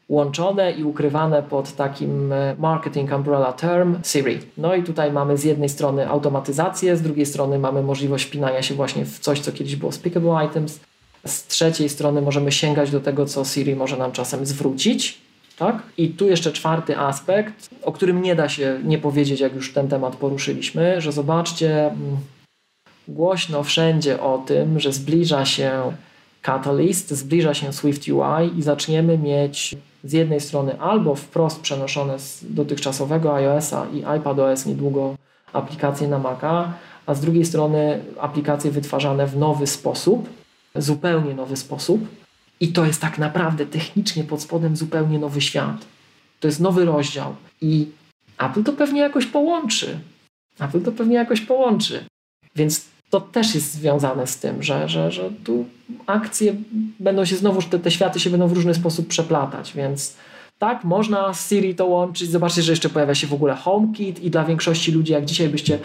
łączone 0.10 0.72
i 0.72 0.84
ukrywane 0.84 1.43
pod 1.43 1.76
takim 1.76 2.34
e, 2.34 2.55
marketing 2.60 3.12
umbrella 3.12 3.53
term 3.53 3.99
Siri. 4.03 4.39
No 4.57 4.76
i 4.76 4.84
tutaj 4.84 5.12
mamy 5.12 5.38
z 5.38 5.43
jednej 5.43 5.70
strony 5.70 6.10
automatyzację, 6.10 6.97
z 6.97 7.01
drugiej 7.01 7.26
strony 7.26 7.60
mamy 7.60 7.82
możliwość 7.84 8.26
wpinania 8.26 8.62
się 8.62 8.76
właśnie 8.76 9.05
w 9.05 9.20
coś, 9.20 9.39
co 9.39 9.51
kiedyś 9.51 9.76
było 9.76 9.91
speakable 9.91 10.45
items. 10.45 10.80
Z 11.26 11.47
trzeciej 11.47 11.89
strony 11.89 12.22
możemy 12.22 12.51
sięgać 12.51 12.91
do 12.91 12.99
tego, 12.99 13.26
co 13.26 13.45
Siri 13.45 13.76
może 13.76 13.97
nam 13.97 14.11
czasem 14.11 14.45
zwrócić. 14.45 15.17
Tak? 15.57 15.84
I 15.97 16.09
tu 16.09 16.28
jeszcze 16.28 16.51
czwarty 16.51 16.97
aspekt, 16.97 17.70
o 17.84 17.91
którym 17.91 18.22
nie 18.22 18.36
da 18.36 18.49
się 18.49 18.80
nie 18.84 18.97
powiedzieć, 18.97 19.39
jak 19.39 19.55
już 19.55 19.74
ten 19.74 19.88
temat 19.88 20.15
poruszyliśmy, 20.15 21.01
że 21.01 21.11
zobaczcie 21.11 21.86
mm, 21.86 22.17
głośno 23.07 23.63
wszędzie 23.63 24.22
o 24.22 24.43
tym, 24.47 24.80
że 24.80 24.91
zbliża 24.91 25.45
się 25.45 25.72
Catalyst, 26.41 27.11
zbliża 27.11 27.53
się 27.53 27.74
Swift 27.74 28.07
UI 28.07 28.57
i 28.57 28.61
zaczniemy 28.61 29.17
mieć 29.17 29.76
z 30.03 30.13
jednej 30.13 30.39
strony 30.39 30.80
albo 30.80 31.15
wprost 31.15 31.61
przenoszone 31.61 32.20
z 32.20 32.45
dotychczasowego 32.49 33.36
iOS-a 33.36 33.86
i 33.93 34.20
iPadOS 34.20 34.65
niedługo 34.65 35.15
aplikacje 35.53 36.07
na 36.07 36.20
Maca, 36.20 36.74
a 37.05 37.13
z 37.13 37.22
drugiej 37.22 37.45
strony 37.45 37.99
aplikacje 38.20 38.72
wytwarzane 38.72 39.28
w 39.28 39.38
nowy 39.38 39.67
sposób, 39.67 40.30
zupełnie 40.82 41.34
nowy 41.34 41.57
sposób. 41.57 42.07
I 42.59 42.67
to 42.67 42.86
jest 42.86 43.01
tak 43.01 43.17
naprawdę 43.17 43.65
technicznie 43.65 44.23
pod 44.23 44.41
spodem 44.41 44.75
zupełnie 44.77 45.19
nowy 45.19 45.41
świat. 45.41 45.86
To 46.39 46.47
jest 46.47 46.59
nowy 46.59 46.86
rozdział 46.86 47.36
i 47.61 47.88
Apple 48.38 48.63
to 48.63 48.73
pewnie 48.73 49.01
jakoś 49.01 49.25
połączy. 49.25 49.99
Apple 50.59 50.82
to 50.82 50.91
pewnie 50.91 51.15
jakoś 51.15 51.41
połączy. 51.41 52.05
Więc 52.55 52.86
to 53.09 53.21
też 53.21 53.55
jest 53.55 53.73
związane 53.73 54.27
z 54.27 54.38
tym, 54.38 54.63
że, 54.63 54.89
że, 54.89 55.11
że 55.11 55.30
tu 55.43 55.65
akcje 56.07 56.55
będą 56.99 57.25
się 57.25 57.36
znowu, 57.36 57.61
te, 57.61 57.80
te 57.80 57.91
światy 57.91 58.19
się 58.19 58.30
będą 58.30 58.47
w 58.47 58.53
różny 58.53 58.73
sposób 58.73 59.07
przeplatać, 59.07 59.73
więc 59.73 60.15
tak, 60.59 60.84
można 60.84 61.34
z 61.34 61.49
Siri 61.49 61.75
to 61.75 61.86
łączyć. 61.86 62.30
Zobaczcie, 62.30 62.61
że 62.61 62.71
jeszcze 62.71 62.89
pojawia 62.89 63.15
się 63.15 63.27
w 63.27 63.34
ogóle 63.34 63.55
HomeKit 63.55 64.23
i 64.23 64.30
dla 64.30 64.45
większości 64.45 64.91
ludzi, 64.91 65.13
jak 65.13 65.25
dzisiaj 65.25 65.49
byście 65.49 65.80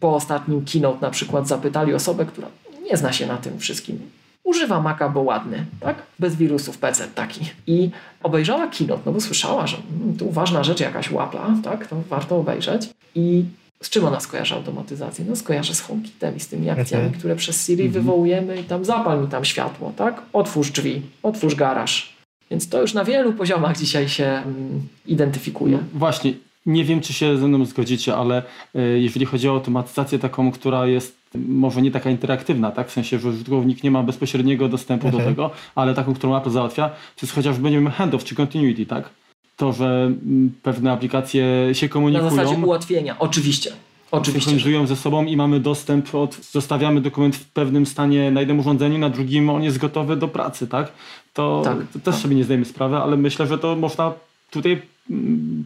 po 0.00 0.14
ostatnim 0.14 0.64
keynote 0.64 1.00
na 1.00 1.10
przykład 1.10 1.48
zapytali 1.48 1.94
osobę, 1.94 2.26
która 2.26 2.48
nie 2.90 2.96
zna 2.96 3.12
się 3.12 3.26
na 3.26 3.36
tym 3.36 3.58
wszystkim, 3.58 4.10
używa 4.50 4.80
Maca, 4.80 5.08
bo 5.08 5.20
ładny, 5.20 5.66
tak? 5.80 5.96
Bez 6.18 6.36
wirusów 6.36 6.78
PC 6.78 7.08
taki. 7.14 7.40
I 7.66 7.90
obejrzała 8.22 8.66
keynote, 8.66 9.02
no 9.06 9.12
bo 9.12 9.20
słyszała, 9.20 9.66
że 9.66 9.76
mm, 9.76 10.16
tu 10.16 10.30
ważna 10.30 10.64
rzecz 10.64 10.80
jakaś 10.80 11.10
łapla, 11.10 11.54
tak? 11.64 11.86
To 11.86 11.96
warto 12.08 12.36
obejrzeć. 12.36 12.90
I 13.14 13.44
z 13.82 13.90
czym 13.90 14.04
ona 14.04 14.20
skojarzy 14.20 14.54
automatyzację? 14.54 15.24
No 15.28 15.36
skojarzy 15.36 15.74
z 15.74 15.80
HomeKitem 15.80 16.36
i 16.36 16.40
z 16.40 16.48
tymi 16.48 16.70
akcjami, 16.70 17.06
okay. 17.06 17.18
które 17.18 17.36
przez 17.36 17.66
Siri 17.66 17.82
mm 17.82 17.90
-hmm. 17.90 17.94
wywołujemy 17.94 18.60
i 18.60 18.64
tam 18.64 18.84
zapal 18.84 19.22
mi 19.22 19.28
tam 19.28 19.44
światło, 19.44 19.92
tak? 19.96 20.22
Otwórz 20.32 20.70
drzwi, 20.70 21.02
otwórz 21.22 21.54
garaż. 21.54 22.16
Więc 22.50 22.68
to 22.68 22.80
już 22.80 22.94
na 22.94 23.04
wielu 23.04 23.32
poziomach 23.32 23.78
dzisiaj 23.78 24.08
się 24.08 24.42
um, 24.44 24.88
identyfikuje. 25.06 25.72
No, 25.72 25.82
właśnie, 25.94 26.32
nie 26.66 26.84
wiem, 26.84 27.00
czy 27.00 27.12
się 27.12 27.38
ze 27.38 27.48
mną 27.48 27.64
zgodzicie, 27.64 28.16
ale 28.16 28.42
y, 28.76 29.00
jeżeli 29.00 29.26
chodzi 29.26 29.48
o 29.48 29.52
automatyzację 29.52 30.18
taką, 30.18 30.52
która 30.52 30.86
jest 30.86 31.19
może 31.34 31.82
nie 31.82 31.90
taka 31.90 32.10
interaktywna, 32.10 32.70
tak? 32.70 32.88
W 32.88 32.92
sensie, 32.92 33.18
że 33.18 33.28
użytkownik 33.28 33.84
nie 33.84 33.90
ma 33.90 34.02
bezpośredniego 34.02 34.68
dostępu 34.68 35.10
do 35.10 35.16
mhm. 35.16 35.34
tego, 35.34 35.50
ale 35.74 35.94
taką, 35.94 36.14
którą 36.14 36.36
Apple 36.36 36.50
załatwia, 36.50 36.88
to 36.88 37.22
jest 37.22 37.34
chociażby, 37.34 37.70
nie 37.70 37.76
wiem, 37.76 37.90
handoff 37.90 38.24
czy 38.24 38.34
continuity, 38.34 38.86
tak? 38.86 39.10
To, 39.56 39.72
że 39.72 39.86
mm, 39.86 40.52
pewne 40.62 40.92
aplikacje 40.92 41.68
się 41.72 41.88
komunikują. 41.88 42.30
Na 42.30 42.36
zasadzie 42.36 42.66
ułatwienia, 42.66 43.16
oczywiście. 43.18 43.72
Oczywiście. 44.10 44.50
Synchronizują 44.50 44.86
ze 44.86 44.96
sobą 44.96 45.24
i 45.24 45.36
mamy 45.36 45.60
dostęp 45.60 46.14
od, 46.14 46.34
zostawiamy 46.34 47.00
dokument 47.00 47.36
w 47.36 47.44
pewnym 47.44 47.86
stanie 47.86 48.30
na 48.30 48.40
jednym 48.40 48.58
urządzeniu, 48.58 48.98
na 48.98 49.10
drugim 49.10 49.50
on 49.50 49.62
jest 49.62 49.78
gotowy 49.78 50.16
do 50.16 50.28
pracy, 50.28 50.68
tak? 50.68 50.92
To, 51.34 51.62
tak, 51.64 51.76
to 51.92 51.98
też 51.98 52.14
tak. 52.14 52.22
sobie 52.22 52.36
nie 52.36 52.44
zdajemy 52.44 52.64
sprawy, 52.64 52.96
ale 52.96 53.16
myślę, 53.16 53.46
że 53.46 53.58
to 53.58 53.76
można 53.76 54.12
tutaj 54.50 54.82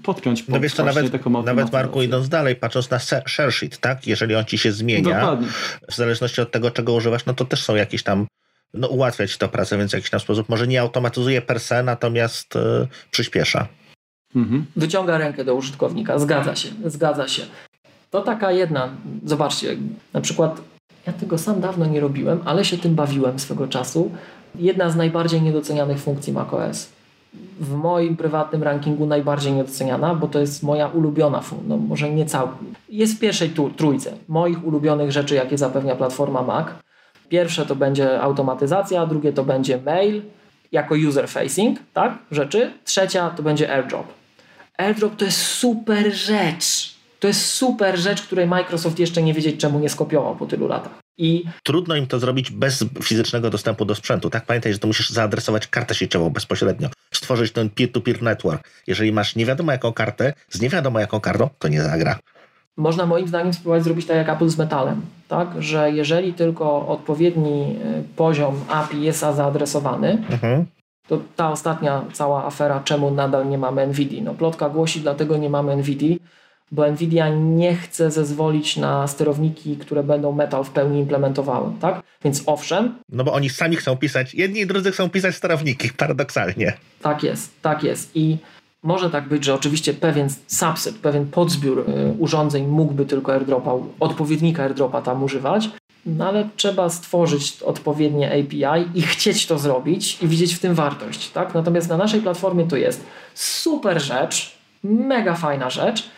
podpiąć 0.03 0.43
pod 0.43 0.55
No 0.55 0.61
wiesz 0.61 0.75
co, 0.75 0.85
nawet, 0.85 1.27
nawet 1.45 1.73
Marku 1.73 2.03
idąc 2.03 2.29
dalej, 2.29 2.57
patrząc 2.57 2.91
na 2.91 2.99
share 3.27 3.53
sheet, 3.53 3.79
tak? 3.79 4.07
Jeżeli 4.07 4.35
on 4.35 4.45
ci 4.45 4.59
się 4.59 4.73
zmienia, 4.73 5.21
Dokładnie. 5.21 5.49
w 5.91 5.95
zależności 5.95 6.41
od 6.41 6.51
tego, 6.51 6.71
czego 6.71 6.93
używasz, 6.93 7.27
no 7.27 7.35
to 7.35 7.45
też 7.45 7.63
są 7.63 7.75
jakieś 7.75 8.03
tam 8.03 8.27
no, 8.75 8.89
ułatwia 8.89 9.27
ci 9.27 9.39
to 9.39 9.49
pracę, 9.49 9.79
więc 9.79 9.91
w 9.91 9.95
jakiś 9.95 10.11
tam 10.11 10.21
sposób 10.21 10.49
może 10.49 10.67
nie 10.67 10.81
automatyzuje 10.81 11.43
per 11.43 11.61
se, 11.61 11.83
natomiast 11.83 12.55
yy, 12.55 12.89
przyspiesza. 13.11 13.69
Mhm. 14.37 14.67
Wyciąga 14.77 15.19
rękę 15.19 15.45
do 15.45 15.55
użytkownika, 15.55 16.19
zgadza 16.19 16.57
się, 16.57 16.69
zgadza 16.85 17.29
się. 17.29 17.43
To 18.11 18.21
taka 18.21 18.53
jedna, 18.53 18.89
zobaczcie, 19.25 19.77
na 20.13 20.21
przykład 20.21 20.61
ja 21.07 21.13
tego 21.13 21.39
sam 21.39 21.61
dawno 21.61 21.87
nie 21.87 22.01
robiłem, 22.01 22.41
ale 22.45 22.65
się 22.65 22.79
tym 22.79 22.95
bawiłem 22.95 23.39
swego 23.39 23.69
czasu. 23.69 24.11
Jedna 24.55 24.91
z 24.91 24.97
najbardziej 24.97 25.43
niedocenianych 25.43 25.99
funkcji 25.99 26.33
macOS. 26.33 26.89
W 27.61 27.75
moim 27.75 28.17
prywatnym 28.17 28.63
rankingu 28.63 29.07
najbardziej 29.07 29.53
niedoceniana, 29.53 30.15
bo 30.15 30.29
to 30.29 30.41
jest 30.41 30.63
moja 30.63 30.89
ulubiona 30.89 31.43
no 31.69 31.77
może 31.77 32.11
nie 32.11 32.27
całkiem. 32.27 32.75
Jest 32.89 33.17
w 33.17 33.19
pierwszej 33.21 33.51
trójce 33.77 34.13
moich 34.29 34.67
ulubionych 34.67 35.13
rzeczy, 35.13 35.35
jakie 35.35 35.59
zapewnia 35.59 35.97
platforma 35.97 36.43
Mac. 36.43 36.67
Pierwsze 37.29 37.67
to 37.67 37.77
będzie 37.77 38.21
automatyzacja, 38.21 39.07
drugie 39.07 39.33
to 39.33 39.45
będzie 39.45 39.79
mail 39.79 40.23
jako 40.73 40.95
user 41.09 41.29
facing, 41.29 41.79
tak, 41.93 42.19
rzeczy. 42.31 42.73
Trzecia 42.85 43.31
to 43.31 43.43
będzie 43.43 43.75
AirDrop. 43.75 44.07
AirDrop 44.79 45.17
to 45.17 45.25
jest 45.25 45.39
super 45.39 46.15
rzecz. 46.15 46.94
To 47.25 47.29
jest 47.29 47.47
super 47.47 47.99
rzecz, 47.99 48.23
której 48.23 48.47
Microsoft 48.47 48.99
jeszcze 48.99 49.23
nie 49.23 49.35
wiedzieć, 49.35 49.61
czemu 49.61 49.81
nie 49.81 49.89
skopiował 49.89 50.37
po 50.37 50.47
tylu 50.47 50.69
latach. 50.69 50.93
I 51.19 51.45
Trudno 51.63 51.97
im 51.97 52.07
to 52.07 52.19
zrobić 52.19 52.51
bez 52.51 52.85
fizycznego 53.03 53.51
dostępu 53.51 53.85
do 53.85 53.95
sprzętu. 53.95 54.31
Tak, 54.31 54.45
pamiętaj, 54.47 54.73
że 54.73 54.79
to 54.79 54.87
musisz 54.87 55.11
zaadresować 55.11 55.67
kartę 55.67 55.95
sieciową 55.95 56.31
bezpośrednio, 56.31 56.89
stworzyć 57.15 57.53
ten 57.53 57.71
peer-to-peer 57.71 58.23
network. 58.23 58.69
Jeżeli 58.87 59.13
masz 59.13 59.37
nie 59.37 59.47
wiadomo 59.47 59.73
jaką 59.73 59.93
kartę, 59.93 60.33
z 60.51 60.61
nie 60.61 60.69
wiadomo 60.69 61.01
jaką 61.01 61.21
kartą, 61.21 61.49
to 61.59 61.69
nie 61.69 61.83
zagra. 61.83 62.19
Można 62.77 63.07
moim 63.07 63.29
zdaniem 63.29 63.53
spróbować 63.53 63.85
zrobić 63.85 64.07
tak 64.07 64.17
jak 64.17 64.29
Apple 64.29 64.49
z 64.49 64.59
metalem, 64.59 65.01
tak? 65.29 65.49
że 65.59 65.91
jeżeli 65.91 66.33
tylko 66.33 66.89
odpowiedni 66.89 67.77
e, 67.85 68.03
poziom 68.17 68.65
API 68.69 69.03
jest 69.03 69.21
zaadresowany, 69.21 70.25
mhm. 70.31 70.65
To 71.09 71.21
ta 71.37 71.51
ostatnia 71.51 72.05
cała 72.13 72.45
afera, 72.45 72.81
czemu 72.85 73.11
nadal 73.11 73.49
nie 73.49 73.59
mamy 73.59 73.87
NVIDII. 73.87 74.23
No, 74.23 74.35
plotka 74.35 74.69
głosi, 74.69 75.01
dlatego 75.01 75.37
nie 75.37 75.51
mamy 75.51 75.77
NVIDII, 75.77 76.21
bo 76.73 76.91
Nvidia 76.91 77.29
nie 77.29 77.77
chce 77.77 78.11
zezwolić 78.11 78.77
na 78.77 79.07
sterowniki, 79.07 79.77
które 79.77 80.03
będą 80.03 80.33
metal 80.33 80.65
w 80.65 80.71
pełni 80.71 81.01
implementowały, 81.01 81.73
tak? 81.81 82.03
Więc 82.25 82.43
owszem. 82.47 82.95
No 83.09 83.25
bo 83.25 83.33
oni 83.33 83.51
sami 83.51 83.77
chcą 83.77 83.97
pisać, 83.97 84.35
jedni 84.35 84.61
i 84.61 84.67
drudzy 84.67 84.93
chcą 84.93 85.11
pisać 85.11 85.35
sterowniki, 85.35 85.91
paradoksalnie. 85.97 86.73
Tak 87.03 87.23
jest, 87.23 87.63
tak 87.63 87.83
jest. 87.83 88.11
I 88.17 88.37
może 88.83 89.11
tak 89.11 89.29
być, 89.29 89.45
że 89.45 89.55
oczywiście 89.55 89.95
pewien 89.95 90.29
subset, 90.47 90.95
pewien 90.95 91.27
podzbiór 91.27 91.79
y, 91.79 92.15
urządzeń 92.19 92.67
mógłby 92.67 93.07
tylko 93.07 93.33
airdropa, 93.33 93.73
odpowiednika 94.01 94.63
airdropa 94.63 95.03
tam 95.03 95.23
używać, 95.23 95.71
no 96.07 96.29
ale 96.29 96.49
trzeba 96.57 96.89
stworzyć 96.89 97.63
odpowiednie 97.63 98.29
API 98.29 98.99
i 98.99 99.03
chcieć 99.03 99.47
to 99.47 99.59
zrobić 99.59 100.23
i 100.23 100.29
widzieć 100.29 100.55
w 100.55 100.59
tym 100.59 100.75
wartość. 100.75 101.31
Tak? 101.31 101.55
Natomiast 101.55 101.89
na 101.89 101.97
naszej 101.97 102.21
platformie 102.21 102.65
to 102.67 102.77
jest 102.77 103.05
super 103.35 104.03
rzecz, 104.03 104.59
mega 104.85 105.35
fajna 105.35 105.71
rzecz 105.71 106.11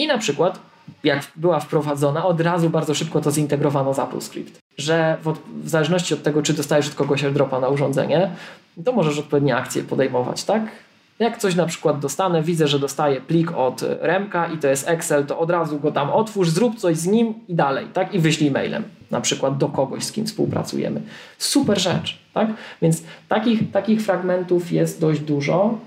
i 0.00 0.06
na 0.06 0.18
przykład 0.18 0.60
jak 1.04 1.22
była 1.36 1.60
wprowadzona, 1.60 2.24
od 2.26 2.40
razu 2.40 2.70
bardzo 2.70 2.94
szybko 2.94 3.20
to 3.20 3.30
zintegrowano 3.30 3.94
z 3.94 3.98
AppleScript. 3.98 4.58
Że 4.78 5.16
w, 5.24 5.34
w 5.64 5.68
zależności 5.68 6.14
od 6.14 6.22
tego, 6.22 6.42
czy 6.42 6.52
dostajesz 6.52 6.88
od 6.88 6.94
kogoś 6.94 7.24
airdropa 7.24 7.60
na 7.60 7.68
urządzenie, 7.68 8.30
to 8.84 8.92
możesz 8.92 9.18
odpowiednie 9.18 9.56
akcje 9.56 9.82
podejmować, 9.82 10.44
tak? 10.44 10.62
Jak 11.18 11.38
coś 11.38 11.54
na 11.54 11.66
przykład 11.66 11.98
dostanę, 11.98 12.42
widzę, 12.42 12.68
że 12.68 12.78
dostaję 12.78 13.20
plik 13.20 13.52
od 13.56 13.82
Remka 14.00 14.46
i 14.46 14.58
to 14.58 14.68
jest 14.68 14.88
Excel, 14.88 15.26
to 15.26 15.38
od 15.38 15.50
razu 15.50 15.80
go 15.80 15.92
tam 15.92 16.10
otwórz, 16.10 16.48
zrób 16.48 16.78
coś 16.78 16.96
z 16.96 17.06
nim 17.06 17.34
i 17.48 17.54
dalej, 17.54 17.86
tak? 17.92 18.14
I 18.14 18.18
wyślij 18.18 18.50
mailem, 18.50 18.84
na 19.10 19.20
przykład 19.20 19.58
do 19.58 19.68
kogoś, 19.68 20.04
z 20.04 20.12
kim 20.12 20.26
współpracujemy. 20.26 21.02
Super 21.38 21.80
rzecz, 21.80 22.18
tak? 22.34 22.48
Więc 22.82 23.02
takich, 23.28 23.70
takich 23.70 24.02
fragmentów 24.02 24.72
jest 24.72 25.00
dość 25.00 25.20
dużo. 25.20 25.78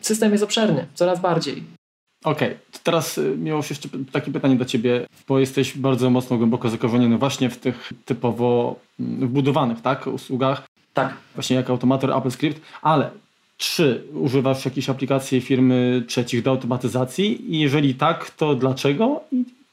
system 0.00 0.32
jest 0.32 0.44
obszerny, 0.44 0.86
coraz 0.94 1.20
bardziej. 1.20 1.83
Okej, 2.24 2.48
okay. 2.48 2.58
teraz 2.82 3.18
y, 3.18 3.36
miało 3.38 3.62
się 3.62 3.74
jeszcze 3.74 3.88
takie 4.12 4.32
pytanie 4.32 4.56
do 4.56 4.64
Ciebie, 4.64 5.06
bo 5.28 5.38
jesteś 5.38 5.78
bardzo 5.78 6.10
mocno 6.10 6.36
głęboko 6.36 6.68
zakorzeniony 6.68 7.18
właśnie 7.18 7.50
w 7.50 7.58
tych 7.58 7.92
typowo 8.04 8.76
mm, 9.00 9.28
wbudowanych 9.28 9.80
tak, 9.80 10.06
usługach. 10.06 10.62
Tak. 10.94 11.14
Właśnie 11.34 11.56
jak 11.56 11.70
automator 11.70 12.12
AppleScript, 12.12 12.60
ale 12.82 13.10
czy 13.56 14.04
używasz 14.14 14.64
jakiejś 14.64 14.90
aplikacji 14.90 15.40
firmy 15.40 16.04
trzecich 16.08 16.42
do 16.42 16.50
automatyzacji? 16.50 17.54
I 17.54 17.60
jeżeli 17.60 17.94
tak, 17.94 18.30
to 18.30 18.54
dlaczego? 18.54 19.20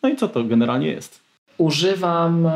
No 0.03 0.09
i 0.09 0.15
co 0.15 0.27
to 0.27 0.43
generalnie 0.43 0.87
jest? 0.87 1.19
Używam 1.57 2.47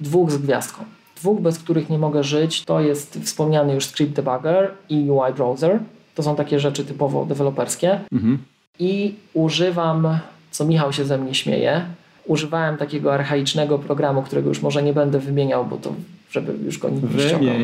dwóch 0.00 0.30
z 0.30 0.38
gwiazdką. 0.38 0.84
Dwóch, 1.16 1.40
bez 1.40 1.58
których 1.58 1.90
nie 1.90 1.98
mogę 1.98 2.24
żyć, 2.24 2.64
to 2.64 2.80
jest 2.80 3.18
wspomniany 3.22 3.74
już 3.74 3.84
Script 3.84 4.12
Debugger 4.12 4.74
i 4.88 5.10
UI 5.10 5.32
Browser. 5.36 5.80
To 6.14 6.22
są 6.22 6.36
takie 6.36 6.60
rzeczy 6.60 6.84
typowo 6.84 7.24
deweloperskie. 7.24 8.00
Mhm. 8.12 8.38
I 8.78 9.14
używam, 9.34 10.18
co 10.50 10.64
Michał 10.64 10.92
się 10.92 11.04
ze 11.04 11.18
mnie 11.18 11.34
śmieje, 11.34 11.84
używałem 12.26 12.76
takiego 12.76 13.14
archaicznego 13.14 13.78
programu, 13.78 14.22
którego 14.22 14.48
już 14.48 14.62
może 14.62 14.82
nie 14.82 14.92
będę 14.92 15.18
wymieniał, 15.18 15.64
bo 15.64 15.76
to 15.76 15.92
żeby 16.30 16.52
już 16.64 16.78
go 16.78 16.88
nikt 16.88 17.14
nie 17.14 17.20
ściągał. 17.20 17.54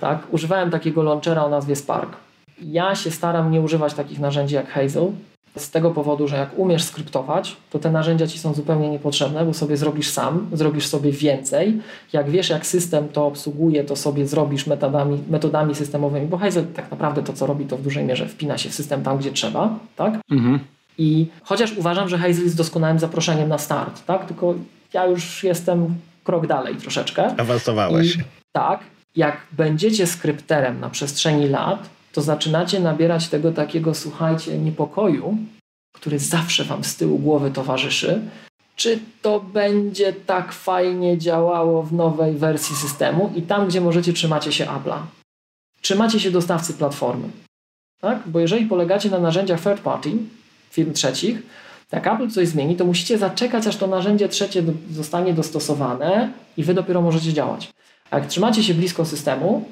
Tak, 0.00 0.18
używałem 0.30 0.70
takiego 0.70 1.02
launchera 1.02 1.44
o 1.44 1.48
nazwie 1.48 1.76
Spark. 1.76 2.16
Ja 2.62 2.94
się 2.94 3.10
staram 3.10 3.50
nie 3.50 3.60
używać 3.60 3.94
takich 3.94 4.18
narzędzi 4.18 4.54
jak 4.54 4.70
Hazel, 4.70 5.12
z 5.58 5.70
tego 5.70 5.90
powodu, 5.90 6.28
że 6.28 6.36
jak 6.36 6.58
umiesz 6.58 6.84
skryptować, 6.84 7.56
to 7.70 7.78
te 7.78 7.90
narzędzia 7.90 8.26
ci 8.26 8.38
są 8.38 8.54
zupełnie 8.54 8.90
niepotrzebne, 8.90 9.44
bo 9.44 9.54
sobie 9.54 9.76
zrobisz 9.76 10.10
sam, 10.10 10.46
zrobisz 10.52 10.86
sobie 10.86 11.12
więcej. 11.12 11.80
Jak 12.12 12.30
wiesz, 12.30 12.48
jak 12.50 12.66
system 12.66 13.08
to 13.08 13.26
obsługuje, 13.26 13.84
to 13.84 13.96
sobie 13.96 14.26
zrobisz 14.26 14.66
metodami, 14.66 15.18
metodami 15.30 15.74
systemowymi, 15.74 16.26
bo 16.26 16.36
Hazel 16.36 16.66
tak 16.74 16.90
naprawdę 16.90 17.22
to, 17.22 17.32
co 17.32 17.46
robi, 17.46 17.64
to 17.64 17.76
w 17.76 17.82
dużej 17.82 18.04
mierze 18.04 18.28
wpina 18.28 18.58
się 18.58 18.68
w 18.68 18.74
system 18.74 19.02
tam, 19.02 19.18
gdzie 19.18 19.32
trzeba, 19.32 19.78
tak? 19.96 20.14
Mhm. 20.30 20.58
I 20.98 21.26
chociaż 21.42 21.72
uważam, 21.76 22.08
że 22.08 22.18
Hazel 22.18 22.44
jest 22.44 22.56
doskonałym 22.56 22.98
zaproszeniem 22.98 23.48
na 23.48 23.58
start, 23.58 24.06
tak? 24.06 24.26
Tylko 24.26 24.54
ja 24.92 25.06
już 25.06 25.44
jestem 25.44 25.94
krok 26.24 26.46
dalej 26.46 26.76
troszeczkę. 26.76 27.40
Awansowałeś. 27.40 28.16
I, 28.16 28.18
tak. 28.52 28.80
Jak 29.16 29.36
będziecie 29.52 30.06
skrypterem 30.06 30.80
na 30.80 30.90
przestrzeni 30.90 31.48
lat, 31.48 31.88
to 32.12 32.22
zaczynacie 32.22 32.80
nabierać 32.80 33.28
tego 33.28 33.52
takiego, 33.52 33.94
słuchajcie, 33.94 34.58
niepokoju, 34.58 35.38
który 35.92 36.18
zawsze 36.18 36.64
wam 36.64 36.84
z 36.84 36.96
tyłu 36.96 37.18
głowy 37.18 37.50
towarzyszy. 37.50 38.20
Czy 38.76 38.98
to 39.22 39.40
będzie 39.40 40.12
tak 40.12 40.52
fajnie 40.52 41.18
działało 41.18 41.82
w 41.82 41.92
nowej 41.92 42.34
wersji 42.34 42.76
systemu 42.76 43.32
i 43.36 43.42
tam, 43.42 43.68
gdzie 43.68 43.80
możecie, 43.80 44.12
trzymacie 44.12 44.52
się 44.52 44.64
Apple'a. 44.64 44.98
Trzymacie 45.80 46.20
się 46.20 46.30
dostawcy 46.30 46.74
platformy. 46.74 47.28
Tak? 48.00 48.18
Bo 48.26 48.40
jeżeli 48.40 48.66
polegacie 48.66 49.10
na 49.10 49.18
narzędziach 49.18 49.62
third 49.62 49.80
party, 49.80 50.10
firm 50.70 50.92
trzecich, 50.92 51.42
jak 51.92 52.06
Apple 52.06 52.30
coś 52.30 52.48
zmieni, 52.48 52.76
to 52.76 52.84
musicie 52.84 53.18
zaczekać, 53.18 53.66
aż 53.66 53.76
to 53.76 53.86
narzędzie 53.86 54.28
trzecie 54.28 54.62
zostanie 54.90 55.34
dostosowane 55.34 56.32
i 56.56 56.64
wy 56.64 56.74
dopiero 56.74 57.00
możecie 57.00 57.32
działać. 57.32 57.70
A 58.10 58.18
jak 58.18 58.26
trzymacie 58.26 58.62
się 58.62 58.74
blisko 58.74 59.04
systemu, 59.04 59.64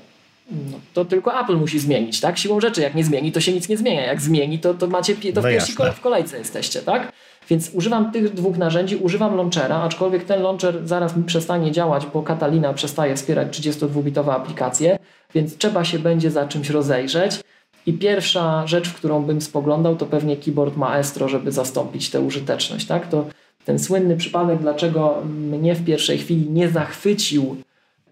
no, 0.50 0.80
to 0.94 1.04
tylko 1.04 1.40
Apple 1.40 1.56
musi 1.56 1.78
zmienić, 1.78 2.20
tak? 2.20 2.38
Siłą 2.38 2.60
rzeczy, 2.60 2.80
jak 2.80 2.94
nie 2.94 3.04
zmieni, 3.04 3.32
to 3.32 3.40
się 3.40 3.52
nic 3.52 3.68
nie 3.68 3.76
zmienia. 3.76 4.06
Jak 4.06 4.20
zmieni, 4.20 4.58
to, 4.58 4.74
to 4.74 4.86
macie 4.86 5.14
to 5.14 5.40
w 5.40 5.44
no 5.44 5.50
pierwszej 5.50 5.76
w 5.94 6.00
kolejce 6.00 6.38
jesteście, 6.38 6.82
tak? 6.82 7.12
Więc 7.50 7.70
używam 7.74 8.12
tych 8.12 8.34
dwóch 8.34 8.58
narzędzi, 8.58 8.96
używam 8.96 9.36
launchera, 9.36 9.76
aczkolwiek 9.76 10.24
ten 10.24 10.42
launcher 10.42 10.88
zaraz 10.88 11.16
mi 11.16 11.24
przestanie 11.24 11.72
działać, 11.72 12.06
bo 12.14 12.22
Catalina 12.22 12.74
przestaje 12.74 13.16
wspierać 13.16 13.60
32-bitowe 13.60 14.30
aplikacje, 14.30 14.98
więc 15.34 15.56
trzeba 15.56 15.84
się 15.84 15.98
będzie 15.98 16.30
za 16.30 16.48
czymś 16.48 16.70
rozejrzeć. 16.70 17.40
I 17.86 17.92
pierwsza 17.92 18.66
rzecz, 18.66 18.88
w 18.88 18.94
którą 18.94 19.22
bym 19.22 19.40
spoglądał, 19.40 19.96
to 19.96 20.06
pewnie 20.06 20.36
keyboard 20.36 20.76
Maestro, 20.76 21.28
żeby 21.28 21.52
zastąpić 21.52 22.10
tę 22.10 22.20
użyteczność. 22.20 22.86
Tak? 22.86 23.08
To 23.08 23.26
ten 23.64 23.78
słynny 23.78 24.16
przypadek, 24.16 24.58
dlaczego 24.58 25.22
mnie 25.24 25.74
w 25.74 25.84
pierwszej 25.84 26.18
chwili 26.18 26.50
nie 26.50 26.68
zachwycił 26.68 27.56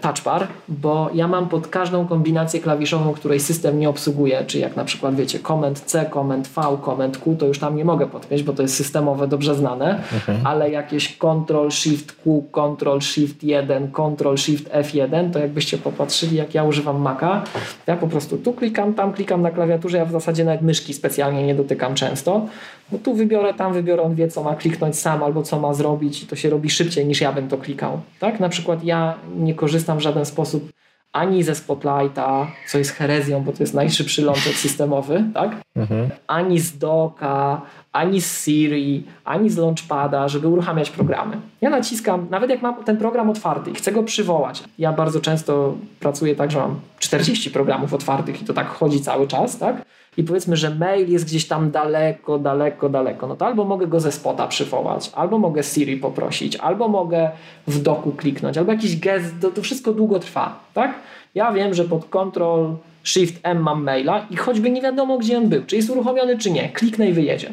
touchbar, 0.05 0.47
bo 0.69 1.11
ja 1.15 1.29
mam 1.29 1.49
pod 1.49 1.69
każdą 1.69 2.07
kombinację 2.07 2.61
klawiszową, 2.61 3.13
której 3.13 3.41
system 3.41 3.79
nie 3.79 3.89
obsługuje, 3.89 4.45
czy 4.47 4.59
jak 4.59 4.77
na 4.77 4.85
przykład 4.85 5.15
wiecie, 5.15 5.39
Command 5.39 5.81
C, 5.81 6.11
Command 6.15 6.49
V, 6.49 6.63
Command 6.85 7.19
Q, 7.19 7.37
to 7.37 7.47
już 7.47 7.59
tam 7.59 7.77
nie 7.77 7.85
mogę 7.85 8.07
podpiąć, 8.07 8.43
bo 8.43 8.53
to 8.53 8.63
jest 8.63 8.77
systemowe, 8.77 9.29
dobrze 9.29 9.55
znane, 9.55 10.03
ale 10.45 10.71
jakieś 10.71 11.19
Ctrl 11.19 11.71
Shift 11.71 12.13
Q, 12.23 12.45
Ctrl 12.53 13.01
Shift 13.01 13.45
1, 13.45 13.93
Ctrl 13.93 14.37
Shift 14.37 14.71
F1, 14.71 15.31
to 15.31 15.39
jakbyście 15.39 15.79
popatrzyli, 15.79 16.37
jak 16.37 16.55
ja 16.55 16.65
używam 16.65 17.01
Maca, 17.01 17.43
ja 17.87 17.97
po 17.97 18.07
prostu 18.07 18.37
tu 18.39 18.53
klikam, 18.53 18.95
tam 18.95 19.13
klikam 19.13 19.43
na 19.43 19.51
klawiaturze, 19.51 19.99
ja 19.99 20.05
w 20.05 20.13
zasadzie 20.13 20.45
nawet 20.45 20.63
myszki 20.63 20.95
specjalnie 20.95 21.47
nie 21.47 21.55
dotykam 21.55 21.95
często, 21.95 22.47
bo 22.93 22.99
tu 22.99 23.15
wybiorę, 23.15 23.55
tam 23.55 23.73
wybiorę, 23.73 24.03
on 24.03 24.15
wie, 24.15 24.29
co 24.29 24.43
ma 24.43 24.55
kliknąć 24.55 24.99
sam 24.99 25.23
albo 25.23 25.43
co 25.43 25.61
ma 25.61 25.75
zrobić 25.75 26.23
i 26.23 26.27
to 26.27 26.37
się 26.37 26.51
robi 26.51 26.71
szybciej 26.71 27.07
niż 27.07 27.21
ja 27.21 27.33
bym 27.33 27.49
to 27.49 27.59
klikał. 27.59 28.01
Tak? 28.21 28.41
Na 28.41 28.49
przykład 28.49 28.85
ja 28.85 29.15
nie 29.37 29.55
korzystam 29.55 29.94
w 29.95 30.01
żaden 30.01 30.25
sposób 30.25 30.73
ani 31.15 31.43
ze 31.43 31.55
Spotlighta, 31.55 32.47
co 32.69 32.79
jest 32.79 32.91
herezją, 32.91 33.45
bo 33.45 33.53
to 33.53 33.63
jest 33.63 33.75
najszybszy 33.75 34.23
launcher 34.23 34.55
systemowy, 34.55 35.25
tak? 35.35 35.57
Mhm. 35.77 36.11
ani 36.27 36.61
z 36.61 36.79
Doka, 36.79 37.63
ani 37.93 38.21
z 38.21 38.45
Siri, 38.45 39.05
ani 39.25 39.51
z 39.51 39.57
Launchpada, 39.57 40.29
żeby 40.29 40.49
uruchamiać 40.49 40.91
programy. 40.91 41.37
Ja 41.61 41.71
naciskam, 41.71 42.27
nawet 42.31 42.51
jak 42.51 42.63
mam 42.63 42.85
ten 42.85 42.97
program 42.97 43.31
otwarty 43.31 43.71
i 43.71 43.75
chcę 43.75 43.93
go 43.93 44.03
przywołać. 44.03 44.63
Ja 44.79 44.93
bardzo 44.93 45.21
często 45.21 45.75
pracuję 46.01 46.37
tak, 46.37 46.51
że 46.51 46.59
mam 46.59 46.81
40 46.99 47.51
programów 47.51 47.95
otwartych 47.95 48.43
i 48.43 48.45
to 48.45 48.53
tak 48.53 48.67
chodzi 48.67 49.01
cały 49.01 49.27
czas, 49.27 49.59
tak? 49.59 49.85
I 50.17 50.25
powiedzmy, 50.25 50.57
że 50.57 50.75
mail 50.75 51.11
jest 51.11 51.25
gdzieś 51.25 51.49
tam 51.49 51.71
daleko, 51.71 52.39
daleko, 52.39 52.89
daleko, 52.89 53.27
no 53.27 53.37
to 53.37 53.47
albo 53.47 53.65
mogę 53.65 53.87
go 53.87 54.01
ze 54.01 54.13
spota 54.13 54.47
przywołać, 54.47 55.11
albo 55.15 55.39
mogę 55.39 55.63
Siri 55.63 55.97
poprosić, 55.97 56.57
albo 56.57 56.89
mogę 56.89 57.31
w 57.67 57.83
doku 57.83 58.13
kliknąć, 58.13 58.59
albo 58.59 58.73
jakiś 58.73 59.01
gest, 59.01 59.35
to, 59.41 59.51
to 59.51 59.63
wszystko 59.63 59.93
długo 59.93 60.19
trwa, 60.19 60.61
tak? 60.75 60.95
Ja 61.35 61.53
wiem, 61.53 61.75
że 61.75 61.85
pod 61.85 62.05
Ctrl 62.05 62.75
Shift 63.05 63.41
M 63.43 63.61
mam 63.63 63.83
maila 63.83 64.27
i 64.31 64.37
choćby 64.37 64.71
nie 64.71 64.83
wiadomo, 64.83 65.19
gdzie 65.19 65.39
on 65.39 65.49
był, 65.49 65.65
czy 65.67 65.77
jest 65.77 65.91
uruchomiony, 65.91 66.39
czy 66.39 66.51
nie, 66.51 66.69
kliknę 66.69 67.09
i 67.09 67.13
wyjedzie. 67.13 67.51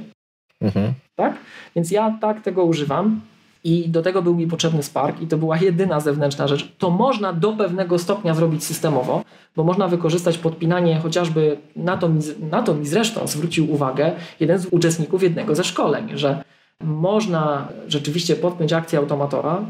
Mhm. 0.62 0.94
Tak? 1.16 1.34
Więc 1.76 1.92
ja 1.92 2.18
tak 2.22 2.42
tego 2.42 2.64
używam. 2.64 3.22
I 3.64 3.90
do 3.90 4.02
tego 4.02 4.22
był 4.22 4.36
mi 4.36 4.48
potrzebny 4.48 4.84
Spark 4.84 5.22
i 5.22 5.28
to 5.28 5.38
była 5.38 5.58
jedyna 5.58 6.00
zewnętrzna 6.00 6.48
rzecz. 6.48 6.72
To 6.78 6.90
można 6.90 7.34
do 7.34 7.54
pewnego 7.54 8.00
stopnia 8.00 8.34
zrobić 8.34 8.64
systemowo, 8.64 9.24
bo 9.56 9.64
można 9.64 9.88
wykorzystać 9.88 10.38
podpinanie 10.38 11.00
chociażby, 11.00 11.58
na 11.76 11.98
to 11.98 12.10
mi, 12.10 12.22
na 12.52 12.62
to 12.62 12.74
mi 12.74 12.86
zresztą 12.86 13.28
zwrócił 13.28 13.74
uwagę 13.74 14.12
jeden 14.40 14.60
z 14.60 14.66
uczestników 14.66 15.24
jednego 15.24 15.56
ze 15.56 15.64
szkoleń, 15.64 16.10
że 16.14 16.44
można 16.84 17.68
rzeczywiście 17.88 18.36
podpiąć 18.36 18.74
akcję 18.74 19.00
automatora, 19.00 19.66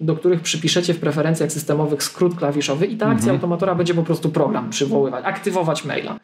do 0.00 0.16
których 0.16 0.40
przypiszecie 0.40 0.94
w 0.94 1.00
preferencjach 1.00 1.52
systemowych 1.52 2.02
skrót 2.02 2.36
klawiszowy 2.36 2.86
i 2.86 2.96
ta 2.96 3.06
akcja 3.06 3.32
mhm. 3.32 3.36
automatora 3.36 3.74
będzie 3.74 3.94
po 3.94 4.02
prostu 4.02 4.28
program 4.28 4.70
przywoływać, 4.70 5.24
aktywować 5.24 5.84
maila. 5.84 6.18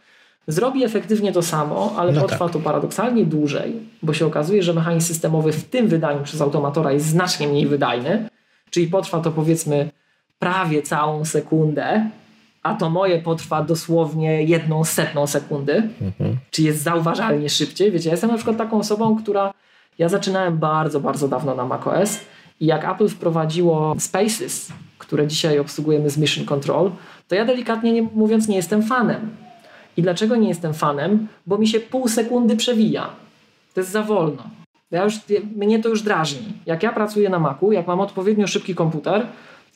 Zrobi 0.46 0.84
efektywnie 0.84 1.32
to 1.32 1.42
samo, 1.42 1.94
ale 1.96 2.12
no 2.12 2.20
potrwa 2.20 2.44
tak. 2.44 2.52
to 2.52 2.60
paradoksalnie 2.60 3.24
dłużej, 3.24 3.72
bo 4.02 4.12
się 4.14 4.26
okazuje, 4.26 4.62
że 4.62 4.74
mechanizm 4.74 5.06
systemowy 5.06 5.52
w 5.52 5.64
tym 5.64 5.88
wydaniu 5.88 6.22
przez 6.22 6.40
automatora 6.40 6.92
jest 6.92 7.06
znacznie 7.06 7.48
mniej 7.48 7.66
wydajny, 7.66 8.28
czyli 8.70 8.86
potrwa 8.86 9.20
to 9.20 9.30
powiedzmy 9.30 9.90
prawie 10.38 10.82
całą 10.82 11.24
sekundę, 11.24 12.10
a 12.62 12.74
to 12.74 12.90
moje 12.90 13.18
potrwa 13.22 13.62
dosłownie 13.62 14.42
jedną 14.42 14.84
setną 14.84 15.26
sekundy, 15.26 15.88
mhm. 16.02 16.36
czyli 16.50 16.68
jest 16.68 16.82
zauważalnie 16.82 17.48
szybciej. 17.48 17.90
Wiecie, 17.90 18.08
ja 18.08 18.12
jestem 18.12 18.30
na 18.30 18.36
przykład 18.36 18.56
taką 18.56 18.78
osobą, 18.78 19.16
która 19.16 19.54
ja 19.98 20.08
zaczynałem 20.08 20.58
bardzo, 20.58 21.00
bardzo 21.00 21.28
dawno 21.28 21.54
na 21.54 21.64
macOS 21.64 22.20
i 22.60 22.66
jak 22.66 22.84
Apple 22.84 23.08
wprowadziło 23.08 23.94
Spaces, 23.98 24.72
które 24.98 25.26
dzisiaj 25.26 25.58
obsługujemy 25.58 26.10
z 26.10 26.18
Mission 26.18 26.44
Control, 26.44 26.90
to 27.28 27.34
ja 27.34 27.44
delikatnie 27.44 27.92
nie, 27.92 28.02
mówiąc 28.02 28.48
nie 28.48 28.56
jestem 28.56 28.82
fanem 28.82 29.43
i 29.96 30.02
dlaczego 30.02 30.36
nie 30.36 30.48
jestem 30.48 30.74
fanem? 30.74 31.28
Bo 31.46 31.58
mi 31.58 31.68
się 31.68 31.80
pół 31.80 32.08
sekundy 32.08 32.56
przewija. 32.56 33.10
To 33.74 33.80
jest 33.80 33.90
za 33.90 34.02
wolno. 34.02 34.42
Ja 34.90 35.04
już, 35.04 35.14
mnie 35.56 35.78
to 35.78 35.88
już 35.88 36.02
drażni. 36.02 36.52
Jak 36.66 36.82
ja 36.82 36.92
pracuję 36.92 37.28
na 37.28 37.38
Macu, 37.38 37.72
jak 37.72 37.86
mam 37.86 38.00
odpowiednio 38.00 38.46
szybki 38.46 38.74
komputer, 38.74 39.26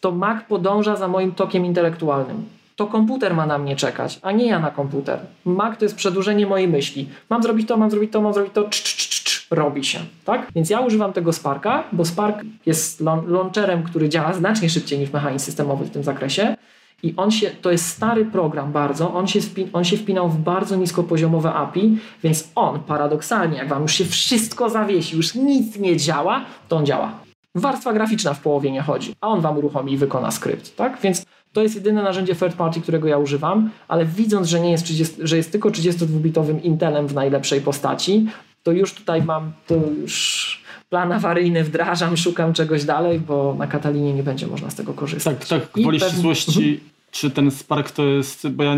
to 0.00 0.12
Mac 0.12 0.44
podąża 0.48 0.96
za 0.96 1.08
moim 1.08 1.32
tokiem 1.32 1.64
intelektualnym. 1.64 2.44
To 2.76 2.86
komputer 2.86 3.34
ma 3.34 3.46
na 3.46 3.58
mnie 3.58 3.76
czekać, 3.76 4.18
a 4.22 4.32
nie 4.32 4.46
ja 4.46 4.58
na 4.58 4.70
komputer. 4.70 5.18
Mac 5.44 5.78
to 5.78 5.84
jest 5.84 5.96
przedłużenie 5.96 6.46
mojej 6.46 6.68
myśli. 6.68 7.08
Mam 7.30 7.42
zrobić 7.42 7.68
to, 7.68 7.76
mam 7.76 7.90
zrobić 7.90 8.12
to, 8.12 8.20
mam 8.20 8.34
zrobić 8.34 8.52
to, 8.52 8.68
cz, 8.68 8.82
cz, 8.82 9.08
cz, 9.08 9.46
robi 9.50 9.84
się. 9.84 9.98
Tak? 10.24 10.46
Więc 10.54 10.70
ja 10.70 10.80
używam 10.80 11.12
tego 11.12 11.32
Sparka, 11.32 11.84
bo 11.92 12.04
Spark 12.04 12.42
jest 12.66 13.00
launcherem, 13.26 13.82
który 13.82 14.08
działa 14.08 14.32
znacznie 14.32 14.70
szybciej 14.70 14.98
niż 14.98 15.12
mechanizm 15.12 15.44
systemowy 15.44 15.84
w 15.84 15.90
tym 15.90 16.04
zakresie 16.04 16.56
i 17.02 17.14
on 17.16 17.30
się, 17.30 17.50
to 17.50 17.70
jest 17.70 17.86
stary 17.86 18.24
program 18.24 18.72
bardzo, 18.72 19.14
on 19.14 19.26
się, 19.26 19.40
wpi, 19.40 19.68
on 19.72 19.84
się 19.84 19.96
wpinał 19.96 20.28
w 20.28 20.38
bardzo 20.38 20.76
niskopoziomowe 20.76 21.52
API, 21.52 21.98
więc 22.22 22.48
on 22.54 22.80
paradoksalnie, 22.80 23.58
jak 23.58 23.68
wam 23.68 23.82
już 23.82 23.92
się 23.92 24.04
wszystko 24.04 24.70
zawiesi, 24.70 25.16
już 25.16 25.34
nic 25.34 25.78
nie 25.78 25.96
działa, 25.96 26.44
to 26.68 26.76
on 26.76 26.86
działa. 26.86 27.12
Warstwa 27.54 27.92
graficzna 27.92 28.34
w 28.34 28.40
połowie 28.40 28.70
nie 28.70 28.82
chodzi, 28.82 29.14
a 29.20 29.28
on 29.28 29.40
wam 29.40 29.58
uruchomi 29.58 29.92
i 29.92 29.96
wykona 29.96 30.30
skrypt, 30.30 30.76
tak? 30.76 30.98
Więc 31.02 31.24
To 31.52 31.62
jest 31.62 31.74
jedyne 31.74 32.02
narzędzie 32.02 32.34
third 32.34 32.54
party, 32.54 32.80
którego 32.80 33.08
ja 33.08 33.18
używam, 33.18 33.70
ale 33.88 34.04
widząc, 34.04 34.48
że 34.48 34.60
nie 34.60 34.70
jest 34.70 34.84
30, 34.84 35.16
że 35.22 35.36
jest 35.36 35.52
tylko 35.52 35.70
32-bitowym 35.70 36.62
Intelem 36.62 37.06
w 37.06 37.14
najlepszej 37.14 37.60
postaci, 37.60 38.26
to 38.62 38.72
już 38.72 38.94
tutaj 38.94 39.22
mam 39.22 39.52
to 39.66 39.74
już 39.74 40.67
plan 40.90 41.12
awaryjny 41.12 41.64
wdrażam, 41.64 42.16
szukam 42.16 42.52
czegoś 42.52 42.84
dalej, 42.84 43.20
bo 43.20 43.54
na 43.58 43.66
Katalinie 43.66 44.14
nie 44.14 44.22
będzie 44.22 44.46
można 44.46 44.70
z 44.70 44.74
tego 44.74 44.94
korzystać. 44.94 45.48
Tak, 45.48 45.60
tak, 45.72 45.84
woli 45.84 46.00
ścisłości, 46.00 46.80
czy 47.10 47.30
ten 47.30 47.50
Spark 47.50 47.90
to 47.90 48.04
jest, 48.04 48.48
bo 48.48 48.64
ja 48.64 48.76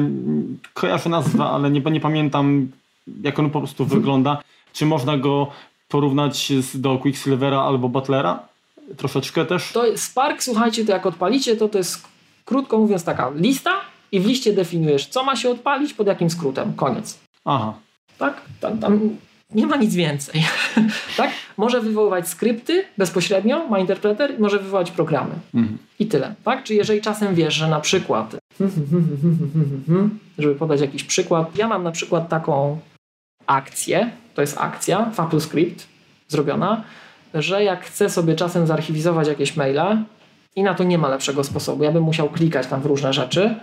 kojarzę 0.75 1.11
nazwę, 1.11 1.45
ale 1.45 1.71
nie, 1.71 1.81
nie 1.81 2.01
pamiętam 2.01 2.69
jak 3.23 3.39
on 3.39 3.51
po 3.51 3.59
prostu 3.59 3.83
mhm. 3.83 4.01
wygląda. 4.01 4.43
Czy 4.73 4.87
można 4.87 5.19
go 5.19 5.51
porównać 5.89 6.53
do 6.75 6.99
Quicksilvera 6.99 7.61
albo 7.63 7.89
Butlera? 7.89 8.43
Troszeczkę 8.97 9.45
też? 9.45 9.73
To 9.73 9.99
Spark, 9.99 10.43
słuchajcie, 10.43 10.85
to 10.85 10.93
jak 10.93 11.07
odpalicie, 11.07 11.57
to 11.57 11.69
to 11.69 11.79
jest 11.79 12.09
krótko 12.45 12.79
mówiąc 12.79 13.05
taka 13.05 13.31
lista 13.35 13.71
i 14.13 14.21
w 14.21 14.27
liście 14.27 14.53
definiujesz, 14.53 15.07
co 15.07 15.25
ma 15.25 15.37
się 15.37 15.51
odpalić, 15.51 15.95
pod 15.95 16.07
jakim 16.07 16.31
skrótem. 16.31 16.75
Koniec. 16.75 17.19
Aha. 17.45 17.75
Tak? 18.19 18.41
Tam, 18.61 18.79
tam 18.79 19.01
nie 19.55 19.67
ma 19.67 19.77
nic 19.77 19.95
więcej. 19.95 20.45
tak? 21.17 21.31
Może 21.57 21.81
wywoływać 21.81 22.29
skrypty 22.29 22.85
bezpośrednio, 22.99 23.69
ma 23.69 23.79
interpreter, 23.79 24.41
może 24.41 24.59
wywołać 24.59 24.91
programy. 24.91 25.35
Mhm. 25.55 25.79
I 25.99 26.07
tyle. 26.07 26.35
Tak? 26.45 26.65
Czy 26.65 26.75
jeżeli 26.75 27.01
czasem 27.01 27.35
wiesz, 27.35 27.55
że 27.55 27.69
na 27.69 27.81
przykład, 27.81 28.37
żeby 30.39 30.55
podać 30.55 30.81
jakiś 30.81 31.05
przykład, 31.05 31.57
ja 31.57 31.69
mam 31.69 31.83
na 31.83 31.93
przykład 31.93 32.29
taką 32.29 32.79
akcję, 33.47 34.11
to 34.35 34.41
jest 34.41 34.59
akcja 34.59 35.11
w 35.11 35.21
AppleScript 35.21 35.87
zrobiona, 36.29 36.85
że 37.35 37.65
jak 37.65 37.85
chcę 37.85 38.11
sobie 38.11 38.35
czasem 38.35 38.67
zarchiwizować 38.67 39.29
jakieś 39.29 39.57
maile 39.57 40.05
i 40.57 40.63
na 40.63 40.75
to 40.75 40.85
nie 40.85 40.99
ma 40.99 41.09
lepszego 41.09 41.45
sposobu, 41.45 41.85
ja 41.85 41.93
bym 41.93 42.03
musiał 42.03 42.29
klikać 42.29 42.67
tam 42.67 42.81
w 42.81 42.87
różne 42.87 43.13
rzeczy, 43.13 43.55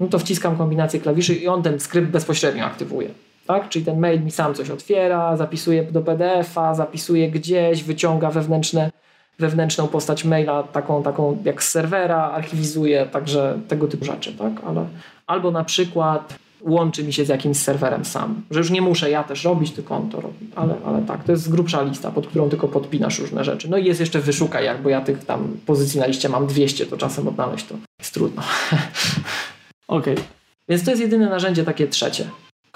no 0.00 0.06
to 0.06 0.18
wciskam 0.18 0.56
kombinację 0.56 1.00
klawiszy 1.00 1.34
i 1.34 1.48
on 1.48 1.62
ten 1.62 1.80
skrypt 1.80 2.08
bezpośrednio 2.08 2.64
aktywuje. 2.64 3.10
Tak? 3.46 3.68
Czyli 3.68 3.84
ten 3.84 3.98
mail 3.98 4.24
mi 4.24 4.30
sam 4.30 4.54
coś 4.54 4.70
otwiera, 4.70 5.36
zapisuje 5.36 5.82
do 5.82 6.02
PDF-a, 6.02 6.74
zapisuje 6.74 7.30
gdzieś, 7.30 7.82
wyciąga 7.82 8.30
wewnętrzne, 8.30 8.90
wewnętrzną 9.38 9.88
postać 9.88 10.24
maila, 10.24 10.62
taką, 10.62 11.02
taką 11.02 11.38
jak 11.44 11.62
z 11.62 11.70
serwera, 11.70 12.22
archiwizuje, 12.22 13.06
także 13.06 13.58
tego 13.68 13.88
typu 13.88 14.04
rzeczy. 14.04 14.32
Tak? 14.32 14.52
Ale, 14.66 14.86
albo 15.26 15.50
na 15.50 15.64
przykład 15.64 16.38
łączy 16.64 17.04
mi 17.04 17.12
się 17.12 17.24
z 17.24 17.28
jakimś 17.28 17.56
serwerem 17.56 18.04
sam, 18.04 18.42
że 18.50 18.58
już 18.58 18.70
nie 18.70 18.82
muszę 18.82 19.10
ja 19.10 19.24
też 19.24 19.44
robić, 19.44 19.72
tylko 19.72 19.96
on 19.96 20.10
to 20.10 20.20
robi. 20.20 20.50
Ale, 20.56 20.74
ale 20.86 21.02
tak, 21.02 21.24
to 21.24 21.32
jest 21.32 21.50
grubsza 21.50 21.82
lista, 21.82 22.10
pod 22.10 22.26
którą 22.26 22.48
tylko 22.48 22.68
podpinasz 22.68 23.18
różne 23.18 23.44
rzeczy. 23.44 23.70
No 23.70 23.76
i 23.76 23.84
jest 23.84 24.00
jeszcze 24.00 24.20
wyszukaj, 24.20 24.64
jak, 24.64 24.82
bo 24.82 24.88
ja 24.88 25.00
tych 25.00 25.24
tam 25.24 25.56
pozycji 25.66 26.00
na 26.00 26.06
liście 26.06 26.28
mam 26.28 26.46
200, 26.46 26.86
to 26.86 26.96
czasem 26.96 27.28
odnaleźć 27.28 27.66
to 27.66 27.74
jest 27.98 28.14
trudno. 28.14 28.42
Okej. 29.88 30.14
Okay. 30.14 30.24
Więc 30.68 30.84
to 30.84 30.90
jest 30.90 31.02
jedyne 31.02 31.30
narzędzie 31.30 31.64
takie 31.64 31.88
trzecie 31.88 32.26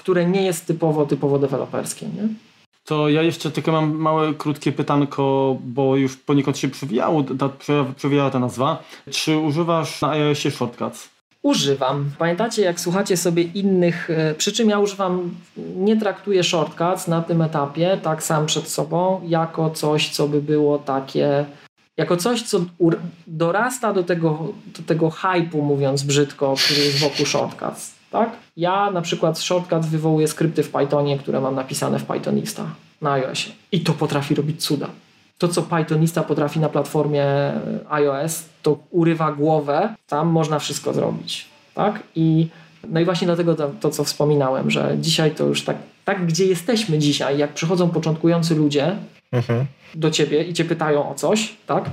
które 0.08 0.26
nie 0.26 0.42
jest 0.42 0.66
typowo, 0.66 1.06
typowo 1.06 1.38
deweloperskie. 1.38 2.06
Nie? 2.06 2.28
To 2.84 3.08
ja 3.08 3.22
jeszcze 3.22 3.50
tylko 3.50 3.72
mam 3.72 3.94
małe, 3.94 4.34
krótkie 4.34 4.72
pytanko, 4.72 5.56
bo 5.64 5.96
już 5.96 6.16
poniekąd 6.16 6.58
się 6.58 6.68
przewijało, 6.68 7.24
ta, 7.38 7.50
przewijała 7.96 8.30
ta 8.30 8.38
nazwa. 8.38 8.82
Czy 9.10 9.36
używasz 9.36 10.02
na 10.02 10.10
iOSie 10.10 10.50
shortcuts? 10.50 11.08
Używam. 11.42 12.10
Pamiętacie, 12.18 12.62
jak 12.62 12.80
słuchacie 12.80 13.16
sobie 13.16 13.42
innych, 13.42 14.10
e, 14.10 14.34
przy 14.34 14.52
czym 14.52 14.68
ja 14.68 14.78
używam, 14.78 15.34
nie 15.76 15.96
traktuję 15.96 16.44
shortcuts 16.44 17.08
na 17.08 17.22
tym 17.22 17.42
etapie, 17.42 17.98
tak 18.02 18.22
sam 18.22 18.46
przed 18.46 18.68
sobą, 18.68 19.20
jako 19.26 19.70
coś, 19.70 20.08
co 20.08 20.28
by 20.28 20.42
było 20.42 20.78
takie, 20.78 21.44
jako 21.96 22.16
coś, 22.16 22.42
co 22.42 22.60
dorasta 23.26 23.92
do 23.92 24.02
tego, 24.02 24.52
do 24.78 24.82
tego 24.82 25.10
hypu, 25.10 25.62
mówiąc 25.62 26.02
brzydko, 26.02 26.54
który 26.64 26.80
jest 26.80 26.98
wokół 26.98 27.26
shortcuts. 27.26 27.97
Tak? 28.10 28.30
Ja 28.56 28.90
na 28.90 29.02
przykład 29.02 29.38
z 29.38 29.42
shortcut 29.42 29.86
wywołuję 29.86 30.28
skrypty 30.28 30.62
w 30.62 30.70
Pythonie, 30.70 31.18
które 31.18 31.40
mam 31.40 31.54
napisane 31.54 31.98
w 31.98 32.04
Pythonista 32.04 32.64
na 33.02 33.12
iOSie. 33.12 33.50
I 33.72 33.80
to 33.80 33.92
potrafi 33.92 34.34
robić 34.34 34.64
cuda. 34.64 34.86
To, 35.38 35.48
co 35.48 35.62
Pythonista 35.62 36.22
potrafi 36.22 36.60
na 36.60 36.68
platformie 36.68 37.24
iOS, 37.88 38.44
to 38.62 38.78
urywa 38.90 39.32
głowę. 39.32 39.94
Tam 40.08 40.28
można 40.28 40.58
wszystko 40.58 40.92
zrobić. 40.92 41.46
Tak? 41.74 42.02
I 42.14 42.48
no 42.88 43.00
i 43.00 43.04
właśnie 43.04 43.26
dlatego 43.26 43.54
to, 43.54 43.70
to, 43.80 43.90
co 43.90 44.04
wspominałem, 44.04 44.70
że 44.70 44.96
dzisiaj 45.00 45.30
to 45.30 45.46
już 45.46 45.64
tak, 45.64 45.76
tak, 46.04 46.26
gdzie 46.26 46.46
jesteśmy 46.46 46.98
dzisiaj, 46.98 47.38
jak 47.38 47.52
przychodzą 47.52 47.90
początkujący 47.90 48.54
ludzie 48.54 48.96
mhm. 49.32 49.66
do 49.94 50.10
ciebie 50.10 50.44
i 50.44 50.54
cię 50.54 50.64
pytają 50.64 51.10
o 51.10 51.14
coś, 51.14 51.56
tak? 51.66 51.90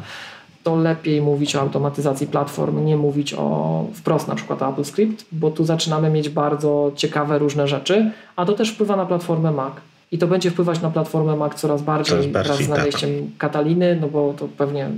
To 0.65 0.75
lepiej 0.75 1.21
mówić 1.21 1.55
o 1.55 1.61
automatyzacji 1.61 2.27
platform, 2.27 2.85
nie 2.85 2.97
mówić 2.97 3.33
o 3.33 3.85
wprost 3.93 4.27
na 4.27 4.35
przykład 4.35 4.61
o 4.61 4.65
AppleScript, 4.65 5.25
bo 5.31 5.51
tu 5.51 5.65
zaczynamy 5.65 6.09
mieć 6.09 6.29
bardzo 6.29 6.91
ciekawe 6.95 7.39
różne 7.39 7.67
rzeczy, 7.67 8.11
a 8.35 8.45
to 8.45 8.53
też 8.53 8.71
wpływa 8.71 8.95
na 8.95 9.05
platformę 9.05 9.51
Mac. 9.51 9.73
I 10.11 10.17
to 10.17 10.27
będzie 10.27 10.51
wpływać 10.51 10.81
na 10.81 10.89
platformę 10.89 11.35
Mac 11.35 11.55
coraz 11.55 11.81
bardziej, 11.81 12.17
coraz 12.17 12.27
bardziej 12.27 12.53
wraz 12.53 12.57
z 12.57 12.69
tak. 12.69 12.77
nadejściem 12.77 13.09
Kataliny, 13.37 13.97
no 14.01 14.07
bo 14.07 14.33
to 14.37 14.47
pewnie 14.57 14.89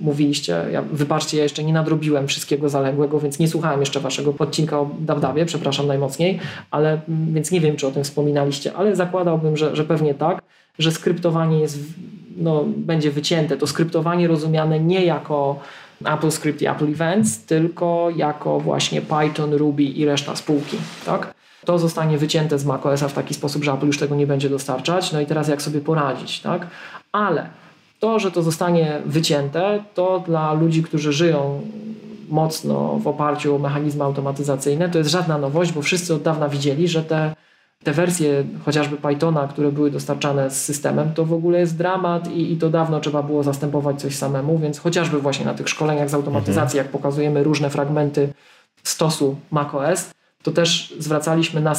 mówiliście, 0.00 0.64
ja, 0.72 0.82
wybaczcie, 0.82 1.36
ja 1.36 1.42
jeszcze 1.42 1.64
nie 1.64 1.72
nadrobiłem 1.72 2.26
wszystkiego 2.28 2.68
zaległego, 2.68 3.20
więc 3.20 3.38
nie 3.38 3.48
słuchałem 3.48 3.80
jeszcze 3.80 4.00
waszego 4.00 4.34
odcinka 4.38 4.80
o 4.80 4.90
DawDawie, 5.00 5.46
przepraszam 5.46 5.86
najmocniej, 5.86 6.38
ale 6.70 7.00
mm, 7.08 7.34
więc 7.34 7.50
nie 7.50 7.60
wiem, 7.60 7.76
czy 7.76 7.86
o 7.86 7.90
tym 7.90 8.04
wspominaliście, 8.04 8.74
ale 8.74 8.96
zakładałbym, 8.96 9.56
że, 9.56 9.76
że 9.76 9.84
pewnie 9.84 10.14
tak, 10.14 10.42
że 10.78 10.92
skryptowanie 10.92 11.60
jest 11.60 11.78
no, 12.36 12.64
będzie 12.66 13.10
wycięte. 13.10 13.56
To 13.56 13.66
skryptowanie 13.66 14.28
rozumiane 14.28 14.80
nie 14.80 15.04
jako 15.04 15.60
AppleScript 16.04 16.62
i 16.62 16.66
Apple 16.66 16.88
Events, 16.88 17.44
tylko 17.44 18.08
jako 18.16 18.60
właśnie 18.60 19.02
Python, 19.02 19.54
Ruby 19.54 19.82
i 19.82 20.04
reszta 20.04 20.36
spółki. 20.36 20.76
Tak? 21.06 21.34
To 21.64 21.78
zostanie 21.78 22.18
wycięte 22.18 22.58
z 22.58 22.64
macOSa 22.64 23.08
w 23.08 23.12
taki 23.12 23.34
sposób, 23.34 23.64
że 23.64 23.72
Apple 23.72 23.86
już 23.86 23.98
tego 23.98 24.16
nie 24.16 24.26
będzie 24.26 24.50
dostarczać. 24.50 25.12
No 25.12 25.20
i 25.20 25.26
teraz 25.26 25.48
jak 25.48 25.62
sobie 25.62 25.80
poradzić, 25.80 26.40
tak? 26.40 26.66
Ale 27.12 27.48
to, 28.00 28.18
że 28.18 28.30
to 28.30 28.42
zostanie 28.42 29.02
wycięte, 29.06 29.84
to 29.94 30.22
dla 30.26 30.52
ludzi, 30.52 30.82
którzy 30.82 31.12
żyją 31.12 31.60
mocno 32.28 32.98
w 32.98 33.06
oparciu 33.06 33.56
o 33.56 33.58
mechanizmy 33.58 34.04
automatyzacyjne, 34.04 34.88
to 34.88 34.98
jest 34.98 35.10
żadna 35.10 35.38
nowość, 35.38 35.72
bo 35.72 35.82
wszyscy 35.82 36.14
od 36.14 36.22
dawna 36.22 36.48
widzieli, 36.48 36.88
że 36.88 37.02
te 37.02 37.34
te 37.84 37.92
wersje 37.92 38.44
chociażby 38.64 38.96
Pythona, 38.96 39.48
które 39.48 39.72
były 39.72 39.90
dostarczane 39.90 40.50
z 40.50 40.64
systemem, 40.64 41.12
to 41.14 41.24
w 41.24 41.32
ogóle 41.32 41.60
jest 41.60 41.76
dramat 41.76 42.30
i, 42.30 42.52
i 42.52 42.56
to 42.56 42.70
dawno 42.70 43.00
trzeba 43.00 43.22
było 43.22 43.42
zastępować 43.42 44.00
coś 44.00 44.16
samemu, 44.16 44.58
więc 44.58 44.78
chociażby 44.78 45.20
właśnie 45.20 45.44
na 45.44 45.54
tych 45.54 45.68
szkoleniach 45.68 46.10
z 46.10 46.14
automatyzacji, 46.14 46.78
mhm. 46.78 46.84
jak 46.84 46.92
pokazujemy 46.92 47.42
różne 47.44 47.70
fragmenty 47.70 48.32
stosu 48.82 49.36
macOS, 49.50 50.10
to 50.42 50.52
też 50.52 50.94
zwracaliśmy 50.98 51.60
na, 51.60 51.72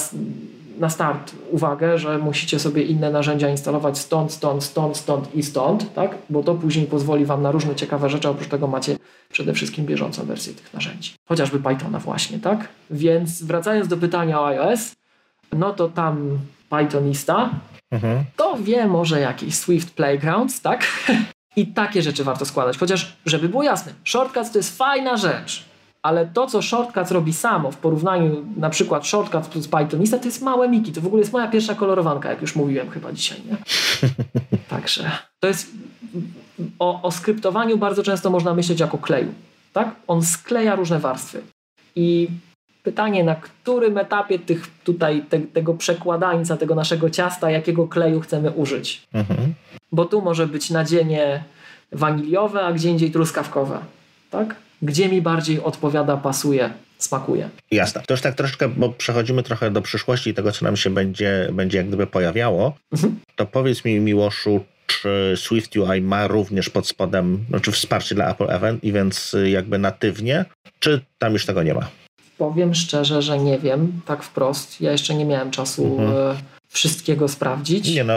na 0.79 0.89
start 0.89 1.31
uwagę, 1.51 1.97
że 1.97 2.17
musicie 2.17 2.59
sobie 2.59 2.83
inne 2.83 3.11
narzędzia 3.11 3.49
instalować 3.49 3.97
stąd, 3.97 4.31
stąd, 4.31 4.63
stąd, 4.63 4.97
stąd 4.97 5.35
i 5.35 5.43
stąd, 5.43 5.93
tak? 5.93 6.15
bo 6.29 6.43
to 6.43 6.55
później 6.55 6.85
pozwoli 6.85 7.25
Wam 7.25 7.41
na 7.41 7.51
różne 7.51 7.75
ciekawe 7.75 8.09
rzeczy, 8.09 8.29
oprócz 8.29 8.47
tego 8.47 8.67
macie 8.67 8.97
przede 9.31 9.53
wszystkim 9.53 9.85
bieżącą 9.85 10.25
wersję 10.25 10.53
tych 10.53 10.73
narzędzi. 10.73 11.13
Chociażby 11.27 11.59
Pythona 11.59 11.99
właśnie, 11.99 12.39
tak? 12.39 12.67
Więc 12.91 13.43
wracając 13.43 13.87
do 13.87 13.97
pytania 13.97 14.41
o 14.41 14.47
iOS, 14.47 14.95
no 15.53 15.73
to 15.73 15.89
tam 15.89 16.39
Pythonista, 16.69 17.49
mhm. 17.91 18.23
to 18.35 18.57
wie 18.59 18.87
może 18.87 19.19
jakiś 19.19 19.55
Swift 19.55 19.93
Playgrounds, 19.93 20.61
tak? 20.61 20.87
I 21.55 21.67
takie 21.67 22.01
rzeczy 22.01 22.23
warto 22.23 22.45
składać. 22.45 22.77
Chociaż, 22.77 23.17
żeby 23.25 23.49
było 23.49 23.63
jasne, 23.63 23.93
shortcuts 24.03 24.51
to 24.51 24.59
jest 24.59 24.77
fajna 24.77 25.17
rzecz, 25.17 25.65
ale 26.01 26.25
to, 26.25 26.47
co 26.47 26.61
shortcuts 26.61 27.11
robi 27.11 27.33
samo 27.33 27.71
w 27.71 27.77
porównaniu 27.77 28.45
na 28.57 28.69
przykład 28.69 29.07
shortcuts 29.07 29.47
plus 29.47 29.67
Pythonista, 29.67 30.19
to 30.19 30.25
jest 30.25 30.41
małe 30.41 30.69
miki. 30.69 30.91
To 30.91 31.01
w 31.01 31.07
ogóle 31.07 31.19
jest 31.19 31.33
moja 31.33 31.47
pierwsza 31.47 31.75
kolorowanka, 31.75 32.29
jak 32.29 32.41
już 32.41 32.55
mówiłem 32.55 32.89
chyba 32.89 33.11
dzisiaj, 33.11 33.41
nie? 33.45 33.57
Także 34.69 35.11
to 35.39 35.47
jest... 35.47 35.71
O, 36.79 37.01
o 37.01 37.11
skryptowaniu 37.11 37.77
bardzo 37.77 38.03
często 38.03 38.29
można 38.29 38.53
myśleć 38.53 38.79
jako 38.79 38.97
kleju, 38.97 39.33
tak? 39.73 39.95
On 40.07 40.23
skleja 40.23 40.75
różne 40.75 40.99
warstwy. 40.99 41.41
I 41.95 42.27
pytanie, 42.87 43.23
na 43.23 43.35
którym 43.35 43.97
etapie 43.97 44.39
tych 44.39 44.67
tutaj 44.83 45.23
te, 45.29 45.39
tego 45.39 45.73
przekładańca, 45.73 46.57
tego 46.57 46.75
naszego 46.75 47.09
ciasta, 47.09 47.51
jakiego 47.51 47.87
kleju 47.87 48.19
chcemy 48.19 48.51
użyć. 48.51 49.01
Mhm. 49.13 49.53
Bo 49.91 50.05
tu 50.05 50.21
może 50.21 50.47
być 50.47 50.69
nadzienie 50.69 51.43
waniliowe, 51.91 52.61
a 52.61 52.73
gdzie 52.73 52.89
indziej 52.89 53.11
truskawkowe. 53.11 53.79
Tak? 54.31 54.55
Gdzie 54.81 55.09
mi 55.09 55.21
bardziej 55.21 55.63
odpowiada, 55.63 56.17
pasuje, 56.17 56.69
smakuje. 56.97 57.49
Jasne. 57.71 58.01
To 58.07 58.13
już 58.13 58.21
tak 58.21 58.35
troszeczkę, 58.35 58.69
bo 58.69 58.89
przechodzimy 58.89 59.43
trochę 59.43 59.71
do 59.71 59.81
przyszłości 59.81 60.29
i 60.29 60.33
tego, 60.33 60.51
co 60.51 60.65
nam 60.65 60.77
się 60.77 60.89
będzie, 60.89 61.49
będzie 61.53 61.77
jak 61.77 61.87
gdyby 61.87 62.07
pojawiało. 62.07 62.77
Mhm. 62.91 63.19
To 63.35 63.45
powiedz 63.45 63.85
mi, 63.85 63.99
Miłoszu, 63.99 64.63
czy 64.87 65.33
Swift 65.35 65.75
UI 65.75 66.01
ma 66.01 66.27
również 66.27 66.69
pod 66.69 66.87
spodem, 66.87 67.45
znaczy 67.49 67.71
wsparcie 67.71 68.15
dla 68.15 68.31
Apple 68.31 68.49
Event, 68.49 68.79
więc 68.83 69.35
jakby 69.45 69.77
natywnie, 69.77 70.45
czy 70.79 71.01
tam 71.17 71.33
już 71.33 71.45
tego 71.45 71.63
nie 71.63 71.73
ma? 71.73 71.89
Powiem 72.37 72.75
szczerze, 72.75 73.21
że 73.21 73.39
nie 73.39 73.59
wiem 73.59 74.01
tak 74.05 74.23
wprost. 74.23 74.81
Ja 74.81 74.91
jeszcze 74.91 75.15
nie 75.15 75.25
miałem 75.25 75.51
czasu 75.51 75.85
mhm. 75.85 76.11
E, 76.11 76.35
wszystkiego 76.67 77.27
sprawdzić. 77.27 77.95
Nie 77.95 78.03
no, 78.03 78.13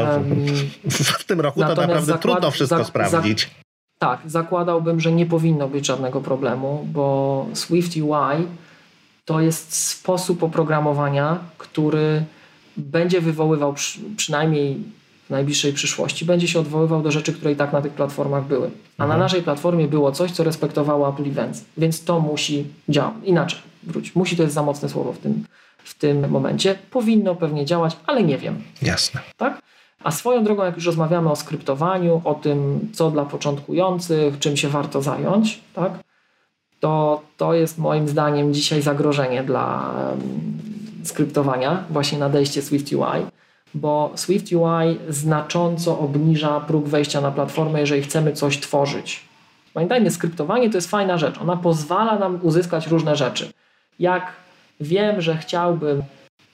w 0.85 1.25
tym 1.25 1.41
roku 1.41 1.61
to 1.61 1.69
naprawdę 1.69 2.03
zakład, 2.03 2.23
trudno 2.23 2.51
wszystko 2.51 2.85
sprawdzić. 2.85 3.51
Tak, 3.99 4.21
zakładałbym, 4.27 5.01
że 5.01 5.13
nie 5.13 5.27
powinno 5.27 5.69
być 5.69 5.87
żadnego 5.87 6.21
problemu, 6.21 6.87
bo 6.93 7.47
Swift 7.55 7.97
UI 7.97 8.47
to 9.25 9.41
jest 9.41 9.75
sposób 9.75 10.43
oprogramowania, 10.43 11.39
który 11.59 12.25
będzie 12.77 13.21
wywoływał 13.21 13.75
przy, 13.75 14.01
przynajmniej 14.17 14.77
w 15.27 15.31
najbliższej 15.31 15.73
przyszłości, 15.73 16.25
będzie 16.25 16.49
się 16.49 16.61
odwoływał 16.61 17.03
do 17.03 17.11
rzeczy, 17.11 17.33
które 17.33 17.53
i 17.53 17.57
tak 17.57 17.73
na 17.73 17.83
tych 17.83 17.93
platformach 17.93 18.45
były. 18.45 18.71
A 18.99 19.07
na 19.07 19.17
naszej 19.17 19.43
platformie 19.43 19.89
było 19.89 20.13
coś, 20.13 20.31
co 20.31 20.45
respektowało 20.45 21.09
Apple 21.09 21.29
Events, 21.31 21.65
więc 21.77 22.05
to 22.05 22.21
musi 22.21 22.65
działać. 22.89 23.15
Inaczej, 23.25 23.61
wróć. 23.83 24.15
Musi 24.15 24.37
to 24.37 24.43
jest 24.43 24.55
za 24.55 24.63
mocne 24.63 24.89
słowo 24.89 25.13
w 25.13 25.19
tym, 25.19 25.45
w 25.85 25.95
tym 25.95 26.31
momencie. 26.31 26.79
Powinno 26.91 27.35
pewnie 27.35 27.65
działać, 27.65 27.97
ale 28.07 28.23
nie 28.23 28.39
wiem. 28.39 28.63
Jasne. 28.83 29.21
Tak? 29.37 29.63
A 30.05 30.11
swoją 30.11 30.45
drogą, 30.45 30.65
jak 30.65 30.77
już 30.77 30.87
rozmawiamy 30.87 31.31
o 31.31 31.37
skryptowaniu, 31.37 32.21
o 32.25 32.35
tym, 32.35 32.89
co 32.93 33.11
dla 33.11 33.25
początkujących, 33.25 34.39
czym 34.39 34.57
się 34.57 34.69
warto 34.69 35.03
zająć, 35.03 35.61
tak? 35.75 35.93
to 36.81 37.23
to 37.37 37.55
jest 37.55 37.79
moim 37.79 38.09
zdaniem 38.09 38.55
dzisiaj 38.55 38.83
zagrożenie 38.83 39.43
dla 39.43 39.95
um, 40.11 40.21
skryptowania, 41.05 41.85
właśnie 41.91 42.19
nadejście 42.19 42.63
Swift 42.63 42.93
UI, 42.93 43.27
bo 43.75 44.13
Swift 44.15 44.53
UI 44.53 44.99
znacząco 45.09 45.99
obniża 45.99 46.61
próg 46.61 46.89
wejścia 46.89 47.21
na 47.21 47.31
platformę, 47.31 47.81
jeżeli 47.81 48.03
chcemy 48.03 48.33
coś 48.33 48.61
tworzyć. 48.61 49.25
Pamiętajmy, 49.75 50.11
skryptowanie 50.11 50.71
to 50.71 50.77
jest 50.77 50.91
fajna 50.91 51.19
rzecz. 51.19 51.39
Ona 51.41 51.57
pozwala 51.57 52.19
nam 52.19 52.39
uzyskać 52.43 52.87
różne 52.87 53.17
rzeczy. 53.17 53.53
Jak 54.01 54.33
wiem, 54.81 55.21
że 55.21 55.37
chciałbym 55.37 56.03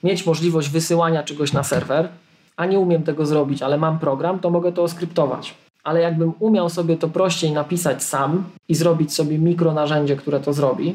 mieć 0.02 0.26
możliwość 0.26 0.68
wysyłania 0.68 1.22
czegoś 1.22 1.52
na 1.52 1.62
serwer, 1.62 2.08
a 2.56 2.66
nie 2.66 2.78
umiem 2.78 3.02
tego 3.02 3.26
zrobić, 3.26 3.62
ale 3.62 3.78
mam 3.78 3.98
program, 3.98 4.38
to 4.38 4.50
mogę 4.50 4.72
to 4.72 4.82
oskryptować. 4.82 5.54
Ale 5.84 6.00
jakbym 6.00 6.32
umiał 6.38 6.68
sobie 6.68 6.96
to 6.96 7.08
prościej 7.08 7.52
napisać 7.52 8.02
sam 8.02 8.44
i 8.68 8.74
zrobić 8.74 9.14
sobie 9.14 9.38
mikro 9.38 9.74
narzędzie, 9.74 10.16
które 10.16 10.40
to 10.40 10.52
zrobi, 10.52 10.94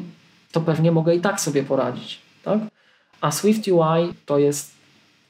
to 0.52 0.60
pewnie 0.60 0.92
mogę 0.92 1.14
i 1.14 1.20
tak 1.20 1.40
sobie 1.40 1.62
poradzić. 1.62 2.18
Tak? 2.44 2.58
A 3.20 3.30
Swift 3.30 3.68
UI 3.68 4.14
to 4.26 4.38
jest 4.38 4.70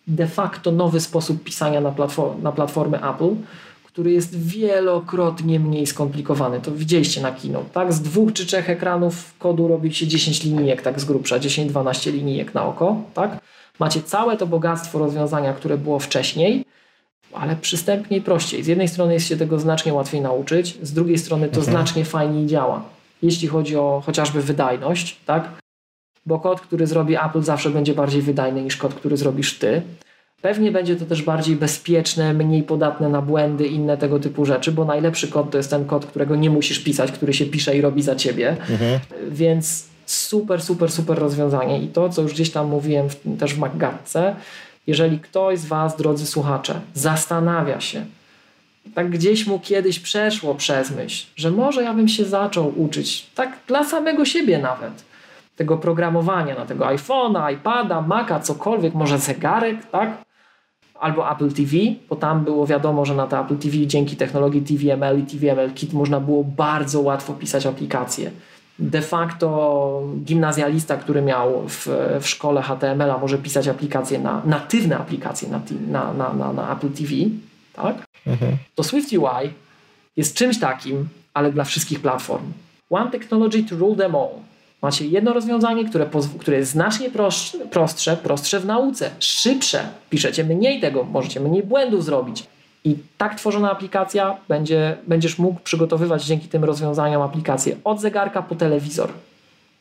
de 0.07 0.27
facto 0.27 0.73
nowy 0.73 1.01
sposób 1.01 1.45
pisania 1.45 1.81
na, 1.81 1.91
platform, 2.53 2.91
na 2.91 3.11
Apple, 3.11 3.35
który 3.93 4.13
jest 4.13 4.39
wielokrotnie 4.39 5.61
mniej 5.61 5.87
skomplikowany. 5.87 6.61
To 6.61 6.73
widzieliście 6.73 7.21
na 7.21 7.33
kino. 7.33 7.65
Tak? 7.73 7.93
Z 7.93 8.01
dwóch 8.01 8.33
czy 8.33 8.47
trzech 8.47 8.71
ekranów 8.71 9.35
kodu 9.39 9.69
robi 9.69 9.95
się 9.95 10.07
10 10.07 10.45
linijek, 10.45 10.83
tak 10.83 11.01
z 11.01 11.05
grubsza, 11.05 11.39
10-12 11.39 12.13
linijek 12.13 12.55
na 12.55 12.67
oko. 12.67 12.97
Tak? 13.15 13.41
Macie 13.79 14.03
całe 14.03 14.37
to 14.37 14.47
bogactwo 14.47 14.99
rozwiązania, 14.99 15.53
które 15.53 15.79
było 15.79 15.99
wcześniej, 15.99 16.65
ale 17.33 17.57
przystępniej, 17.57 18.23
prościej. 18.23 18.63
Z 18.63 18.67
jednej 18.67 18.89
strony 18.89 19.13
jest 19.15 19.29
się 19.29 19.37
tego 19.37 19.59
znacznie 19.59 19.95
łatwiej 19.95 20.21
nauczyć, 20.21 20.79
z 20.83 20.93
drugiej 20.93 21.19
strony 21.19 21.49
to 21.49 21.61
mhm. 21.61 21.77
znacznie 21.77 22.05
fajniej 22.05 22.47
działa. 22.47 22.85
Jeśli 23.23 23.49
chodzi 23.49 23.77
o 23.77 24.03
chociażby 24.07 24.43
wydajność, 24.43 25.17
tak? 25.27 25.49
Bo 26.27 26.39
kod, 26.41 26.61
który 26.61 26.87
zrobi 26.87 27.17
Apple 27.17 27.43
zawsze 27.43 27.71
będzie 27.71 27.95
bardziej 27.95 28.23
wydajny 28.23 28.63
niż 28.63 28.77
kod, 28.77 28.95
który 28.95 29.17
zrobisz 29.17 29.59
ty. 29.59 29.83
Pewnie 30.43 30.73
będzie 30.73 30.97
to 30.97 31.05
też 31.05 31.23
bardziej 31.23 31.57
bezpieczne, 31.57 32.35
mniej 32.35 32.63
podatne 32.63 33.09
na 33.09 33.23
błędy, 33.23 33.67
inne 33.67 33.97
tego 33.97 34.19
typu 34.19 34.45
rzeczy, 34.45 34.73
bo 34.73 34.85
najlepszy 34.85 35.29
kod 35.29 35.51
to 35.51 35.57
jest 35.57 35.71
ten 35.71 35.85
kod, 35.85 36.07
którego 36.07 36.37
nie 36.37 36.51
musisz 36.51 36.79
pisać, 36.79 37.13
który 37.13 37.35
się 37.35 37.47
pisze 37.47 37.77
i 37.77 37.81
robi 37.81 38.03
za 38.03 38.17
ciebie. 38.17 38.57
Mhm. 38.71 39.01
Więc 39.31 39.85
super, 40.07 40.63
super, 40.63 40.93
super 40.93 41.19
rozwiązanie. 41.19 41.83
I 41.83 41.89
to, 41.89 42.09
co 42.09 42.23
już 42.23 42.33
gdzieś 42.33 42.51
tam 42.51 42.69
mówiłem 42.69 43.09
w, 43.09 43.17
też 43.39 43.55
w 43.55 43.59
MacGatce, 43.59 44.37
jeżeli 44.87 45.19
ktoś 45.19 45.59
z 45.59 45.67
Was, 45.67 45.97
drodzy 45.97 46.27
słuchacze, 46.27 46.81
zastanawia 46.95 47.81
się, 47.81 48.05
tak 48.95 49.11
gdzieś 49.11 49.47
mu 49.47 49.61
kiedyś 49.61 50.01
przeszło 50.01 50.55
przez 50.55 50.91
myśl, 50.91 51.27
że 51.37 51.51
może 51.51 51.83
ja 51.83 51.95
bym 51.95 52.09
się 52.09 52.25
zaczął 52.25 52.73
uczyć, 52.77 53.27
tak 53.35 53.59
dla 53.67 53.85
samego 53.85 54.25
siebie 54.25 54.59
nawet, 54.59 55.05
tego 55.57 55.79
programowania 55.79 56.55
na 56.55 56.67
tego 56.67 56.85
iPhone'a, 56.85 57.53
iPada, 57.53 58.01
Maca, 58.01 58.41
cokolwiek, 58.41 58.95
może 58.95 59.19
zegarek, 59.19 59.87
tak? 59.87 60.32
Albo 61.03 61.33
Apple 61.33 61.53
TV, 61.53 61.77
bo 62.09 62.17
tam 62.17 62.45
było 62.45 62.67
wiadomo, 62.67 63.05
że 63.05 63.15
na 63.15 63.27
to 63.27 63.41
Apple 63.41 63.57
TV 63.57 63.87
dzięki 63.87 64.17
technologii 64.17 64.63
TVML 64.63 65.19
i 65.19 65.23
TVML 65.23 65.73
Kit 65.75 65.93
można 65.93 66.21
było 66.21 66.45
bardzo 66.45 67.01
łatwo 67.01 67.33
pisać 67.33 67.67
aplikacje 67.67 68.31
de 68.79 69.03
facto 69.03 70.03
gimnazjalista, 70.25 70.97
który 70.97 71.23
miał 71.23 71.69
w, 71.69 71.89
w 72.21 72.29
szkole 72.29 72.63
HTML-a 72.63 73.19
może 73.19 73.39
pisać 73.39 73.69
aplikacje 73.69 74.19
na 74.19 74.43
natywne 74.45 74.99
aplikacje 74.99 75.49
na, 75.49 75.61
na, 75.89 76.13
na, 76.13 76.33
na, 76.33 76.53
na 76.53 76.73
Apple 76.73 76.91
TV, 76.91 77.11
tak? 77.73 78.05
Mhm. 78.27 78.57
To 78.75 78.85
Swift 78.85 79.13
UI 79.13 79.51
jest 80.17 80.37
czymś 80.37 80.61
takim, 80.61 81.09
ale 81.35 81.53
dla 81.53 81.65
wszystkich 81.65 82.01
platform. 82.01 82.53
One 82.91 83.11
technology 83.11 83.63
to 83.63 83.77
rule 83.77 83.97
them 83.97 84.15
all. 84.15 84.52
Macie 84.83 85.07
jedno 85.07 85.33
rozwiązanie, 85.33 85.85
które, 85.85 86.07
które 86.39 86.57
jest 86.57 86.71
znacznie 86.71 87.11
prostsze, 87.71 88.17
prostsze, 88.17 88.61
w 88.61 88.67
nauce, 88.67 89.11
szybsze. 89.19 89.89
Piszecie 90.11 90.45
mniej 90.45 90.81
tego, 90.81 91.05
możecie 91.05 91.41
mniej 91.41 91.63
błędów 91.63 92.05
zrobić. 92.05 92.45
I 92.85 92.97
tak 93.19 93.35
tworzona 93.35 93.71
aplikacja 93.71 94.37
będzie, 94.49 94.97
będziesz 95.07 95.39
mógł 95.39 95.61
przygotowywać 95.61 96.25
dzięki 96.25 96.49
tym 96.49 96.65
rozwiązaniom 96.65 97.23
aplikacje 97.23 97.77
od 97.85 98.01
zegarka 98.01 98.43
po 98.43 98.55
telewizor 98.55 99.09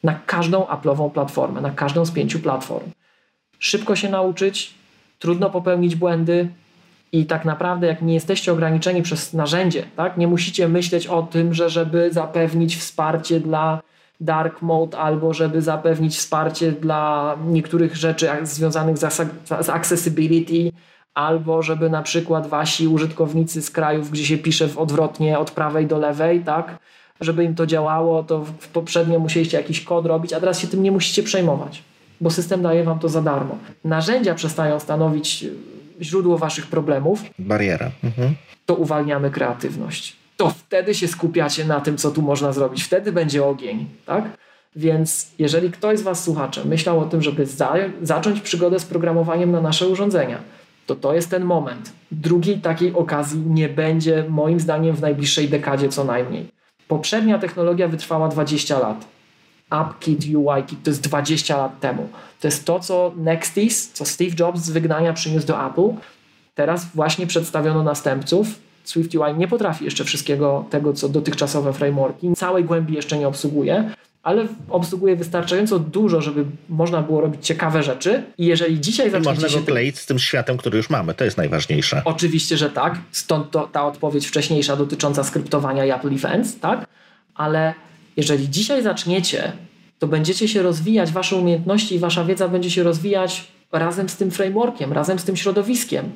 na 0.03 0.19
każdą 0.25 0.63
Apple'ową 0.63 1.11
platformę, 1.11 1.61
na 1.61 1.71
każdą 1.71 2.05
z 2.05 2.11
pięciu 2.11 2.39
platform. 2.39 2.91
Szybko 3.59 3.95
się 3.95 4.09
nauczyć, 4.09 4.73
trudno 5.19 5.49
popełnić 5.49 5.95
błędy 5.95 6.49
i 7.11 7.25
tak 7.25 7.45
naprawdę 7.45 7.87
jak 7.87 8.01
nie 8.01 8.13
jesteście 8.13 8.51
ograniczeni 8.51 9.01
przez 9.01 9.33
narzędzie, 9.33 9.83
tak, 9.95 10.17
nie 10.17 10.27
musicie 10.27 10.67
myśleć 10.67 11.07
o 11.07 11.23
tym, 11.23 11.53
że 11.53 11.69
żeby 11.69 12.09
zapewnić 12.13 12.77
wsparcie 12.77 13.39
dla 13.39 13.81
dark 14.21 14.61
mode 14.61 14.97
albo 14.97 15.33
żeby 15.33 15.61
zapewnić 15.61 16.17
wsparcie 16.17 16.71
dla 16.71 17.35
niektórych 17.47 17.95
rzeczy 17.95 18.29
związanych 18.43 18.97
z 19.61 19.69
accessibility, 19.69 20.71
albo 21.13 21.61
żeby 21.61 21.89
na 21.89 22.01
przykład 22.01 22.47
wasi 22.47 22.87
użytkownicy 22.87 23.61
z 23.61 23.71
krajów, 23.71 24.11
gdzie 24.11 24.25
się 24.25 24.37
pisze 24.37 24.67
w 24.67 24.77
odwrotnie 24.77 25.39
od 25.39 25.51
prawej 25.51 25.87
do 25.87 25.97
lewej, 25.97 26.43
tak, 26.43 26.77
żeby 27.21 27.43
im 27.43 27.55
to 27.55 27.65
działało, 27.65 28.23
to 28.23 28.45
w 28.45 28.67
poprzednio 28.67 29.19
musieliście 29.19 29.57
jakiś 29.57 29.81
kod 29.83 30.05
robić, 30.05 30.33
a 30.33 30.39
teraz 30.39 30.59
się 30.59 30.67
tym 30.67 30.83
nie 30.83 30.91
musicie 30.91 31.23
przejmować, 31.23 31.83
bo 32.21 32.29
system 32.29 32.61
daje 32.61 32.83
wam 32.83 32.99
to 32.99 33.09
za 33.09 33.21
darmo. 33.21 33.57
Narzędzia 33.83 34.35
przestają 34.35 34.79
stanowić 34.79 35.45
źródło 36.01 36.37
waszych 36.37 36.67
problemów. 36.67 37.23
Bariera. 37.39 37.91
Mhm. 38.03 38.35
To 38.65 38.75
uwalniamy 38.75 39.31
kreatywność. 39.31 40.20
To 40.41 40.49
wtedy 40.49 40.93
się 40.93 41.07
skupiacie 41.07 41.65
na 41.65 41.81
tym, 41.81 41.97
co 41.97 42.11
tu 42.11 42.21
można 42.21 42.53
zrobić. 42.53 42.83
Wtedy 42.83 43.11
będzie 43.11 43.45
ogień, 43.45 43.85
tak? 44.05 44.23
Więc 44.75 45.31
jeżeli 45.39 45.71
ktoś 45.71 45.99
z 45.99 46.01
Was, 46.01 46.23
słuchacze, 46.23 46.65
myślał 46.65 46.99
o 46.99 47.05
tym, 47.05 47.21
żeby 47.21 47.45
za 47.45 47.73
zacząć 48.01 48.41
przygodę 48.41 48.79
z 48.79 48.85
programowaniem 48.85 49.51
na 49.51 49.61
nasze 49.61 49.87
urządzenia, 49.87 50.37
to 50.85 50.95
to 50.95 51.13
jest 51.13 51.29
ten 51.29 51.43
moment. 51.43 51.91
Drugiej 52.11 52.57
takiej 52.57 52.93
okazji 52.93 53.39
nie 53.39 53.69
będzie, 53.69 54.25
moim 54.29 54.59
zdaniem, 54.59 54.95
w 54.95 55.01
najbliższej 55.01 55.49
dekadzie 55.49 55.89
co 55.89 56.03
najmniej. 56.03 56.47
Poprzednia 56.87 57.39
technologia 57.39 57.87
wytrwała 57.87 58.27
20 58.27 58.79
lat. 58.79 59.05
AppKit, 59.69 60.35
UIKit 60.35 60.83
to 60.83 60.89
jest 60.89 61.01
20 61.01 61.57
lat 61.57 61.79
temu. 61.79 62.09
To 62.39 62.47
jest 62.47 62.65
to, 62.65 62.79
co 62.79 63.13
Nextis, 63.17 63.91
co 63.91 64.05
Steve 64.05 64.35
Jobs 64.39 64.61
z 64.61 64.69
wygnania 64.69 65.13
przyniósł 65.13 65.47
do 65.47 65.67
Apple. 65.67 65.89
Teraz 66.55 66.85
właśnie 66.95 67.27
przedstawiono 67.27 67.83
następców. 67.83 68.70
Swift 68.83 69.15
UI 69.15 69.33
nie 69.37 69.47
potrafi 69.47 69.85
jeszcze 69.85 70.03
wszystkiego 70.03 70.65
tego, 70.69 70.93
co 70.93 71.09
dotychczasowe 71.09 71.73
frameworki. 71.73 72.33
Całej 72.35 72.63
głębi 72.63 72.93
jeszcze 72.93 73.17
nie 73.17 73.27
obsługuje, 73.27 73.91
ale 74.23 74.47
obsługuje 74.69 75.15
wystarczająco 75.15 75.79
dużo, 75.79 76.21
żeby 76.21 76.45
można 76.69 77.01
było 77.01 77.21
robić 77.21 77.45
ciekawe 77.45 77.83
rzeczy. 77.83 78.23
I 78.37 78.45
jeżeli 78.45 78.81
dzisiaj 78.81 79.11
zaczniecie 79.11 79.41
Można 79.41 79.59
go 79.59 79.65
kleić 79.65 79.99
z 79.99 80.05
tym 80.05 80.19
światem, 80.19 80.57
który 80.57 80.77
już 80.77 80.89
mamy, 80.89 81.13
to 81.13 81.23
jest 81.23 81.37
najważniejsze. 81.37 82.01
Oczywiście, 82.05 82.57
że 82.57 82.69
tak. 82.69 82.97
Stąd 83.11 83.51
to, 83.51 83.67
ta 83.67 83.85
odpowiedź 83.85 84.27
wcześniejsza 84.27 84.75
dotycząca 84.75 85.23
skryptowania 85.23 85.85
i 85.85 85.91
Apple 85.91 86.13
Events, 86.13 86.59
tak? 86.59 86.87
Ale 87.35 87.73
jeżeli 88.17 88.49
dzisiaj 88.49 88.83
zaczniecie, 88.83 89.51
to 89.99 90.07
będziecie 90.07 90.47
się 90.47 90.61
rozwijać, 90.61 91.11
wasze 91.11 91.35
umiejętności 91.35 91.95
i 91.95 91.99
wasza 91.99 92.25
wiedza 92.25 92.47
będzie 92.47 92.71
się 92.71 92.83
rozwijać 92.83 93.47
razem 93.71 94.09
z 94.09 94.17
tym 94.17 94.31
frameworkiem, 94.31 94.93
razem 94.93 95.19
z 95.19 95.23
tym 95.23 95.35
środowiskiem. 95.35 96.11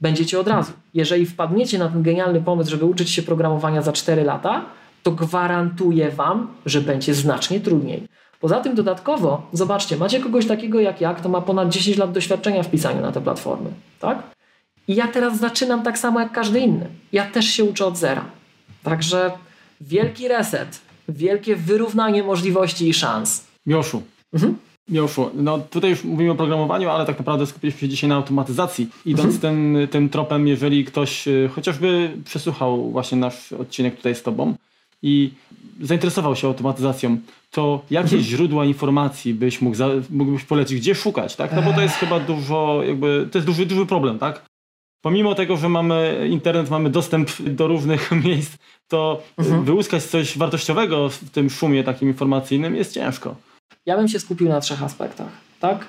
Będziecie 0.00 0.40
od 0.40 0.48
razu. 0.48 0.72
Jeżeli 0.94 1.26
wpadniecie 1.26 1.78
na 1.78 1.88
ten 1.88 2.02
genialny 2.02 2.40
pomysł, 2.40 2.70
żeby 2.70 2.84
uczyć 2.84 3.10
się 3.10 3.22
programowania 3.22 3.82
za 3.82 3.92
4 3.92 4.24
lata, 4.24 4.64
to 5.02 5.12
gwarantuję 5.12 6.10
Wam, 6.10 6.48
że 6.66 6.80
będzie 6.80 7.14
znacznie 7.14 7.60
trudniej. 7.60 8.08
Poza 8.40 8.60
tym 8.60 8.74
dodatkowo, 8.74 9.46
zobaczcie, 9.52 9.96
macie 9.96 10.20
kogoś 10.20 10.46
takiego 10.46 10.80
jak 10.80 11.00
ja, 11.00 11.14
kto 11.14 11.28
ma 11.28 11.40
ponad 11.40 11.68
10 11.68 11.96
lat 11.96 12.12
doświadczenia 12.12 12.62
w 12.62 12.70
pisaniu 12.70 13.02
na 13.02 13.12
te 13.12 13.20
platformy, 13.20 13.70
tak? 14.00 14.22
I 14.88 14.94
ja 14.94 15.08
teraz 15.08 15.38
zaczynam 15.38 15.82
tak 15.82 15.98
samo 15.98 16.20
jak 16.20 16.32
każdy 16.32 16.60
inny. 16.60 16.86
Ja 17.12 17.26
też 17.26 17.44
się 17.44 17.64
uczę 17.64 17.86
od 17.86 17.96
zera. 17.96 18.24
Także 18.82 19.30
wielki 19.80 20.28
reset, 20.28 20.80
wielkie 21.08 21.56
wyrównanie 21.56 22.22
możliwości 22.22 22.88
i 22.88 22.94
szans. 22.94 23.44
Joszu, 23.66 24.02
mhm. 24.32 24.56
Miałszu, 24.88 25.30
no 25.34 25.58
tutaj 25.58 25.90
już 25.90 26.04
mówimy 26.04 26.30
o 26.30 26.34
programowaniu, 26.34 26.90
ale 26.90 27.06
tak 27.06 27.18
naprawdę 27.18 27.46
skupiliśmy 27.46 27.80
się 27.80 27.88
dzisiaj 27.88 28.10
na 28.10 28.16
automatyzacji. 28.16 28.88
Idąc 29.06 29.34
mhm. 29.34 29.40
tym, 29.40 29.88
tym 29.88 30.08
tropem, 30.08 30.48
jeżeli 30.48 30.84
ktoś 30.84 31.28
y, 31.28 31.50
chociażby 31.54 32.10
przesłuchał 32.24 32.90
właśnie 32.90 33.18
nasz 33.18 33.52
odcinek 33.52 33.96
tutaj 33.96 34.14
z 34.14 34.22
Tobą 34.22 34.54
i 35.02 35.30
zainteresował 35.80 36.36
się 36.36 36.46
automatyzacją, 36.46 37.18
to 37.50 37.82
jakie 37.90 38.04
mhm. 38.04 38.22
źródła 38.22 38.64
informacji 38.64 39.34
byś 39.34 39.60
mógł 39.60 39.76
za, 39.76 39.88
mógłbyś 40.10 40.44
polecić, 40.44 40.80
gdzie 40.80 40.94
szukać, 40.94 41.36
tak? 41.36 41.52
No 41.52 41.62
bo 41.62 41.72
to 41.72 41.80
jest 41.80 41.94
chyba 41.94 42.20
dużo, 42.20 42.80
jakby, 42.86 43.28
to 43.32 43.38
jest 43.38 43.46
duży, 43.46 43.66
duży 43.66 43.86
problem, 43.86 44.18
tak? 44.18 44.44
Pomimo 45.04 45.34
tego, 45.34 45.56
że 45.56 45.68
mamy 45.68 46.28
internet, 46.30 46.70
mamy 46.70 46.90
dostęp 46.90 47.42
do 47.42 47.66
różnych 47.66 48.10
miejsc, 48.24 48.56
to 48.88 49.22
mhm. 49.38 49.64
wyłuskać 49.64 50.02
coś 50.02 50.38
wartościowego 50.38 51.08
w 51.08 51.30
tym 51.30 51.50
szumie 51.50 51.84
takim 51.84 52.08
informacyjnym 52.08 52.76
jest 52.76 52.94
ciężko. 52.94 53.36
Ja 53.86 53.96
bym 53.96 54.08
się 54.08 54.20
skupił 54.20 54.48
na 54.48 54.60
trzech 54.60 54.82
aspektach, 54.82 55.28
tak? 55.60 55.86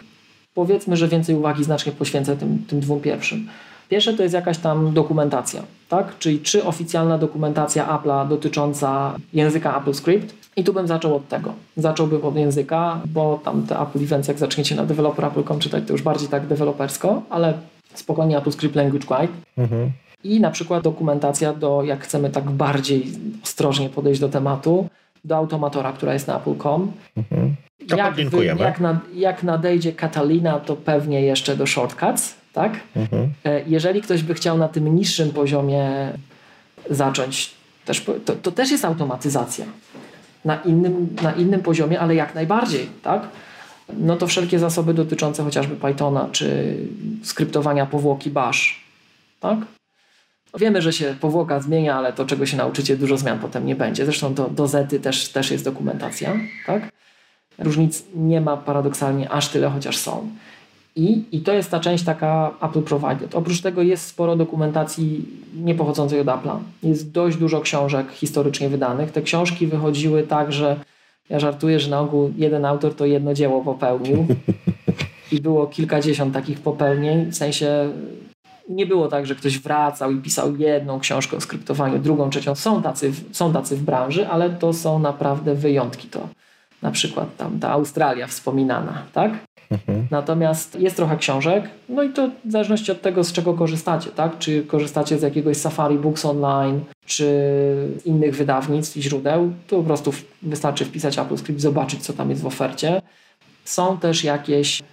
Powiedzmy, 0.53 0.97
że 0.97 1.07
więcej 1.07 1.35
uwagi 1.35 1.63
znacznie 1.63 1.91
poświęcę 1.91 2.37
tym, 2.37 2.65
tym 2.67 2.79
dwóm 2.79 3.01
pierwszym. 3.01 3.47
Pierwsze 3.89 4.13
to 4.13 4.23
jest 4.23 4.33
jakaś 4.35 4.57
tam 4.57 4.93
dokumentacja, 4.93 5.63
tak? 5.89 6.19
Czyli 6.19 6.39
czy 6.39 6.63
oficjalna 6.63 7.17
dokumentacja 7.17 7.87
Apple'a 7.87 8.27
dotycząca 8.27 9.15
języka 9.33 9.75
AppleScript. 9.75 10.35
I 10.57 10.63
tu 10.63 10.73
bym 10.73 10.87
zaczął 10.87 11.15
od 11.15 11.27
tego. 11.27 11.53
Zacząłbym 11.77 12.23
od 12.23 12.35
języka, 12.35 13.01
bo 13.05 13.39
tam 13.43 13.67
te 13.67 13.79
Apple 13.79 14.03
Events, 14.03 14.27
jak 14.27 14.39
zaczniecie 14.39 14.75
na 14.75 14.85
developer.apple.com 14.85 15.59
czytać, 15.59 15.83
to 15.87 15.93
już 15.93 16.01
bardziej 16.01 16.27
tak 16.29 16.47
dewelopersko, 16.47 17.21
ale 17.29 17.53
spokojnie 17.93 18.37
AppleScript 18.37 18.75
Language 18.75 19.07
Guide. 19.07 19.33
Mhm. 19.57 19.91
I 20.23 20.39
na 20.39 20.51
przykład 20.51 20.83
dokumentacja 20.83 21.53
do, 21.53 21.83
jak 21.83 22.03
chcemy 22.03 22.29
tak 22.29 22.51
bardziej 22.51 23.11
ostrożnie 23.43 23.89
podejść 23.89 24.19
do 24.21 24.29
tematu, 24.29 24.87
do 25.25 25.35
automatora, 25.35 25.93
która 25.93 26.13
jest 26.13 26.27
na 26.27 26.37
apple.com. 26.37 26.91
Mhm. 27.17 27.55
Jak, 27.97 28.17
jak, 28.59 28.79
jak 29.13 29.43
nadejdzie 29.43 29.93
Catalina, 29.93 30.59
to 30.59 30.75
pewnie 30.75 31.21
jeszcze 31.21 31.57
do 31.57 31.65
shortcuts, 31.65 32.35
tak? 32.53 32.79
Mhm. 32.95 33.33
E, 33.45 33.61
jeżeli 33.67 34.01
ktoś 34.01 34.23
by 34.23 34.33
chciał 34.33 34.57
na 34.57 34.67
tym 34.67 34.95
niższym 34.95 35.31
poziomie 35.31 36.13
zacząć, 36.89 37.51
też, 37.85 38.05
to, 38.25 38.35
to 38.35 38.51
też 38.51 38.71
jest 38.71 38.85
automatyzacja. 38.85 39.65
Na 40.45 40.55
innym, 40.55 41.15
na 41.21 41.31
innym 41.31 41.61
poziomie, 41.61 41.99
ale 41.99 42.15
jak 42.15 42.35
najbardziej, 42.35 42.89
tak? 43.03 43.27
No 43.97 44.15
to 44.15 44.27
wszelkie 44.27 44.59
zasoby 44.59 44.93
dotyczące 44.93 45.43
chociażby 45.43 45.75
Pythona, 45.75 46.29
czy 46.31 46.77
skryptowania 47.23 47.85
powłoki 47.85 48.29
bash, 48.29 48.83
tak? 49.39 49.57
Wiemy, 50.59 50.81
że 50.81 50.93
się 50.93 51.15
powłoka 51.21 51.59
zmienia, 51.59 51.95
ale 51.95 52.13
to, 52.13 52.25
czego 52.25 52.45
się 52.45 52.57
nauczycie, 52.57 52.97
dużo 52.97 53.17
zmian 53.17 53.39
potem 53.39 53.65
nie 53.65 53.75
będzie. 53.75 54.05
Zresztą 54.05 54.33
do, 54.33 54.49
do 54.49 54.67
Zety 54.67 54.99
też, 54.99 55.29
też 55.29 55.51
jest 55.51 55.63
dokumentacja, 55.63 56.33
tak? 56.65 56.91
Różnic 57.59 58.03
nie 58.15 58.41
ma 58.41 58.57
paradoksalnie 58.57 59.29
aż 59.29 59.49
tyle, 59.49 59.69
chociaż 59.69 59.97
są. 59.97 60.29
I, 60.95 61.23
I 61.31 61.41
to 61.41 61.53
jest 61.53 61.71
ta 61.71 61.79
część 61.79 62.03
taka 62.03 62.51
Apple 62.61 62.81
Provided. 62.81 63.35
Oprócz 63.35 63.61
tego 63.61 63.81
jest 63.81 64.07
sporo 64.07 64.35
dokumentacji 64.35 65.25
nie 65.55 65.75
pochodzącej 65.75 66.19
od 66.19 66.27
Apple'a. 66.27 66.57
Jest 66.83 67.11
dość 67.11 67.37
dużo 67.37 67.61
książek 67.61 68.11
historycznie 68.11 68.69
wydanych. 68.69 69.11
Te 69.11 69.21
książki 69.21 69.67
wychodziły 69.67 70.23
tak, 70.23 70.53
że 70.53 70.79
ja 71.29 71.39
żartuję, 71.39 71.79
że 71.79 71.89
na 71.89 71.99
ogół 71.99 72.33
jeden 72.37 72.65
autor 72.65 72.95
to 72.95 73.05
jedno 73.05 73.33
dzieło 73.33 73.61
popełnił 73.61 74.25
i 75.31 75.41
było 75.41 75.67
kilkadziesiąt 75.67 76.33
takich 76.33 76.59
popełnień. 76.59 77.25
W 77.25 77.35
sensie 77.35 77.89
nie 78.69 78.85
było 78.85 79.07
tak, 79.07 79.25
że 79.25 79.35
ktoś 79.35 79.59
wracał 79.59 80.11
i 80.11 80.17
pisał 80.17 80.55
jedną 80.55 80.99
książkę 80.99 81.37
o 81.37 81.41
skryptowaniu, 81.41 81.99
drugą, 81.99 82.29
trzecią. 82.29 82.55
Są 82.55 82.81
tacy, 82.81 83.11
są 83.31 83.53
tacy 83.53 83.75
w 83.75 83.83
branży, 83.83 84.27
ale 84.27 84.49
to 84.49 84.73
są 84.73 84.99
naprawdę 84.99 85.55
wyjątki. 85.55 86.07
To 86.07 86.27
na 86.81 86.91
przykład 86.91 87.37
tam 87.37 87.59
ta 87.59 87.69
Australia 87.69 88.27
wspominana, 88.27 89.01
tak? 89.13 89.31
Mhm. 89.71 90.07
Natomiast 90.11 90.79
jest 90.79 90.95
trochę 90.95 91.17
książek, 91.17 91.69
no 91.89 92.03
i 92.03 92.09
to 92.09 92.29
w 92.45 92.51
zależności 92.51 92.91
od 92.91 93.01
tego, 93.01 93.23
z 93.23 93.33
czego 93.33 93.53
korzystacie, 93.53 94.09
tak? 94.09 94.37
Czy 94.39 94.63
korzystacie 94.63 95.17
z 95.17 95.21
jakiegoś 95.21 95.57
Safari 95.57 95.97
Books 95.97 96.25
Online, 96.25 96.81
czy 97.05 97.27
innych 98.05 98.35
wydawnictw 98.35 98.97
i 98.97 99.01
źródeł, 99.01 99.53
to 99.67 99.77
po 99.77 99.83
prostu 99.83 100.11
wystarczy 100.41 100.85
wpisać 100.85 101.17
AppleScript, 101.17 101.61
zobaczyć, 101.61 102.01
co 102.03 102.13
tam 102.13 102.29
jest 102.29 102.41
w 102.41 102.45
ofercie. 102.45 103.01
Są 103.65 103.97
też 103.97 104.23
jakieś 104.23 104.83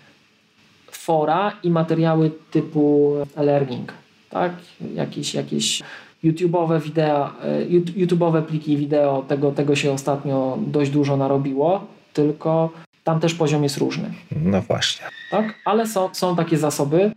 fora 1.04 1.52
i 1.62 1.70
materiały 1.70 2.30
typu 2.50 3.14
learning, 3.36 3.92
tak? 4.30 4.52
Jakieś, 4.94 5.34
jakieś 5.34 5.82
YouTube'owe 6.24 6.80
wideo, 6.80 7.30
e, 7.42 7.66
YouTube'owe 8.04 8.42
pliki 8.42 8.76
wideo, 8.76 9.24
tego, 9.28 9.52
tego 9.52 9.76
się 9.76 9.92
ostatnio 9.92 10.58
dość 10.66 10.90
dużo 10.90 11.16
narobiło, 11.16 11.86
tylko 12.12 12.70
tam 13.04 13.20
też 13.20 13.34
poziom 13.34 13.62
jest 13.62 13.78
różny. 13.78 14.10
No 14.36 14.62
właśnie. 14.62 15.06
Tak? 15.30 15.54
Ale 15.64 15.86
są, 15.86 16.08
są 16.12 16.36
takie 16.36 16.56
zasoby 16.58 17.12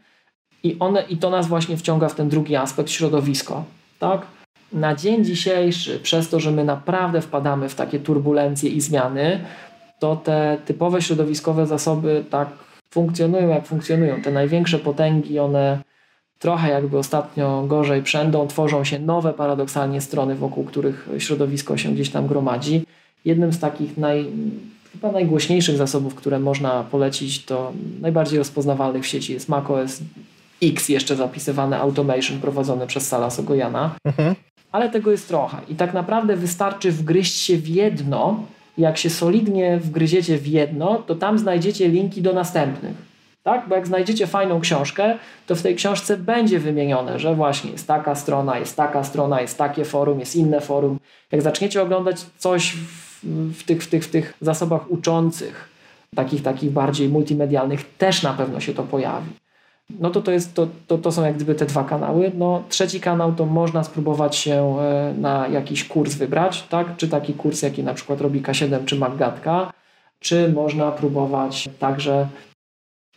i, 0.63 0.75
one, 0.79 1.01
i 1.01 1.17
to 1.17 1.29
nas 1.29 1.47
właśnie 1.47 1.77
wciąga 1.77 2.09
w 2.09 2.15
ten 2.15 2.29
drugi 2.29 2.55
aspekt, 2.55 2.89
środowisko. 2.89 3.63
Tak? 3.99 4.21
Na 4.73 4.95
dzień 4.95 5.25
dzisiejszy, 5.25 5.99
przez 5.99 6.29
to, 6.29 6.39
że 6.39 6.51
my 6.51 6.63
naprawdę 6.63 7.21
wpadamy 7.21 7.69
w 7.69 7.75
takie 7.75 7.99
turbulencje 7.99 8.69
i 8.69 8.81
zmiany, 8.81 9.45
to 9.99 10.15
te 10.15 10.57
typowe 10.65 11.01
środowiskowe 11.01 11.65
zasoby 11.67 12.23
tak 12.29 12.47
funkcjonują, 12.95 13.49
jak 13.49 13.65
funkcjonują. 13.65 14.21
Te 14.21 14.31
największe 14.31 14.79
potęgi, 14.79 15.39
one 15.39 15.79
trochę 16.39 16.69
jakby 16.69 16.97
ostatnio 16.97 17.63
gorzej 17.67 18.03
przędą, 18.03 18.47
tworzą 18.47 18.83
się 18.83 18.99
nowe 18.99 19.33
paradoksalnie 19.33 20.01
strony, 20.01 20.35
wokół 20.35 20.63
których 20.63 21.09
środowisko 21.17 21.77
się 21.77 21.89
gdzieś 21.89 22.09
tam 22.09 22.27
gromadzi. 22.27 22.85
Jednym 23.25 23.53
z 23.53 23.59
takich 23.59 23.97
naj, 23.97 24.25
chyba 24.91 25.11
najgłośniejszych 25.11 25.77
zasobów, 25.77 26.15
które 26.15 26.39
można 26.39 26.83
polecić, 26.83 27.45
to 27.45 27.73
najbardziej 28.01 28.37
rozpoznawalnych 28.37 29.03
w 29.03 29.07
sieci 29.07 29.33
jest 29.33 29.49
macOS 29.49 29.99
X, 30.63 30.89
jeszcze 30.89 31.15
zapisywane 31.15 31.79
Automation 31.79 32.39
prowadzone 32.39 32.87
przez 32.87 33.07
Sala 33.07 33.29
Sogojana. 33.29 33.95
Mhm. 34.05 34.35
Ale 34.71 34.89
tego 34.89 35.11
jest 35.11 35.27
trochę. 35.27 35.57
I 35.69 35.75
tak 35.75 35.93
naprawdę 35.93 36.35
wystarczy 36.35 36.91
wgryźć 36.91 37.35
się 37.35 37.57
w 37.57 37.67
jedno. 37.67 38.43
Jak 38.77 38.97
się 38.97 39.09
solidnie 39.09 39.77
wgryziecie 39.77 40.37
w 40.37 40.47
jedno, 40.47 40.95
to 41.07 41.15
tam 41.15 41.39
znajdziecie 41.39 41.87
linki 41.87 42.21
do 42.21 42.33
następnych. 42.33 42.95
Tak? 43.43 43.67
Bo 43.69 43.75
jak 43.75 43.87
znajdziecie 43.87 44.27
fajną 44.27 44.59
książkę, 44.59 45.17
to 45.47 45.55
w 45.55 45.61
tej 45.61 45.75
książce 45.75 46.17
będzie 46.17 46.59
wymienione, 46.59 47.19
że 47.19 47.35
właśnie 47.35 47.71
jest 47.71 47.87
taka 47.87 48.15
strona, 48.15 48.59
jest 48.59 48.77
taka 48.77 49.03
strona, 49.03 49.41
jest 49.41 49.57
takie 49.57 49.85
forum, 49.85 50.19
jest 50.19 50.35
inne 50.35 50.61
forum. 50.61 50.99
Jak 51.31 51.41
zaczniecie 51.41 51.81
oglądać 51.81 52.17
coś 52.37 52.71
w, 52.71 53.23
w, 53.59 53.63
tych, 53.63 53.83
w, 53.83 53.89
tych, 53.89 54.05
w 54.05 54.11
tych 54.11 54.33
zasobach 54.41 54.91
uczących, 54.91 55.69
takich, 56.15 56.43
takich 56.43 56.71
bardziej 56.71 57.09
multimedialnych, 57.09 57.97
też 57.97 58.23
na 58.23 58.33
pewno 58.33 58.59
się 58.59 58.73
to 58.73 58.83
pojawi. 58.83 59.44
No 59.89 60.09
to 60.09 60.21
to, 60.21 60.31
jest, 60.31 60.53
to, 60.53 60.67
to, 60.87 60.97
to 60.97 61.11
są 61.11 61.25
jak 61.25 61.35
gdyby 61.35 61.55
te 61.55 61.65
dwa 61.65 61.83
kanały. 61.83 62.31
No, 62.37 62.63
trzeci 62.69 62.99
kanał 62.99 63.33
to 63.33 63.45
można 63.45 63.83
spróbować 63.83 64.35
się 64.35 64.77
e, 64.79 65.13
na 65.17 65.47
jakiś 65.47 65.83
kurs 65.83 66.15
wybrać, 66.15 66.63
tak? 66.63 66.97
czy 66.97 67.07
taki 67.07 67.33
kurs, 67.33 67.61
jaki 67.61 67.83
na 67.83 67.93
przykład 67.93 68.21
robi 68.21 68.41
K7 68.41 68.85
czy 68.85 68.95
Maggatka, 68.95 69.73
czy 70.19 70.53
można 70.53 70.91
próbować 70.91 71.69
także 71.79 72.27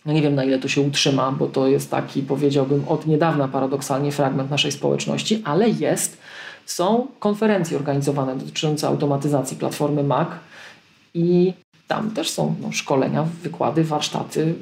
no 0.07 0.13
nie 0.13 0.23
wiem 0.23 0.35
na 0.35 0.45
ile 0.45 0.59
to 0.59 0.69
się 0.69 0.81
utrzyma, 0.81 1.33
bo 1.33 1.47
to 1.47 1.69
jest 1.69 1.91
taki, 1.91 2.23
powiedziałbym, 2.23 2.85
od 2.89 3.07
niedawna 3.07 3.49
paradoksalnie 3.49 4.13
fragment 4.13 4.51
naszej 4.51 4.73
społeczności, 4.73 5.43
ale 5.45 5.69
jest. 5.69 6.19
Są 6.67 7.07
konferencje 7.19 7.77
organizowane 7.77 8.37
dotyczące 8.37 8.89
automatyzacji 8.89 9.57
platformy 9.57 10.03
Mac 10.03 10.29
i 11.15 11.53
tam 11.89 12.11
też 12.11 12.31
są 12.31 12.55
no, 12.61 12.73
szkolenia, 12.73 13.27
wykłady, 13.43 13.85
warsztaty. 13.85 14.55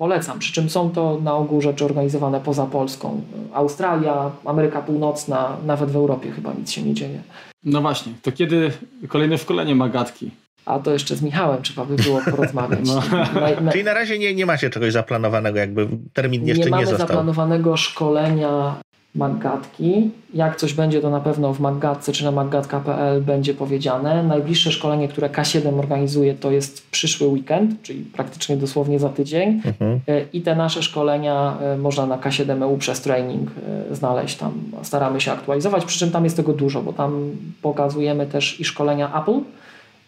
Polecam. 0.00 0.38
Przy 0.38 0.52
czym 0.52 0.70
są 0.70 0.90
to 0.90 1.18
na 1.22 1.34
ogół 1.34 1.60
rzeczy 1.60 1.84
organizowane 1.84 2.40
poza 2.40 2.66
Polską. 2.66 3.22
Australia, 3.52 4.30
Ameryka 4.44 4.82
Północna, 4.82 5.56
nawet 5.66 5.90
w 5.90 5.96
Europie 5.96 6.30
chyba 6.30 6.52
nic 6.52 6.70
się 6.70 6.82
nie 6.82 6.94
dzieje. 6.94 7.22
No 7.64 7.80
właśnie, 7.80 8.12
to 8.22 8.32
kiedy 8.32 8.72
kolejne 9.08 9.38
szkolenie 9.38 9.74
Magatki? 9.74 10.30
a 10.64 10.78
to 10.78 10.90
jeszcze 10.90 11.16
z 11.16 11.22
Michałem 11.22 11.62
trzeba 11.62 11.84
by 11.84 11.96
było 11.96 12.20
porozmawiać. 12.30 12.80
No. 12.86 13.02
Na, 13.40 13.60
na... 13.60 13.72
Czyli 13.72 13.84
na 13.84 13.94
razie 13.94 14.18
nie, 14.18 14.34
nie 14.34 14.46
macie 14.46 14.70
czegoś 14.70 14.92
zaplanowanego, 14.92 15.58
jakby 15.58 15.88
termin 16.12 16.46
jeszcze 16.46 16.70
nie, 16.70 16.76
nie 16.76 16.86
został. 16.86 16.86
Nie 16.86 16.98
mamy 16.98 17.08
zaplanowanego 17.08 17.76
szkolenia 17.76 18.74
Maggatki. 19.14 20.10
Jak 20.34 20.56
coś 20.56 20.74
będzie, 20.74 21.00
to 21.00 21.10
na 21.10 21.20
pewno 21.20 21.54
w 21.54 21.60
Maggatce 21.60 22.12
czy 22.12 22.24
na 22.24 22.30
maggatka.pl 22.30 23.22
będzie 23.22 23.54
powiedziane. 23.54 24.22
Najbliższe 24.22 24.72
szkolenie, 24.72 25.08
które 25.08 25.28
K7 25.28 25.78
organizuje, 25.78 26.34
to 26.34 26.50
jest 26.50 26.90
przyszły 26.90 27.26
weekend, 27.26 27.82
czyli 27.82 28.04
praktycznie 28.04 28.56
dosłownie 28.56 28.98
za 28.98 29.08
tydzień. 29.08 29.62
Mhm. 29.64 30.00
E, 30.08 30.22
I 30.32 30.42
te 30.42 30.56
nasze 30.56 30.82
szkolenia 30.82 31.56
e, 31.60 31.76
można 31.76 32.06
na 32.06 32.18
K7EU 32.18 32.78
przez 32.78 33.00
training 33.00 33.50
e, 33.90 33.94
znaleźć 33.94 34.36
tam. 34.36 34.52
Staramy 34.82 35.20
się 35.20 35.32
aktualizować, 35.32 35.84
przy 35.84 35.98
czym 35.98 36.10
tam 36.10 36.24
jest 36.24 36.36
tego 36.36 36.52
dużo, 36.52 36.82
bo 36.82 36.92
tam 36.92 37.30
pokazujemy 37.62 38.26
też 38.26 38.60
i 38.60 38.64
szkolenia 38.64 39.22
Apple, 39.22 39.40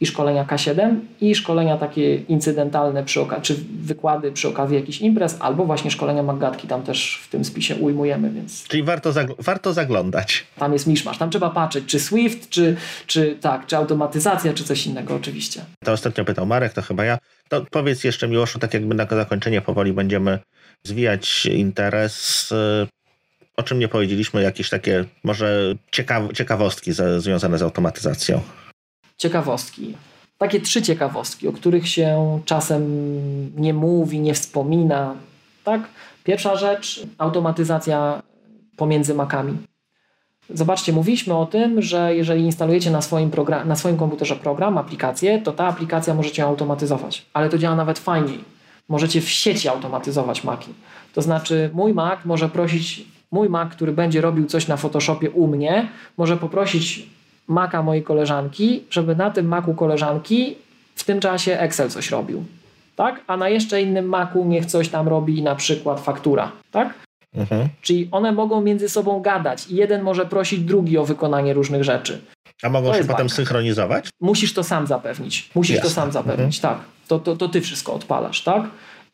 i 0.00 0.06
szkolenia 0.06 0.44
K7 0.44 0.96
i 1.20 1.34
szkolenia 1.34 1.76
takie 1.76 2.14
incydentalne 2.16 3.04
przy 3.04 3.20
okazji, 3.20 3.42
czy 3.42 3.54
wykłady 3.80 4.32
przy 4.32 4.48
okazji 4.48 4.76
jakichś 4.76 5.00
imprez, 5.00 5.36
albo 5.40 5.64
właśnie 5.64 5.90
szkolenia 5.90 6.22
Maggatki 6.22 6.68
tam 6.68 6.82
też 6.82 7.20
w 7.24 7.28
tym 7.28 7.44
spisie 7.44 7.76
ujmujemy, 7.76 8.30
więc... 8.30 8.64
Czyli 8.68 8.82
warto, 8.82 9.10
zagl- 9.12 9.34
warto 9.38 9.72
zaglądać. 9.72 10.46
Tam 10.58 10.72
jest 10.72 10.86
miszmasz, 10.86 11.18
tam 11.18 11.30
trzeba 11.30 11.50
patrzeć, 11.50 11.84
czy 11.86 12.00
Swift, 12.00 12.50
czy, 12.50 12.76
czy 13.06 13.36
tak, 13.40 13.66
czy 13.66 13.76
automatyzacja, 13.76 14.52
czy 14.52 14.64
coś 14.64 14.86
innego 14.86 15.14
oczywiście. 15.14 15.64
To 15.84 15.92
ostatnio 15.92 16.24
pytał 16.24 16.46
Marek, 16.46 16.72
to 16.72 16.82
chyba 16.82 17.04
ja. 17.04 17.18
To 17.48 17.64
powiedz 17.70 18.04
jeszcze 18.04 18.28
Miłoszu, 18.28 18.58
tak 18.58 18.74
jakby 18.74 18.94
na 18.94 19.06
zakończenie 19.10 19.60
powoli 19.60 19.92
będziemy 19.92 20.38
zwijać 20.84 21.46
interes. 21.46 22.48
O 23.56 23.62
czym 23.62 23.78
nie 23.78 23.88
powiedzieliśmy, 23.88 24.42
jakieś 24.42 24.68
takie 24.70 25.04
może 25.24 25.74
ciekaw- 25.92 26.32
ciekawostki 26.32 26.92
związane 27.18 27.58
z 27.58 27.62
automatyzacją. 27.62 28.40
Ciekawostki. 29.22 29.94
Takie 30.38 30.60
trzy 30.60 30.82
ciekawostki, 30.82 31.48
o 31.48 31.52
których 31.52 31.88
się 31.88 32.40
czasem 32.44 32.82
nie 33.56 33.74
mówi, 33.74 34.20
nie 34.20 34.34
wspomina. 34.34 35.14
Tak? 35.64 35.80
Pierwsza 36.24 36.56
rzecz, 36.56 37.06
automatyzacja 37.18 38.22
pomiędzy 38.76 39.14
makami. 39.14 39.56
Zobaczcie, 40.50 40.92
mówiliśmy 40.92 41.34
o 41.34 41.46
tym, 41.46 41.82
że 41.82 42.16
jeżeli 42.16 42.42
instalujecie 42.44 42.90
na 42.90 43.02
swoim, 43.02 43.30
na 43.64 43.76
swoim 43.76 43.96
komputerze 43.96 44.36
program, 44.36 44.78
aplikację, 44.78 45.42
to 45.42 45.52
ta 45.52 45.66
aplikacja 45.66 46.14
możecie 46.14 46.44
automatyzować, 46.44 47.26
ale 47.32 47.48
to 47.48 47.58
działa 47.58 47.76
nawet 47.76 47.98
fajniej. 47.98 48.44
Możecie 48.88 49.20
w 49.20 49.28
sieci 49.28 49.68
automatyzować 49.68 50.44
maki. 50.44 50.70
To 51.14 51.22
znaczy, 51.22 51.70
mój 51.72 51.94
Mac 51.94 52.18
może 52.24 52.48
prosić, 52.48 53.04
mój 53.30 53.48
Mac, 53.48 53.72
który 53.72 53.92
będzie 53.92 54.20
robił 54.20 54.46
coś 54.46 54.68
na 54.68 54.76
Photoshopie 54.76 55.30
u 55.30 55.46
mnie, 55.46 55.88
może 56.16 56.36
poprosić 56.36 57.06
Maca 57.52 57.82
mojej 57.82 58.02
koleżanki, 58.02 58.84
żeby 58.90 59.16
na 59.16 59.30
tym 59.30 59.46
Macu 59.46 59.74
koleżanki 59.74 60.54
w 60.94 61.04
tym 61.04 61.20
czasie 61.20 61.58
Excel 61.58 61.90
coś 61.90 62.10
robił. 62.10 62.44
Tak? 62.96 63.20
A 63.26 63.36
na 63.36 63.48
jeszcze 63.48 63.82
innym 63.82 64.04
Macu 64.04 64.44
niech 64.44 64.66
coś 64.66 64.88
tam 64.88 65.08
robi 65.08 65.42
na 65.42 65.54
przykład 65.54 66.00
faktura. 66.00 66.52
Tak? 66.70 66.94
Mhm. 67.34 67.68
Czyli 67.82 68.08
one 68.10 68.32
mogą 68.32 68.60
między 68.60 68.88
sobą 68.88 69.20
gadać 69.20 69.68
i 69.70 69.76
jeden 69.76 70.02
może 70.02 70.26
prosić 70.26 70.60
drugi 70.60 70.98
o 70.98 71.04
wykonanie 71.04 71.54
różnych 71.54 71.84
rzeczy. 71.84 72.20
A 72.62 72.68
mogą 72.68 72.92
się 72.92 72.98
potem 72.98 73.16
bajka. 73.16 73.34
synchronizować? 73.34 74.08
Musisz 74.20 74.54
to 74.54 74.62
sam 74.62 74.86
zapewnić. 74.86 75.50
Musisz 75.54 75.76
Jasne. 75.76 75.90
to 75.90 75.94
sam 75.94 76.12
zapewnić, 76.12 76.60
tak. 76.60 76.78
To, 77.08 77.18
to, 77.18 77.36
to 77.36 77.48
ty 77.48 77.60
wszystko 77.60 77.94
odpalasz, 77.94 78.42
tak? 78.42 78.64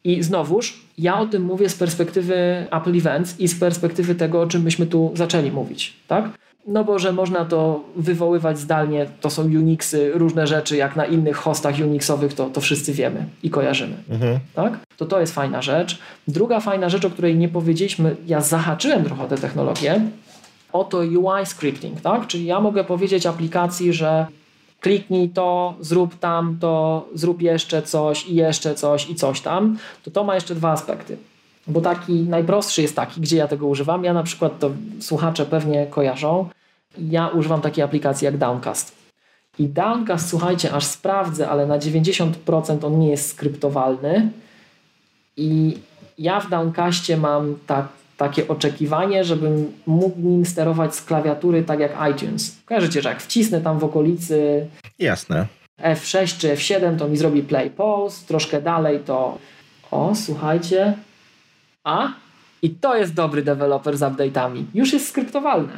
I 0.05 0.23
znowuż, 0.23 0.81
ja 0.98 1.19
o 1.20 1.27
tym 1.27 1.43
mówię 1.43 1.69
z 1.69 1.74
perspektywy 1.74 2.66
Apple 2.70 2.97
Events 2.97 3.40
i 3.40 3.48
z 3.48 3.60
perspektywy 3.60 4.15
tego, 4.15 4.40
o 4.40 4.47
czym 4.47 4.62
myśmy 4.62 4.86
tu 4.86 5.12
zaczęli 5.15 5.51
mówić, 5.51 5.97
tak? 6.09 6.24
No 6.70 6.85
bo, 6.85 6.99
że 6.99 7.12
można 7.12 7.45
to 7.45 7.81
wywoływać 7.97 8.59
zdalnie, 8.59 9.07
to 9.20 9.31
są 9.31 9.43
Unixy, 9.43 10.11
różne 10.15 10.47
rzeczy, 10.47 10.77
jak 10.77 10.97
na 10.97 11.07
innych 11.07 11.36
hostach 11.36 11.74
Unixowych, 11.81 12.35
to, 12.35 12.51
to 12.51 12.61
wszyscy 12.61 12.93
wiemy 12.93 13.24
i 13.43 13.51
kojarzymy 13.51 13.97
Mhm. 14.11 14.39
tak? 14.55 14.78
To 14.97 15.07
to 15.07 15.20
jest 15.20 15.35
fajna 15.35 15.62
rzecz. 15.62 15.99
Druga 16.28 16.61
fajna 16.61 16.89
rzecz, 16.89 17.05
o 17.05 17.11
której 17.11 17.36
nie 17.36 17.49
powiedzieliśmy, 17.49 18.16
ja 18.27 18.40
zahaczyłem 18.40 19.05
trochę 19.05 19.28
tę 19.28 19.36
technologię, 19.36 20.01
oto 20.73 20.99
UI 20.99 21.47
scripting, 21.47 22.01
tak? 22.01 22.27
Czyli 22.27 22.45
ja 22.45 22.61
mogę 22.61 22.85
powiedzieć 22.85 23.27
aplikacji, 23.27 23.93
że 23.93 24.27
kliknij 24.81 25.28
to, 25.28 25.74
zrób 25.81 26.19
tam 26.19 26.57
to, 26.61 27.07
zrób 27.15 27.43
jeszcze 27.43 27.82
coś 27.82 28.27
i 28.27 28.35
jeszcze 28.35 28.74
coś 28.74 29.11
i 29.11 29.15
coś 29.15 29.40
tam, 29.40 29.78
to 30.05 30.11
to 30.11 30.24
ma 30.24 30.35
jeszcze 30.35 30.55
dwa 30.55 30.70
aspekty. 30.70 31.16
Bo 31.69 31.81
taki 31.81 32.12
najprostszy 32.12 32.82
jest 32.82 32.97
taki, 32.97 33.20
gdzie 33.20 33.36
ja 33.36 33.49
tego 33.49 33.66
używam. 33.66 34.05
Ja 34.05 34.12
na 34.12 34.23
przykład, 34.23 34.59
to 34.59 34.70
słuchacze 35.01 35.47
pewnie 35.47 35.86
kojarzą, 35.86 36.49
ja 36.99 37.28
używam 37.28 37.61
takiej 37.61 37.85
aplikacji 37.85 38.24
jak 38.24 38.36
Downcast. 38.36 38.99
I 39.59 39.69
Downcast, 39.69 40.28
słuchajcie, 40.28 40.73
aż 40.73 40.85
sprawdzę, 40.85 41.49
ale 41.49 41.66
na 41.66 41.78
90% 41.78 42.86
on 42.86 42.99
nie 42.99 43.11
jest 43.11 43.31
skryptowalny. 43.31 44.31
I 45.36 45.78
ja 46.19 46.40
w 46.40 46.51
Downcastie 46.51 47.16
mam 47.16 47.55
tak, 47.66 47.89
takie 48.16 48.49
oczekiwanie, 48.49 49.24
żebym 49.24 49.73
mógł 49.86 50.20
nim 50.20 50.47
sterować 50.47 50.95
z 50.95 51.03
klawiatury 51.05 51.62
tak 51.62 51.81
jak 51.81 51.93
iTunes. 52.11 52.57
Kojarzycie, 52.66 53.03
że 53.03 53.09
jak 53.09 53.23
wcisnę 53.23 53.61
tam 53.61 53.78
w 53.78 53.85
okolicy 53.85 54.66
Jasne. 54.99 55.47
F6 55.82 56.39
czy 56.39 56.49
F7, 56.49 56.99
to 56.99 57.09
mi 57.09 57.16
zrobi 57.16 57.43
play 57.43 57.70
pause, 57.70 58.27
troszkę 58.27 58.62
dalej 58.62 59.01
to 59.01 59.39
o, 59.90 60.12
słuchajcie, 60.15 60.95
a 61.85 62.09
i 62.63 62.71
to 62.71 62.97
jest 62.97 63.15
dobry 63.15 63.43
deweloper 63.43 63.99
z 63.99 64.01
update'ami. 64.01 64.65
Już 64.75 64.93
jest 64.93 65.09
skryptowalne. 65.09 65.73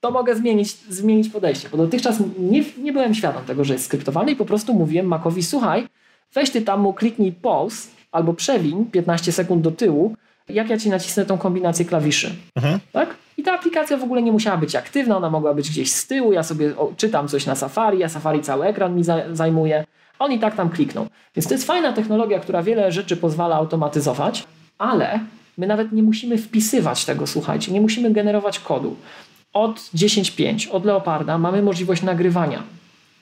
To 0.00 0.10
mogę 0.10 0.36
zmienić, 0.36 0.72
zmienić 0.72 1.28
podejście, 1.28 1.68
bo 1.68 1.76
dotychczas 1.76 2.16
nie, 2.38 2.64
nie 2.78 2.92
byłem 2.92 3.14
świadom 3.14 3.44
tego, 3.44 3.64
że 3.64 3.72
jest 3.72 3.84
skryptowalny 3.84 4.32
i 4.32 4.36
po 4.36 4.44
prostu 4.44 4.74
mówiłem 4.74 5.06
Macowi, 5.06 5.42
słuchaj, 5.42 5.88
weź 6.34 6.50
ty 6.50 6.62
tam 6.62 6.80
mu 6.80 6.92
kliknij 6.92 7.32
pause 7.32 7.88
albo 8.12 8.34
przewiń 8.34 8.84
15 8.84 9.32
sekund 9.32 9.62
do 9.62 9.70
tyłu, 9.70 10.16
jak 10.48 10.70
ja 10.70 10.78
ci 10.78 10.90
nacisnę 10.90 11.24
tą 11.24 11.38
kombinację 11.38 11.84
klawiszy. 11.84 12.34
Mhm. 12.56 12.80
Tak? 12.92 13.16
I 13.36 13.42
ta 13.42 13.52
aplikacja 13.52 13.96
w 13.96 14.02
ogóle 14.02 14.22
nie 14.22 14.32
musiała 14.32 14.56
być 14.56 14.76
aktywna, 14.76 15.16
ona 15.16 15.30
mogła 15.30 15.54
być 15.54 15.70
gdzieś 15.70 15.92
z 15.92 16.06
tyłu, 16.06 16.32
ja 16.32 16.42
sobie 16.42 16.72
czytam 16.96 17.28
coś 17.28 17.46
na 17.46 17.54
Safari, 17.54 18.04
a 18.04 18.08
Safari 18.08 18.40
cały 18.40 18.66
ekran 18.66 18.96
mi 18.96 19.04
za, 19.04 19.22
zajmuje, 19.32 19.84
a 20.18 20.24
on 20.24 20.32
i 20.32 20.38
tak 20.38 20.54
tam 20.56 20.70
kliknął. 20.70 21.06
Więc 21.36 21.48
to 21.48 21.54
jest 21.54 21.66
fajna 21.66 21.92
technologia, 21.92 22.40
która 22.40 22.62
wiele 22.62 22.92
rzeczy 22.92 23.16
pozwala 23.16 23.56
automatyzować, 23.56 24.46
ale 24.78 25.20
my 25.58 25.66
nawet 25.66 25.92
nie 25.92 26.02
musimy 26.02 26.38
wpisywać 26.38 27.04
tego, 27.04 27.26
słuchajcie, 27.26 27.72
nie 27.72 27.80
musimy 27.80 28.10
generować 28.10 28.58
kodu. 28.58 28.96
Od 29.52 29.76
10.5, 29.76 30.70
od 30.70 30.84
Leoparda 30.84 31.38
mamy 31.38 31.62
możliwość 31.62 32.02
nagrywania. 32.02 32.62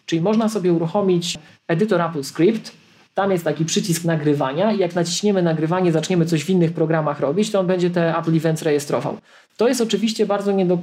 Czyli 0.06 0.22
można 0.22 0.48
sobie 0.48 0.72
uruchomić 0.72 1.39
edytor 1.68 2.01
AppleScript, 2.01 2.72
tam 3.14 3.31
jest 3.31 3.44
taki 3.44 3.64
przycisk 3.64 4.05
nagrywania 4.05 4.72
i 4.72 4.78
jak 4.78 4.94
naciśniemy 4.94 5.43
nagrywanie, 5.43 5.93
zaczniemy 5.93 6.26
coś 6.26 6.44
w 6.44 6.51
innych 6.51 6.72
programach 6.72 7.20
robić, 7.20 7.51
to 7.51 7.60
on 7.60 7.66
będzie 7.66 7.90
te 7.90 8.18
Apple 8.18 8.36
Events 8.36 8.62
rejestrował. 8.62 9.18
To 9.56 9.68
jest 9.68 9.81
oczywiście 9.81 10.26
bardzo 10.26 10.52
niedo... 10.52 10.78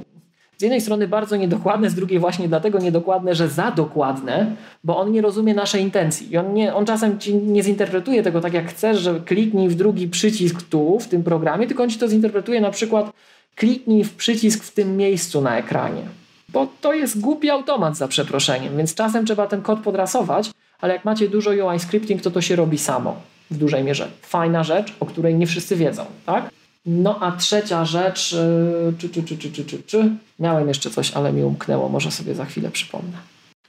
z 0.62 0.64
jednej 0.64 0.80
strony 0.80 1.08
bardzo 1.08 1.36
niedokładne, 1.36 1.90
z 1.90 1.94
drugiej 1.94 2.18
właśnie 2.18 2.48
dlatego 2.48 2.78
niedokładne, 2.78 3.34
że 3.34 3.48
za 3.48 3.70
dokładne, 3.70 4.56
bo 4.84 4.98
on 4.98 5.12
nie 5.12 5.22
rozumie 5.22 5.54
naszej 5.54 5.82
intencji 5.82 6.32
i 6.32 6.36
on, 6.36 6.54
nie, 6.54 6.74
on 6.74 6.86
czasem 6.86 7.18
ci 7.18 7.34
nie 7.34 7.62
zinterpretuje 7.62 8.22
tego 8.22 8.40
tak 8.40 8.52
jak 8.52 8.70
chcesz, 8.70 9.00
że 9.00 9.20
kliknij 9.20 9.68
w 9.68 9.74
drugi 9.74 10.08
przycisk 10.08 10.62
tu 10.62 10.98
w 10.98 11.08
tym 11.08 11.22
programie, 11.22 11.66
tylko 11.66 11.82
on 11.82 11.90
ci 11.90 11.98
to 11.98 12.08
zinterpretuje 12.08 12.60
na 12.60 12.70
przykład 12.70 13.12
kliknij 13.56 14.04
w 14.04 14.14
przycisk 14.14 14.64
w 14.64 14.74
tym 14.74 14.96
miejscu 14.96 15.40
na 15.40 15.58
ekranie. 15.58 16.02
Bo 16.48 16.68
to 16.80 16.94
jest 16.94 17.20
głupi 17.20 17.50
automat 17.50 17.96
za 17.96 18.08
przeproszeniem, 18.08 18.76
więc 18.76 18.94
czasem 18.94 19.26
trzeba 19.26 19.46
ten 19.46 19.62
kod 19.62 19.80
podrasować, 19.80 20.50
ale 20.80 20.92
jak 20.94 21.04
macie 21.04 21.28
dużo 21.28 21.50
UI 21.50 21.78
scripting, 21.78 22.22
to 22.22 22.30
to 22.30 22.40
się 22.40 22.56
robi 22.56 22.78
samo 22.78 23.16
w 23.50 23.56
dużej 23.56 23.84
mierze. 23.84 24.08
Fajna 24.22 24.64
rzecz, 24.64 24.94
o 25.00 25.06
której 25.06 25.34
nie 25.34 25.46
wszyscy 25.46 25.76
wiedzą, 25.76 26.04
tak? 26.26 26.61
No 26.86 27.18
a 27.20 27.32
trzecia 27.32 27.84
rzecz, 27.84 28.32
yy, 28.32 28.92
czy, 28.98 29.08
czy, 29.08 29.22
czy, 29.22 29.38
czy, 29.38 29.50
czy, 29.52 29.64
czy, 29.64 29.82
czy, 29.82 30.10
miałem 30.38 30.68
jeszcze 30.68 30.90
coś, 30.90 31.12
ale 31.12 31.32
mi 31.32 31.42
umknęło, 31.42 31.88
może 31.88 32.10
sobie 32.10 32.34
za 32.34 32.44
chwilę 32.44 32.70
przypomnę. 32.70 33.16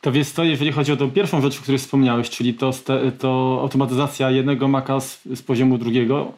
To 0.02 0.12
wiesz 0.12 0.30
co, 0.30 0.44
jeżeli 0.44 0.72
chodzi 0.72 0.92
o 0.92 0.98
tą 0.98 1.12
pierwszą 1.12 1.42
rzecz, 1.42 1.60
o 1.60 1.62
której 1.62 1.80
wspomniałeś, 1.80 2.30
czyli 2.30 2.54
to, 2.54 2.72
to 3.20 3.60
automatyzacja 3.62 4.32
jednego 4.32 4.68
maka 4.68 5.00
z, 5.00 5.20
z 5.36 5.42
poziomu 5.42 5.78
drugiego, 5.78 6.34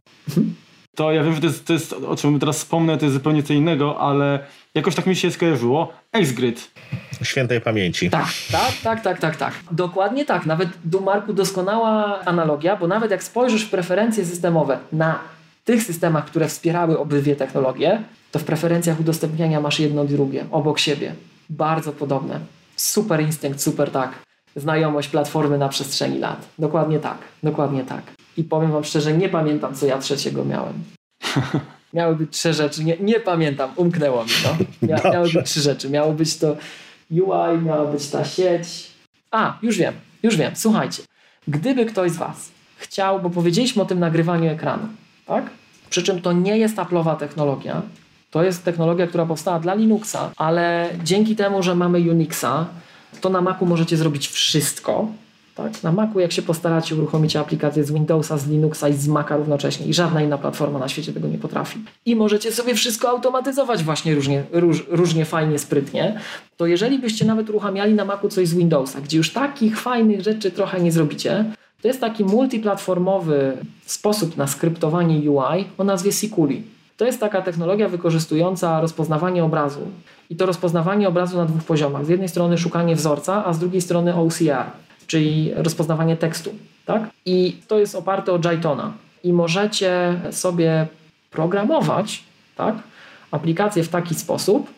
to 0.95 1.11
ja 1.11 1.23
wiem, 1.23 1.33
że 1.33 1.41
to 1.41 1.47
jest, 1.47 1.65
to 1.65 1.73
jest, 1.73 1.93
o 1.93 2.15
czym 2.15 2.39
teraz 2.39 2.57
wspomnę, 2.57 2.97
to 2.97 3.05
jest 3.05 3.13
zupełnie 3.13 3.43
co 3.43 3.53
innego, 3.53 3.99
ale 3.99 4.39
jakoś 4.75 4.95
tak 4.95 5.05
mi 5.05 5.15
się 5.15 5.31
skojarzyło. 5.31 5.93
Xgrid. 6.11 6.71
Świętej 7.23 7.61
pamięci. 7.61 8.09
Tak, 8.09 8.27
tak, 8.51 8.73
tak, 8.83 9.01
tak, 9.01 9.19
tak, 9.19 9.35
tak. 9.35 9.53
Dokładnie 9.71 10.25
tak. 10.25 10.45
Nawet 10.45 10.69
du 10.85 11.01
Marku 11.01 11.33
doskonała 11.33 12.19
analogia, 12.25 12.75
bo 12.75 12.87
nawet 12.87 13.11
jak 13.11 13.23
spojrzysz 13.23 13.63
w 13.63 13.69
preferencje 13.69 14.25
systemowe 14.25 14.79
na 14.91 15.19
tych 15.65 15.83
systemach, 15.83 16.25
które 16.25 16.47
wspierały 16.47 16.99
obydwie 16.99 17.35
technologie, 17.35 18.03
to 18.31 18.39
w 18.39 18.43
preferencjach 18.43 18.99
udostępniania 18.99 19.61
masz 19.61 19.79
jedno 19.79 20.05
drugie 20.05 20.45
obok 20.51 20.79
siebie. 20.79 21.15
Bardzo 21.49 21.91
podobne. 21.91 22.39
Super 22.75 23.21
instynkt, 23.21 23.61
super 23.61 23.91
tak. 23.91 24.11
Znajomość 24.55 25.07
platformy 25.07 25.57
na 25.57 25.69
przestrzeni 25.69 26.19
lat. 26.19 26.47
Dokładnie 26.59 26.99
tak, 26.99 27.17
dokładnie 27.43 27.83
tak. 27.83 28.01
I 28.37 28.43
powiem 28.43 28.71
wam 28.71 28.83
szczerze, 28.83 29.13
nie 29.13 29.29
pamiętam, 29.29 29.75
co 29.75 29.85
ja 29.85 29.97
trzeciego 29.97 30.45
miałem. 30.45 30.73
Miały 31.93 32.15
być 32.15 32.31
trzy 32.31 32.53
rzeczy, 32.53 32.83
nie, 32.83 32.97
nie 32.97 33.19
pamiętam, 33.19 33.69
umknęło 33.75 34.23
mi 34.23 34.29
to. 34.43 34.57
Mia, 34.87 34.95
Dobrze. 34.95 35.11
miały 35.11 35.29
być 35.29 35.45
trzy 35.45 35.61
rzeczy. 35.61 35.89
Miało 35.89 36.13
być 36.13 36.37
to 36.37 36.57
UI, 37.11 37.61
miała 37.61 37.91
być 37.91 38.09
ta 38.09 38.25
sieć. 38.25 38.91
A, 39.31 39.57
już 39.61 39.77
wiem, 39.77 39.93
już 40.23 40.37
wiem. 40.37 40.51
Słuchajcie, 40.55 41.03
gdyby 41.47 41.85
ktoś 41.85 42.11
z 42.11 42.17
Was 42.17 42.51
chciał, 42.77 43.21
bo 43.21 43.29
powiedzieliśmy 43.29 43.81
o 43.81 43.85
tym 43.85 43.99
nagrywaniu 43.99 44.51
ekranu, 44.51 44.87
tak? 45.25 45.49
Przy 45.89 46.03
czym 46.03 46.21
to 46.21 46.31
nie 46.33 46.57
jest 46.57 46.75
Apple'owa 46.75 47.15
technologia, 47.17 47.81
to 48.31 48.43
jest 48.43 48.63
technologia, 48.65 49.07
która 49.07 49.25
powstała 49.25 49.59
dla 49.59 49.73
Linuxa, 49.73 50.31
ale 50.37 50.89
dzięki 51.03 51.35
temu, 51.35 51.63
że 51.63 51.75
mamy 51.75 51.99
Unixa, 51.99 52.65
to 53.21 53.29
na 53.29 53.41
Macu 53.41 53.65
możecie 53.65 53.97
zrobić 53.97 54.27
wszystko 54.27 55.07
Tak? 55.55 55.83
Na 55.83 55.91
Macu 55.91 56.19
jak 56.19 56.31
się 56.31 56.41
postaracie 56.41 56.95
uruchomicie 56.95 57.39
aplikację 57.39 57.83
z 57.83 57.91
Windowsa, 57.91 58.37
z 58.37 58.47
Linuxa 58.47 58.89
i 58.89 58.93
z 58.93 59.07
Maca 59.07 59.37
równocześnie 59.37 59.85
i 59.85 59.93
żadna 59.93 60.21
inna 60.21 60.37
platforma 60.37 60.79
na 60.79 60.87
świecie 60.87 61.13
tego 61.13 61.27
nie 61.27 61.37
potrafi. 61.37 61.79
I 62.05 62.15
możecie 62.15 62.51
sobie 62.51 62.75
wszystko 62.75 63.09
automatyzować 63.09 63.83
właśnie 63.83 64.15
różnie, 64.15 64.43
róż, 64.51 64.85
różnie 64.89 65.25
fajnie, 65.25 65.59
sprytnie. 65.59 66.19
To 66.57 66.65
jeżeli 66.65 66.99
byście 66.99 67.25
nawet 67.25 67.49
uruchamiali 67.49 67.93
na 67.93 68.05
Macu 68.05 68.29
coś 68.29 68.47
z 68.47 68.53
Windowsa, 68.53 69.01
gdzie 69.01 69.17
już 69.17 69.33
takich 69.33 69.79
fajnych 69.79 70.21
rzeczy 70.21 70.51
trochę 70.51 70.81
nie 70.81 70.91
zrobicie, 70.91 71.45
to 71.85 71.89
jest 71.89 72.01
taki 72.01 72.23
multiplatformowy 72.23 73.57
sposób 73.85 74.37
na 74.37 74.47
skryptowanie 74.47 75.31
UI 75.31 75.65
o 75.77 75.83
nazwie 75.83 76.11
Sikuli. 76.11 76.63
To 76.97 77.05
jest 77.05 77.19
taka 77.19 77.41
technologia 77.41 77.89
wykorzystująca 77.89 78.81
rozpoznawanie 78.81 79.43
obrazu. 79.43 79.79
I 80.29 80.35
to 80.35 80.45
rozpoznawanie 80.45 81.07
obrazu 81.07 81.37
na 81.37 81.45
dwóch 81.45 81.63
poziomach. 81.63 82.05
Z 82.05 82.09
jednej 82.09 82.29
strony 82.29 82.57
szukanie 82.57 82.95
wzorca, 82.95 83.45
a 83.45 83.53
z 83.53 83.59
drugiej 83.59 83.81
strony 83.81 84.15
OCR, 84.15 84.65
czyli 85.07 85.51
rozpoznawanie 85.55 86.17
tekstu. 86.17 86.51
Tak? 86.85 87.09
I 87.25 87.57
to 87.67 87.79
jest 87.79 87.95
oparte 87.95 88.33
o 88.33 88.39
Jytona. 88.51 88.93
I 89.23 89.33
możecie 89.33 90.19
sobie 90.31 90.87
programować 91.31 92.23
tak, 92.55 92.75
aplikację 93.31 93.83
w 93.83 93.89
taki 93.89 94.15
sposób, 94.15 94.69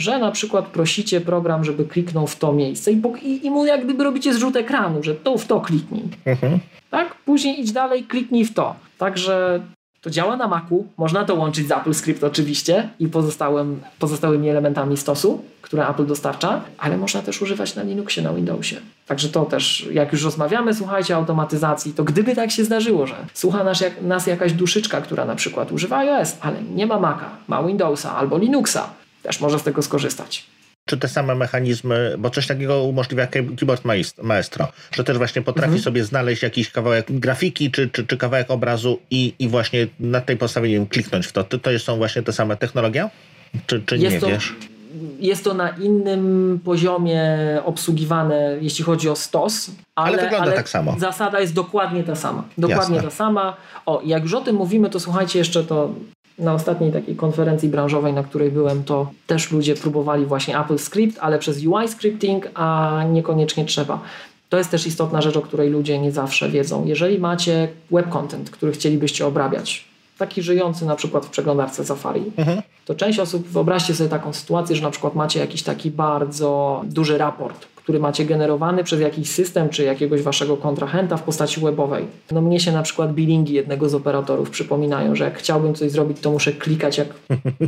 że 0.00 0.18
na 0.18 0.30
przykład 0.30 0.66
prosicie 0.66 1.20
program, 1.20 1.64
żeby 1.64 1.84
kliknął 1.84 2.26
w 2.26 2.36
to 2.36 2.52
miejsce 2.52 2.92
i, 2.92 3.02
i, 3.22 3.46
i 3.46 3.50
mu 3.50 3.66
jak 3.66 3.84
gdyby 3.84 4.04
robicie 4.04 4.34
zrzut 4.34 4.56
ekranu, 4.56 5.02
że 5.02 5.14
to 5.14 5.38
w 5.38 5.46
to 5.46 5.60
kliknij. 5.60 6.04
Mhm. 6.24 6.58
Tak? 6.90 7.14
Później 7.14 7.60
idź 7.60 7.72
dalej, 7.72 8.04
kliknij 8.04 8.44
w 8.44 8.54
to. 8.54 8.74
Także 8.98 9.60
to 10.00 10.10
działa 10.10 10.36
na 10.36 10.48
Macu, 10.48 10.86
można 10.96 11.24
to 11.24 11.34
łączyć 11.34 11.68
z 11.68 11.72
Apple 11.72 11.94
Script 11.94 12.24
oczywiście 12.24 12.88
i 12.98 13.08
pozostałym, 13.08 13.80
pozostałymi 13.98 14.48
elementami 14.48 14.96
stosu, 14.96 15.44
które 15.62 15.88
Apple 15.88 16.06
dostarcza, 16.06 16.60
ale 16.78 16.96
można 16.96 17.22
też 17.22 17.42
używać 17.42 17.74
na 17.74 17.82
Linuxie, 17.82 18.22
na 18.22 18.32
Windowsie. 18.32 18.76
Także 19.06 19.28
to 19.28 19.44
też, 19.44 19.88
jak 19.92 20.12
już 20.12 20.24
rozmawiamy, 20.24 20.74
słuchajcie, 20.74 21.16
automatyzacji, 21.16 21.92
to 21.92 22.04
gdyby 22.04 22.34
tak 22.34 22.50
się 22.50 22.64
zdarzyło, 22.64 23.06
że 23.06 23.14
słucha 23.34 23.64
nas, 23.64 23.80
jak, 23.80 24.02
nas 24.02 24.26
jakaś 24.26 24.52
duszyczka, 24.52 25.00
która 25.00 25.24
na 25.24 25.34
przykład 25.34 25.72
używa 25.72 25.98
iOS, 25.98 26.36
ale 26.40 26.62
nie 26.62 26.86
ma 26.86 27.00
Maca, 27.00 27.30
ma 27.48 27.62
Windowsa 27.62 28.16
albo 28.16 28.38
Linuxa, 28.38 28.99
też 29.22 29.40
może 29.40 29.58
z 29.58 29.62
tego 29.62 29.82
skorzystać 29.82 30.46
czy 30.90 30.96
te 30.96 31.08
same 31.08 31.34
mechanizmy, 31.34 32.14
bo 32.18 32.30
coś 32.30 32.46
takiego 32.46 32.84
umożliwia 32.84 33.26
Keyboard 33.26 33.84
Maestro, 34.22 34.68
że 34.92 35.04
też 35.04 35.18
właśnie 35.18 35.42
potrafi 35.42 35.66
mhm. 35.66 35.82
sobie 35.82 36.04
znaleźć 36.04 36.42
jakiś 36.42 36.70
kawałek 36.70 37.06
grafiki 37.08 37.70
czy, 37.70 37.88
czy, 37.88 38.06
czy 38.06 38.16
kawałek 38.16 38.50
obrazu 38.50 38.98
i, 39.10 39.34
i 39.38 39.48
właśnie 39.48 39.86
na 40.00 40.20
tej 40.20 40.36
podstawie 40.36 40.68
nie 40.68 40.74
wiem, 40.74 40.86
kliknąć 40.86 41.26
w 41.26 41.32
to. 41.32 41.44
To 41.44 41.78
są 41.78 41.96
właśnie 41.96 42.22
te 42.22 42.32
same 42.32 42.56
technologie? 42.56 43.08
Czy, 43.66 43.82
czy 43.86 43.98
nie 43.98 44.20
to, 44.20 44.26
wiesz? 44.26 44.54
Jest 45.20 45.44
to 45.44 45.54
na 45.54 45.68
innym 45.68 46.60
poziomie 46.64 47.22
obsługiwane, 47.64 48.56
jeśli 48.60 48.84
chodzi 48.84 49.08
o 49.08 49.16
stos, 49.16 49.70
ale, 49.94 50.12
ale 50.12 50.22
wygląda 50.22 50.46
ale 50.46 50.56
tak 50.56 50.68
samo. 50.68 50.96
Zasada 50.98 51.40
jest 51.40 51.54
dokładnie 51.54 52.04
ta 52.04 52.16
sama. 52.16 52.44
Dokładnie 52.58 52.96
Jasne. 52.96 53.10
ta 53.10 53.16
sama. 53.16 53.56
O, 53.86 54.02
jak 54.04 54.22
już 54.22 54.34
o 54.34 54.40
tym 54.40 54.56
mówimy, 54.56 54.90
to 54.90 55.00
słuchajcie 55.00 55.38
jeszcze 55.38 55.64
to 55.64 55.94
na 56.40 56.54
ostatniej 56.54 56.92
takiej 56.92 57.16
konferencji 57.16 57.68
branżowej, 57.68 58.12
na 58.12 58.22
której 58.22 58.50
byłem, 58.50 58.84
to 58.84 59.10
też 59.26 59.50
ludzie 59.50 59.74
próbowali 59.74 60.26
właśnie 60.26 60.60
Apple 60.60 60.78
Script, 60.78 61.18
ale 61.20 61.38
przez 61.38 61.66
UI 61.66 61.88
scripting, 61.88 62.48
a 62.54 63.00
niekoniecznie 63.12 63.64
trzeba. 63.64 64.00
To 64.48 64.58
jest 64.58 64.70
też 64.70 64.86
istotna 64.86 65.22
rzecz, 65.22 65.36
o 65.36 65.42
której 65.42 65.70
ludzie 65.70 65.98
nie 65.98 66.12
zawsze 66.12 66.48
wiedzą. 66.48 66.84
Jeżeli 66.84 67.18
macie 67.18 67.68
web 67.90 68.08
content, 68.08 68.50
który 68.50 68.72
chcielibyście 68.72 69.26
obrabiać, 69.26 69.89
taki 70.20 70.42
żyjący 70.42 70.86
na 70.86 70.96
przykład 70.96 71.26
w 71.26 71.30
przeglądarce 71.30 71.84
Safari, 71.84 72.22
mhm. 72.36 72.62
to 72.84 72.94
część 72.94 73.18
osób, 73.18 73.48
wyobraźcie 73.48 73.94
sobie 73.94 74.10
taką 74.10 74.32
sytuację, 74.32 74.76
że 74.76 74.82
na 74.82 74.90
przykład 74.90 75.14
macie 75.14 75.40
jakiś 75.40 75.62
taki 75.62 75.90
bardzo 75.90 76.82
duży 76.84 77.18
raport, 77.18 77.66
który 77.76 78.00
macie 78.00 78.24
generowany 78.24 78.84
przez 78.84 79.00
jakiś 79.00 79.30
system 79.30 79.68
czy 79.68 79.84
jakiegoś 79.84 80.22
waszego 80.22 80.56
kontrahenta 80.56 81.16
w 81.16 81.22
postaci 81.22 81.60
webowej. 81.60 82.06
No 82.30 82.40
mnie 82.40 82.60
się 82.60 82.72
na 82.72 82.82
przykład 82.82 83.14
billingi 83.14 83.54
jednego 83.54 83.88
z 83.88 83.94
operatorów 83.94 84.50
przypominają, 84.50 85.14
że 85.14 85.24
jak 85.24 85.38
chciałbym 85.38 85.74
coś 85.74 85.90
zrobić, 85.90 86.20
to 86.20 86.30
muszę 86.30 86.52
klikać 86.52 86.98
jak 86.98 87.08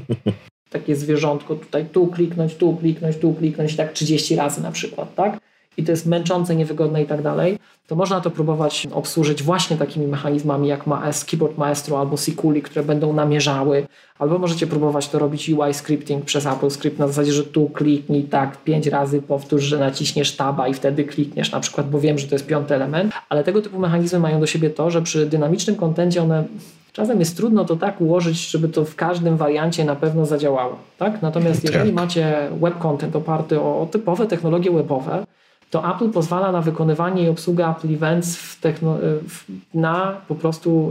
takie 0.77 0.97
zwierzątko, 0.97 1.55
tutaj 1.55 1.87
tu 1.87 2.07
kliknąć, 2.07 2.55
tu 2.55 2.77
kliknąć, 2.77 3.17
tu 3.17 3.35
kliknąć, 3.35 3.77
tak 3.77 3.93
30 3.93 4.37
razy 4.37 4.63
na 4.63 4.73
przykład, 4.73 5.15
tak? 5.15 5.39
I 5.77 5.85
to 5.85 5.93
jest 5.93 6.07
męczące, 6.07 6.57
niewygodne 6.57 7.03
i 7.03 7.07
tak 7.07 7.23
dalej, 7.23 7.59
to 7.87 7.97
można 7.97 8.21
to 8.21 8.31
próbować 8.31 8.89
obsłużyć 8.93 9.43
właśnie 9.43 9.77
takimi 9.77 10.07
mechanizmami 10.07 10.69
jak 10.69 10.87
Maes, 10.87 11.25
Keyboard 11.25 11.59
Maestro 11.59 12.01
albo 12.01 12.17
Sikuli, 12.17 12.63
które 12.63 12.85
będą 12.85 13.13
namierzały, 13.13 13.87
albo 14.19 14.39
możecie 14.39 14.67
próbować 14.67 15.09
to 15.09 15.19
robić 15.19 15.49
UI 15.49 15.75
scripting 15.75 16.25
przez 16.25 16.47
Apple 16.47 16.71
Script 16.71 16.99
na 16.99 17.07
zasadzie, 17.07 17.33
że 17.33 17.45
tu 17.45 17.69
kliknij 17.69 18.25
tak 18.25 18.65
pięć 18.65 18.87
razy, 18.87 19.23
powtórz, 19.23 19.63
że 19.63 19.79
naciśniesz 19.79 20.37
taba 20.37 20.69
i 20.69 20.75
wtedy 20.75 21.05
klikniesz 21.05 21.53
na 21.53 21.61
przykład, 21.61 21.91
bo 21.91 22.01
wiem, 22.01 22.19
że 22.19 22.29
to 22.29 22.35
jest 22.35 22.47
piąty 22.47 22.75
element, 22.75 23.13
ale 23.29 23.45
tego 23.45 23.63
typu 23.63 23.79
mechanizmy 23.79 24.19
mają 24.19 24.41
do 24.41 24.47
siebie 24.47 24.71
to, 24.71 24.91
że 24.91 25.03
przy 25.03 25.27
dynamicznym 25.27 25.77
kontencie 25.77 26.23
one 26.23 26.45
Czasem 26.93 27.21
jest 27.21 27.37
trudno 27.37 27.65
to 27.65 27.77
tak 27.77 28.01
ułożyć, 28.01 28.51
żeby 28.51 28.69
to 28.69 28.85
w 28.85 28.95
każdym 28.95 29.37
wariancie 29.37 29.85
na 29.85 29.97
pewno 29.97 30.27
zadziałało. 30.27 30.77
Tak? 30.99 31.23
Natomiast 31.23 31.65
jeżeli 31.69 31.91
tak. 31.91 31.95
macie 31.95 32.49
web 32.61 32.79
content 32.79 33.17
oparty 33.17 33.61
o 33.61 33.89
typowe 33.91 34.27
technologie 34.27 34.71
webowe, 34.71 35.25
to 35.73 35.95
Apple 35.95 36.09
pozwala 36.09 36.53
na 36.53 36.61
wykonywanie 36.61 37.23
i 37.23 37.29
obsługę 37.29 37.67
Apple 37.69 37.95
Events 37.95 38.37
w 38.37 38.61
techno, 38.61 38.99
w, 39.29 39.45
na 39.75 40.21
po 40.29 40.35
prostu 40.35 40.91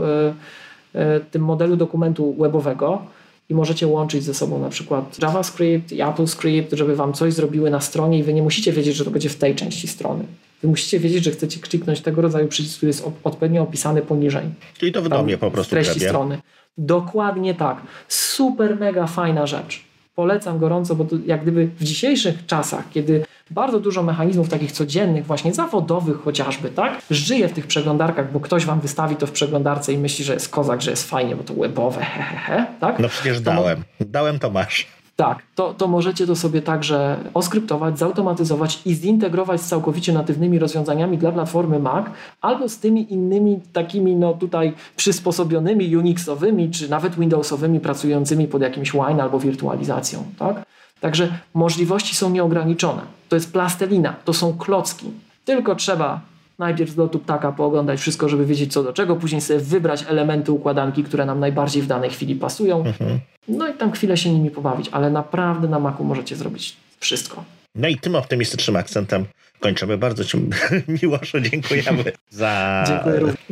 y, 0.94 0.98
y, 1.00 1.20
tym 1.30 1.42
modelu 1.42 1.76
dokumentu 1.76 2.34
webowego 2.38 3.02
i 3.48 3.54
możecie 3.54 3.86
łączyć 3.86 4.24
ze 4.24 4.34
sobą 4.34 4.58
na 4.58 4.68
przykład 4.68 5.18
JavaScript 5.22 5.92
i 5.92 6.02
AppleScript, 6.02 6.72
żeby 6.72 6.96
wam 6.96 7.12
coś 7.12 7.32
zrobiły 7.34 7.70
na 7.70 7.80
stronie 7.80 8.18
i 8.18 8.22
wy 8.22 8.34
nie 8.34 8.42
musicie 8.42 8.72
wiedzieć, 8.72 8.96
że 8.96 9.04
to 9.04 9.10
będzie 9.10 9.28
w 9.28 9.36
tej 9.36 9.54
części 9.54 9.88
strony. 9.88 10.24
Wy 10.62 10.68
musicie 10.68 10.98
wiedzieć, 10.98 11.24
że 11.24 11.30
chcecie 11.30 11.60
kliknąć 11.60 12.00
tego 12.00 12.22
rodzaju 12.22 12.48
przycisk, 12.48 12.76
który 12.76 12.90
jest 12.90 13.08
odpowiednio 13.24 13.62
opisany 13.62 14.02
poniżej. 14.02 14.44
Czyli 14.78 14.92
to 14.92 15.02
w 15.02 15.08
domie 15.08 15.38
po 15.38 15.50
prostu. 15.50 15.70
treści 15.70 16.00
strony. 16.00 16.38
Dokładnie 16.78 17.54
tak. 17.54 17.82
Super, 18.08 18.80
mega 18.80 19.06
fajna 19.06 19.46
rzecz. 19.46 19.91
Polecam 20.14 20.58
gorąco, 20.58 20.94
bo 20.94 21.04
to 21.04 21.16
jak 21.26 21.42
gdyby 21.42 21.66
w 21.66 21.84
dzisiejszych 21.84 22.46
czasach, 22.46 22.84
kiedy 22.90 23.24
bardzo 23.50 23.80
dużo 23.80 24.02
mechanizmów 24.02 24.48
takich 24.48 24.72
codziennych, 24.72 25.26
właśnie 25.26 25.54
zawodowych 25.54 26.22
chociażby, 26.22 26.68
tak? 26.68 27.02
Żyje 27.10 27.48
w 27.48 27.52
tych 27.52 27.66
przeglądarkach, 27.66 28.32
bo 28.32 28.40
ktoś 28.40 28.64
wam 28.66 28.80
wystawi 28.80 29.16
to 29.16 29.26
w 29.26 29.32
przeglądarce 29.32 29.92
i 29.92 29.98
myśli, 29.98 30.24
że 30.24 30.34
jest 30.34 30.48
kozak, 30.48 30.82
że 30.82 30.90
jest 30.90 31.10
fajnie, 31.10 31.36
bo 31.36 31.44
to 31.44 31.54
webowe, 31.54 32.00
hehehe, 32.00 32.66
tak? 32.80 32.98
No 32.98 33.08
przecież 33.08 33.40
dałem. 33.40 33.84
Dałem 34.00 34.38
to 34.38 34.50
masz. 34.50 34.86
Tak, 35.22 35.42
to, 35.54 35.74
to 35.74 35.88
możecie 35.88 36.26
to 36.26 36.36
sobie 36.36 36.62
także 36.62 37.16
oskryptować, 37.34 37.98
zautomatyzować 37.98 38.80
i 38.86 38.94
zintegrować 38.94 39.60
z 39.60 39.68
całkowicie 39.68 40.12
natywnymi 40.12 40.58
rozwiązaniami 40.58 41.18
dla 41.18 41.32
platformy 41.32 41.78
Mac 41.78 42.06
albo 42.40 42.68
z 42.68 42.78
tymi 42.78 43.12
innymi 43.12 43.60
takimi 43.72 44.16
no 44.16 44.34
tutaj 44.34 44.72
przysposobionymi 44.96 45.96
Unixowymi 45.96 46.70
czy 46.70 46.90
nawet 46.90 47.14
Windowsowymi 47.14 47.80
pracującymi 47.80 48.48
pod 48.48 48.62
jakimś 48.62 48.92
Wine 48.92 49.22
albo 49.22 49.38
wirtualizacją, 49.38 50.24
tak? 50.38 50.62
Także 51.00 51.28
możliwości 51.54 52.14
są 52.14 52.30
nieograniczone. 52.30 53.02
To 53.28 53.36
jest 53.36 53.52
plastelina, 53.52 54.14
to 54.24 54.32
są 54.32 54.58
klocki. 54.58 55.10
Tylko 55.44 55.74
trzeba 55.74 56.20
najpierw 56.62 56.90
z 56.90 56.96
lotu 56.96 57.18
ptaka 57.18 57.52
pooglądać 57.52 58.00
wszystko, 58.00 58.28
żeby 58.28 58.46
wiedzieć 58.46 58.72
co 58.72 58.82
do 58.82 58.92
czego, 58.92 59.16
później 59.16 59.40
sobie 59.40 59.60
wybrać 59.60 60.04
elementy 60.08 60.52
układanki, 60.52 61.04
które 61.04 61.26
nam 61.26 61.40
najbardziej 61.40 61.82
w 61.82 61.86
danej 61.86 62.10
chwili 62.10 62.34
pasują. 62.34 62.84
Mhm. 62.84 63.20
No 63.48 63.68
i 63.68 63.72
tam 63.72 63.92
chwilę 63.92 64.16
się 64.16 64.30
nimi 64.32 64.50
pobawić, 64.50 64.88
ale 64.92 65.10
naprawdę 65.10 65.68
na 65.68 65.78
Macu 65.78 66.04
możecie 66.04 66.36
zrobić 66.36 66.76
wszystko. 67.00 67.44
No 67.74 67.88
i 67.88 67.96
tym 67.96 68.14
optymistycznym 68.14 68.76
akcentem 68.76 69.24
kończymy. 69.60 69.98
Bardzo 69.98 70.24
Ci, 70.24 70.38
Miłoszu, 71.02 71.40
dziękujemy 71.40 72.04
za, 72.30 72.84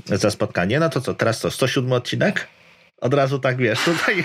za 0.07 0.31
spotkanie. 0.31 0.81
No 0.81 0.89
to 0.89 1.01
co, 1.01 1.15
teraz 1.15 1.41
to 1.41 1.51
107 1.51 1.93
odcinek? 1.93 2.47
Od 3.01 3.15
razu 3.15 3.39
tak 3.39 3.57
wiesz, 3.57 3.79
tutaj. 3.85 4.25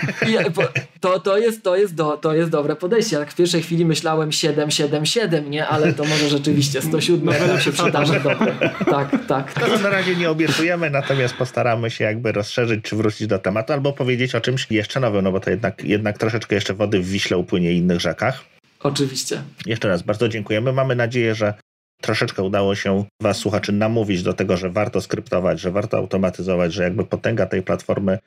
To, 1.00 1.20
to, 1.20 1.38
jest, 1.38 1.62
to, 1.62 1.76
jest 1.76 1.94
do, 1.94 2.16
to 2.16 2.34
jest 2.34 2.50
dobre 2.50 2.76
podejście. 2.76 3.16
Jak 3.16 3.32
w 3.32 3.34
pierwszej 3.34 3.62
chwili 3.62 3.84
myślałem 3.84 4.32
7, 4.32 4.70
7, 4.70 5.06
7, 5.06 5.50
nie? 5.50 5.66
Ale 5.66 5.92
to 5.92 6.04
może 6.04 6.28
rzeczywiście 6.28 6.82
107 6.82 7.34
no, 7.48 7.60
się 7.60 7.72
przydarzy 7.72 8.20
dobre. 8.20 8.52
Tak, 8.90 9.26
tak. 9.28 9.52
To 9.52 9.78
na 9.78 9.90
razie 9.90 10.16
nie 10.16 10.30
obiecujemy, 10.30 10.90
natomiast 10.90 11.34
postaramy 11.34 11.90
się 11.90 12.04
jakby 12.04 12.32
rozszerzyć 12.32 12.84
czy 12.84 12.96
wrócić 12.96 13.26
do 13.26 13.38
tematu, 13.38 13.72
albo 13.72 13.92
powiedzieć 13.92 14.34
o 14.34 14.40
czymś 14.40 14.66
jeszcze 14.70 15.00
nowym, 15.00 15.24
no 15.24 15.32
bo 15.32 15.40
to 15.40 15.50
jednak, 15.50 15.84
jednak 15.84 16.18
troszeczkę 16.18 16.54
jeszcze 16.54 16.74
wody 16.74 17.00
w 17.00 17.08
Wiśle 17.08 17.38
upłynie 17.38 17.72
i 17.72 17.76
innych 17.76 18.00
rzekach. 18.00 18.44
Oczywiście. 18.80 19.42
Jeszcze 19.66 19.88
raz 19.88 20.02
bardzo 20.02 20.28
dziękujemy. 20.28 20.72
Mamy 20.72 20.96
nadzieję, 20.96 21.34
że 21.34 21.54
troszeczkę 22.00 22.42
udało 22.42 22.74
się 22.74 23.04
Was, 23.22 23.36
słuchaczy, 23.36 23.72
namówić 23.72 24.22
do 24.22 24.32
tego, 24.32 24.56
że 24.56 24.70
warto 24.70 25.00
skryptować, 25.00 25.60
że 25.60 25.70
warto 25.70 25.96
automatyzować, 25.96 26.72
że 26.72 26.82
jakby 26.82 27.04
potęga 27.04 27.46
tej 27.46 27.62
platformy 27.62 28.18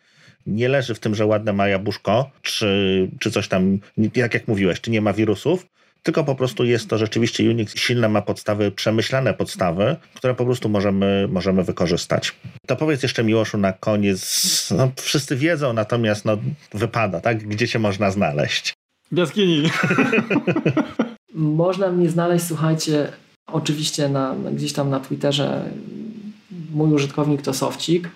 nie 0.48 0.70
leży 0.70 0.96
w 0.96 1.00
tym, 1.00 1.16
że 1.16 1.26
ładne 1.26 1.54
ma 1.54 1.68
jabłuszko, 1.68 2.32
czy, 2.42 3.10
czy 3.20 3.32
coś 3.32 3.48
tam, 3.48 3.80
jak, 4.16 4.34
jak 4.34 4.48
mówiłeś, 4.48 4.82
czy 4.82 4.92
nie 4.92 5.02
ma 5.02 5.14
wirusów, 5.14 5.66
tylko 6.04 6.24
po 6.24 6.36
prostu 6.36 6.66
jest 6.66 6.90
to 6.90 6.98
rzeczywiście 6.98 7.50
Unix 7.50 7.76
silne, 7.76 8.10
ma 8.10 8.22
podstawy, 8.22 8.72
przemyślane 8.72 9.34
podstawy, 9.34 9.96
które 10.14 10.36
po 10.36 10.46
prostu 10.46 10.70
możemy, 10.70 11.28
możemy 11.32 11.64
wykorzystać. 11.64 12.36
To 12.68 12.76
powiedz 12.76 13.04
jeszcze 13.04 13.24
Miłoszu 13.24 13.58
na 13.58 13.74
koniec, 13.74 14.70
no, 14.78 14.92
wszyscy 14.96 15.36
wiedzą, 15.36 15.74
natomiast 15.74 16.26
no, 16.26 16.38
wypada, 16.74 17.22
tak? 17.22 17.48
Gdzie 17.48 17.68
się 17.68 17.80
można 17.80 18.12
znaleźć? 18.12 18.74
W 19.12 19.18
jaskini. 19.18 19.70
można 21.34 21.92
mnie 21.92 22.10
znaleźć, 22.10 22.46
słuchajcie, 22.46 23.12
Oczywiście 23.52 24.10
na, 24.10 24.36
gdzieś 24.54 24.74
tam 24.74 24.90
na 24.90 25.00
Twitterze 25.00 25.66
mój 26.72 26.92
użytkownik 26.92 27.42
to 27.42 27.54
Sofcik. 27.54 28.10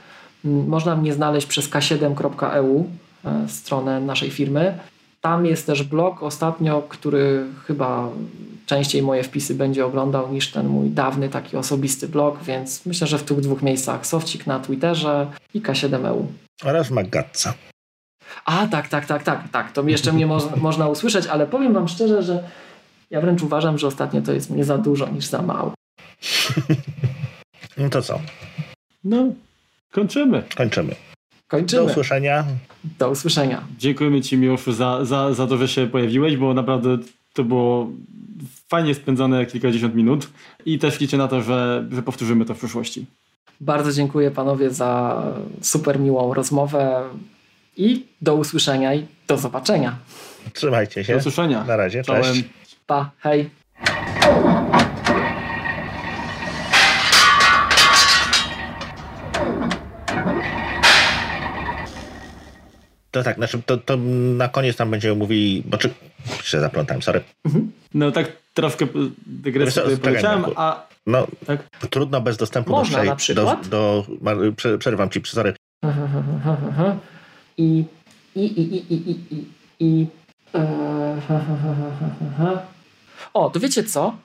Można 0.44 0.96
mnie 0.96 1.14
znaleźć 1.14 1.48
przez 1.48 1.70
k7.eu, 1.70 2.90
e, 3.26 3.50
stronę 3.50 4.02
naszej 4.02 4.30
firmy. 4.32 4.80
Tam 5.22 5.46
jest 5.46 5.68
też 5.68 5.84
blog 5.84 6.24
ostatnio, 6.24 6.82
który 6.90 7.46
chyba 7.68 8.10
częściej 8.66 9.02
moje 9.02 9.24
wpisy 9.24 9.56
będzie 9.56 9.86
oglądał 9.86 10.34
niż 10.34 10.52
ten 10.52 10.68
mój 10.68 10.90
dawny 10.90 11.30
taki 11.30 11.58
osobisty 11.58 12.08
blog, 12.08 12.44
więc 12.44 12.86
myślę, 12.86 13.08
że 13.08 13.18
w 13.18 13.24
tych 13.24 13.40
dwóch 13.40 13.62
miejscach 13.62 14.08
Sofcik 14.08 14.48
na 14.48 14.60
Twitterze 14.60 15.28
i 15.54 15.62
K7EU. 15.62 16.26
Oraz 16.64 16.88
w 16.88 16.92
Maggatce. 16.92 17.54
A, 18.46 18.68
tak, 18.68 18.88
tak, 18.88 19.06
tak, 19.06 19.24
tak, 19.24 19.50
tak. 19.52 19.72
To 19.72 19.84
jeszcze 19.84 20.14
mnie 20.14 20.28
mo 20.28 20.38
można 20.58 20.88
usłyszeć, 20.88 21.28
ale 21.28 21.48
powiem 21.48 21.74
wam 21.74 21.88
szczerze, 21.88 22.24
że 22.24 22.44
ja 23.10 23.22
wręcz 23.22 23.44
uważam, 23.44 23.78
że 23.78 23.88
ostatnio 23.88 24.22
to 24.22 24.34
jest 24.34 24.50
mnie 24.50 24.64
za 24.64 24.78
dużo 24.78 25.10
niż 25.10 25.26
za 25.26 25.42
mało. 25.42 25.74
no 27.78 27.90
to 27.90 28.02
co? 28.02 28.20
No, 29.04 29.26
kończymy. 29.94 30.44
Kończymy. 30.56 30.96
Kończymy. 31.48 31.86
Do 31.86 31.92
usłyszenia. 31.92 32.46
Do 33.00 33.10
usłyszenia. 33.10 33.64
Dziękujemy 33.78 34.22
Ci, 34.22 34.38
Miłoszu, 34.38 34.72
za, 34.72 35.06
za, 35.06 35.34
za 35.34 35.48
to, 35.48 35.58
że 35.58 35.68
się 35.68 35.88
pojawiłeś, 35.88 36.38
bo 36.38 36.54
naprawdę 36.54 36.98
to 37.34 37.44
było 37.44 37.90
fajnie 38.68 38.96
spędzone 38.96 39.46
kilkadziesiąt 39.46 39.96
minut 39.96 40.30
i 40.66 40.80
też 40.80 41.00
liczę 41.00 41.18
na 41.18 41.28
to, 41.28 41.42
że, 41.42 41.88
że 41.92 42.04
powtórzymy 42.04 42.46
to 42.46 42.54
w 42.54 42.58
przyszłości. 42.58 43.06
Bardzo 43.62 43.92
dziękuję 43.92 44.32
panowie 44.32 44.70
za 44.70 45.24
super 45.62 46.00
miłą 46.00 46.34
rozmowę 46.34 47.04
i 47.78 48.06
do 48.22 48.36
usłyszenia 48.36 48.94
i 48.94 49.06
do 49.28 49.38
zobaczenia. 49.38 49.98
Trzymajcie 50.54 51.04
się. 51.04 51.14
Do 51.14 51.20
usłyszenia. 51.20 51.64
Na 51.64 51.76
razie. 51.76 52.04
Cześć. 52.04 52.30
Czołem. 52.30 52.44
Pa, 52.88 53.12
hej. 53.20 53.50
To 63.14 63.24
tak, 63.24 63.36
znaczy 63.38 63.62
to, 63.66 63.78
to 63.78 63.98
na 64.38 64.48
koniec 64.50 64.78
tam 64.78 64.92
będziemy 64.92 65.16
mówili, 65.16 65.64
bo 65.66 65.78
czy 65.78 65.90
się 66.44 66.60
zaplątałem, 66.60 67.02
sorry. 67.02 67.22
No 67.94 68.12
tak 68.12 68.32
troszkę 68.54 68.88
dygresję 69.26 69.82
czekaj, 69.84 69.98
powiedziałem, 69.98 70.46
a 70.56 70.88
No, 71.08 71.28
tak? 71.46 71.64
trudno 71.90 72.22
bez 72.22 72.38
dostępu 72.38 72.72
Można 72.72 72.98
do, 72.98 73.04
na 73.04 73.16
przykład? 73.16 73.68
do, 73.68 74.06
do 74.22 74.52
prze- 74.56 74.78
Przerwam 74.78 75.10
ci, 75.10 75.22
sorry. 75.26 75.54
I, 77.58 77.86
i, 78.36 78.42
i, 78.46 78.62
i, 78.76 78.94
i, 78.94 79.12
i, 79.12 79.36
i, 79.36 79.46
i. 79.80 80.08
e, 80.56 81.22
O, 83.34 83.50
to 83.50 83.60
wiecie 83.60 83.84
co? 83.84 84.18